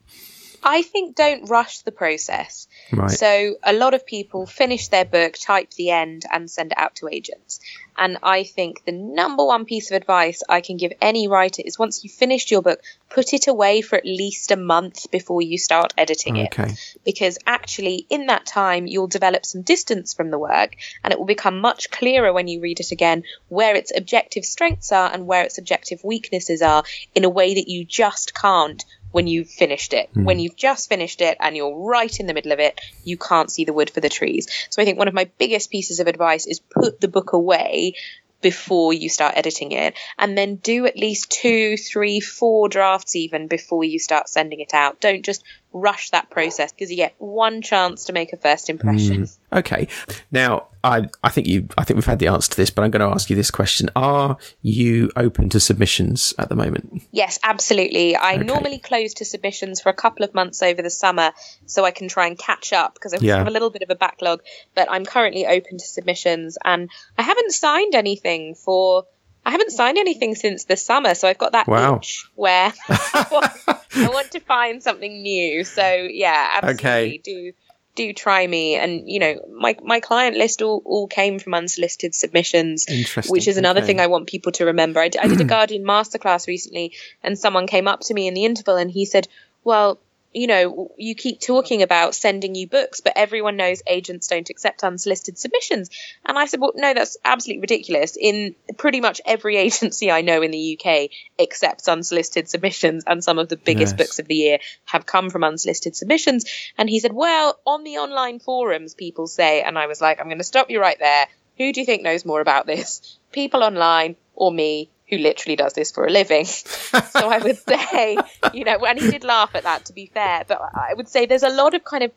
I 0.63 0.81
think 0.81 1.15
don't 1.15 1.49
rush 1.49 1.79
the 1.79 1.91
process. 1.91 2.67
Right. 2.91 3.11
So 3.11 3.55
a 3.63 3.73
lot 3.73 3.93
of 3.93 4.05
people 4.05 4.45
finish 4.45 4.87
their 4.87 5.05
book, 5.05 5.35
type 5.39 5.71
the 5.71 5.91
end, 5.91 6.23
and 6.31 6.49
send 6.49 6.71
it 6.71 6.77
out 6.77 6.95
to 6.95 7.09
agents. 7.09 7.59
And 7.97 8.17
I 8.23 8.43
think 8.43 8.83
the 8.85 8.91
number 8.91 9.45
one 9.45 9.65
piece 9.65 9.91
of 9.91 9.97
advice 9.97 10.41
I 10.49 10.61
can 10.61 10.77
give 10.77 10.93
any 11.01 11.27
writer 11.27 11.61
is 11.63 11.77
once 11.77 12.03
you've 12.03 12.13
finished 12.13 12.49
your 12.49 12.61
book, 12.61 12.81
put 13.09 13.33
it 13.33 13.47
away 13.47 13.81
for 13.81 13.97
at 13.97 14.05
least 14.05 14.51
a 14.51 14.55
month 14.55 15.11
before 15.11 15.41
you 15.41 15.57
start 15.57 15.93
editing 15.97 16.37
Okay. 16.37 16.63
it. 16.63 16.97
Because 17.05 17.37
actually, 17.45 18.07
in 18.09 18.27
that 18.27 18.45
time, 18.45 18.87
you'll 18.87 19.07
develop 19.07 19.45
some 19.45 19.61
distance 19.61 20.13
from 20.13 20.31
the 20.31 20.39
work 20.39 20.75
and 21.03 21.11
it 21.11 21.19
will 21.19 21.25
become 21.25 21.59
much 21.59 21.91
clearer 21.91 22.33
when 22.33 22.47
you 22.47 22.61
read 22.61 22.79
it 22.79 22.91
again 22.91 23.23
where 23.49 23.75
its 23.75 23.91
objective 23.95 24.45
strengths 24.45 24.91
are 24.91 25.11
and 25.13 25.27
where 25.27 25.43
its 25.43 25.57
objective 25.57 26.03
weaknesses 26.03 26.61
are 26.61 26.83
in 27.13 27.23
a 27.25 27.29
way 27.29 27.53
that 27.53 27.67
you 27.67 27.85
just 27.85 28.33
can't 28.33 28.83
when 29.13 29.27
you've 29.27 29.49
finished 29.49 29.93
it. 29.93 30.09
Hmm. 30.13 30.25
When 30.25 30.39
you've 30.39 30.57
just 30.57 30.89
finished 30.89 31.21
it 31.21 31.37
and 31.39 31.55
you're 31.55 31.77
right 31.85 32.19
in 32.19 32.25
the 32.25 32.33
middle 32.33 32.51
of 32.51 32.59
it, 32.59 32.81
you 33.05 33.15
can't 33.15 33.51
see 33.51 33.63
the 33.63 33.71
wood 33.71 33.91
for 33.91 34.01
the 34.01 34.09
trees. 34.09 34.47
So 34.71 34.81
I 34.81 34.85
think 34.85 34.97
one 34.97 35.07
of 35.07 35.13
my 35.13 35.29
biggest 35.37 35.69
pieces 35.69 35.99
of 35.99 36.07
advice 36.07 36.47
is 36.47 36.59
put 36.59 36.99
the 36.99 37.07
book 37.07 37.31
away 37.31 37.93
before 38.41 38.91
you 38.91 39.07
start 39.07 39.37
editing 39.37 39.71
it 39.71 39.93
and 40.17 40.37
then 40.37 40.55
do 40.55 40.85
at 40.85 40.97
least 40.97 41.29
two, 41.31 41.77
three, 41.77 42.19
four 42.19 42.67
drafts 42.67 43.15
even 43.15 43.47
before 43.47 43.83
you 43.83 43.99
start 43.99 44.27
sending 44.27 44.59
it 44.59 44.73
out. 44.73 44.99
Don't 44.99 45.23
just 45.23 45.43
rush 45.73 46.11
that 46.11 46.29
process 46.29 46.71
because 46.71 46.89
you 46.91 46.97
get 46.97 47.15
one 47.17 47.61
chance 47.61 48.05
to 48.05 48.13
make 48.13 48.31
a 48.31 48.37
first 48.37 48.69
impression. 48.69 49.23
Mm, 49.23 49.37
okay. 49.53 49.87
Now, 50.31 50.67
I, 50.83 51.07
I 51.23 51.29
think 51.29 51.47
you, 51.47 51.67
I 51.77 51.83
think 51.83 51.95
we've 51.95 52.05
had 52.05 52.19
the 52.19 52.27
answer 52.27 52.51
to 52.51 52.57
this, 52.57 52.69
but 52.69 52.83
I'm 52.83 52.91
going 52.91 53.07
to 53.07 53.13
ask 53.13 53.29
you 53.29 53.35
this 53.35 53.49
question. 53.51 53.89
Are 53.95 54.37
you 54.61 55.09
open 55.15 55.49
to 55.49 55.59
submissions 55.59 56.33
at 56.37 56.49
the 56.49 56.55
moment? 56.55 57.01
Yes, 57.11 57.39
absolutely. 57.43 58.15
I 58.15 58.35
Okay. 58.35 58.43
normally 58.43 58.79
close 58.79 59.15
to 59.15 59.25
submissions 59.25 59.81
for 59.81 59.89
a 59.89 59.93
couple 59.93 60.23
of 60.23 60.33
months 60.33 60.61
over 60.61 60.81
the 60.81 60.89
summer 60.89 61.31
so 61.65 61.85
I 61.85 61.91
can 61.91 62.07
try 62.07 62.27
and 62.27 62.37
catch 62.37 62.71
up 62.73 62.93
because 62.93 63.13
I 63.13 63.17
Yeah. 63.21 63.37
have 63.37 63.47
a 63.47 63.51
little 63.51 63.69
bit 63.69 63.81
of 63.81 63.89
a 63.89 63.95
backlog, 63.95 64.41
but 64.75 64.89
I'm 64.91 65.05
currently 65.05 65.45
open 65.47 65.77
to 65.79 65.85
submissions 65.85 66.57
and 66.63 66.89
I 67.17 67.23
haven't 67.23 67.51
signed 67.51 67.95
anything 67.95 68.55
for 68.55 69.05
I 69.45 69.51
haven't 69.51 69.71
signed 69.71 69.97
anything 69.97 70.35
since 70.35 70.65
the 70.65 70.77
summer, 70.77 71.15
so 71.15 71.27
I've 71.27 71.37
got 71.37 71.51
that 71.51 71.67
Wow. 71.67 71.97
itch 71.97 72.25
where 72.35 72.71
I 72.89 73.25
want, 73.31 73.51
I 73.67 74.09
want 74.09 74.31
to 74.31 74.39
find 74.39 74.81
something 74.81 75.21
new. 75.21 75.63
So 75.63 75.85
yeah, 76.09 76.49
absolutely 76.61 76.85
Okay. 76.89 77.21
do 77.23 77.53
do 77.95 78.11
try 78.11 78.47
me 78.47 78.73
and 78.73 79.07
you 79.07 79.19
know 79.19 79.35
my 79.55 79.77
my 79.83 79.99
client 79.99 80.35
list 80.35 80.63
all, 80.63 80.81
all 80.83 81.05
came 81.05 81.37
from 81.37 81.53
unsolicited 81.53 82.15
submissions 82.15 82.87
Interesting. 82.89 83.31
which 83.31 83.47
is 83.47 83.57
another 83.57 83.81
Okay. 83.81 83.87
thing 83.87 83.99
I 83.99 84.07
want 84.07 84.25
people 84.25 84.51
to 84.53 84.65
remember. 84.65 84.99
I, 84.99 85.09
d- 85.09 85.19
I 85.19 85.27
did 85.27 85.41
a 85.41 85.43
Guardian 85.55 85.83
masterclass 85.83 86.47
recently, 86.47 86.93
and 87.21 87.37
someone 87.37 87.67
came 87.67 87.87
up 87.87 87.99
to 88.01 88.13
me 88.15 88.27
in 88.27 88.33
the 88.33 88.45
interval 88.45 88.77
and 88.77 88.89
he 88.89 89.05
said, 89.05 89.27
Well, 89.63 89.99
you 90.33 90.47
know, 90.47 90.91
you 90.97 91.15
keep 91.15 91.39
talking 91.39 91.83
about 91.83 92.15
sending 92.15 92.55
you 92.55 92.67
books, 92.67 93.01
but 93.01 93.13
everyone 93.15 93.55
knows 93.55 93.81
agents 93.87 94.27
don't 94.27 94.49
accept 94.49 94.83
unsolicited 94.83 95.37
submissions. 95.37 95.89
And 96.25 96.37
I 96.37 96.45
said, 96.45 96.59
Well, 96.59 96.73
no, 96.75 96.93
that's 96.93 97.17
absolutely 97.23 97.61
ridiculous. 97.61 98.17
In 98.19 98.55
pretty 98.77 99.01
much 99.01 99.21
every 99.25 99.57
agency 99.63 100.11
I 100.11 100.21
know 100.21 100.41
in 100.41 100.51
the 100.51 100.79
UK 100.79 101.09
accepts 101.39 101.87
unsolicited 101.87 102.49
submissions, 102.49 103.03
and 103.05 103.23
some 103.23 103.39
of 103.39 103.49
the 103.49 103.57
biggest 103.57 103.95
books 103.97 104.19
of 104.19 104.27
the 104.27 104.35
year 104.35 104.59
have 104.85 105.05
come 105.05 105.29
from 105.29 105.43
unsolicited 105.43 105.95
submissions. 105.95 106.45
And 106.77 106.89
he 106.89 106.99
said, 106.99 107.13
Well, 107.13 107.59
on 107.65 107.83
the 107.83 107.97
online 107.97 108.39
forums, 108.39 108.93
people 108.93 109.27
say, 109.27 109.61
and 109.61 109.77
I 109.77 109.87
was 109.87 110.01
like, 110.01 110.19
I'm 110.19 110.27
going 110.27 110.37
to 110.39 110.43
stop 110.43 110.69
you 110.69 110.81
right 110.81 110.97
there. 110.99 111.27
Who 111.57 111.71
do 111.71 111.79
you 111.79 111.85
think 111.85 112.01
knows 112.01 112.25
more 112.25 112.41
about 112.41 112.65
this? 112.65 113.19
People 113.31 113.63
online 113.63 114.15
or 114.35 114.51
me, 114.51 114.89
who 115.09 115.17
literally 115.17 115.55
does 115.55 115.73
this 115.73 115.91
for 115.91 116.05
a 116.05 116.09
living? 116.09 116.45
so 116.45 117.29
I 117.29 117.39
would 117.39 117.57
say, 117.57 118.17
you 118.53 118.63
know, 118.63 118.77
and 118.85 118.99
he 118.99 119.11
did 119.11 119.23
laugh 119.23 119.51
at 119.53 119.63
that, 119.63 119.85
to 119.85 119.93
be 119.93 120.07
fair, 120.07 120.43
but 120.47 120.61
I 120.73 120.93
would 120.95 121.07
say 121.07 121.25
there's 121.25 121.43
a 121.43 121.49
lot 121.49 121.73
of 121.73 121.83
kind 121.83 122.03
of 122.03 122.11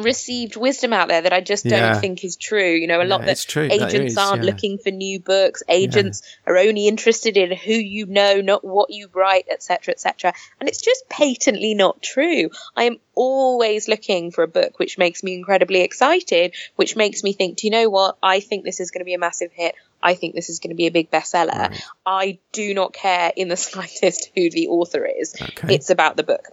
received 0.00 0.56
wisdom 0.56 0.92
out 0.92 1.08
there 1.08 1.22
that 1.22 1.32
I 1.32 1.40
just 1.40 1.64
don't 1.64 1.78
Yeah. 1.78 2.00
think 2.00 2.24
is 2.24 2.36
true. 2.36 2.70
You 2.72 2.86
know, 2.86 3.00
a 3.00 3.04
lot 3.04 3.20
Yeah, 3.20 3.26
that 3.26 3.32
it's 3.32 3.44
true. 3.44 3.68
Agents 3.70 4.12
is, 4.12 4.16
aren't 4.18 4.42
yeah. 4.44 4.50
looking 4.50 4.78
for 4.78 4.90
new 4.90 5.20
books. 5.20 5.62
Agents 5.68 6.22
are 6.46 6.56
only 6.56 6.88
interested 6.88 7.36
in 7.36 7.52
who 7.56 7.72
you 7.72 8.06
know, 8.06 8.40
not 8.40 8.64
what 8.64 8.90
you 8.90 9.08
write, 9.14 9.46
etc., 9.50 9.92
etc. 9.92 10.32
And 10.58 10.68
it's 10.68 10.82
just 10.82 11.08
patently 11.08 11.74
not 11.74 12.02
true. 12.02 12.50
I 12.76 12.84
am 12.84 12.98
always 13.14 13.86
looking 13.88 14.30
for 14.30 14.42
a 14.42 14.48
book 14.48 14.78
which 14.78 14.98
makes 14.98 15.22
me 15.22 15.34
incredibly 15.34 15.82
excited, 15.82 16.54
which 16.76 16.96
makes 16.96 17.22
me 17.22 17.32
think, 17.32 17.58
do 17.58 17.66
you 17.66 17.70
know 17.70 17.88
what? 17.88 18.16
I 18.22 18.40
think 18.40 18.64
this 18.64 18.80
is 18.80 18.90
going 18.90 19.00
to 19.00 19.04
be 19.04 19.14
a 19.14 19.18
massive 19.18 19.52
hit. 19.52 19.74
I 20.02 20.14
think 20.14 20.34
this 20.34 20.48
is 20.48 20.60
going 20.60 20.70
to 20.70 20.76
be 20.76 20.86
a 20.86 20.90
big 20.90 21.10
bestseller. 21.10 21.68
Right. 21.70 21.82
I 22.06 22.38
do 22.52 22.72
not 22.74 22.94
care 22.94 23.32
in 23.36 23.48
the 23.48 23.56
slightest 23.68 24.30
who 24.34 24.50
the 24.50 24.68
author 24.68 25.04
is. 25.04 25.34
Okay. 25.40 25.74
It's 25.74 25.90
about 25.90 26.16
the 26.16 26.22
book. 26.22 26.48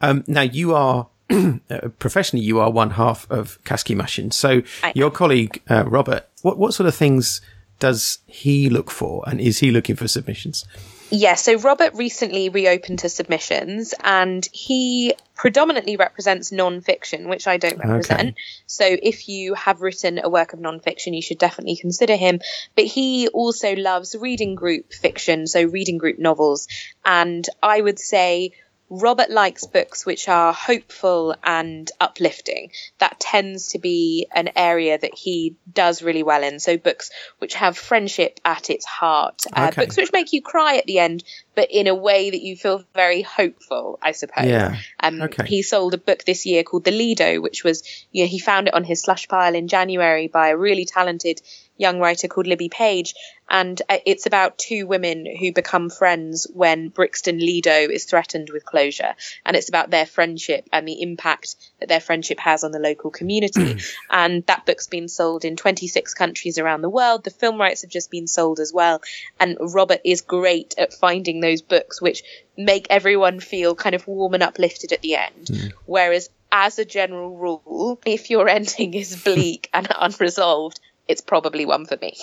Um, 0.00 0.22
now 0.28 0.42
you 0.42 0.74
are 0.76 1.08
professionally 1.98 2.44
you 2.44 2.60
are 2.60 2.70
one 2.70 2.90
half 2.90 3.30
of 3.30 3.62
Caskie 3.64 3.94
Mushens. 3.94 4.34
So 4.34 4.62
I 4.82 4.92
your 4.94 5.10
colleague 5.10 5.62
uh, 5.68 5.84
Robert, 5.86 6.28
what 6.42 6.58
what 6.58 6.74
sort 6.74 6.86
of 6.86 6.94
things 6.94 7.40
does 7.78 8.18
he 8.26 8.70
look 8.70 8.90
for, 8.90 9.22
and 9.26 9.40
is 9.40 9.58
he 9.58 9.70
looking 9.70 9.96
for 9.96 10.08
submissions? 10.08 10.64
Yeah, 11.10 11.34
so 11.34 11.56
Robert 11.58 11.94
recently 11.94 12.48
reopened 12.48 13.00
to 13.00 13.08
submissions 13.08 13.94
and 14.02 14.46
he 14.52 15.14
predominantly 15.36 15.96
represents 15.96 16.50
non-fiction, 16.50 17.28
which 17.28 17.46
I 17.46 17.58
don't 17.58 17.78
represent. 17.78 18.34
So 18.66 18.84
if 18.84 19.28
you 19.28 19.54
have 19.54 19.82
written 19.82 20.18
a 20.22 20.28
work 20.28 20.52
of 20.52 20.58
non-fiction, 20.58 21.14
you 21.14 21.22
should 21.22 21.38
definitely 21.38 21.76
consider 21.76 22.16
him. 22.16 22.40
But 22.74 22.86
he 22.86 23.28
also 23.28 23.76
loves 23.76 24.16
reading 24.18 24.56
group 24.56 24.92
fiction, 24.92 25.46
so 25.46 25.62
reading 25.62 25.98
group 25.98 26.18
novels. 26.18 26.66
And 27.04 27.46
I 27.62 27.80
would 27.80 28.00
say 28.00 28.52
Robert 28.88 29.30
likes 29.30 29.66
books 29.66 30.06
which 30.06 30.28
are 30.28 30.52
hopeful 30.52 31.34
and 31.42 31.90
uplifting. 32.00 32.70
That 32.98 33.18
tends 33.18 33.68
to 33.68 33.78
be 33.78 34.28
an 34.34 34.50
area 34.54 34.96
that 34.96 35.14
he 35.14 35.56
does 35.72 36.02
really 36.02 36.22
well 36.22 36.42
in. 36.42 36.60
So 36.60 36.76
books 36.76 37.10
which 37.38 37.54
have 37.54 37.76
friendship 37.76 38.38
at 38.44 38.70
its 38.70 38.84
heart, 38.84 39.42
uh, 39.52 39.68
Okay. 39.68 39.82
books 39.82 39.96
which 39.96 40.12
make 40.12 40.32
you 40.32 40.40
cry 40.42 40.76
at 40.76 40.86
the 40.86 41.00
end, 41.00 41.24
but 41.56 41.70
in 41.70 41.88
a 41.88 41.94
way 41.94 42.30
that 42.30 42.40
you 42.40 42.54
feel 42.54 42.84
very 42.94 43.22
hopeful, 43.22 43.98
I 44.00 44.12
suppose. 44.12 44.46
Yeah. 44.46 44.76
Um, 45.00 45.22
Okay. 45.22 45.46
He 45.46 45.62
sold 45.62 45.94
a 45.94 45.98
book 45.98 46.24
this 46.24 46.46
year 46.46 46.62
called 46.62 46.84
The 46.84 46.90
Lido, 46.92 47.40
which 47.40 47.64
was, 47.64 47.82
you 48.12 48.22
know, 48.22 48.28
he 48.28 48.38
found 48.38 48.68
it 48.68 48.74
on 48.74 48.84
his 48.84 49.00
slush 49.00 49.26
pile 49.26 49.54
in 49.54 49.66
January 49.66 50.28
by 50.28 50.48
a 50.50 50.56
really 50.56 50.84
talented 50.84 51.40
young 51.78 51.98
writer 51.98 52.28
called 52.28 52.46
Libby 52.46 52.68
Page. 52.68 53.14
And 53.48 53.80
uh, 53.88 53.98
it's 54.04 54.26
about 54.26 54.58
two 54.58 54.86
women 54.86 55.24
who 55.24 55.52
become 55.52 55.88
friends 55.88 56.46
when 56.52 56.88
Brixton 56.88 57.38
Lido 57.38 57.70
is 57.70 58.04
threatened 58.04 58.50
with 58.52 58.64
closure. 58.64 59.14
And 59.44 59.56
it's 59.56 59.68
about 59.68 59.90
their 59.90 60.06
friendship 60.06 60.68
and 60.72 60.86
the 60.86 61.00
impact 61.02 61.54
that 61.78 61.88
their 61.88 62.00
friendship 62.00 62.40
has 62.40 62.64
on 62.64 62.72
the 62.72 62.78
local 62.78 63.10
community. 63.10 63.78
and 64.10 64.44
that 64.46 64.66
book's 64.66 64.88
been 64.88 65.08
sold 65.08 65.44
in 65.44 65.56
26 65.56 66.14
countries 66.14 66.58
around 66.58 66.82
the 66.82 66.90
world. 66.90 67.24
The 67.24 67.30
film 67.30 67.60
rights 67.60 67.82
have 67.82 67.90
just 67.90 68.10
been 68.10 68.26
sold 68.26 68.58
as 68.58 68.72
well. 68.72 69.00
And 69.38 69.56
Robert 69.60 70.00
is 70.04 70.22
great 70.22 70.74
at 70.76 70.92
finding 70.92 71.40
those 71.46 71.62
books 71.62 72.00
which 72.00 72.22
make 72.56 72.86
everyone 72.90 73.40
feel 73.40 73.74
kind 73.74 73.94
of 73.94 74.06
warm 74.06 74.34
and 74.34 74.42
uplifted 74.42 74.92
at 74.92 75.02
the 75.02 75.16
end. 75.16 75.48
Hmm. 75.48 75.68
Whereas, 75.86 76.28
as 76.52 76.78
a 76.78 76.84
general 76.84 77.36
rule, 77.36 78.00
if 78.04 78.30
your 78.30 78.48
ending 78.58 78.94
is 78.94 79.22
bleak 79.22 79.68
and 79.74 79.88
unresolved, 79.98 80.80
it's 81.08 81.20
probably 81.20 81.66
one 81.66 81.86
for 81.86 81.96
me. 82.00 82.16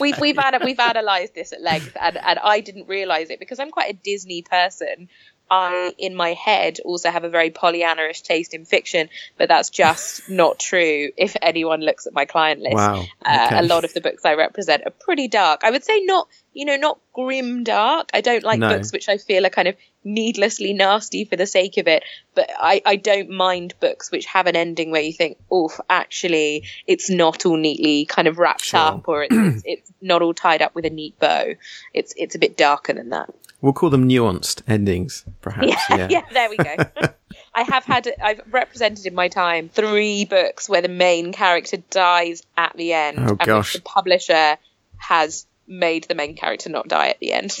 We've 0.00 0.18
we've 0.18 0.38
ana- 0.38 0.60
we've 0.64 0.78
analysed 0.78 1.34
this 1.34 1.52
at 1.52 1.60
length, 1.60 1.96
and 2.00 2.16
and 2.16 2.38
I 2.38 2.60
didn't 2.60 2.88
realise 2.88 3.28
it 3.28 3.38
because 3.38 3.58
I'm 3.58 3.70
quite 3.70 3.90
a 3.90 3.92
Disney 3.92 4.40
person. 4.42 5.08
I, 5.54 5.92
in 5.98 6.14
my 6.14 6.32
head, 6.32 6.80
also 6.84 7.10
have 7.10 7.24
a 7.24 7.28
very 7.28 7.50
Pollyanna-ish 7.50 8.22
taste 8.22 8.54
in 8.54 8.64
fiction, 8.64 9.08
but 9.38 9.48
that's 9.48 9.70
just 9.70 10.28
not 10.42 10.58
true. 10.58 11.10
If 11.16 11.36
anyone 11.40 11.80
looks 11.80 12.06
at 12.06 12.12
my 12.12 12.24
client 12.24 12.60
list, 12.60 12.74
Wow. 12.74 13.04
uh, 13.24 13.46
Okay. 13.46 13.58
a 13.58 13.62
lot 13.62 13.84
of 13.84 13.92
the 13.94 14.00
books 14.00 14.24
I 14.24 14.34
represent 14.34 14.82
are 14.86 14.90
pretty 14.90 15.28
dark. 15.28 15.60
I 15.62 15.70
would 15.70 15.84
say 15.84 16.00
not, 16.00 16.28
you 16.52 16.64
know, 16.64 16.76
not 16.76 16.98
grim 17.12 17.62
dark. 17.64 18.10
I 18.12 18.20
don't 18.20 18.42
like 18.44 18.58
No. 18.58 18.68
books 18.68 18.92
which 18.92 19.08
I 19.08 19.18
feel 19.18 19.46
are 19.46 19.50
kind 19.50 19.68
of 19.68 19.76
needlessly 20.06 20.72
nasty 20.74 21.24
for 21.24 21.36
the 21.36 21.46
sake 21.46 21.76
of 21.78 21.86
it. 21.88 22.02
But 22.34 22.50
I, 22.58 22.82
I 22.84 22.96
don't 22.96 23.30
mind 23.30 23.74
books 23.80 24.10
which 24.10 24.26
have 24.26 24.46
an 24.46 24.56
ending 24.56 24.90
where 24.90 25.00
you 25.02 25.12
think, 25.12 25.38
oh, 25.50 25.70
actually, 25.88 26.64
it's 26.86 27.08
not 27.10 27.46
all 27.46 27.56
neatly 27.56 28.04
kind 28.06 28.28
of 28.28 28.38
wrapped 28.38 28.64
Sure. 28.64 28.80
up, 28.80 29.08
or 29.08 29.22
it's, 29.24 29.34
it's, 29.34 29.62
it's 29.64 29.92
not 30.00 30.20
all 30.22 30.34
tied 30.34 30.62
up 30.62 30.74
with 30.74 30.84
a 30.84 30.90
neat 30.90 31.18
bow. 31.18 31.54
It's 31.92 32.12
it's 32.16 32.34
a 32.34 32.38
bit 32.38 32.56
darker 32.56 32.92
than 32.92 33.10
that. 33.10 33.30
We'll 33.60 33.72
call 33.72 33.90
them 33.90 34.08
nuanced 34.08 34.62
endings, 34.68 35.24
perhaps. 35.40 35.66
Yeah, 35.68 35.78
Yeah. 35.96 36.08
yeah, 36.10 36.22
there 36.32 36.50
we 36.50 36.56
go. 36.56 36.76
I 37.54 37.62
have 37.62 37.84
had, 37.84 38.12
I've 38.22 38.40
represented 38.50 39.06
in 39.06 39.14
my 39.14 39.28
time 39.28 39.68
three 39.68 40.24
books 40.24 40.68
where 40.68 40.82
the 40.82 40.88
main 40.88 41.32
character 41.32 41.78
dies 41.90 42.42
at 42.56 42.76
the 42.76 42.92
end, 42.92 43.18
Oh, 43.20 43.28
and 43.30 43.38
gosh. 43.38 43.74
the 43.74 43.82
publisher 43.82 44.56
has 44.96 45.46
made 45.66 46.04
the 46.04 46.14
main 46.14 46.36
character 46.36 46.68
not 46.68 46.88
die 46.88 47.08
at 47.08 47.20
the 47.20 47.32
end. 47.32 47.52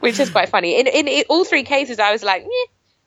which 0.00 0.18
is 0.20 0.30
quite 0.30 0.48
funny. 0.48 0.78
In, 0.78 0.86
in 0.86 1.08
in 1.08 1.24
all 1.28 1.44
three 1.44 1.64
cases, 1.64 1.98
I 1.98 2.12
was 2.12 2.22
like, 2.22 2.42
"Meh, 2.42 2.50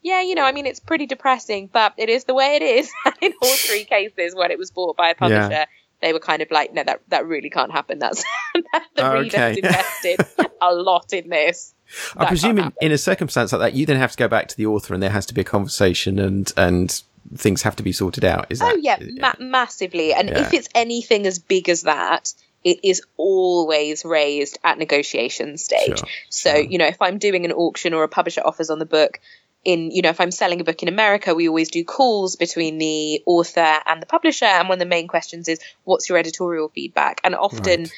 yeah, 0.02 0.22
you 0.22 0.36
know, 0.36 0.44
I 0.44 0.52
mean, 0.52 0.66
it's 0.66 0.80
pretty 0.80 1.06
depressing, 1.06 1.70
but 1.72 1.94
it 1.98 2.10
is 2.10 2.26
the 2.26 2.34
way 2.34 2.56
it 2.56 2.62
is. 2.62 2.92
in 3.22 3.34
all 3.42 3.56
three 3.56 3.86
cases, 3.86 4.36
when 4.36 4.52
it 4.52 4.58
was 4.58 4.72
bought 4.72 4.98
by 4.98 5.10
a 5.10 5.16
publisher. 5.16 5.50
Yeah. 5.50 5.66
They 6.04 6.12
were 6.12 6.20
kind 6.20 6.42
of 6.42 6.52
like, 6.52 6.74
no, 6.74 6.84
that 6.84 7.02
that 7.08 7.26
really 7.26 7.50
can't 7.50 7.72
happen. 7.72 7.98
That's 7.98 8.24
that 8.74 8.84
the 8.96 9.06
Okay. 9.06 9.22
reader's 9.22 9.58
invested 9.58 10.20
a 10.62 10.76
lot 10.76 11.14
in 11.14 11.30
this. 11.30 11.74
I 12.18 12.26
presume 12.26 12.58
in, 12.60 12.74
in, 12.82 12.92
a 12.92 12.98
circumstance 12.98 13.54
like 13.54 13.62
that, 13.62 13.74
you 13.74 13.86
then 13.86 13.96
have 13.96 14.12
to 14.12 14.18
go 14.18 14.28
back 14.28 14.50
to 14.50 14.58
the 14.58 14.66
author, 14.66 14.94
and 14.94 15.02
there 15.02 15.12
has 15.12 15.26
to 15.28 15.34
be 15.34 15.42
a 15.42 15.46
conversation, 15.46 16.20
and 16.20 16.52
and 16.58 17.02
things 17.38 17.62
have 17.62 17.78
to 17.78 17.84
be 17.84 17.94
sorted 17.94 18.26
out. 18.26 18.48
Is 18.50 18.62
oh, 18.62 18.66
that? 18.66 18.74
Oh 18.74 18.78
yeah, 18.78 18.98
yeah. 19.00 19.22
Ma- 19.22 19.46
massively. 19.46 20.14
And 20.14 20.30
yeah. 20.30 20.42
if 20.42 20.54
it's 20.54 20.68
anything 20.76 21.26
as 21.26 21.40
big 21.40 21.70
as 21.70 21.84
that, 21.84 22.34
it 22.66 22.80
is 22.84 23.02
always 23.16 24.04
raised 24.04 24.60
at 24.66 24.78
negotiation 24.78 25.58
stage. 25.58 26.00
Sure, 26.00 26.08
so 26.30 26.52
sure. 26.52 26.64
you 26.64 26.78
know, 26.78 26.88
if 26.88 27.02
I'm 27.02 27.18
doing 27.18 27.46
an 27.46 27.54
auction 27.54 27.94
or 27.94 28.04
a 28.04 28.10
publisher 28.10 28.42
offers 28.44 28.70
on 28.70 28.80
the 28.80 28.86
book, 28.86 29.22
in 29.64 29.92
you 29.92 30.02
know 30.02 30.10
if 30.10 30.20
i'm 30.20 30.32
selling 30.32 30.60
a 30.60 30.64
book 30.64 30.82
in 30.84 30.90
america 30.90 31.34
we 31.34 31.48
always 31.48 31.70
do 31.70 31.84
calls 31.84 32.36
between 32.36 32.78
the 32.78 33.22
author 33.26 33.80
and 33.86 34.02
the 34.02 34.06
publisher 34.06 34.46
and 34.46 34.68
one 34.68 34.76
of 34.76 34.80
the 34.80 34.86
main 34.86 35.08
questions 35.08 35.48
is 35.48 35.60
what's 35.84 36.10
your 36.10 36.18
editorial 36.18 36.70
feedback 36.70 37.22
and 37.24 37.36
often 37.36 37.82
right 37.82 37.92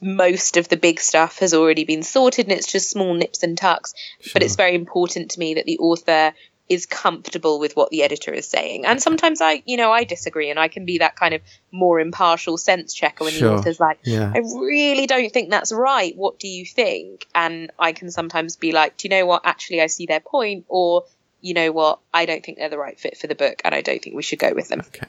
most 0.00 0.56
of 0.56 0.68
the 0.68 0.76
big 0.76 1.00
stuff 1.00 1.38
has 1.38 1.54
already 1.54 1.84
been 1.84 2.02
sorted 2.02 2.46
and 2.46 2.52
it's 2.52 2.70
just 2.70 2.90
small 2.90 3.14
nips 3.14 3.42
and 3.42 3.56
tucks. 3.56 3.94
Sure. 4.20 4.32
But 4.34 4.42
it's 4.42 4.56
very 4.56 4.74
important 4.74 5.32
to 5.32 5.38
me 5.38 5.54
that 5.54 5.66
the 5.66 5.78
author 5.78 6.34
is 6.72 6.86
comfortable 6.86 7.58
with 7.58 7.76
what 7.76 7.90
the 7.90 8.02
editor 8.02 8.32
is 8.32 8.48
saying. 8.48 8.86
And 8.86 9.00
sometimes 9.00 9.42
I, 9.42 9.62
you 9.66 9.76
know, 9.76 9.92
I 9.92 10.04
disagree 10.04 10.48
and 10.48 10.58
I 10.58 10.68
can 10.68 10.86
be 10.86 10.98
that 10.98 11.16
kind 11.16 11.34
of 11.34 11.42
more 11.70 12.00
impartial 12.00 12.56
sense 12.56 12.94
checker 12.94 13.24
when 13.24 13.34
sure. 13.34 13.50
the 13.50 13.54
author's 13.56 13.78
like, 13.78 13.98
yeah. 14.04 14.32
I 14.34 14.38
really 14.38 15.06
don't 15.06 15.30
think 15.30 15.50
that's 15.50 15.72
right. 15.72 16.16
What 16.16 16.38
do 16.38 16.48
you 16.48 16.64
think? 16.64 17.26
And 17.34 17.70
I 17.78 17.92
can 17.92 18.10
sometimes 18.10 18.56
be 18.56 18.72
like, 18.72 18.96
do 18.96 19.06
you 19.06 19.10
know 19.10 19.26
what? 19.26 19.42
Actually, 19.44 19.82
I 19.82 19.86
see 19.86 20.06
their 20.06 20.20
point. 20.20 20.64
Or, 20.68 21.04
you 21.42 21.54
know 21.54 21.72
what? 21.72 21.98
I 22.14 22.24
don't 22.24 22.44
think 22.44 22.58
they're 22.58 22.70
the 22.70 22.78
right 22.78 22.98
fit 22.98 23.18
for 23.18 23.26
the 23.26 23.34
book 23.34 23.60
and 23.64 23.74
I 23.74 23.82
don't 23.82 24.00
think 24.02 24.16
we 24.16 24.22
should 24.22 24.38
go 24.38 24.54
with 24.54 24.68
them. 24.68 24.80
Okay. 24.80 25.06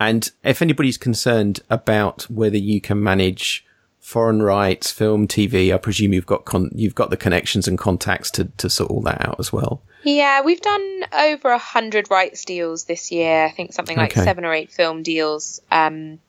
And 0.00 0.30
if 0.42 0.60
anybody's 0.60 0.98
concerned 0.98 1.60
about 1.70 2.22
whether 2.24 2.56
you 2.56 2.80
can 2.80 3.02
manage 3.02 3.65
foreign 4.06 4.40
rights, 4.40 4.92
film, 4.92 5.26
TV. 5.26 5.74
I 5.74 5.78
presume 5.78 6.12
you've 6.12 6.26
got 6.26 6.44
con- 6.44 6.70
you've 6.72 6.94
got 6.94 7.10
the 7.10 7.16
connections 7.16 7.66
and 7.66 7.76
contacts 7.76 8.30
to 8.32 8.44
to 8.58 8.70
sort 8.70 8.88
all 8.88 9.00
that 9.00 9.26
out 9.26 9.40
as 9.40 9.52
well. 9.52 9.82
Yeah, 10.04 10.42
we've 10.42 10.60
done 10.60 11.04
over 11.12 11.50
a 11.50 11.58
hundred 11.58 12.08
rights 12.08 12.44
deals 12.44 12.84
this 12.84 13.10
year. 13.10 13.44
I 13.44 13.50
think 13.50 13.72
something 13.72 13.96
like 13.96 14.12
okay. 14.12 14.22
seven 14.22 14.44
or 14.44 14.54
eight 14.54 14.70
film 14.70 15.02
deals. 15.02 15.60
Um, 15.72 16.20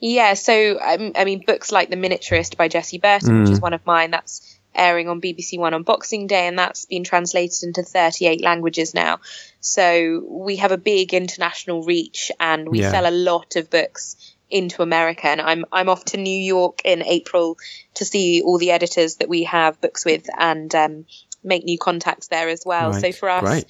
yeah, 0.00 0.34
so 0.34 0.80
um, 0.80 1.12
I 1.14 1.24
mean, 1.24 1.44
books 1.46 1.70
like 1.70 1.90
The 1.90 1.96
Miniaturist 1.96 2.56
by 2.56 2.66
Jessie 2.66 2.98
Burton, 2.98 3.28
mm. 3.28 3.40
which 3.42 3.50
is 3.50 3.60
mm. 3.60 3.62
one 3.62 3.72
of 3.72 3.86
mine, 3.86 4.10
that's 4.10 4.58
airing 4.74 5.08
on 5.08 5.20
BBC 5.20 5.60
One 5.60 5.74
on 5.74 5.84
Boxing 5.84 6.26
Day, 6.26 6.48
and 6.48 6.58
that's 6.58 6.86
been 6.86 7.04
translated 7.04 7.62
into 7.62 7.84
38 7.84 8.42
languages 8.42 8.94
now. 8.94 9.20
So 9.60 10.24
we 10.26 10.56
have 10.56 10.72
a 10.72 10.76
big 10.76 11.14
international 11.14 11.84
reach, 11.84 12.32
and 12.40 12.68
we 12.68 12.80
yeah. 12.80 12.90
sell 12.90 13.08
a 13.08 13.14
lot 13.14 13.54
of 13.54 13.70
books 13.70 14.31
into 14.52 14.82
America, 14.82 15.26
and 15.26 15.40
I'm 15.40 15.64
I'm 15.72 15.88
off 15.88 16.04
to 16.06 16.16
New 16.16 16.38
York 16.38 16.82
in 16.84 17.02
April 17.02 17.56
to 17.94 18.04
see 18.04 18.42
all 18.42 18.58
the 18.58 18.70
editors 18.70 19.16
that 19.16 19.28
we 19.28 19.44
have 19.44 19.80
books 19.80 20.04
with 20.04 20.26
and 20.38 20.72
um, 20.74 21.06
make 21.42 21.64
new 21.64 21.78
contacts 21.78 22.28
there 22.28 22.48
as 22.48 22.62
well. 22.64 22.90
Right. 22.90 23.00
So 23.00 23.12
for 23.12 23.30
us, 23.30 23.42
right. 23.42 23.64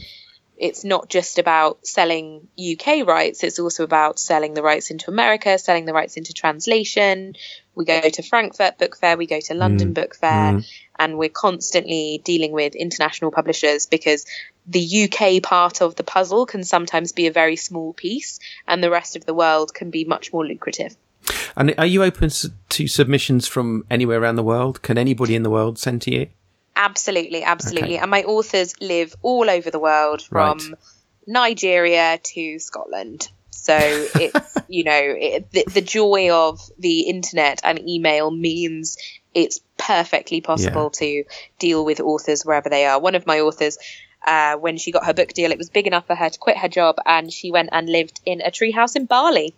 it's 0.57 0.85
not 0.85 1.09
just 1.09 1.39
about 1.39 1.87
selling 1.87 2.49
UK 2.59 3.07
rights; 3.07 3.45
it's 3.45 3.61
also 3.61 3.85
about 3.85 4.19
selling 4.19 4.55
the 4.55 4.63
rights 4.63 4.91
into 4.91 5.11
America, 5.11 5.57
selling 5.59 5.85
the 5.85 5.95
rights 5.95 6.17
into 6.17 6.35
translation. 6.35 7.35
We 7.75 7.85
go 7.87 8.01
to 8.01 8.23
Frankfurt 8.23 8.79
Book 8.79 8.97
Fair, 8.97 9.17
we 9.17 9.27
go 9.27 9.41
to 9.41 9.55
London 9.55 9.91
mm. 9.91 9.95
Book 9.95 10.15
Fair, 10.15 10.55
mm. 10.55 10.71
and 10.99 11.17
we're 11.17 11.31
constantly 11.31 12.21
dealing 12.23 12.53
with 12.53 12.75
international 12.75 13.31
publishers 13.31 13.87
because 13.87 14.27
the 14.67 15.09
UK 15.11 15.43
part 15.43 15.81
of 15.83 15.97
the 15.97 16.05
puzzle 16.05 16.47
can 16.47 16.65
sometimes 16.65 17.13
be 17.13 17.27
a 17.27 17.33
very 17.33 17.57
small 17.57 17.93
piece, 17.93 18.39
and 18.67 18.83
the 18.83 18.91
rest 18.91 19.17
of 19.17 19.27
the 19.27 19.35
world 19.35 19.75
can 19.75 19.91
be 19.91 20.05
much 20.05 20.33
more 20.33 20.47
lucrative. 20.47 20.97
And 21.57 21.75
are 21.79 21.87
you 21.87 22.03
open 22.03 22.31
to 22.31 22.89
submissions 22.89 23.47
from 23.47 23.85
anywhere 23.91 24.21
around 24.21 24.37
the 24.37 24.43
world? 24.43 24.83
Can 24.83 24.99
anybody 24.99 25.35
in 25.35 25.43
the 25.43 25.51
world 25.51 25.79
send 25.79 26.03
to 26.03 26.13
you? 26.13 26.29
Absolutely, 26.75 27.43
absolutely. 27.43 27.95
Okay. 27.95 27.99
And 27.99 28.11
my 28.11 28.23
authors 28.23 28.75
live 28.81 29.15
all 29.23 29.51
over 29.51 29.71
the 29.71 29.79
world, 29.79 30.23
from 30.23 30.59
right. 30.59 30.79
Nigeria 31.27 32.19
to 32.23 32.59
Scotland. 32.59 33.29
So 33.51 33.77
it's 34.15 34.57
you 34.69 34.85
know 34.85 35.01
it, 35.01 35.51
the, 35.53 35.65
the, 35.69 35.81
joy 35.81 36.33
of 36.33 36.61
the 36.79 37.03
internet 37.03 37.61
and 37.63 37.79
email 37.89 38.31
means 38.31 38.97
it's 39.35 39.61
perfectly 39.79 40.41
possible 40.41 40.91
yeah. 40.95 41.01
to 41.01 41.25
deal 41.59 41.85
with 41.85 42.01
authors 42.01 42.43
wherever 42.45 42.69
they 42.69 42.87
are. 42.87 43.01
One 43.01 43.15
of 43.15 43.27
my 43.27 43.41
authors 43.41 43.79
uh, 44.27 44.57
when 44.57 44.77
she 44.77 44.93
got 44.93 45.07
her 45.07 45.15
book 45.15 45.33
deal, 45.33 45.51
it 45.51 45.59
was 45.59 45.71
big 45.71 45.87
enough 45.87 46.07
for 46.07 46.15
her 46.15 46.29
to 46.29 46.39
quit 46.39 46.57
her 46.59 46.69
job, 46.69 46.97
and 47.05 47.33
she 47.33 47.51
went 47.51 47.71
and 47.73 47.89
lived 47.89 48.21
in 48.25 48.41
a 48.41 48.51
treehouse 48.51 48.97
in 48.97 49.07
Bali 49.07 49.55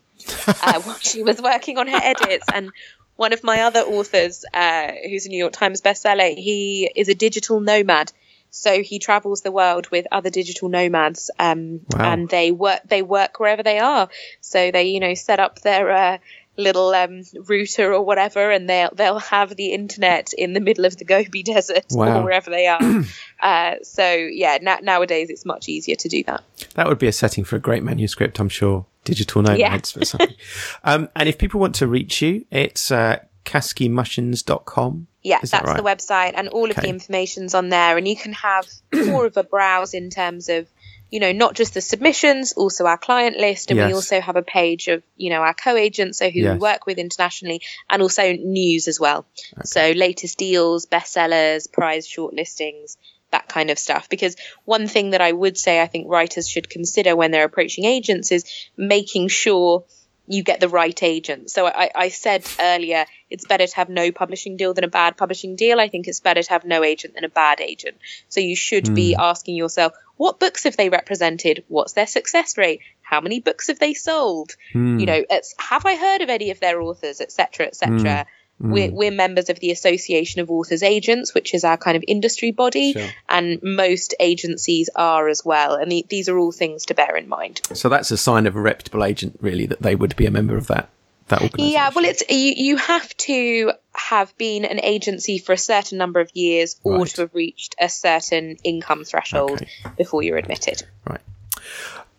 uh, 0.47 0.81
while 0.83 0.99
she 0.99 1.23
was 1.23 1.41
working 1.41 1.79
on 1.79 1.87
her 1.89 2.01
edits. 2.03 2.47
And 2.53 2.71
one 3.17 3.33
of 3.33 3.45
my 3.45 3.63
other 3.63 3.81
authors, 3.81 4.45
uh, 4.53 4.93
who's 5.09 5.27
a 5.27 5.29
New 5.29 5.39
York 5.39 5.53
Times 5.53 5.81
bestseller, 5.81 6.35
he 6.35 6.91
is 6.95 7.09
a 7.09 7.15
digital 7.15 7.61
nomad. 7.61 8.13
So 8.51 8.83
he 8.83 9.01
travels 9.01 9.43
the 9.43 9.51
world 9.51 9.89
with 9.91 10.07
other 10.13 10.31
digital 10.31 10.69
nomads, 10.69 11.29
um, 11.41 11.81
wow. 11.93 12.13
and 12.13 12.29
they 12.29 12.53
work 12.53 12.83
they 12.85 13.03
work 13.03 13.41
wherever 13.41 13.65
they 13.65 13.81
are. 13.81 14.09
So 14.43 14.71
they, 14.71 14.85
you 14.85 15.01
know, 15.01 15.15
set 15.15 15.41
up 15.41 15.61
their 15.61 15.91
uh, 15.91 16.19
little 16.57 16.91
um, 16.91 17.23
router 17.47 17.93
or 17.93 18.03
whatever, 18.03 18.51
and 18.51 18.69
they'll 18.69 18.91
they'll 18.95 19.19
have 19.19 19.55
the 19.57 19.73
internet 19.73 20.33
in 20.33 20.53
the 20.53 20.61
middle 20.61 20.85
of 20.85 20.97
the 20.97 21.05
Gobi 21.05 21.43
Desert 21.45 21.87
wow. 21.91 22.21
or 22.21 22.25
wherever 22.25 22.51
they 22.51 22.67
are. 22.67 22.81
uh, 23.41 23.75
so 23.83 24.13
yeah, 24.13 24.59
na- 24.61 24.81
nowadays 24.83 25.31
it's 25.31 25.45
much 25.45 25.69
easier 25.69 25.97
to 25.97 26.09
do 26.09 26.23
that. 26.25 26.43
That 26.75 26.87
would 26.87 26.99
be 26.99 27.09
a 27.09 27.13
setting 27.13 27.45
for 27.45 27.57
a 27.57 27.61
great 27.61 27.83
manuscript, 27.83 28.39
I'm 28.39 28.49
sure. 28.49 28.87
Digital 29.05 29.43
nomads 29.43 29.95
yeah. 29.95 30.03
or 30.03 30.05
something. 30.07 30.35
um, 30.85 31.09
and 31.15 31.29
if 31.29 31.37
people 31.37 31.61
want 31.61 31.75
to 31.77 31.87
reach 31.87 32.23
you, 32.23 32.47
it's 32.51 32.91
uh, 32.91 33.19
caskiemushens.com. 33.45 35.07
Yeah, 35.23 35.39
that's 35.41 35.51
that 35.53 35.65
right? 35.65 35.77
the 35.77 35.83
website, 35.83 36.33
and 36.35 36.49
all 36.49 36.65
okay. 36.65 36.73
of 36.73 36.83
the 36.83 36.89
information's 36.89 37.55
on 37.55 37.71
there, 37.71 37.97
and 37.97 38.07
you 38.07 38.17
can 38.17 38.33
have 38.35 38.67
more 38.95 39.27
of 39.27 39.37
a 39.37 39.43
browse 39.43 39.95
in 39.95 40.11
terms 40.11 40.49
of 40.49 40.69
you 41.15 41.21
know, 41.21 41.31
not 41.31 41.55
just 41.55 41.75
the 41.75 41.81
submissions, 41.81 42.55
also 42.55 42.87
our 42.87 42.99
client 42.99 43.37
list. 43.37 43.71
And 43.71 43.79
yes. 43.79 43.87
we 43.87 43.95
also 43.95 44.21
have 44.21 44.35
a 44.35 44.43
page 44.43 44.89
of, 44.89 45.01
you 45.17 45.31
know, 45.31 45.43
our 45.43 45.55
co-agents, 45.55 46.19
so 46.19 46.29
who 46.29 46.41
yes. 46.41 46.55
we 46.55 46.59
work 46.59 46.87
with 46.87 46.99
internationally 46.99 47.63
and 47.89 48.03
also 48.03 48.33
news 48.33 48.89
as 48.89 48.99
well. 48.99 49.25
Okay. 49.53 49.63
So 49.65 49.93
latest 49.93 50.39
deals, 50.39 50.87
bestsellers, 50.87 51.71
prize 51.71 52.09
shortlistings, 52.09 52.97
that 53.31 53.47
kind 53.47 53.71
of 53.71 53.79
stuff. 53.79 54.09
Because 54.09 54.35
one 54.65 54.89
thing 54.89 55.11
that 55.11 55.21
I 55.21 55.31
would 55.31 55.57
say 55.57 55.81
I 55.81 55.87
think 55.87 56.09
writers 56.11 56.49
should 56.49 56.69
consider 56.69 57.15
when 57.15 57.31
they're 57.31 57.45
approaching 57.45 57.85
agents 57.85 58.33
is 58.33 58.45
making 58.77 59.29
sure 59.29 59.85
you 60.27 60.43
get 60.43 60.59
the 60.59 60.69
right 60.69 61.01
agent. 61.01 61.49
So 61.51 61.67
I, 61.69 61.91
I, 61.95 62.09
said 62.09 62.45
earlier, 62.59 63.05
it's 63.31 63.47
better 63.47 63.67
to 63.67 63.77
have 63.77 63.89
no 63.89 64.11
publishing 64.11 64.57
deal 64.57 64.75
than 64.75 64.83
a 64.83 64.89
bad 64.89 65.17
publishing 65.17 65.55
deal. 65.55 65.79
I 65.79 65.89
think 65.89 66.09
it's 66.09 66.21
better 66.21 66.43
to 66.43 66.51
have 66.51 66.65
no 66.65 66.83
agent 66.83 67.15
than 67.15 67.25
a 67.25 67.29
bad 67.29 67.61
agent. 67.61 67.99
So 68.29 68.41
you 68.41 68.57
should 68.57 68.87
mm. 68.87 68.95
be 68.95 69.15
hmm. 69.15 69.21
asking 69.21 69.57
yourself, 69.57 69.93
what 70.17 70.41
books 70.41 70.65
have 70.65 70.77
they 70.77 70.89
represented? 70.89 71.65
What's 71.69 71.93
their 71.93 72.07
success 72.07 72.57
rate? 72.57 72.81
How 73.03 73.21
many 73.21 73.41
books 73.41 73.69
have 73.69 73.79
they 73.79 73.95
sold? 73.95 74.53
Mm. 74.73 75.01
You 75.01 75.07
know, 75.07 75.25
have 75.59 75.87
I 75.87 75.97
heard 75.97 76.23
of 76.23 76.31
any 76.31 76.51
of 76.51 76.61
their 76.61 76.81
authors, 76.81 77.21
etc., 77.21 77.67
etc. 77.67 78.27
Mm. 78.63 78.73
We're, 78.73 78.93
we're 78.93 79.11
members 79.11 79.51
of 79.51 79.59
the 79.59 79.73
Association 79.73 80.41
of 80.41 80.51
Authors 80.51 80.85
Agents, 80.85 81.35
which 81.35 81.55
is 81.55 81.65
our 81.65 81.77
kind 81.77 81.97
of 81.97 82.05
industry 82.07 82.53
body, 82.53 82.93
sure. 82.93 83.09
and 83.29 83.59
most 83.63 84.15
agencies 84.21 84.89
are 84.95 85.29
as 85.29 85.45
well. 85.45 85.75
And 85.75 85.91
the, 85.91 86.07
these 86.09 86.29
are 86.29 86.39
all 86.39 86.53
things 86.53 86.87
to 86.87 86.95
bear 86.95 87.17
in 87.17 87.29
mind. 87.29 87.63
So 87.73 87.89
that's 87.89 88.13
a 88.13 88.17
sign 88.17 88.47
of 88.47 88.55
a 88.55 88.61
reputable 88.61 89.03
agent, 89.03 89.39
really, 89.41 89.67
that 89.67 89.83
they 89.83 89.97
would 89.97 90.15
be 90.15 90.25
a 90.25 90.31
member 90.31 90.57
of 90.57 90.69
that 90.69 90.89
that 91.29 91.43
organization? 91.43 91.73
Yeah, 91.73 91.91
well, 91.95 92.05
it's 92.05 92.23
you, 92.29 92.55
you 92.57 92.77
have 92.77 93.17
to 93.19 93.73
have 93.95 94.37
been 94.37 94.65
an 94.65 94.81
agency 94.83 95.39
for 95.39 95.53
a 95.53 95.59
certain 95.59 95.99
number 95.99 96.21
of 96.21 96.31
years 96.35 96.77
right. 96.85 96.99
or 96.99 97.07
to 97.07 97.23
have 97.23 97.35
reached 97.35 97.75
a 97.81 97.89
certain 97.89 98.57
income 98.65 99.05
threshold 99.05 99.63
okay. 99.63 99.69
before 99.97 100.23
you're 100.23 100.39
admitted. 100.39 100.83
Right. 101.09 101.21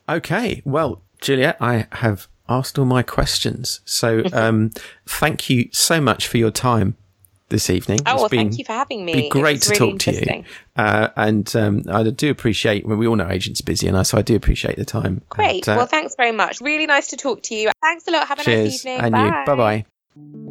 Okay. 0.07 0.61
Well, 0.65 1.01
Juliet, 1.21 1.57
I 1.59 1.87
have 1.91 2.27
asked 2.47 2.77
all 2.77 2.85
my 2.85 3.03
questions. 3.03 3.81
So 3.85 4.23
um, 4.33 4.71
thank 5.05 5.49
you 5.49 5.69
so 5.71 5.99
much 5.99 6.27
for 6.27 6.37
your 6.37 6.51
time 6.51 6.95
this 7.49 7.69
evening. 7.69 7.99
Oh, 8.05 8.15
well, 8.15 8.29
been, 8.29 8.49
thank 8.49 8.57
you 8.57 8.65
for 8.65 8.73
having 8.73 9.05
me. 9.05 9.13
Been 9.13 9.29
great 9.29 9.61
to 9.63 9.69
really 9.71 9.91
talk 9.91 9.99
to 9.99 10.13
you. 10.13 10.43
Uh, 10.75 11.09
and 11.15 11.55
um, 11.55 11.83
I 11.89 12.03
do 12.03 12.29
appreciate, 12.29 12.85
well, 12.85 12.97
we 12.97 13.07
all 13.07 13.15
know 13.15 13.29
agents 13.29 13.61
busy, 13.61 13.87
and 13.87 13.97
I, 13.97 14.03
so 14.03 14.17
I 14.17 14.21
do 14.21 14.35
appreciate 14.35 14.77
the 14.77 14.85
time. 14.85 15.21
Great. 15.29 15.67
And, 15.67 15.75
uh, 15.75 15.79
well, 15.79 15.87
thanks 15.87 16.15
very 16.15 16.31
much. 16.31 16.61
Really 16.61 16.85
nice 16.85 17.07
to 17.09 17.17
talk 17.17 17.43
to 17.43 17.55
you. 17.55 17.71
Thanks 17.81 18.07
a 18.07 18.11
lot. 18.11 18.27
Have 18.27 18.39
a 18.39 18.43
cheers. 18.43 18.65
nice 18.65 18.85
evening. 18.85 18.99
And 18.99 19.11
Bye. 19.13 19.25
you. 19.25 19.45
Bye 19.45 19.55
bye. 19.55 20.44